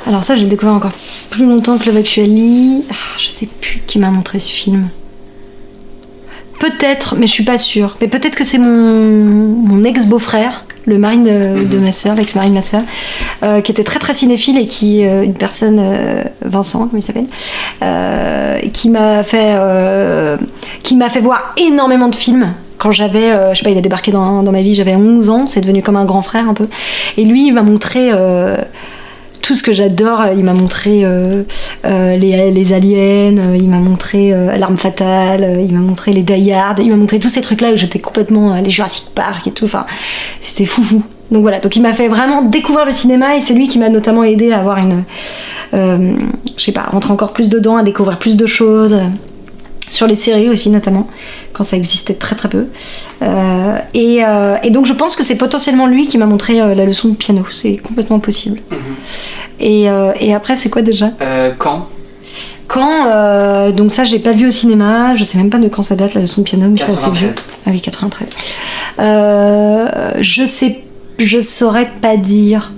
Alors 0.07 0.23
ça, 0.23 0.37
je 0.37 0.43
l'ai 0.43 0.47
découvert 0.47 0.75
encore 0.75 0.93
plus 1.31 1.45
longtemps 1.47 1.79
que 1.79 1.87
Love 1.87 1.97
Actually. 1.97 2.85
Ah, 2.91 2.95
je 3.19 3.29
sais 3.29 3.49
plus 3.61 3.83
qui 3.85 3.99
m'a 3.99 4.11
montré 4.11 4.39
ce 4.39 4.53
film. 4.53 4.89
Peut-être, 6.61 7.17
mais 7.17 7.27
je 7.27 7.33
suis 7.33 7.45
pas 7.45 7.59
sûre. 7.59 7.97
Mais 8.01 8.07
peut-être 8.07 8.37
que 8.37 8.45
c'est 8.45 8.59
mon, 8.59 9.05
mon 9.67 9.83
ex-beau-frère, 9.83 10.65
le 10.85 10.99
mari 10.99 11.19
de, 11.19 11.65
de 11.65 11.79
ma 11.79 11.93
sœur, 11.93 12.15
l'ex-mari 12.15 12.49
de 12.49 12.55
ma 12.55 12.63
sœur, 12.63 12.83
euh, 13.43 13.61
qui 13.61 13.73
était 13.73 13.85
très 13.85 13.99
très 13.99 14.15
cinéphile 14.15 14.59
et 14.59 14.67
qui, 14.67 15.05
euh, 15.05 15.23
une 15.23 15.35
personne, 15.35 15.79
euh, 15.81 16.25
Vincent, 16.45 16.89
comme 16.89 16.99
il 16.99 17.03
s'appelle, 17.03 17.27
euh, 17.83 18.61
qui 18.73 18.91
m'a 18.91 19.23
fait, 19.23 19.57
qui 20.83 20.97
m'a 20.97 21.09
fait 21.09 21.21
voir 21.21 21.55
énormément 21.57 22.09
de 22.09 22.17
films. 22.17 22.55
Quand 22.79 22.91
j'avais, 22.91 23.31
je 23.53 23.59
sais 23.59 23.65
pas, 23.65 23.71
il 23.71 23.79
a 23.79 23.81
débarqué 23.81 24.11
dans, 24.11 24.43
dans 24.43 24.51
ma 24.51 24.63
vie, 24.63 24.75
j'avais 24.75 24.97
11 24.97 25.31
ans, 25.31 25.47
c'est 25.47 25.61
devenu 25.61 25.83
comme 25.83 25.97
un 25.97 26.05
grand 26.05 26.23
frère 26.23 26.49
un 26.49 26.55
peu. 26.55 26.67
Et 27.17 27.25
lui, 27.25 27.47
il 27.47 27.53
m'a 27.53 27.63
montré 27.63 28.11
tout 29.43 29.55
ce 29.55 29.63
que 29.63 29.73
j'adore. 29.73 30.25
Il 30.35 30.45
m'a 30.45 30.55
montré 30.55 31.05
euh, 31.05 31.43
euh, 31.85 32.17
les, 32.17 32.73
aliens, 32.73 33.37
euh, 33.39 33.57
il 33.57 33.69
m'a 33.69 33.79
montré 33.79 34.33
euh, 34.33 34.57
l'arme 34.57 34.79
fatale, 34.79 35.45
euh, 35.45 35.61
il 35.61 35.75
m'a 35.75 35.81
montré 35.81 36.13
les 36.13 36.23
Die 36.23 36.53
il 36.79 36.91
m'a 36.91 36.97
montré 36.97 37.19
tous 37.19 37.29
ces 37.29 37.41
trucs-là 37.41 37.73
où 37.73 37.77
j'étais 37.77 37.99
complètement 37.99 38.55
euh, 38.55 38.61
les 38.61 38.71
Jurassic 38.71 39.09
Park 39.15 39.47
et 39.47 39.51
tout. 39.51 39.65
Enfin, 39.65 39.85
c'était 40.41 40.65
foufou. 40.65 41.03
Donc 41.31 41.43
voilà, 41.43 41.61
donc 41.61 41.75
il 41.77 41.83
m'a 41.83 41.93
fait 41.93 42.09
vraiment 42.09 42.43
découvrir 42.43 42.85
le 42.85 42.93
cinéma 42.93 43.37
et 43.37 43.41
c'est 43.41 43.55
lui 43.55 43.67
qui 43.67 43.79
m'a 43.79 43.89
notamment 43.89 44.23
aidé 44.23 44.53
à 44.53 44.61
avoir 44.61 44.79
une, 44.79 45.05
euh, 45.73 46.15
je 46.57 46.63
sais 46.63 46.73
pas, 46.73 46.83
rentrer 46.83 47.13
encore 47.13 47.33
plus 47.33 47.49
dedans, 47.49 47.77
à 47.77 47.83
découvrir 47.83 48.19
plus 48.19 48.37
de 48.37 48.47
choses. 48.47 48.97
Sur 49.93 50.07
les 50.07 50.15
séries 50.15 50.49
aussi 50.49 50.71
notamment, 50.71 51.07
quand 51.53 51.65
ça 51.65 51.77
existait 51.77 52.15
très 52.15 52.35
très 52.35 52.49
peu. 52.49 52.65
Euh, 53.21 53.77
et, 53.93 54.25
euh, 54.25 54.57
et 54.63 54.71
donc 54.71 54.87
je 54.87 54.95
pense 54.95 55.17
que 55.17 55.23
c'est 55.23 55.35
potentiellement 55.37 55.87
lui 55.87 56.07
qui 56.07 56.17
m'a 56.17 56.25
montré 56.25 56.63
euh, 56.63 56.75
la 56.75 56.87
leçon 56.87 57.09
de 57.09 57.15
piano, 57.15 57.45
c'est 57.51 57.77
complètement 57.77 58.19
possible. 58.19 58.61
Et, 59.61 59.91
euh, 59.91 60.13
et 60.19 60.33
après, 60.33 60.57
c'est 60.57 60.71
quoi 60.71 60.81
déjà? 60.81 61.11
Quand? 61.59 61.89
Quand 62.69 63.71
Donc 63.73 63.93
ça, 63.93 64.05
j'ai 64.05 64.19
pas 64.19 64.33
vu 64.33 64.47
au 64.49 64.51
cinéma. 64.51 65.13
Je 65.15 65.25
sais 65.25 65.37
même 65.37 65.51
pas 65.51 65.59
de 65.59 65.69
quand 65.69 65.83
ça 65.83 65.95
date 65.95 66.15
la 66.15 66.23
leçon 66.23 66.41
de 66.41 66.47
piano, 66.47 66.71
mais 66.71 66.79
c'est 66.79 66.85
assez 66.85 67.11
93. 67.11 67.19
vieux. 67.21 67.35
Ah 67.67 67.71
oui, 67.71 67.81
93. 67.83 68.29
Euh, 68.99 70.13
je 70.21 70.47
sais, 70.47 70.83
je 71.19 71.41
saurais 71.41 71.91
pas 72.01 72.17
dire. 72.17 72.73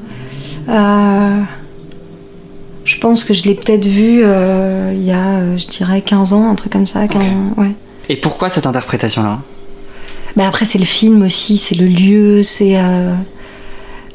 Euh, 0.68 1.38
je 2.84 2.96
pense 2.98 3.24
que 3.24 3.32
je 3.34 3.44
l'ai 3.44 3.54
peut-être 3.54 3.86
vu 3.86 4.20
euh, 4.22 4.92
il 4.94 5.04
y 5.04 5.10
a, 5.12 5.38
euh, 5.38 5.56
je 5.58 5.66
dirais, 5.66 6.02
15 6.02 6.32
ans, 6.32 6.50
un 6.50 6.54
truc 6.54 6.72
comme 6.72 6.86
ça. 6.86 7.06
15 7.08 7.22
ouais. 7.56 7.70
Et 8.08 8.16
pourquoi 8.16 8.48
cette 8.48 8.66
interprétation-là? 8.66 9.40
Bah 10.36 10.46
après, 10.48 10.64
c'est 10.64 10.78
le 10.78 10.84
film 10.84 11.22
aussi, 11.22 11.56
c'est 11.56 11.74
le 11.76 11.86
lieu, 11.86 12.42
c'est. 12.42 12.76
euh, 12.76 13.14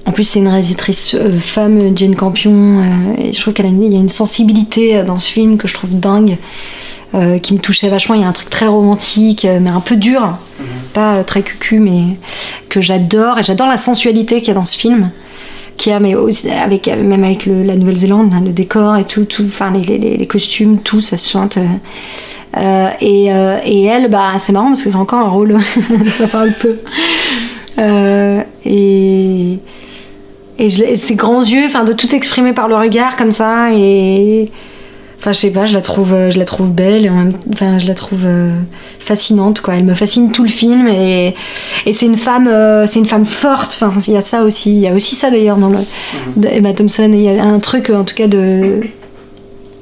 En 0.06 0.12
plus, 0.12 0.24
c'est 0.26 0.40
une 0.40 0.48
réalisatrice 0.48 1.16
euh, 1.16 1.40
femme, 1.40 1.96
Jane 1.98 2.16
Campion, 2.16 2.84
et 3.18 3.32
je 3.32 3.40
trouve 3.42 3.54
qu'il 3.54 3.66
y 3.66 3.68
a 3.96 4.00
une 4.00 4.10
sensibilité 4.10 5.04
dans 5.04 5.18
ce 5.20 5.32
film 5.32 5.58
que 5.58 5.68
je 5.68 5.74
trouve 5.74 5.98
dingue, 6.00 6.38
qui 7.42 7.54
me 7.56 7.60
touchait 7.60 7.90
vachement. 7.90 8.14
Il 8.14 8.22
y 8.22 8.24
a 8.24 8.28
un 8.28 8.34
truc 8.34 8.52
très 8.52 8.68
romantique, 8.68 9.48
mais 9.62 9.70
un 9.72 9.80
peu 9.80 9.96
dur, 9.96 10.38
pas 10.94 11.16
euh, 11.16 11.24
très 11.24 11.42
cucu, 11.42 11.80
mais 11.80 12.18
que 12.70 12.82
j'adore, 12.82 13.40
et 13.40 13.44
j'adore 13.44 13.68
la 13.68 13.78
sensualité 13.78 14.40
qu'il 14.40 14.50
y 14.50 14.52
a 14.52 14.54
dans 14.54 14.66
ce 14.66 14.78
film. 14.78 15.10
A, 15.88 16.00
mais 16.00 16.16
aussi 16.16 16.50
avec, 16.50 16.88
même 16.88 17.24
avec 17.24 17.46
le- 17.46 17.64
la 17.64 17.76
Nouvelle-Zélande, 17.76 18.32
hein, 18.34 18.42
le 18.44 18.52
décor 18.52 18.98
et 18.98 19.06
tout, 19.06 19.26
tout 19.26 19.46
enfin 19.48 19.72
les, 19.72 20.28
costumes, 20.28 20.80
tout, 20.80 21.02
ça 21.02 21.18
se 21.18 21.30
chante. 21.30 21.58
euh, 21.58 21.66
euh, 22.58 22.90
et, 23.02 23.32
euh, 23.32 23.58
et 23.64 23.84
elle, 23.86 24.10
bah, 24.10 24.34
c'est 24.38 24.52
marrant 24.52 24.68
parce 24.68 24.84
que 24.84 24.90
c'est 24.90 24.96
encore 24.96 25.20
un 25.20 25.30
rôle, 25.30 25.58
ça 26.12 26.28
parle 26.28 26.54
peu. 26.60 26.78
Et 28.66 29.60
et 30.62 30.70
ces 30.70 31.16
grands 31.16 31.42
yeux, 31.42 31.66
enfin, 31.66 31.86
de 31.86 31.94
tout 31.94 32.14
exprimer 32.14 32.52
par 32.52 32.68
le 32.68 32.76
regard 32.76 33.16
comme 33.16 33.32
ça, 33.32 33.74
et 33.74 34.50
Enfin, 35.20 35.34
je 35.34 35.38
sais 35.40 35.50
pas, 35.52 35.66
je 35.66 35.74
la 35.74 35.82
trouve, 35.82 36.14
euh, 36.14 36.32
je 36.32 36.40
la 36.40 36.46
trouve 36.46 36.72
belle, 36.72 37.06
et 37.06 37.10
en 37.10 37.14
même- 37.16 37.34
enfin, 37.52 37.78
je 37.78 37.86
la 37.88 37.94
trouve 37.94 38.22
euh, 38.26 38.54
fascinante, 39.00 39.60
quoi. 39.60 39.76
Elle 39.76 39.84
me 39.84 39.94
fascine 39.94 40.32
tout 40.32 40.44
le 40.44 40.50
film, 40.50 40.88
et, 40.88 41.36
et 41.86 41.92
c'est 41.92 42.06
une 42.06 42.16
femme, 42.16 42.48
euh, 42.48 42.86
c'est 42.86 43.00
une 43.00 43.06
femme 43.06 43.26
forte. 43.26 43.78
Enfin, 43.82 43.92
il 44.08 44.14
y 44.14 44.18
a 44.18 44.22
ça 44.22 44.44
aussi, 44.44 44.72
il 44.72 44.80
y 44.80 44.88
a 44.88 44.94
aussi 44.94 45.16
ça 45.16 45.30
d'ailleurs 45.30 45.58
dans 45.58 45.68
le 45.70 45.80
de 46.38 46.48
Emma 46.48 46.72
Thompson. 46.72 47.10
Il 47.14 47.22
y 47.22 47.28
a 47.38 47.44
un 47.44 47.60
truc, 47.60 47.90
en 47.90 48.06
tout 48.06 48.16
cas, 48.16 48.28
de 48.28 48.80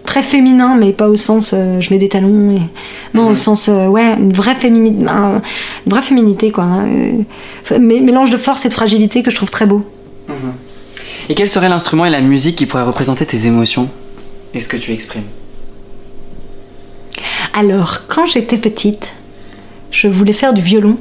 très 0.04 0.24
féminin, 0.24 0.76
mais 0.80 0.92
pas 0.92 1.08
au 1.08 1.16
sens 1.16 1.52
euh, 1.54 1.82
je 1.82 1.92
mets 1.94 2.00
des 2.00 2.10
talons, 2.10 2.50
et 2.50 2.62
non, 3.14 3.26
Mhm. 3.26 3.32
au 3.34 3.36
sens 3.36 3.70
euh, 3.70 3.86
ouais, 3.88 4.16
une 4.18 4.34
vraie 4.34 4.56
féminité, 4.56 4.98
une 5.06 5.42
vraie 5.92 6.02
féminité, 6.02 6.50
quoi. 6.50 6.64
hein. 6.64 6.88
Mé- 7.74 8.02
mélange 8.02 8.32
de 8.32 8.38
force 8.38 8.66
et 8.66 8.70
de 8.70 8.74
fragilité 8.74 9.22
que 9.22 9.30
je 9.30 9.36
trouve 9.36 9.52
très 9.52 9.68
beau. 9.68 9.84
Et 11.30 11.36
quel 11.36 11.48
serait 11.48 11.70
l'instrument 11.70 12.06
et 12.06 12.10
la 12.10 12.22
musique 12.22 12.56
qui 12.56 12.66
pourraient 12.66 12.84
représenter 12.84 13.26
tes 13.28 13.46
émotions? 13.46 13.88
Et 14.58 14.60
ce 14.60 14.68
que 14.68 14.78
tu 14.78 14.92
exprimes 14.92 15.24
Alors, 17.54 18.08
quand 18.08 18.26
j'étais 18.26 18.58
petite, 18.58 19.10
je 19.92 20.08
voulais 20.08 20.34
faire 20.34 20.54
du 20.54 20.62
violon 20.62 20.98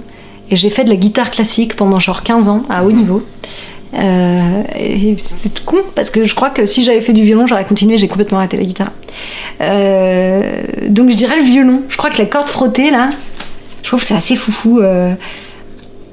et 0.50 0.57
j'ai 0.57 0.70
fait 0.70 0.84
de 0.84 0.90
la 0.90 0.96
guitare 0.96 1.30
classique 1.30 1.74
pendant 1.74 1.98
genre 1.98 2.22
15 2.22 2.48
ans 2.48 2.62
à 2.68 2.84
haut 2.84 2.92
niveau. 2.92 3.22
Euh, 3.94 4.62
c'est 5.16 5.64
con 5.64 5.78
parce 5.94 6.11
que 6.11 6.24
je 6.24 6.34
crois 6.34 6.50
que 6.50 6.66
si 6.66 6.84
j'avais 6.84 7.00
fait 7.00 7.12
du 7.14 7.22
violon, 7.22 7.46
j'aurais 7.46 7.64
continué, 7.64 7.98
j'ai 7.98 8.09
complètement 8.09 8.38
arrêté 8.38 8.57
la 8.57 8.64
guitare. 8.64 8.92
Euh, 9.61 10.62
donc 10.88 11.11
je 11.11 11.16
dirais 11.16 11.36
le 11.36 11.44
violon. 11.44 11.82
Je 11.88 11.96
crois 11.96 12.11
que 12.11 12.18
la 12.18 12.26
corde 12.26 12.48
frottée 12.48 12.90
là, 12.90 13.11
je 13.82 13.88
trouve 13.88 14.00
que 14.00 14.07
c'est 14.07 14.14
assez 14.14 14.36
foufou. 14.36 14.80
euh, 14.80 15.14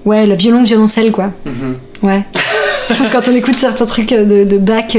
ouais, 0.05 0.25
le 0.25 0.35
violon, 0.35 0.63
violoncelle 0.63 1.11
quoi. 1.11 1.31
Ouais. 2.01 2.23
Trouve 2.89 3.07
que 3.07 3.11
Quand 3.11 3.27
on 3.27 3.35
écoute 3.35 3.59
certains 3.59 3.85
trucs 3.85 4.09
de, 4.09 4.45
de 4.45 4.57
Bach, 4.57 4.95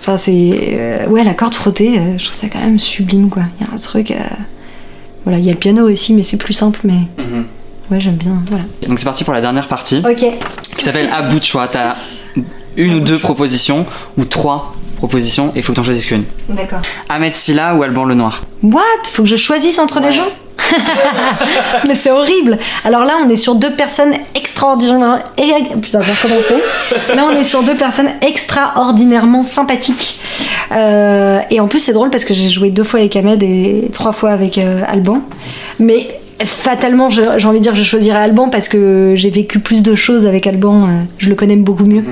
enfin 0.00 0.16
c'est 0.16 0.32
euh, 0.72 1.06
ouais 1.08 1.22
la 1.24 1.34
corde 1.34 1.54
frottée, 1.54 1.98
euh, 1.98 2.18
je 2.18 2.24
trouve 2.24 2.36
ça 2.36 2.48
quand 2.48 2.58
même 2.60 2.78
sublime 2.78 3.28
quoi. 3.28 3.42
Il 3.60 3.66
y 3.66 3.70
a 3.70 3.72
un 3.74 3.78
truc, 3.78 4.10
euh, 4.10 4.14
voilà, 5.24 5.38
il 5.38 5.44
y 5.44 5.48
a 5.48 5.52
le 5.52 5.58
piano 5.58 5.88
aussi, 5.88 6.14
mais 6.14 6.22
c'est 6.22 6.36
plus 6.38 6.54
simple, 6.54 6.80
mais 6.84 7.00
ouais 7.90 8.00
j'aime 8.00 8.14
bien. 8.16 8.42
Voilà. 8.48 8.64
Donc 8.88 8.98
c'est 8.98 9.04
parti 9.04 9.24
pour 9.24 9.34
la 9.34 9.40
dernière 9.40 9.68
partie 9.68 9.98
Ok. 10.04 10.24
qui 10.76 10.84
s'appelle 10.84 11.08
À 11.12 11.22
bout 11.22 11.38
de 11.38 11.44
choix. 11.44 11.68
T'as 11.68 11.94
une 12.76 12.94
ou 12.94 13.00
deux 13.00 13.18
propositions 13.18 13.84
ou 14.16 14.24
trois 14.24 14.74
propositions 15.00 15.48
et 15.54 15.58
il 15.58 15.62
faut 15.62 15.72
que 15.72 15.76
t'en 15.76 15.82
choisisses 15.82 16.06
qu'une. 16.06 16.24
D'accord. 16.48 16.80
Ahmed 17.08 17.34
Silla 17.34 17.74
ou 17.74 17.82
Alban 17.82 18.04
Lenoir? 18.04 18.42
What? 18.62 18.82
Faut 19.10 19.22
que 19.22 19.28
je 19.28 19.36
choisisse 19.36 19.78
entre 19.78 20.00
les 20.00 20.12
gens? 20.12 20.28
Mais 21.88 21.94
c'est 21.94 22.10
horrible. 22.10 22.58
Alors 22.84 23.04
là, 23.04 23.14
on 23.24 23.28
est 23.28 23.36
sur 23.36 23.54
deux 23.54 23.74
personnes 23.74 24.12
extraordinairement. 24.34 25.18
Putain, 25.80 26.00
je 26.00 26.06
vais 26.06 26.12
recommencer. 26.12 26.62
Là, 27.14 27.24
on 27.30 27.36
est 27.36 27.44
sur 27.44 27.62
deux 27.62 27.74
personnes 27.74 28.10
extraordinairement 28.20 29.42
sympathiques. 29.42 30.20
Euh, 30.72 31.40
et 31.50 31.60
en 31.60 31.66
plus, 31.66 31.78
c'est 31.80 31.92
drôle 31.92 32.10
parce 32.10 32.24
que 32.24 32.34
j'ai 32.34 32.50
joué 32.50 32.70
deux 32.70 32.84
fois 32.84 33.00
avec 33.00 33.16
Ahmed 33.16 33.42
et 33.42 33.88
trois 33.92 34.12
fois 34.12 34.30
avec 34.30 34.58
euh, 34.58 34.82
Alban. 34.86 35.22
Mais 35.78 36.19
fatalement, 36.44 37.08
j'ai 37.10 37.24
envie 37.46 37.58
de 37.58 37.62
dire 37.62 37.72
que 37.72 37.78
je 37.78 37.82
choisirais 37.84 38.18
Alban 38.18 38.48
parce 38.48 38.68
que 38.68 39.12
j'ai 39.16 39.30
vécu 39.30 39.58
plus 39.58 39.82
de 39.82 39.94
choses 39.94 40.26
avec 40.26 40.46
Alban. 40.46 40.84
euh, 40.84 40.88
je 41.18 41.28
le 41.28 41.34
connais 41.34 41.56
beaucoup 41.56 41.84
mieux. 41.86 42.04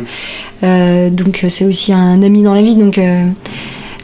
Euh, 0.63 1.11
donc, 1.11 1.41
euh, 1.45 1.49
c'est 1.49 1.65
aussi 1.65 1.93
un 1.93 2.23
ami 2.23 2.43
dans 2.43 2.55
la 2.55 2.63
vie. 2.63 2.75
Donc. 2.77 2.99
euh, 2.99 3.25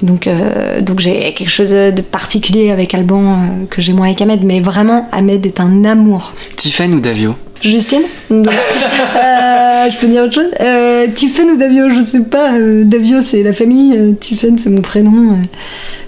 donc, 0.02 0.26
euh, 0.26 0.80
donc 0.82 0.98
j'ai 1.00 1.32
quelque 1.32 1.48
chose 1.48 1.70
de 1.70 2.02
particulier 2.02 2.70
avec 2.70 2.92
Alban 2.92 3.38
que 3.70 3.80
j'ai 3.80 3.94
moins 3.94 4.06
avec 4.08 4.20
Ahmed, 4.20 4.44
mais 4.44 4.60
vraiment 4.60 5.08
Ahmed 5.12 5.46
est 5.46 5.60
un 5.60 5.84
amour. 5.84 6.34
Tiffen 6.56 6.92
ou 6.92 7.00
Davio? 7.00 7.34
Justine? 7.62 8.02
Je 8.30 9.98
peux 9.98 10.06
dire 10.08 10.24
autre 10.24 10.34
chose? 10.34 10.50
Tiffen 11.14 11.50
ou 11.52 11.56
Davio? 11.56 11.88
Je 11.88 12.00
sais 12.02 12.20
pas. 12.24 12.50
Davio 12.84 13.22
c'est 13.22 13.42
la 13.42 13.52
famille, 13.54 14.14
Tiffen 14.20 14.58
c'est 14.58 14.68
mon 14.68 14.82
prénom. 14.82 15.38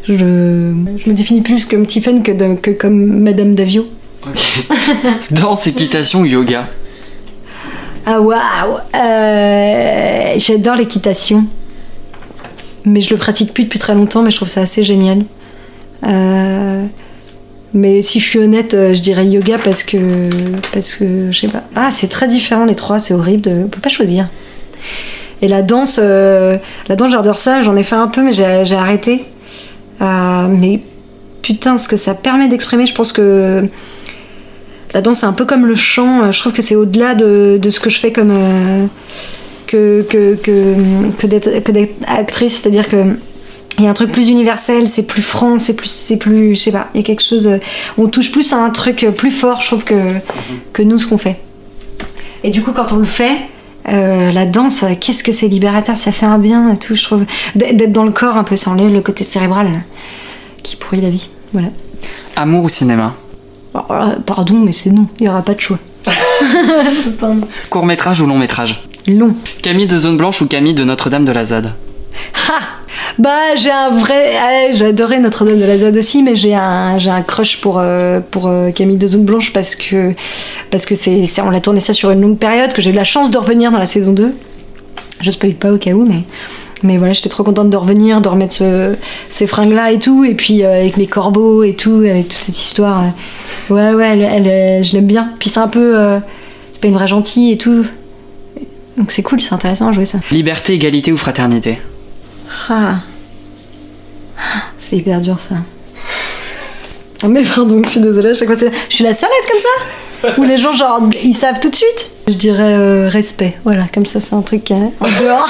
je, 0.07 0.15
je 0.15 1.11
me 1.11 1.13
définis 1.15 1.41
plus 1.41 1.65
comme 1.65 1.87
Tiffen 1.87 2.23
que, 2.23 2.33
de- 2.33 2.57
que 2.57 2.73
comme 2.73 3.21
Madame 3.23 3.55
Davio. 3.55 3.87
Danse, 5.31 5.67
équitation 5.67 6.21
ou 6.21 6.25
yoga? 6.25 6.69
Ah 8.05 8.21
waouh 8.21 8.79
Euh, 8.95 10.35
J'adore 10.37 10.77
l'équitation. 10.77 11.45
Mais 12.85 13.01
je 13.01 13.11
le 13.11 13.17
pratique 13.17 13.53
plus 13.53 13.65
depuis 13.65 13.79
très 13.79 13.95
longtemps, 13.95 14.23
mais 14.23 14.31
je 14.31 14.37
trouve 14.37 14.49
ça 14.49 14.61
assez 14.61 14.85
génial. 14.85 15.25
Euh, 16.07 16.85
mais 17.75 18.03
si 18.03 18.21
je 18.21 18.25
suis 18.25 18.39
honnête, 18.39 18.75
euh, 18.75 18.95
je 18.95 19.01
dirais 19.01 19.27
yoga 19.27 19.59
parce 19.59 19.83
que. 19.83 19.99
Parce 20.73 20.95
que. 20.95 21.33
Je 21.33 21.39
sais 21.39 21.49
pas. 21.49 21.65
Ah, 21.75 21.91
c'est 21.91 22.09
très 22.09 22.29
différent 22.29 22.65
les 22.65 22.77
trois, 22.77 22.99
c'est 22.99 23.15
horrible, 23.15 23.43
de... 23.43 23.63
on 23.65 23.69
peut 23.69 23.81
pas 23.81 23.89
choisir. 23.89 24.29
Et 25.43 25.49
la 25.49 25.63
danse, 25.63 25.99
la 25.99 26.97
danse 26.97 27.11
j'adore 27.11 27.37
ça, 27.37 27.61
j'en 27.61 27.77
ai 27.77 27.83
fait 27.83 27.97
un 27.97 28.09
peu, 28.09 28.23
mais 28.23 28.33
j'ai 28.33 28.77
arrêté. 28.77 29.25
Mais 30.01 30.81
putain, 31.43 31.77
ce 31.77 31.89
que 31.89 31.97
ça 31.97 32.15
permet 32.15 32.49
d'exprimer, 32.49 32.87
je 32.87 32.95
pense 32.95 33.13
que. 33.13 33.69
La 34.95 35.01
danse, 35.03 35.19
c'est 35.19 35.27
un 35.27 35.33
peu 35.33 35.45
comme 35.45 35.67
le 35.67 35.75
chant. 35.75 36.23
euh, 36.23 36.33
Je 36.33 36.39
trouve 36.41 36.53
que 36.53 36.63
c'est 36.63 36.77
au-delà 36.77 37.15
de, 37.15 37.59
ce 37.69 37.81
que 37.81 37.91
je 37.91 37.99
fais 37.99 38.13
comme. 38.13 38.31
euh, 38.33 38.87
que, 39.67 40.07
que, 40.09 40.35
que, 40.37 40.75
que 41.19 41.27
d'être 41.27 41.51
actrice. 42.07 42.61
C'est-à-dire 42.61 42.89
que. 42.89 42.97
Il 43.79 43.85
y 43.85 43.89
a 43.89 43.91
un 43.91 43.95
truc 43.95 44.11
plus 44.11 44.29
universel, 44.31 44.89
c'est 44.89 45.03
plus 45.03 45.21
franc, 45.21 45.59
c'est 45.59 45.75
plus, 45.75 45.91
c'est 45.91 46.17
plus, 46.17 46.55
je 46.55 46.61
sais 46.63 46.73
pas, 46.73 46.89
il 46.95 46.97
y 46.97 47.01
a 47.01 47.03
quelque 47.03 47.23
chose, 47.23 47.47
euh, 47.47 47.59
on 47.99 48.09
touche 48.09 48.33
plus 48.33 48.55
à 48.55 48.57
un 48.57 48.71
truc 48.71 49.07
plus 49.19 49.31
fort, 49.31 49.61
je 49.61 49.67
trouve 49.67 49.85
que, 49.85 50.15
que 50.73 50.81
nous 50.83 50.99
ce 50.99 51.07
qu'on 51.07 51.19
fait. 51.19 51.37
Et 52.43 52.49
du 52.51 52.63
coup, 52.63 52.73
quand 52.73 52.93
on 52.93 52.97
le 52.97 53.05
fait, 53.05 53.37
la 53.85 54.47
danse, 54.47 54.83
qu'est-ce 54.99 55.23
que 55.23 55.31
c'est 55.31 55.49
libérateur, 55.49 55.99
ça 55.99 56.11
fait 56.11 56.25
un 56.25 56.39
bien 56.39 56.73
et 56.73 56.79
tout, 56.79 56.95
je 56.95 57.03
trouve. 57.05 57.27
D'être 57.55 57.93
dans 57.93 58.05
le 58.07 58.13
corps 58.13 58.39
un 58.39 58.45
peu, 58.45 58.57
ça 58.57 58.71
enlève 58.71 58.91
le 58.91 59.03
côté 59.03 59.25
cérébral 59.25 59.83
qui 60.63 60.77
pourrit 60.77 61.03
la 61.03 61.11
vie. 61.11 61.29
Voilà. 61.53 61.69
Amour 62.35 62.65
ou 62.65 62.69
cinéma? 62.71 63.15
Pardon, 64.25 64.55
mais 64.55 64.73
c'est 64.73 64.91
non, 64.91 65.07
il 65.21 65.27
y 65.27 65.29
aura 65.29 65.43
pas 65.43 65.55
de 65.55 65.61
choix. 65.61 65.79
un 66.07 66.13
Court 67.71 67.87
métrage 67.87 68.21
ou 68.21 68.27
long 68.27 68.39
métrage 68.39 68.81
long. 69.07 69.35
Camille 69.63 69.87
de 69.87 69.99
Zone 69.99 70.17
Blanche 70.17 70.41
ou 70.43 70.47
Camille 70.47 70.75
de 70.75 70.85
Notre-Dame 70.85 71.25
de 71.25 71.33
la 71.33 71.45
ZAD 71.45 71.73
Ha 72.49 72.61
Bah, 73.19 73.57
j'ai 73.57 73.71
un 73.71 73.91
vrai. 73.91 74.75
j'ai 74.75 74.87
adoré 74.87 75.19
Notre-Dame 75.21 75.61
de 75.61 75.65
la 75.65 75.79
ZAD 75.79 75.97
aussi, 75.97 76.23
mais 76.23 76.37
j'ai 76.37 76.55
un, 76.55 76.99
j'ai 76.99 77.11
un 77.11 77.23
crush 77.23 77.61
pour, 77.61 77.79
euh, 77.79 78.21
pour 78.31 78.49
euh, 78.49 78.71
Camille 78.73 78.97
de 78.97 79.07
Zone 79.07 79.25
Blanche 79.25 79.53
parce 79.53 79.77
que, 79.77 80.13
parce 80.71 80.85
que 80.85 80.95
c'est, 80.95 81.25
on 81.41 81.53
a 81.53 81.61
tourné 81.61 81.81
ça 81.81 81.93
sur 81.93 82.11
une 82.11 82.21
longue 82.21 82.39
période, 82.39 82.73
que 82.73 82.83
j'ai 82.83 82.91
eu 82.91 82.95
la 82.95 83.05
chance 83.05 83.31
de 83.31 83.39
revenir 83.39 83.71
dans 83.71 83.79
la 83.79 83.87
saison 83.87 84.13
2. 84.13 84.35
Je 85.21 85.31
spoil 85.31 85.55
pas 85.55 85.73
au 85.73 85.79
cas 85.79 85.93
où, 85.93 86.05
mais. 86.05 86.25
Mais 86.87 86.97
voilà, 86.99 87.13
j'étais 87.13 87.29
trop 87.29 87.43
contente 87.43 87.69
de 87.71 87.77
revenir, 87.77 88.21
de 88.21 88.29
remettre 88.29 88.55
ce- 88.55 88.95
ces 89.29 89.47
fringues-là 89.47 89.91
et 89.93 89.99
tout, 89.99 90.25
et 90.25 90.35
puis 90.35 90.63
euh, 90.63 90.73
avec 90.81 90.97
mes 90.97 91.07
corbeaux 91.07 91.63
et 91.65 91.75
tout, 91.75 91.97
avec 92.09 92.29
toute 92.29 92.43
cette 92.43 92.59
histoire. 92.59 93.03
euh, 93.71 93.75
ouais, 93.75 93.95
ouais, 93.95 94.09
elle, 94.11 94.23
elle, 94.23 94.49
euh, 94.49 94.83
je 94.83 94.93
l'aime 94.95 95.07
bien. 95.07 95.29
Puis 95.39 95.51
c'est 95.51 95.61
un 95.61 95.69
peu. 95.69 95.99
euh, 95.99 96.19
c'est 96.73 96.81
pas 96.81 96.89
une 96.89 96.95
vraie 96.95 97.07
gentille 97.09 97.53
et 97.53 97.59
tout. 97.59 97.85
Donc 98.97 99.11
c'est 99.13 99.23
cool, 99.23 99.41
c'est 99.41 99.53
intéressant 99.53 99.89
à 99.89 99.93
jouer 99.93 100.07
ça. 100.07 100.19
Liberté, 100.31 100.75
égalité 100.75 101.13
ou 101.13 101.17
fraternité? 101.17 101.79
Ah. 102.71 102.97
C'est 104.79 104.97
hyper 104.97 105.21
dur 105.21 105.39
ça. 105.41 105.57
Ah 107.23 107.29
mais 107.29 107.43
pardon, 107.43 107.83
je 107.85 107.91
suis 107.91 108.01
désolée, 108.01 108.31
à 108.31 108.35
chaque 108.35 108.49
fois 108.49 108.57
c'est... 108.57 108.71
Je 108.89 108.95
suis 108.95 109.05
la 109.05 109.13
seule 109.15 109.31
à 109.31 109.39
être 109.43 109.51
comme 109.51 109.61
ça? 109.61 109.69
Ou 110.39 110.45
les 110.45 110.59
gens 110.59 110.73
genre, 110.73 111.01
ils 111.23 111.35
savent 111.35 111.61
tout 111.61 111.71
de 111.71 111.77
suite 111.77 112.11
Je 112.29 112.35
dirais 112.35 112.75
euh, 112.75 113.09
respect, 113.09 113.55
voilà, 113.65 113.85
comme 113.93 114.07
ça 114.07 114.21
c'est 114.21 114.35
un 114.35 114.43
truc 114.43 114.71
euh, 114.71 114.87
en 115.01 115.09
dehors. 115.23 115.49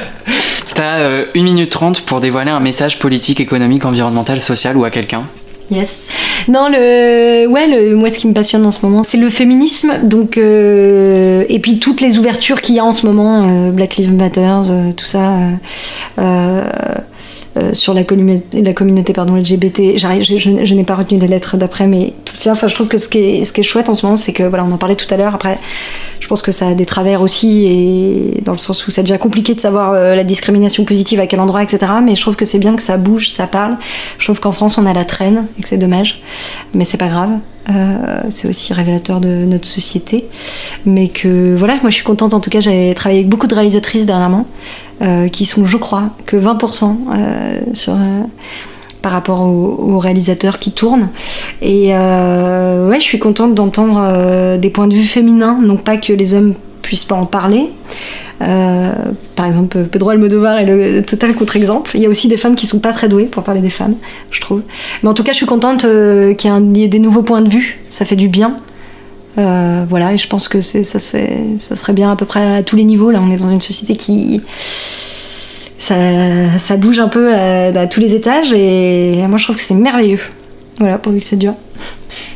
T'as 0.73 0.99
euh, 0.99 1.25
1 1.35 1.43
minute 1.43 1.69
30 1.69 2.01
pour 2.01 2.19
dévoiler 2.19 2.51
un 2.51 2.59
message 2.59 2.99
politique, 2.99 3.39
économique, 3.39 3.85
environnemental, 3.85 4.39
social 4.39 4.77
ou 4.77 4.85
à 4.85 4.89
quelqu'un? 4.89 5.23
Yes. 5.71 6.11
Non, 6.49 6.67
le, 6.69 7.47
ouais, 7.47 7.67
le, 7.67 7.95
moi, 7.95 8.09
ce 8.09 8.19
qui 8.19 8.27
me 8.27 8.33
passionne 8.33 8.65
en 8.65 8.73
ce 8.73 8.85
moment, 8.85 9.03
c'est 9.03 9.17
le 9.17 9.29
féminisme. 9.29 9.99
Donc, 10.03 10.37
euh, 10.37 11.45
et 11.47 11.59
puis 11.59 11.79
toutes 11.79 12.01
les 12.01 12.17
ouvertures 12.17 12.61
qu'il 12.61 12.75
y 12.75 12.79
a 12.79 12.83
en 12.83 12.91
ce 12.91 13.05
moment, 13.05 13.47
euh, 13.47 13.71
Black 13.71 13.95
Lives 13.95 14.13
Matter, 14.13 14.41
euh, 14.69 14.91
tout 14.91 15.05
ça, 15.05 15.31
euh, 17.57 17.73
sur 17.73 17.93
la 17.93 18.03
communauté, 18.03 19.13
pardon, 19.13 19.35
LGBT. 19.35 19.97
Je, 19.97 20.37
je- 20.37 20.73
n'ai 20.73 20.83
pas 20.83 20.95
retenu 20.95 21.19
les 21.19 21.27
lettres 21.27 21.57
d'après, 21.57 21.87
mais 21.87 22.13
tout 22.25 22.35
ça. 22.37 22.53
Enfin, 22.53 22.67
je 22.67 22.75
trouve 22.75 22.87
que 22.87 22.97
ce 22.97 23.09
qui 23.09 23.17
est, 23.17 23.43
ce 23.43 23.61
chouette 23.61 23.89
en 23.89 23.95
ce 23.95 24.05
moment, 24.05 24.15
c'est 24.15 24.31
que 24.33 24.43
voilà, 24.43 24.63
on 24.65 24.71
en 24.71 24.77
parlait 24.77 24.95
tout 24.95 25.11
à 25.13 25.17
l'heure. 25.17 25.35
Après, 25.35 25.57
je 26.19 26.27
pense 26.27 26.41
que 26.41 26.51
ça 26.51 26.69
a 26.69 26.73
des 26.73 26.85
travers 26.85 27.21
aussi, 27.21 27.65
et 27.65 28.41
dans 28.43 28.53
le 28.53 28.57
sens 28.57 28.87
où 28.87 28.91
c'est 28.91 29.03
déjà 29.03 29.17
compliqué 29.17 29.53
de 29.53 29.59
savoir 29.59 29.91
euh, 29.93 30.15
la 30.15 30.23
discrimination 30.23 30.85
positive 30.85 31.19
à 31.19 31.27
quel 31.27 31.39
endroit, 31.41 31.61
etc. 31.61 31.91
Mais 32.03 32.15
je 32.15 32.21
trouve 32.21 32.35
que 32.37 32.45
c'est 32.45 32.59
bien 32.59 32.75
que 32.75 32.81
ça 32.81 32.97
bouge, 32.97 33.29
ça 33.31 33.47
parle. 33.47 33.77
Je 34.17 34.25
trouve 34.25 34.39
qu'en 34.39 34.51
France, 34.53 34.77
on 34.77 34.85
a 34.85 34.93
la 34.93 35.03
traîne 35.05 35.47
et 35.59 35.61
que 35.61 35.67
c'est 35.67 35.77
dommage, 35.77 36.21
mais 36.73 36.85
c'est 36.85 36.97
pas 36.97 37.07
grave. 37.09 37.31
Euh, 37.69 38.21
c'est 38.29 38.47
aussi 38.47 38.73
révélateur 38.73 39.19
de 39.21 39.27
notre 39.45 39.67
société. 39.67 40.25
Mais 40.85 41.09
que 41.09 41.53
voilà, 41.55 41.75
moi 41.81 41.89
je 41.89 41.95
suis 41.95 42.03
contente. 42.03 42.33
En 42.33 42.39
tout 42.39 42.49
cas, 42.49 42.59
j'ai 42.59 42.93
travaillé 42.95 43.19
avec 43.19 43.29
beaucoup 43.29 43.45
de 43.47 43.53
réalisatrices 43.53 44.05
dernièrement, 44.07 44.47
euh, 45.01 45.29
qui 45.29 45.45
sont, 45.45 45.65
je 45.65 45.77
crois, 45.77 46.11
que 46.25 46.37
20% 46.37 46.95
euh, 47.13 47.61
sur. 47.73 47.93
euh, 47.93 48.21
par 49.01 49.13
rapport 49.13 49.41
aux, 49.41 49.97
réalisateurs 49.97 50.59
qui 50.59 50.71
tournent. 50.73 51.09
Et 51.63 51.87
ouais, 51.87 52.99
je 52.99 53.03
suis 53.03 53.17
contente 53.17 53.55
d'entendre 53.55 54.57
des 54.57 54.69
points 54.69 54.85
de 54.85 54.93
vue 54.93 55.05
féminins, 55.05 55.59
donc 55.59 55.81
pas 55.81 55.97
que 55.97 56.13
les 56.13 56.35
hommes 56.35 56.53
puissent 56.83 57.05
pas 57.05 57.15
en 57.15 57.25
parler. 57.25 57.71
Par 58.37 59.47
exemple, 59.47 59.85
Pedro 59.85 60.11
Almodovar 60.11 60.59
est 60.59 60.67
le, 60.67 61.01
total 61.01 61.33
contre-exemple. 61.33 61.89
Il 61.95 62.03
y 62.03 62.05
a 62.05 62.09
aussi 62.09 62.27
des 62.27 62.37
femmes 62.37 62.53
qui 62.53 62.67
sont 62.67 62.77
pas 62.77 62.93
très 62.93 63.09
douées 63.09 63.25
pour 63.25 63.41
parler 63.41 63.61
des 63.61 63.71
femmes, 63.71 63.95
je 64.29 64.39
trouve. 64.39 64.61
Mais 65.01 65.09
en 65.09 65.15
tout 65.15 65.23
cas, 65.23 65.31
je 65.31 65.37
suis 65.37 65.47
contente 65.47 65.81
qu'il 65.81 66.77
y 66.77 66.83
ait 66.83 66.87
des 66.87 66.99
nouveaux 66.99 67.23
points 67.23 67.41
de 67.41 67.49
vue. 67.49 67.79
Ça 67.89 68.05
fait 68.05 68.15
du 68.15 68.27
bien. 68.27 68.59
Euh, 69.37 69.85
voilà, 69.87 70.13
et 70.13 70.17
je 70.17 70.27
pense 70.27 70.47
que 70.47 70.61
ça, 70.61 70.83
ça 70.83 71.75
serait 71.75 71.93
bien 71.93 72.11
à 72.11 72.15
peu 72.15 72.25
près 72.25 72.57
à 72.57 72.63
tous 72.63 72.75
les 72.75 72.83
niveaux. 72.83 73.11
Là, 73.11 73.21
on 73.21 73.31
est 73.31 73.37
dans 73.37 73.49
une 73.49 73.61
société 73.61 73.95
qui. 73.95 74.41
Ça, 75.77 75.95
ça 76.59 76.77
bouge 76.77 76.99
un 76.99 77.07
peu 77.07 77.33
à, 77.33 77.87
tous 77.87 77.99
les 77.99 78.13
étages, 78.13 78.53
et 78.53 79.25
moi 79.27 79.37
je 79.37 79.45
trouve 79.45 79.55
que 79.55 79.61
c'est 79.61 79.73
merveilleux. 79.73 80.19
Voilà, 80.77 80.97
pourvu 80.97 81.19
que 81.19 81.25
ça 81.25 81.35
dure. 81.35 81.55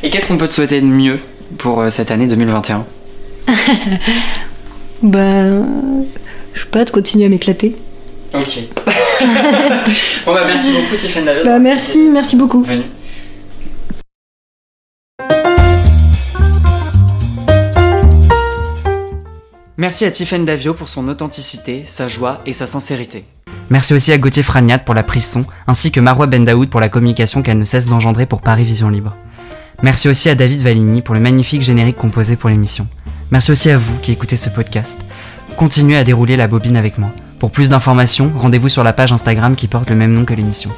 Et 0.02 0.10
qu'est-ce 0.10 0.26
qu'on 0.26 0.36
peut 0.36 0.48
te 0.48 0.52
souhaiter 0.52 0.80
de 0.80 0.86
mieux 0.86 1.20
pour 1.58 1.84
cette 1.90 2.10
année 2.10 2.26
2021 2.26 2.84
Ben. 5.02 5.64
Je 6.54 6.62
sais 6.62 6.66
pas, 6.68 6.84
de 6.84 6.90
continuer 6.90 7.26
à 7.26 7.28
m'éclater. 7.28 7.76
Ok. 8.34 8.58
bon 10.26 10.34
bah 10.34 10.44
merci 10.46 10.72
beaucoup 10.72 10.96
Tiffany 10.96 11.24
David. 11.24 11.44
Bah 11.44 11.58
merci, 11.58 12.08
merci 12.10 12.36
beaucoup. 12.36 12.64
Merci 19.78 20.06
à 20.06 20.10
Tiffany 20.10 20.46
Davio 20.46 20.72
pour 20.72 20.88
son 20.88 21.06
authenticité, 21.06 21.82
sa 21.84 22.08
joie 22.08 22.40
et 22.46 22.54
sa 22.54 22.66
sincérité. 22.66 23.24
Merci 23.68 23.92
aussi 23.92 24.10
à 24.10 24.16
Gauthier 24.16 24.42
Fragnat 24.42 24.78
pour 24.78 24.94
la 24.94 25.02
prise 25.02 25.28
son, 25.28 25.44
ainsi 25.66 25.92
que 25.92 26.00
Marois 26.00 26.26
Bendaoud 26.26 26.70
pour 26.70 26.80
la 26.80 26.88
communication 26.88 27.42
qu'elle 27.42 27.58
ne 27.58 27.64
cesse 27.64 27.86
d'engendrer 27.86 28.24
pour 28.24 28.40
Paris 28.40 28.64
Vision 28.64 28.88
Libre. 28.88 29.14
Merci 29.82 30.08
aussi 30.08 30.30
à 30.30 30.34
David 30.34 30.62
Valigny 30.62 31.02
pour 31.02 31.14
le 31.14 31.20
magnifique 31.20 31.60
générique 31.60 31.98
composé 31.98 32.36
pour 32.36 32.48
l'émission. 32.48 32.88
Merci 33.30 33.50
aussi 33.50 33.68
à 33.68 33.76
vous 33.76 33.98
qui 33.98 34.12
écoutez 34.12 34.36
ce 34.36 34.48
podcast. 34.48 35.02
Continuez 35.58 35.98
à 35.98 36.04
dérouler 36.04 36.38
la 36.38 36.48
bobine 36.48 36.78
avec 36.78 36.96
moi. 36.96 37.10
Pour 37.38 37.50
plus 37.50 37.68
d'informations, 37.68 38.32
rendez-vous 38.34 38.70
sur 38.70 38.82
la 38.82 38.94
page 38.94 39.12
Instagram 39.12 39.56
qui 39.56 39.68
porte 39.68 39.90
le 39.90 39.96
même 39.96 40.14
nom 40.14 40.24
que 40.24 40.32
l'émission. 40.32 40.70